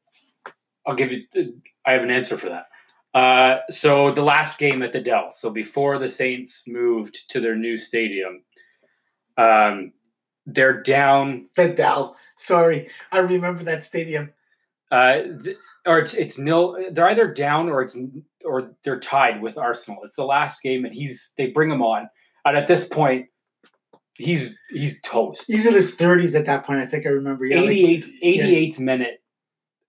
I'll 0.86 0.96
give 0.96 1.12
you. 1.12 1.24
I 1.86 1.94
have 1.94 2.04
an 2.04 2.12
answer 2.12 2.38
for 2.38 2.50
that. 2.50 2.66
Uh, 3.14 3.60
so 3.70 4.12
the 4.12 4.24
last 4.24 4.58
game 4.60 4.82
at 4.82 4.94
the 4.94 5.02
Dell. 5.02 5.32
So 5.32 5.50
before 5.50 5.98
the 5.98 6.10
Saints 6.10 6.64
moved 6.68 7.30
to 7.32 7.40
their 7.40 7.56
new 7.56 7.78
stadium, 7.78 8.44
um, 9.38 9.94
they're 10.46 10.82
down. 10.82 11.50
The 11.56 11.70
Dell. 11.70 12.16
Sorry, 12.36 12.90
I 13.12 13.20
remember 13.20 13.64
that 13.64 13.84
stadium. 13.84 14.32
Uh, 14.92 15.22
th- 15.44 15.58
or 15.86 16.00
it's, 16.00 16.14
it's 16.14 16.38
nil. 16.38 16.78
They're 16.92 17.10
either 17.10 17.32
down 17.32 17.70
or 17.70 17.82
it's 17.82 17.98
or 18.46 18.76
they're 18.84 19.00
tied 19.00 19.42
with 19.42 19.58
Arsenal. 19.58 20.04
It's 20.04 20.16
the 20.16 20.26
last 20.26 20.62
game, 20.62 20.86
and 20.86 20.94
he's 20.94 21.34
they 21.38 21.48
bring 21.48 21.72
him 21.72 21.82
on, 21.82 22.10
and 22.46 22.58
at 22.58 22.68
this 22.68 22.88
point, 22.88 23.28
he's 24.16 24.58
he's 24.70 25.02
toast. 25.02 25.46
He's 25.48 25.66
in 25.66 25.74
his 25.74 25.96
thirties 25.96 26.36
at 26.36 26.46
that 26.46 26.66
point. 26.66 26.80
I 26.80 26.86
think 26.86 27.06
I 27.06 27.10
remember. 27.10 27.46
Yeah, 27.46 27.62
like, 27.62 27.70
88th, 27.70 28.22
88th 28.24 28.80
minute, 28.80 29.24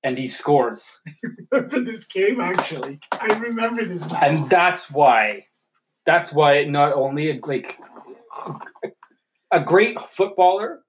and 0.03 0.19
he 0.19 0.29
scores. 0.29 1.01
remember 1.53 1.81
this 1.81 2.07
game 2.07 2.41
actually. 2.41 3.01
I 3.13 3.27
remember 3.39 3.85
this 3.85 4.09
match. 4.11 4.23
and 4.23 4.51
that's 4.51 4.91
why 4.91 5.47
that's 6.07 6.33
why 6.33 6.65
not 6.65 6.93
only 6.95 7.31
a, 7.31 7.41
like 7.43 7.79
a 9.51 9.63
great 9.63 10.01
footballer 10.01 10.81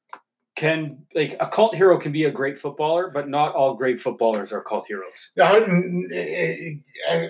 can 0.55 1.05
like 1.15 1.35
a 1.39 1.47
cult 1.47 1.75
hero 1.75 1.97
can 1.97 2.11
be 2.11 2.25
a 2.25 2.31
great 2.31 2.57
footballer 2.57 3.09
but 3.09 3.27
not 3.29 3.55
all 3.55 3.73
great 3.75 3.99
footballers 3.99 4.51
are 4.51 4.61
cult 4.61 4.85
heroes 4.87 5.31
n- 5.37 6.81
uh, 7.09 7.27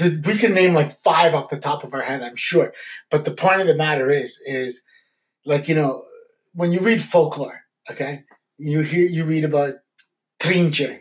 we 0.00 0.38
can 0.38 0.54
name 0.54 0.74
like 0.74 0.90
five 0.90 1.34
off 1.34 1.50
the 1.50 1.58
top 1.58 1.84
of 1.84 1.92
our 1.94 2.02
head, 2.02 2.22
I'm 2.22 2.36
sure. 2.36 2.72
But 3.10 3.24
the 3.24 3.30
point 3.30 3.60
of 3.60 3.66
the 3.66 3.74
matter 3.74 4.10
is, 4.10 4.40
is 4.46 4.84
like 5.44 5.68
you 5.68 5.74
know, 5.74 6.04
when 6.54 6.72
you 6.72 6.80
read 6.80 7.02
folklore, 7.02 7.60
okay, 7.90 8.24
you 8.58 8.80
hear 8.80 9.06
you 9.06 9.24
read 9.24 9.44
about 9.44 9.74
Trinche 10.40 11.00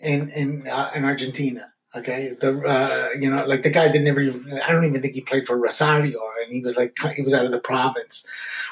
in 0.00 0.30
in 0.30 0.66
uh, 0.66 0.90
in 0.94 1.04
Argentina. 1.04 1.72
Okay, 1.94 2.36
the 2.40 2.60
uh, 2.60 3.18
you 3.18 3.30
know 3.30 3.46
like 3.46 3.62
the 3.62 3.70
guy 3.70 3.88
that 3.88 4.00
never 4.00 4.20
even 4.20 4.60
I 4.60 4.72
don't 4.72 4.84
even 4.84 5.00
think 5.00 5.14
he 5.14 5.20
played 5.20 5.46
for 5.46 5.58
Rosario, 5.58 6.20
and 6.42 6.52
he 6.52 6.60
was 6.60 6.76
like 6.76 6.96
he 7.14 7.22
was 7.22 7.32
out 7.32 7.44
of 7.44 7.50
the 7.50 7.60
province. 7.60 8.26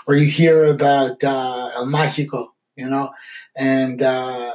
Or 0.07 0.14
you 0.14 0.27
hear 0.27 0.64
about 0.64 1.25
uh, 1.25 1.70
El 1.75 1.87
Mágico, 1.87 2.49
you 2.77 2.89
know, 2.89 3.12
and 3.57 4.03
uh, 4.03 4.53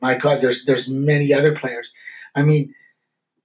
my 0.00 0.14
God, 0.16 0.40
there's 0.40 0.64
there's 0.64 0.88
many 0.88 1.34
other 1.34 1.54
players. 1.54 1.92
I 2.34 2.42
mean, 2.42 2.74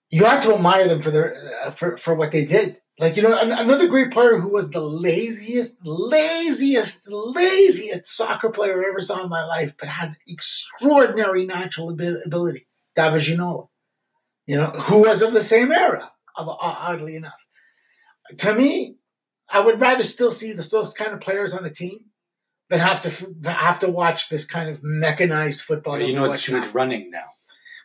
you 0.10 0.24
have 0.26 0.44
to 0.44 0.56
admire 0.56 0.88
them 0.88 1.02
for 1.02 1.12
their 1.12 1.36
uh, 1.66 1.72
for 1.72 1.98
for 1.98 2.16
what 2.16 2.32
they 2.32 2.46
did. 2.46 2.78
Like 2.98 3.18
you 3.18 3.24
know, 3.24 3.38
an- 3.38 3.52
another 3.52 3.88
great 3.88 4.12
player 4.12 4.38
who 4.38 4.48
was 4.50 4.70
the 4.72 4.80
laziest, 4.80 5.80
laziest, 5.86 7.08
laziest 7.10 8.06
soccer 8.06 8.50
player 8.52 8.84
I 8.86 8.90
ever 8.90 9.02
saw 9.02 9.22
in 9.24 9.30
my 9.30 9.44
life, 9.44 9.76
but 9.78 9.90
had 9.90 10.16
extraordinary 10.28 11.46
natural 11.46 11.92
abi- 11.92 12.22
ability. 12.26 12.68
David 12.96 13.22
Ginola, 13.22 13.68
you 14.46 14.56
know, 14.56 14.68
who 14.68 15.02
was 15.02 15.22
of 15.22 15.34
the 15.34 15.42
same 15.44 15.72
era. 15.72 16.12
of- 16.38 16.48
Oddly 16.50 17.16
enough, 17.18 17.46
to 18.38 18.54
me, 18.54 18.96
I 19.50 19.60
would 19.60 19.80
rather 19.82 20.04
still 20.04 20.32
see 20.32 20.54
the, 20.54 20.64
those 20.64 20.94
kind 20.94 21.14
of 21.14 21.20
players 21.20 21.54
on 21.54 21.64
the 21.64 21.70
team 21.70 22.00
than 22.70 22.80
have 22.80 23.02
to 23.04 23.10
f- 23.10 23.26
have 23.46 23.80
to 23.82 23.90
watch 23.90 24.30
this 24.30 24.46
kind 24.46 24.70
of 24.70 24.80
mechanized 24.84 25.62
football. 25.62 26.00
you 26.02 26.14
know 26.14 26.26
it's 26.32 26.44
too 26.44 26.62
running 26.74 27.12
now 27.12 27.26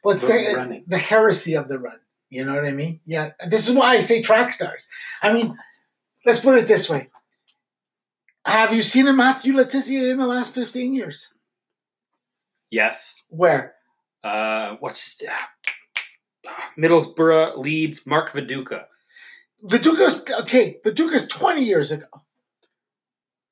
Well, 0.04 0.14
it's 0.14 0.24
the, 0.26 0.54
running. 0.56 0.84
the 0.86 0.98
heresy 0.98 1.54
of 1.54 1.68
the 1.68 1.78
run. 1.78 1.98
You 2.30 2.44
know 2.44 2.54
what 2.54 2.64
I 2.64 2.70
mean? 2.72 3.00
Yeah. 3.04 3.32
This 3.46 3.68
is 3.68 3.74
why 3.76 3.90
I 3.96 4.00
say 4.00 4.22
track 4.22 4.52
stars. 4.52 4.88
I 5.20 5.32
mean, 5.32 5.56
let's 6.24 6.40
put 6.40 6.56
it 6.58 6.66
this 6.68 6.88
way. 6.88 7.08
Have 8.46 8.72
you 8.72 8.82
seen 8.82 9.08
a 9.08 9.12
Matthew 9.12 9.54
Le 9.54 9.64
Tissier 9.66 10.10
in 10.12 10.18
the 10.18 10.26
last 10.26 10.54
15 10.54 10.94
years? 10.94 11.32
yes 12.70 13.26
Where? 13.30 13.74
uh 14.22 14.76
what's 14.80 15.20
middlesbrough 16.78 17.56
leeds 17.58 18.06
mark 18.06 18.30
viduka 18.30 18.84
Viduka's, 19.62 20.22
okay, 20.40 20.78
Viduka's 20.84 21.26
20 21.26 21.62
years 21.62 21.90
ago. 21.92 22.06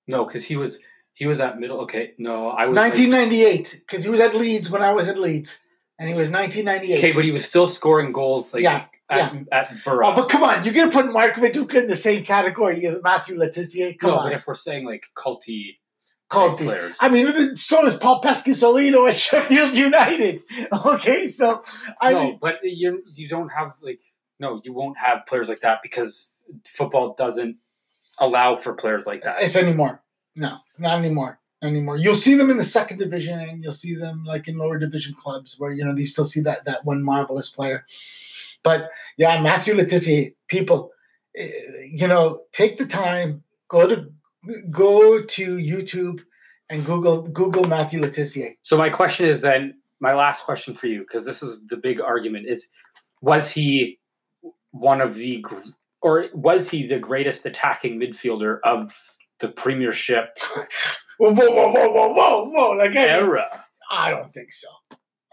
no 0.06 0.24
because 0.24 0.44
he 0.46 0.56
was 0.56 0.80
he 1.14 1.26
was 1.26 1.40
at 1.40 1.58
middle 1.58 1.80
okay 1.80 2.14
no 2.16 2.48
i 2.50 2.66
was 2.66 2.76
1998, 2.76 3.82
because 3.86 4.04
he 4.04 4.10
was 4.10 4.20
at 4.20 4.34
Leeds 4.34 4.70
when 4.70 4.82
I 4.82 4.92
was 4.92 5.08
at 5.08 5.18
Leeds. 5.18 5.58
And 5.98 6.08
he 6.08 6.14
was 6.14 6.30
1998. 6.30 6.98
okay 6.98 7.12
but 7.12 7.24
he 7.24 7.30
was 7.32 7.44
still 7.44 7.66
scoring 7.68 8.12
goals 8.12 8.54
like 8.54 8.62
Yeah. 8.62 8.84
at, 9.10 9.34
at 9.50 9.84
Borough. 9.84 10.08
Oh, 10.08 10.14
but 10.14 10.28
come 10.28 10.42
on, 10.44 10.62
you're 10.64 10.74
gonna 10.74 10.92
put 10.92 11.10
Mark 11.12 11.34
Viduka 11.34 11.74
in 11.82 11.88
the 11.88 11.96
same 11.96 12.24
category 12.24 12.84
as 12.86 13.02
Matthew 13.02 13.36
Le 13.36 13.48
Tissier? 13.50 13.98
Come 13.98 14.10
no, 14.10 14.16
on, 14.18 14.24
but 14.26 14.32
if 14.34 14.46
we're 14.46 14.54
saying 14.54 14.84
like 14.86 15.06
culty 15.16 15.76
these- 16.30 16.68
players, 16.68 16.98
I 17.00 17.08
mean, 17.08 17.56
so 17.56 17.86
is 17.86 17.96
Paul 17.96 18.20
Peschisolido 18.22 19.08
at 19.08 19.16
Sheffield 19.26 19.74
United. 19.74 20.42
Okay, 20.86 21.26
so 21.26 21.60
I 22.00 22.12
no, 22.12 22.22
mean, 22.24 22.38
but 22.40 22.60
you 22.62 23.02
you 23.14 23.28
don't 23.28 23.48
have 23.48 23.72
like 23.82 24.00
no, 24.38 24.60
you 24.64 24.72
won't 24.72 24.98
have 24.98 25.26
players 25.26 25.48
like 25.48 25.60
that 25.62 25.78
because 25.82 26.46
football 26.64 27.14
doesn't 27.14 27.56
allow 28.18 28.54
for 28.56 28.74
players 28.74 29.04
like 29.06 29.22
that. 29.22 29.42
it's 29.42 29.56
anymore. 29.56 30.00
No, 30.36 30.58
not 30.78 30.98
anymore. 31.00 31.40
Anymore. 31.62 31.96
You'll 31.96 32.14
see 32.14 32.36
them 32.36 32.50
in 32.50 32.56
the 32.56 32.64
second 32.64 32.98
division. 32.98 33.38
and 33.38 33.62
You'll 33.62 33.72
see 33.72 33.94
them 33.94 34.24
like 34.24 34.46
in 34.46 34.58
lower 34.58 34.78
division 34.78 35.14
clubs 35.14 35.56
where 35.58 35.72
you 35.72 35.84
know 35.84 35.94
you 35.96 36.06
still 36.06 36.24
see 36.24 36.40
that 36.42 36.64
that 36.66 36.84
one 36.84 37.02
marvelous 37.02 37.50
player. 37.50 37.84
But 38.62 38.90
yeah, 39.16 39.40
Matthew 39.40 39.74
Le 39.74 39.84
Tissier, 39.84 40.34
people, 40.48 40.90
eh, 41.36 41.48
you 41.90 42.06
know, 42.06 42.42
take 42.52 42.76
the 42.76 42.86
time, 42.86 43.42
go 43.68 43.88
to 43.88 44.08
go 44.70 45.22
to 45.22 45.56
YouTube 45.56 46.20
and 46.70 46.84
Google 46.84 47.22
Google 47.22 47.64
Matthew 47.64 48.00
Le 48.00 48.08
Tissier. 48.08 48.56
So 48.62 48.76
my 48.76 48.90
question 48.90 49.26
is 49.26 49.40
then 49.40 49.74
my 50.00 50.14
last 50.14 50.44
question 50.44 50.74
for 50.74 50.86
you 50.86 51.00
because 51.00 51.26
this 51.26 51.42
is 51.42 51.60
the 51.66 51.76
big 51.76 52.00
argument 52.00 52.46
is 52.46 52.72
was 53.20 53.50
he 53.50 53.98
one 54.70 55.00
of 55.00 55.16
the 55.16 55.44
or 56.02 56.26
was 56.32 56.70
he 56.70 56.86
the 56.86 56.98
greatest 56.98 57.46
attacking 57.46 57.98
midfielder 57.98 58.58
of 58.64 58.94
the 59.40 59.48
Premiership 59.48 60.38
Whoa, 61.18 61.34
whoa, 61.34 61.50
whoa, 61.50 61.70
whoa, 61.72 61.88
whoa, 61.90 62.12
whoa, 62.12 62.44
whoa! 62.50 62.70
Like 62.76 62.96
I, 62.96 63.06
era? 63.08 63.64
I 63.90 64.10
don't 64.10 64.28
think 64.30 64.52
so. 64.52 64.68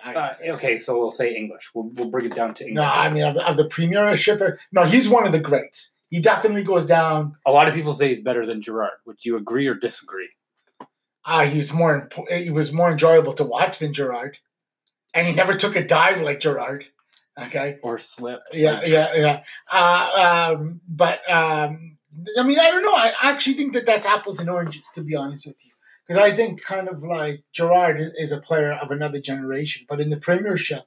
Don't 0.04 0.16
Uh, 0.18 0.34
think 0.36 0.56
okay, 0.56 0.78
so 0.78 0.98
we'll 1.00 1.12
say 1.12 1.34
English. 1.36 1.72
We'll, 1.74 1.90
we'll 1.94 2.10
bring 2.10 2.26
it 2.26 2.36
down 2.36 2.54
to 2.56 2.64
English. 2.68 2.76
No, 2.84 2.90
I 2.90 3.10
mean 3.10 3.24
of 3.24 3.36
the, 3.36 3.48
of 3.48 3.58
the 3.58 3.66
Premiership. 3.66 4.42
No, 4.72 4.84
he's 4.84 5.08
one 5.10 5.26
of 5.26 5.32
the 5.32 5.40
greats. 5.40 5.96
He 6.12 6.22
definitely 6.22 6.64
goes 6.64 6.86
down. 6.86 7.36
A 7.46 7.52
lot 7.52 7.68
of 7.68 7.74
people 7.74 7.94
say 7.94 8.08
he's 8.10 8.22
better 8.22 8.46
than 8.46 8.62
Gerrard. 8.62 8.92
Would 9.06 9.26
you 9.26 9.36
agree 9.38 9.68
or 9.68 9.74
disagree? 9.74 10.30
Uh, 11.26 11.46
he 11.46 11.58
was 11.58 11.74
more 11.74 12.08
impo- 12.08 12.32
he 12.44 12.52
was 12.52 12.72
more 12.72 12.92
enjoyable 12.92 13.34
to 13.34 13.44
watch 13.44 13.80
than 13.80 13.94
Gerrard, 13.94 14.38
and 15.14 15.26
he 15.28 15.34
never 15.34 15.56
took 15.56 15.76
a 15.76 15.84
dive 15.86 16.22
like 16.22 16.40
Gerrard. 16.40 16.86
Okay, 17.38 17.80
Or 17.84 18.00
slip? 18.00 18.40
yeah, 18.54 18.82
yeah, 18.86 19.14
yeah. 19.16 19.44
Uh, 19.70 20.54
um, 20.56 20.80
but 20.88 21.20
um, 21.30 21.98
I 22.40 22.44
mean, 22.44 22.58
I 22.60 22.70
don't 22.72 22.82
know. 22.84 22.94
I 22.96 23.12
actually 23.24 23.56
think 23.56 23.74
that 23.74 23.86
that's 23.86 24.06
apples 24.06 24.40
and 24.40 24.50
oranges, 24.50 24.88
to 24.96 25.02
be 25.02 25.16
honest 25.18 25.46
with 25.48 25.58
you, 25.66 25.72
because 26.08 26.22
I 26.22 26.32
think 26.32 26.64
kind 26.64 26.88
of 26.88 27.04
like 27.04 27.44
Gerrard 27.52 28.00
is, 28.00 28.32
a 28.32 28.40
player 28.40 28.74
of 28.74 28.92
another 28.92 29.20
generation, 29.20 29.86
but 29.90 30.00
in 30.00 30.10
the 30.10 30.18
Premiership. 30.18 30.84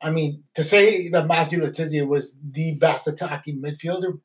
I 0.00 0.10
mean, 0.10 0.42
to 0.54 0.64
say 0.64 1.08
that 1.10 1.28
Matthew 1.28 1.62
Le 1.62 1.70
Tissier 1.70 2.06
was 2.06 2.38
the 2.50 2.74
best 2.76 3.06
attacking 3.06 3.62
midfielder, 3.62 4.18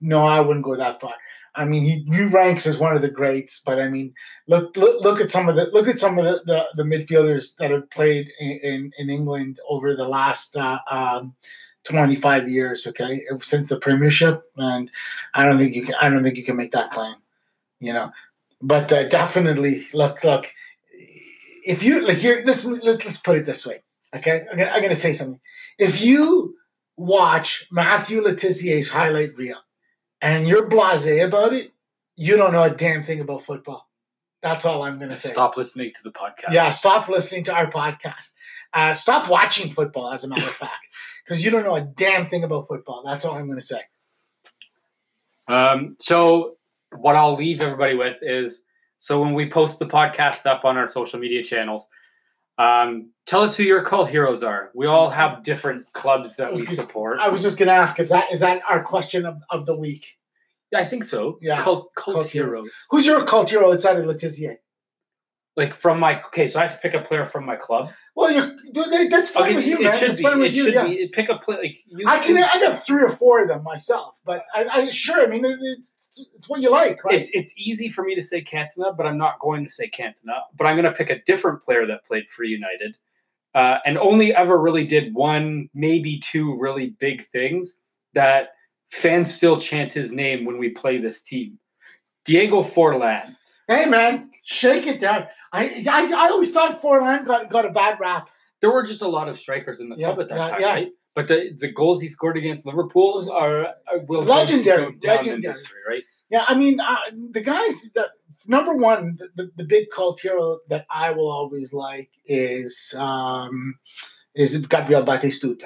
no, 0.00 0.24
I 0.24 0.40
wouldn't 0.40 0.64
go 0.64 0.74
that 0.74 1.00
far. 1.00 1.14
I 1.54 1.64
mean, 1.64 1.82
he, 1.82 2.04
he 2.14 2.24
ranks 2.24 2.66
as 2.66 2.78
one 2.78 2.94
of 2.94 3.02
the 3.02 3.10
greats, 3.10 3.60
but 3.64 3.80
I 3.80 3.88
mean, 3.88 4.14
look 4.46 4.76
look, 4.76 5.02
look 5.02 5.20
at 5.20 5.30
some 5.30 5.48
of 5.48 5.56
the 5.56 5.66
look 5.72 5.88
at 5.88 5.98
some 5.98 6.18
of 6.18 6.24
the, 6.24 6.42
the, 6.46 6.66
the 6.76 6.88
midfielders 6.88 7.56
that 7.56 7.70
have 7.70 7.90
played 7.90 8.30
in, 8.40 8.58
in, 8.62 8.92
in 8.98 9.10
England 9.10 9.58
over 9.68 9.94
the 9.94 10.06
last 10.06 10.56
uh, 10.56 10.78
um, 10.90 11.34
twenty 11.82 12.14
five 12.14 12.48
years. 12.48 12.86
Okay, 12.86 13.22
since 13.40 13.68
the 13.68 13.78
Premiership, 13.78 14.42
and 14.56 14.90
I 15.34 15.44
don't 15.44 15.58
think 15.58 15.74
you 15.74 15.84
can 15.84 15.96
I 16.00 16.08
don't 16.08 16.22
think 16.22 16.36
you 16.36 16.44
can 16.44 16.56
make 16.56 16.72
that 16.72 16.90
claim. 16.90 17.16
You 17.80 17.94
know, 17.94 18.12
but 18.60 18.92
uh, 18.92 19.08
definitely 19.08 19.86
look 19.92 20.22
look 20.24 20.52
if 21.66 21.82
you 21.82 22.06
like 22.06 22.18
here 22.18 22.42
let's 22.46 22.64
let's 22.64 23.18
put 23.18 23.36
it 23.36 23.46
this 23.46 23.66
way. 23.66 23.82
Okay, 24.14 24.44
I'm 24.50 24.58
gonna, 24.58 24.70
I'm 24.70 24.82
gonna 24.82 24.94
say 24.94 25.12
something. 25.12 25.40
If 25.78 26.02
you 26.02 26.56
watch 26.96 27.66
Matthew 27.70 28.22
Le 28.22 28.34
Tissier's 28.34 28.90
highlight 28.90 29.36
reel 29.36 29.58
and 30.20 30.46
you're 30.46 30.68
blasé 30.68 31.24
about 31.24 31.52
it, 31.52 31.72
you 32.16 32.36
don't 32.36 32.52
know 32.52 32.62
a 32.62 32.70
damn 32.70 33.02
thing 33.02 33.20
about 33.20 33.42
football. 33.42 33.88
That's 34.42 34.64
all 34.64 34.82
I'm 34.82 34.98
going 34.98 35.10
to 35.10 35.16
say. 35.16 35.30
Stop 35.30 35.56
listening 35.56 35.92
to 35.94 36.02
the 36.02 36.10
podcast. 36.10 36.52
Yeah, 36.52 36.70
stop 36.70 37.08
listening 37.08 37.44
to 37.44 37.54
our 37.54 37.70
podcast. 37.70 38.34
Uh, 38.72 38.94
stop 38.94 39.28
watching 39.28 39.70
football, 39.70 40.12
as 40.12 40.24
a 40.24 40.28
matter 40.28 40.46
of 40.46 40.54
fact, 40.54 40.88
because 41.24 41.44
you 41.44 41.50
don't 41.50 41.64
know 41.64 41.74
a 41.74 41.82
damn 41.82 42.28
thing 42.28 42.44
about 42.44 42.68
football. 42.68 43.02
That's 43.04 43.24
all 43.24 43.36
I'm 43.36 43.46
going 43.46 43.58
to 43.58 43.64
say. 43.64 43.80
Um, 45.48 45.96
so 46.00 46.56
what 46.96 47.16
I'll 47.16 47.36
leave 47.36 47.60
everybody 47.60 47.94
with 47.94 48.18
is 48.22 48.64
so 48.98 49.20
when 49.20 49.34
we 49.34 49.50
post 49.50 49.78
the 49.78 49.86
podcast 49.86 50.46
up 50.46 50.64
on 50.64 50.76
our 50.76 50.86
social 50.86 51.18
media 51.18 51.42
channels, 51.42 51.88
um, 52.58 53.10
tell 53.26 53.42
us 53.42 53.56
who 53.56 53.62
your 53.62 53.82
cult 53.82 54.10
heroes 54.10 54.42
are. 54.42 54.70
We 54.74 54.86
all 54.86 55.08
have 55.08 55.42
different 55.42 55.90
clubs 55.94 56.36
that 56.36 56.52
we 56.52 56.66
support. 56.66 57.18
I 57.20 57.28
was 57.28 57.42
just 57.42 57.58
going 57.58 57.68
to 57.68 57.74
ask 57.74 57.98
if 57.98 58.10
that 58.10 58.30
is 58.30 58.40
that 58.40 58.62
our 58.68 58.82
question 58.82 59.24
of, 59.24 59.38
of 59.50 59.64
the 59.66 59.76
week. 59.76 60.18
Yeah, 60.70 60.80
I 60.80 60.84
think 60.84 61.04
so. 61.04 61.38
Yeah. 61.40 61.62
Cult, 61.62 61.90
cult, 61.96 62.16
Cult 62.16 62.30
heroes. 62.30 62.56
heroes. 62.58 62.86
Who's 62.90 63.06
your 63.06 63.24
cult 63.24 63.50
hero 63.50 63.72
outside 63.72 63.96
of 63.98 64.06
Le 64.06 64.14
Tissier? 64.14 64.56
Like 65.56 65.74
from 65.74 65.98
my 65.98 66.18
okay, 66.26 66.46
so 66.48 66.60
I 66.60 66.62
have 66.62 66.74
to 66.76 66.78
pick 66.80 66.94
a 66.94 67.00
player 67.04 67.26
from 67.26 67.44
my 67.44 67.56
club. 67.56 67.90
Well, 68.14 68.30
you 68.30 68.56
dude, 68.72 69.10
that's 69.10 69.30
fine 69.30 69.42
Okay, 69.44 69.54
with 69.56 69.66
you, 69.66 69.78
it 69.78 69.82
man. 69.82 69.98
should 69.98 70.10
That's 70.12 70.20
be. 70.20 70.26
fine 70.26 70.38
with 70.38 70.48
It 70.52 70.54
you. 70.54 70.64
should 70.66 70.74
yeah. 70.74 70.84
be. 70.86 71.08
Pick 71.08 71.28
a 71.28 71.38
play 71.38 71.56
like 71.56 71.78
you. 71.86 72.06
I 72.08 72.18
can. 72.18 72.36
I 72.38 72.60
got 72.60 72.72
three 72.72 73.02
or 73.02 73.08
four 73.08 73.42
of 73.42 73.48
them 73.48 73.64
myself, 73.64 74.20
but 74.24 74.44
I, 74.54 74.64
I 74.72 74.90
sure. 74.90 75.20
I 75.22 75.26
mean, 75.26 75.44
it- 75.44 75.58
it's 75.60 76.24
it's 76.34 76.48
what 76.48 76.60
you 76.62 76.70
like, 76.70 77.04
right? 77.04 77.18
It's 77.20 77.30
it's 77.34 77.52
easy 77.58 77.88
for 77.88 78.04
me 78.04 78.14
to 78.14 78.22
say 78.22 78.42
Cantona, 78.42 78.96
but 78.96 79.06
I'm 79.06 79.18
not 79.18 79.40
going 79.40 79.64
to 79.64 79.70
say 79.70 79.90
Cantona. 79.90 80.40
But 80.56 80.66
I'm 80.66 80.76
going 80.76 80.84
to 80.90 80.92
pick 80.92 81.10
a 81.10 81.20
different 81.24 81.62
player 81.62 81.84
that 81.84 82.04
played 82.06 82.28
for 82.28 82.44
United, 82.44 82.96
uh, 83.54 83.78
and 83.84 83.98
only 83.98 84.32
ever 84.32 84.56
really 84.62 84.86
did 84.86 85.12
one, 85.14 85.68
maybe 85.74 86.20
two, 86.20 86.56
really 86.58 86.90
big 87.00 87.22
things 87.22 87.80
that 88.14 88.50
fans 88.88 89.34
still 89.34 89.58
chant 89.60 89.92
his 89.92 90.12
name 90.12 90.44
when 90.44 90.58
we 90.58 90.68
play 90.70 90.98
this 90.98 91.22
team. 91.24 91.58
Diego 92.24 92.62
Forlan. 92.62 93.36
hey, 93.68 93.86
man, 93.86 94.30
shake 94.42 94.86
it 94.86 95.00
down. 95.00 95.26
I 95.52 95.84
I, 95.88 96.12
I 96.26 96.28
always 96.30 96.50
thought 96.52 96.80
Forlan 96.82 97.26
got 97.26 97.50
got 97.50 97.64
a 97.66 97.70
bad 97.70 97.98
rap. 98.00 98.28
There 98.60 98.70
were 98.70 98.82
just 98.84 99.02
a 99.02 99.08
lot 99.08 99.28
of 99.28 99.38
strikers 99.38 99.80
in 99.80 99.88
the 99.88 99.96
Yeah, 99.96 100.08
club 100.14 100.20
at 100.20 100.28
that 100.28 100.36
yeah, 100.38 100.48
time, 100.50 100.60
yeah. 100.60 100.72
right? 100.72 100.88
But 101.14 101.28
the, 101.28 101.52
the 101.58 101.72
goals 101.72 102.00
he 102.00 102.08
scored 102.08 102.36
against 102.36 102.66
Liverpool 102.66 103.28
are, 103.32 103.66
are 103.66 103.98
will 104.06 104.22
Legendary, 104.22 104.84
go 104.84 104.90
down 104.92 104.92
in 104.92 105.16
legendary. 105.26 105.52
history, 105.52 105.78
right? 105.88 106.02
Yeah, 106.30 106.44
I 106.46 106.54
mean, 106.54 106.78
uh, 106.78 106.96
the 107.32 107.40
guys 107.40 107.90
that 107.96 108.10
number 108.46 108.74
one, 108.74 109.16
the, 109.18 109.28
the, 109.34 109.50
the 109.56 109.64
big 109.64 109.90
cult 109.90 110.20
hero 110.20 110.60
that 110.68 110.86
I 110.88 111.10
will 111.10 111.28
always 111.30 111.72
like 111.72 112.10
is 112.26 112.94
um, 112.96 113.74
is 114.34 114.56
Gabriel 114.66 115.02
Batistuta. 115.02 115.64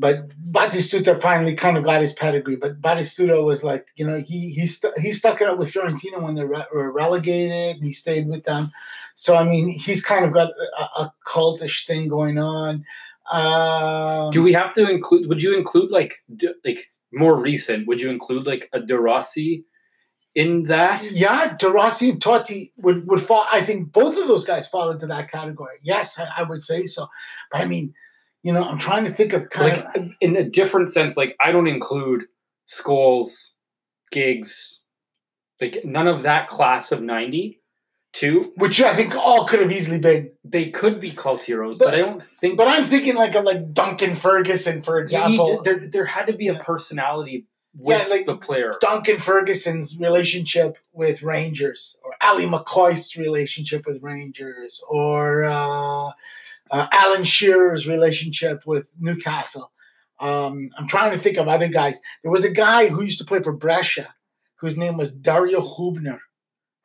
But 0.00 0.28
Batistuta 0.52 1.20
finally 1.20 1.56
kind 1.56 1.76
of 1.76 1.82
got 1.82 2.00
his 2.00 2.12
pedigree. 2.12 2.54
But 2.54 2.80
Batistuta 2.80 3.42
was 3.44 3.64
like, 3.64 3.88
you 3.96 4.06
know, 4.06 4.18
he 4.20 4.50
he 4.50 4.66
stu- 4.66 4.92
he 5.02 5.12
stuck 5.12 5.40
it 5.40 5.48
out 5.48 5.58
with 5.58 5.72
Fiorentina 5.72 6.22
when 6.22 6.36
they 6.36 6.44
re- 6.44 6.64
were 6.72 6.92
relegated, 6.92 7.76
and 7.76 7.84
he 7.84 7.92
stayed 7.92 8.28
with 8.28 8.44
them. 8.44 8.70
So 9.14 9.34
I 9.36 9.42
mean, 9.44 9.68
he's 9.68 10.04
kind 10.04 10.24
of 10.24 10.32
got 10.32 10.50
a, 10.78 10.82
a 11.02 11.12
cultish 11.26 11.86
thing 11.86 12.08
going 12.08 12.38
on. 12.38 12.84
Um, 13.30 14.30
Do 14.30 14.42
we 14.42 14.52
have 14.52 14.72
to 14.74 14.88
include? 14.88 15.28
Would 15.28 15.42
you 15.42 15.58
include 15.58 15.90
like 15.90 16.22
d- 16.34 16.54
like 16.64 16.90
more 17.12 17.38
recent? 17.40 17.86
Would 17.88 18.00
you 18.00 18.10
include 18.10 18.46
like 18.46 18.70
a 18.72 18.80
De 18.80 18.96
Rossi 18.96 19.64
in 20.34 20.64
that? 20.64 21.02
Yeah, 21.10 21.56
De 21.58 21.68
Rossi 21.68 22.10
and 22.10 22.20
Totti 22.22 22.70
would, 22.78 23.06
would 23.08 23.20
fall. 23.20 23.46
I 23.50 23.62
think 23.62 23.92
both 23.92 24.16
of 24.16 24.28
those 24.28 24.44
guys 24.44 24.68
fall 24.68 24.90
into 24.90 25.06
that 25.08 25.30
category. 25.30 25.76
Yes, 25.82 26.18
I, 26.18 26.28
I 26.38 26.42
would 26.44 26.62
say 26.62 26.86
so. 26.86 27.08
But 27.50 27.60
I 27.62 27.64
mean, 27.64 27.94
you 28.42 28.52
know, 28.52 28.62
I'm 28.64 28.78
trying 28.78 29.04
to 29.04 29.10
think 29.10 29.32
of 29.32 29.50
kind 29.50 29.76
Like 29.84 29.96
of. 29.96 30.10
in 30.20 30.36
a 30.36 30.44
different 30.44 30.90
sense, 30.92 31.16
like 31.16 31.36
I 31.40 31.50
don't 31.52 31.66
include 31.66 32.24
Scholes, 32.68 33.52
Giggs, 34.10 34.82
like 35.60 35.84
none 35.84 36.06
of 36.08 36.22
that 36.22 36.48
class 36.48 36.92
of 36.92 37.02
ninety 37.02 37.60
two. 38.12 38.52
Which 38.56 38.80
I 38.80 38.94
think 38.94 39.14
all 39.16 39.44
could 39.46 39.60
have 39.60 39.72
easily 39.72 39.98
been. 39.98 40.30
They 40.44 40.70
could 40.70 41.00
be 41.00 41.10
cult 41.10 41.42
heroes, 41.44 41.78
but, 41.78 41.86
But- 41.86 41.94
I 41.94 41.98
don't 41.98 42.22
think. 42.22 42.56
But 42.56 42.68
I'm 42.68 42.84
thinking 42.84 43.16
like 43.16 43.34
of 43.34 43.44
like 43.44 43.72
Duncan 43.72 44.14
Ferguson, 44.14 44.82
for 44.82 44.98
example. 45.00 45.58
to- 45.58 45.62
there, 45.62 45.88
there 45.90 46.04
had 46.06 46.26
to 46.28 46.32
be 46.32 46.48
a 46.48 46.54
personality 46.54 47.46
with 47.76 48.00
Yeah, 48.00 48.06
like 48.08 48.26
the 48.26 48.36
player. 48.36 48.74
Duncan 48.80 49.18
Ferguson's 49.18 49.98
relationship 49.98 50.78
with 50.92 51.22
Rangers, 51.22 51.98
or 52.02 52.14
Ally 52.20 52.46
McCoist's 52.46 53.16
relationship 53.16 53.84
with 53.86 54.02
Rangers, 54.02 54.82
or 54.88 55.44
uh, 55.44 56.10
uh, 56.70 56.86
Alan 56.92 57.24
Shearer's 57.24 57.88
relationship 57.88 58.66
with 58.66 58.92
Newcastle. 58.98 59.72
Um, 60.20 60.70
I'm 60.76 60.88
trying 60.88 61.12
to 61.12 61.18
think 61.18 61.36
of 61.36 61.48
other 61.48 61.68
guys. 61.68 62.00
There 62.22 62.32
was 62.32 62.44
a 62.44 62.50
guy 62.50 62.88
who 62.88 63.02
used 63.02 63.18
to 63.20 63.24
play 63.24 63.40
for 63.40 63.52
Brescia, 63.52 64.14
whose 64.56 64.76
name 64.76 64.96
was 64.96 65.12
Dario 65.12 65.60
Hubner. 65.60 66.18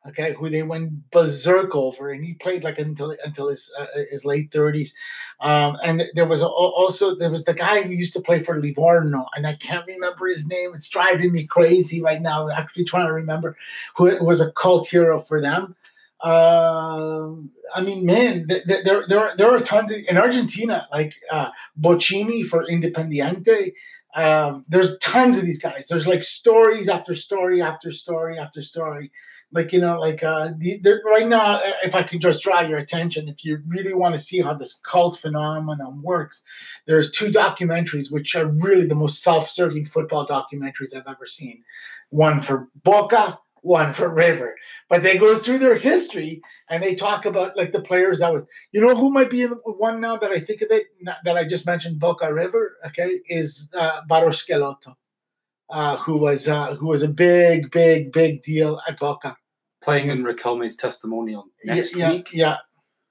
Okay, 0.05 0.33
who 0.33 0.49
they 0.49 0.63
went 0.63 1.09
berserk 1.11 1.73
over, 1.73 2.11
and 2.11 2.25
he 2.25 2.33
played 2.33 2.65
like 2.65 2.77
until 2.77 3.15
until 3.23 3.47
his 3.47 3.71
uh, 3.79 3.85
his 4.11 4.25
late 4.25 4.51
thirties. 4.51 4.93
Um, 5.39 5.77
and 5.81 6.03
there 6.13 6.27
was 6.27 6.41
a, 6.41 6.47
also 6.47 7.15
there 7.15 7.31
was 7.31 7.45
the 7.45 7.53
guy 7.53 7.83
who 7.83 7.93
used 7.93 8.11
to 8.15 8.21
play 8.21 8.43
for 8.43 8.59
Livorno, 8.59 9.27
and 9.33 9.47
I 9.47 9.53
can't 9.53 9.87
remember 9.87 10.27
his 10.27 10.45
name. 10.45 10.71
It's 10.73 10.89
driving 10.89 11.31
me 11.31 11.45
crazy 11.45 12.01
right 12.01 12.21
now. 12.21 12.49
Actually, 12.49 12.83
trying 12.83 13.07
to 13.07 13.13
remember 13.13 13.55
who 13.95 14.21
was 14.21 14.41
a 14.41 14.51
cult 14.51 14.89
hero 14.89 15.19
for 15.19 15.39
them. 15.39 15.73
Uh, 16.23 17.33
I 17.75 17.81
mean, 17.81 18.05
man, 18.05 18.47
th- 18.47 18.63
th- 18.63 18.85
there 18.85 19.03
there 19.07 19.33
there 19.35 19.51
are 19.51 19.59
tons 19.59 19.91
of, 19.91 19.97
in 20.07 20.17
Argentina, 20.17 20.87
like 20.89 21.15
uh, 21.29 21.49
Bochini 21.79 22.45
for 22.45 22.65
Independiente. 22.65 23.73
Um, 24.15 24.63
there's 24.69 24.97
tons 24.99 25.37
of 25.37 25.43
these 25.43 25.61
guys. 25.61 25.87
There's 25.89 26.07
like 26.07 26.23
stories 26.23 26.87
after 26.87 27.13
story 27.13 27.61
after 27.61 27.91
story 27.91 28.39
after 28.39 28.61
story. 28.61 29.11
Like 29.51 29.73
you 29.73 29.81
know, 29.81 29.99
like 29.99 30.23
uh, 30.23 30.51
the, 30.57 31.01
right 31.05 31.27
now, 31.27 31.41
uh, 31.41 31.71
if 31.83 31.93
I 31.93 32.03
could 32.03 32.21
just 32.21 32.41
draw 32.41 32.61
your 32.61 32.77
attention, 32.77 33.27
if 33.27 33.43
you 33.43 33.59
really 33.67 33.93
want 33.93 34.15
to 34.15 34.19
see 34.19 34.39
how 34.39 34.53
this 34.53 34.73
cult 34.73 35.17
phenomenon 35.17 36.01
works, 36.01 36.41
there's 36.87 37.11
two 37.11 37.31
documentaries 37.31 38.09
which 38.09 38.33
are 38.33 38.47
really 38.47 38.87
the 38.87 38.95
most 38.95 39.21
self-serving 39.21 39.85
football 39.85 40.25
documentaries 40.25 40.95
I've 40.95 41.03
ever 41.07 41.25
seen. 41.25 41.63
One 42.09 42.39
for 42.39 42.69
Boca, 42.83 43.39
one 43.63 43.93
for 43.93 44.07
River. 44.07 44.55
But 44.89 45.01
they 45.01 45.17
go 45.17 45.35
through 45.37 45.59
their 45.59 45.75
history 45.75 46.41
and 46.69 46.83
they 46.83 46.93
talk 46.93 47.25
about 47.25 47.57
like 47.57 47.71
the 47.71 47.81
players 47.81 48.19
that 48.19 48.33
was. 48.33 48.43
You 48.71 48.81
know 48.81 48.95
who 48.95 49.11
might 49.11 49.29
be 49.29 49.41
in 49.41 49.51
one 49.65 49.99
now 49.99 50.17
that 50.17 50.31
I 50.31 50.39
think 50.39 50.61
of 50.61 50.69
it 50.69 50.87
that 51.23 51.37
I 51.37 51.45
just 51.45 51.65
mentioned 51.65 51.99
Boca 51.99 52.31
River. 52.31 52.77
Okay, 52.87 53.21
is 53.27 53.69
uh, 53.73 54.01
Barros 54.07 54.45
Schelotto, 54.45 54.95
uh, 55.69 55.97
who 55.97 56.17
was 56.17 56.47
uh, 56.47 56.75
who 56.75 56.87
was 56.87 57.01
a 57.01 57.07
big, 57.07 57.71
big, 57.71 58.11
big 58.11 58.43
deal 58.43 58.79
at 58.87 58.99
Boca. 58.99 59.35
Playing 59.81 60.09
in 60.09 60.23
Riquelme's 60.23 60.75
testimonial 60.77 61.47
next 61.65 61.95
yeah, 61.95 62.11
week. 62.11 62.29
Yeah, 62.31 62.57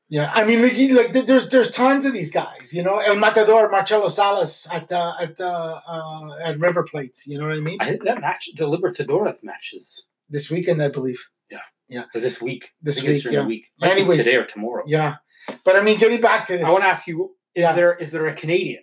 yeah. 0.08 0.30
I 0.34 0.44
mean, 0.44 0.62
like, 0.62 1.12
like, 1.14 1.26
there's 1.26 1.48
there's 1.48 1.70
tons 1.70 2.06
of 2.06 2.14
these 2.14 2.30
guys. 2.30 2.72
You 2.72 2.82
know, 2.82 2.98
El 2.98 3.16
Matador, 3.16 3.70
Marcelo 3.70 4.08
Salas 4.08 4.66
at 4.72 4.90
uh, 4.90 5.12
at 5.20 5.38
uh, 5.38 5.80
uh, 5.86 6.36
at 6.42 6.58
River 6.58 6.84
Plate. 6.84 7.18
You 7.26 7.38
know 7.38 7.48
what 7.48 7.56
I 7.56 7.60
mean? 7.60 7.76
I, 7.80 7.98
that 8.04 8.22
match, 8.22 8.48
the 8.56 8.64
Libertadores 8.64 9.44
matches 9.44 10.06
this 10.32 10.50
weekend, 10.50 10.82
I 10.82 10.88
believe. 10.88 11.20
Yeah, 11.50 11.58
yeah. 11.88 12.04
Or 12.14 12.20
this 12.20 12.42
week. 12.42 12.70
This 12.82 12.98
I 12.98 13.02
think 13.02 13.12
it's 13.16 13.24
week, 13.26 13.34
yeah. 13.34 13.46
week. 13.46 13.66
Might 13.80 13.92
Anyways, 13.92 14.24
today 14.24 14.36
or 14.36 14.44
tomorrow. 14.44 14.82
Yeah, 14.86 15.16
but 15.64 15.76
I 15.76 15.82
mean, 15.82 15.98
getting 15.98 16.20
back 16.20 16.46
to 16.46 16.56
this, 16.58 16.66
I 16.66 16.70
want 16.70 16.82
to 16.82 16.88
ask 16.88 17.06
you: 17.06 17.36
Is 17.54 17.62
Yeah. 17.62 17.72
there 17.74 17.94
is 17.94 18.10
there 18.10 18.26
a 18.26 18.34
Canadian? 18.34 18.82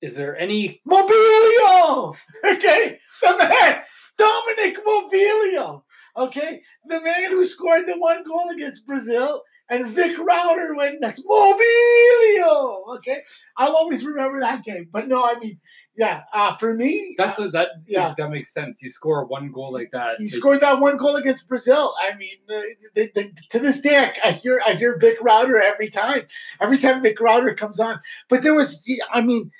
Is 0.00 0.16
there 0.16 0.36
any? 0.38 0.80
Mobilio. 0.88 2.14
Okay, 2.44 2.98
the 3.20 3.36
man 3.38 3.82
Domenic 4.18 4.76
Mobilio. 4.86 5.82
Okay, 6.16 6.60
the 6.86 7.00
man 7.00 7.30
who 7.30 7.44
scored 7.44 7.86
the 7.86 7.96
one 7.98 8.22
goal 8.24 8.50
against 8.50 8.86
Brazil, 8.86 9.42
and 9.68 9.86
Vic 9.86 10.18
Rauter 10.18 10.74
went 10.74 11.00
next. 11.00 11.22
Mobilio. 11.24 12.96
Okay, 12.96 13.22
I'll 13.56 13.74
always 13.74 14.04
remember 14.04 14.40
that 14.40 14.64
game. 14.64 14.88
But 14.92 15.08
no, 15.08 15.24
I 15.24 15.38
mean, 15.38 15.58
yeah, 15.96 16.22
uh, 16.32 16.54
for 16.56 16.74
me, 16.74 17.14
That's 17.16 17.38
a, 17.38 17.48
that. 17.50 17.68
Yeah. 17.86 18.14
that 18.16 18.30
makes 18.30 18.52
sense. 18.52 18.82
You 18.82 18.90
score 18.90 19.24
one 19.26 19.50
goal 19.50 19.72
like 19.72 19.90
that. 19.92 20.16
he 20.18 20.28
scored 20.28 20.60
that 20.60 20.80
one 20.80 20.96
goal 20.96 21.16
against 21.16 21.48
Brazil. 21.48 21.94
I 22.00 22.16
mean, 22.16 22.36
uh, 22.50 22.60
the, 22.94 23.10
the, 23.14 23.32
to 23.50 23.58
this 23.58 23.80
day, 23.80 23.96
I, 23.96 24.28
I 24.28 24.32
hear 24.32 24.60
I 24.66 24.74
hear 24.74 24.98
Vic 24.98 25.18
Rauter 25.22 25.60
every 25.60 25.88
time. 25.88 26.22
Every 26.60 26.78
time 26.78 27.02
Vic 27.02 27.20
Rauter 27.20 27.54
comes 27.54 27.80
on, 27.80 28.00
but 28.28 28.42
there 28.42 28.54
was, 28.54 28.88
I 29.12 29.22
mean, 29.22 29.50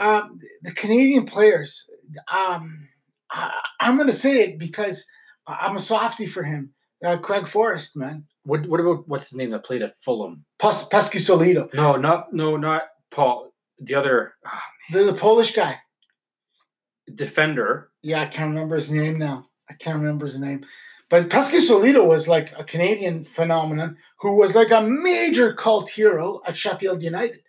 um, 0.00 0.38
the 0.62 0.72
Canadian 0.72 1.26
players. 1.26 1.88
Um, 2.32 2.88
I, 3.30 3.60
I'm 3.80 3.96
going 3.96 4.08
to 4.08 4.12
say 4.12 4.40
it 4.42 4.58
because 4.58 5.04
I'm 5.46 5.76
a 5.76 5.80
softie 5.80 6.26
for 6.26 6.42
him. 6.42 6.72
Uh, 7.04 7.18
Craig 7.18 7.46
Forrest, 7.46 7.96
man, 7.96 8.24
What 8.46 8.66
what 8.68 8.80
about 8.80 9.08
what's 9.08 9.28
his 9.28 9.36
name 9.38 9.50
that 9.50 9.64
played 9.64 9.82
at 9.82 10.00
Fulham? 10.00 10.44
Pes- 10.58 10.88
Peschisolido, 10.88 11.72
No, 11.74 11.96
not 11.96 12.32
no, 12.32 12.56
not 12.56 12.82
Paul. 13.10 13.52
The 13.78 13.94
other 13.94 14.34
ah, 14.46 14.62
the, 14.92 15.04
the 15.04 15.12
Polish 15.12 15.52
guy. 15.52 15.78
defender. 17.14 17.90
Yeah, 18.02 18.22
I 18.22 18.26
can't 18.26 18.50
remember 18.54 18.76
his 18.76 18.90
name 18.90 19.18
now. 19.18 19.46
I 19.68 19.74
can't 19.74 19.98
remember 19.98 20.26
his 20.26 20.40
name. 20.40 20.64
But 21.08 21.28
Peschisolido 21.28 22.06
was 22.06 22.26
like 22.26 22.52
a 22.58 22.64
Canadian 22.64 23.22
phenomenon 23.22 23.96
who 24.20 24.34
was 24.36 24.54
like 24.54 24.70
a 24.70 24.80
major 24.82 25.52
cult 25.52 25.88
hero 25.90 26.40
at 26.46 26.56
Sheffield 26.56 27.02
United. 27.02 27.42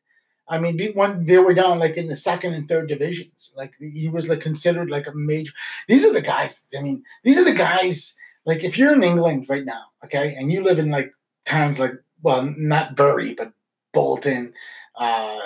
I 0.50 0.60
mean, 0.60 0.80
when 0.94 1.26
they 1.26 1.40
were 1.40 1.54
down 1.54 1.80
like 1.80 1.98
in 1.98 2.08
the 2.08 2.16
second 2.16 2.54
and 2.54 2.68
third 2.68 2.88
divisions, 2.88 3.54
like 3.58 3.74
he 3.80 4.10
was 4.10 4.30
like 4.30 4.40
considered 4.42 4.90
like 4.90 5.08
a 5.08 5.12
major. 5.14 5.52
These 5.88 6.06
are 6.06 6.14
the 6.14 6.22
guys. 6.22 6.68
I 6.78 6.82
mean, 6.82 7.04
these 7.24 7.38
are 7.38 7.44
the 7.44 7.54
guys. 7.54 8.16
Like 8.48 8.64
if 8.64 8.78
you're 8.78 8.94
in 8.94 9.04
England 9.04 9.48
right 9.50 9.66
now, 9.66 9.88
okay, 10.06 10.34
and 10.36 10.52
you 10.52 10.64
live 10.64 10.80
in 10.80 10.90
like 10.90 11.14
towns 11.46 11.80
like 11.80 11.94
well, 12.24 12.52
not 12.58 12.96
Bury, 12.96 13.34
but 13.34 13.52
Bolton, 13.94 14.54
uh, 14.96 15.38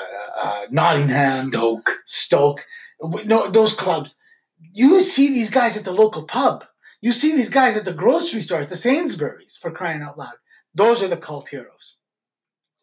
uh, 0.42 0.62
Nottingham, 0.70 1.26
Stoke. 1.28 2.00
Stoke, 2.06 2.66
no, 3.26 3.48
those 3.50 3.74
clubs. 3.74 4.16
You 4.72 5.02
see 5.02 5.30
these 5.30 5.50
guys 5.50 5.76
at 5.76 5.84
the 5.84 5.92
local 5.92 6.24
pub. 6.24 6.64
You 7.02 7.12
see 7.12 7.36
these 7.36 7.50
guys 7.50 7.76
at 7.76 7.86
the 7.86 7.94
grocery 7.94 8.42
store, 8.42 8.62
at 8.62 8.70
the 8.70 8.78
Sainsbury's, 8.78 9.58
for 9.58 9.72
crying 9.72 10.04
out 10.04 10.20
loud. 10.20 10.36
Those 10.76 11.02
are 11.02 11.08
the 11.08 11.18
cult 11.18 11.50
heroes. 11.50 11.98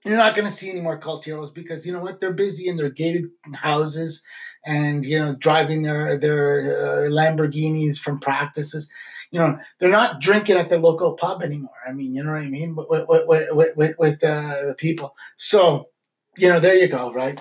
You're 0.05 0.17
not 0.17 0.35
going 0.35 0.47
to 0.47 0.53
see 0.53 0.71
any 0.71 0.81
more 0.81 0.99
cult 0.99 1.25
heroes 1.25 1.53
because 1.53 1.87
you 1.87 1.93
know 1.93 2.03
what? 2.03 2.19
They're 2.19 2.33
busy 2.33 2.69
in 2.69 2.77
their 2.77 2.91
gated 2.91 3.31
houses 3.55 4.25
and 4.67 5.05
you 5.05 5.19
know 5.19 5.37
driving 5.39 5.83
their 5.83 6.17
their 6.17 6.59
uh, 6.61 7.11
Lamborghinis 7.11 7.99
from 7.99 8.19
practices. 8.19 8.91
You 9.31 9.41
know 9.41 9.59
they're 9.79 9.91
not 9.91 10.21
drinking 10.21 10.57
at 10.57 10.69
the 10.71 10.79
local 10.79 11.15
pub 11.15 11.43
anymore. 11.43 11.71
I 11.87 11.93
mean, 11.93 12.15
you 12.15 12.23
know 12.25 12.33
what 12.33 12.43
I 12.43 12.49
mean 12.49 12.75
with 12.77 13.07
with 13.09 13.27
with, 13.29 13.77
with, 13.77 13.99
with 13.99 14.25
uh, 14.25 14.67
the 14.69 14.75
people. 14.77 15.15
So 15.37 15.89
you 16.37 16.49
know 16.49 16.61
there 16.61 16.77
you 16.77 16.89
go, 16.89 17.13
right? 17.13 17.41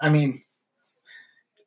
I 0.00 0.08
mean, 0.10 0.42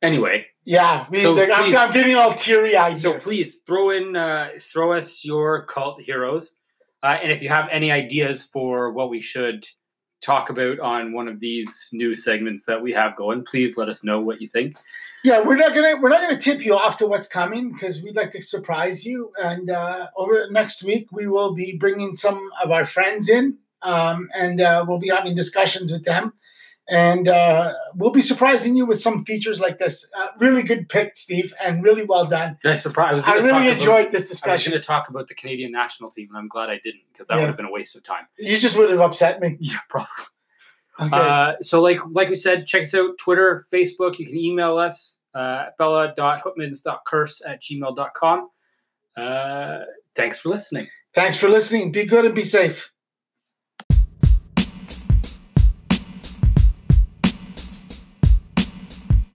Anyway, 0.00 0.46
yeah, 0.64 1.04
I 1.08 1.10
mean, 1.10 1.22
So 1.22 1.34
like, 1.34 1.50
I'm, 1.50 1.64
please- 1.64 1.74
I'm 1.74 1.92
getting 1.92 2.14
all 2.14 2.32
teary 2.32 2.76
eyed. 2.76 2.98
so 2.98 3.18
please 3.18 3.58
throw 3.66 3.90
in 3.90 4.14
uh, 4.14 4.50
throw 4.60 4.92
us 4.92 5.24
your 5.24 5.64
cult 5.66 6.00
heroes, 6.00 6.58
uh, 7.02 7.16
and 7.20 7.32
if 7.32 7.42
you 7.42 7.48
have 7.48 7.68
any 7.70 7.90
ideas 7.90 8.44
for 8.44 8.92
what 8.92 9.10
we 9.10 9.20
should 9.20 9.66
talk 10.20 10.50
about 10.50 10.78
on 10.80 11.12
one 11.12 11.26
of 11.28 11.40
these 11.40 11.88
new 11.92 12.14
segments 12.14 12.64
that 12.66 12.80
we 12.82 12.92
have 12.92 13.16
going, 13.16 13.44
please 13.44 13.76
let 13.76 13.88
us 13.88 14.04
know 14.04 14.20
what 14.20 14.40
you 14.40 14.48
think. 14.48 14.76
Yeah, 15.24 15.40
we're 15.40 15.56
not 15.56 15.74
gonna 15.74 15.96
we're 16.00 16.10
not 16.10 16.20
gonna 16.20 16.40
tip 16.40 16.64
you 16.64 16.76
off 16.76 16.98
to 16.98 17.06
what's 17.06 17.26
coming 17.26 17.72
because 17.72 18.02
we'd 18.02 18.16
like 18.16 18.30
to 18.30 18.42
surprise 18.42 19.04
you. 19.04 19.32
And 19.42 19.68
uh, 19.70 20.08
over 20.16 20.34
the 20.34 20.48
next 20.50 20.82
week, 20.84 21.08
we 21.10 21.26
will 21.26 21.54
be 21.54 21.76
bringing 21.78 22.14
some 22.16 22.50
of 22.62 22.70
our 22.70 22.84
friends 22.84 23.28
in, 23.28 23.58
um, 23.82 24.28
and 24.36 24.60
uh, 24.60 24.84
we'll 24.86 25.00
be 25.00 25.08
having 25.08 25.34
discussions 25.34 25.90
with 25.92 26.04
them. 26.04 26.34
And 26.90 27.28
uh, 27.28 27.74
we'll 27.96 28.12
be 28.12 28.22
surprising 28.22 28.74
you 28.74 28.86
with 28.86 28.98
some 28.98 29.22
features 29.26 29.60
like 29.60 29.76
this. 29.76 30.10
Uh, 30.16 30.28
really 30.40 30.62
good 30.62 30.88
pick, 30.88 31.18
Steve, 31.18 31.52
and 31.62 31.84
really 31.84 32.04
well 32.04 32.24
done. 32.24 32.56
I 32.64 32.76
surprised. 32.76 33.26
I, 33.28 33.32
I 33.32 33.34
really 33.34 33.50
talk 33.50 33.60
about- 33.62 33.72
enjoyed 33.72 34.06
this 34.12 34.22
I 34.22 34.24
was 34.24 34.28
discussion. 34.30 34.70
going 34.70 34.80
to 34.80 34.86
talk 34.86 35.10
about 35.10 35.28
the 35.28 35.34
Canadian 35.34 35.70
national 35.70 36.10
team, 36.10 36.28
and 36.30 36.38
I'm 36.38 36.48
glad 36.48 36.70
I 36.70 36.80
didn't 36.82 37.02
because 37.12 37.26
that 37.26 37.34
Yeah. 37.34 37.40
would 37.40 37.46
have 37.48 37.56
been 37.58 37.66
a 37.66 37.70
waste 37.70 37.94
of 37.94 38.04
time. 38.04 38.26
You 38.38 38.56
just 38.56 38.78
would 38.78 38.88
have 38.88 39.00
upset 39.00 39.38
me. 39.40 39.58
Yeah, 39.60 39.80
probably. 39.90 40.08
Okay. 41.00 41.16
Uh, 41.16 41.54
so, 41.60 41.80
like 41.80 42.00
like 42.10 42.28
we 42.28 42.36
said, 42.36 42.66
check 42.66 42.82
us 42.82 42.94
out 42.94 43.16
Twitter, 43.18 43.64
Facebook. 43.72 44.18
You 44.18 44.26
can 44.26 44.36
email 44.36 44.78
us 44.78 45.20
uh, 45.34 45.66
bella.hootmans.curse 45.78 47.42
at 47.46 47.62
gmail.com. 47.62 48.48
Uh, 49.16 49.78
thanks 50.14 50.38
for 50.38 50.48
listening. 50.48 50.88
Thanks 51.14 51.38
for 51.38 51.48
listening. 51.48 51.92
Be 51.92 52.04
good 52.04 52.24
and 52.24 52.34
be 52.34 52.44
safe. 52.44 52.92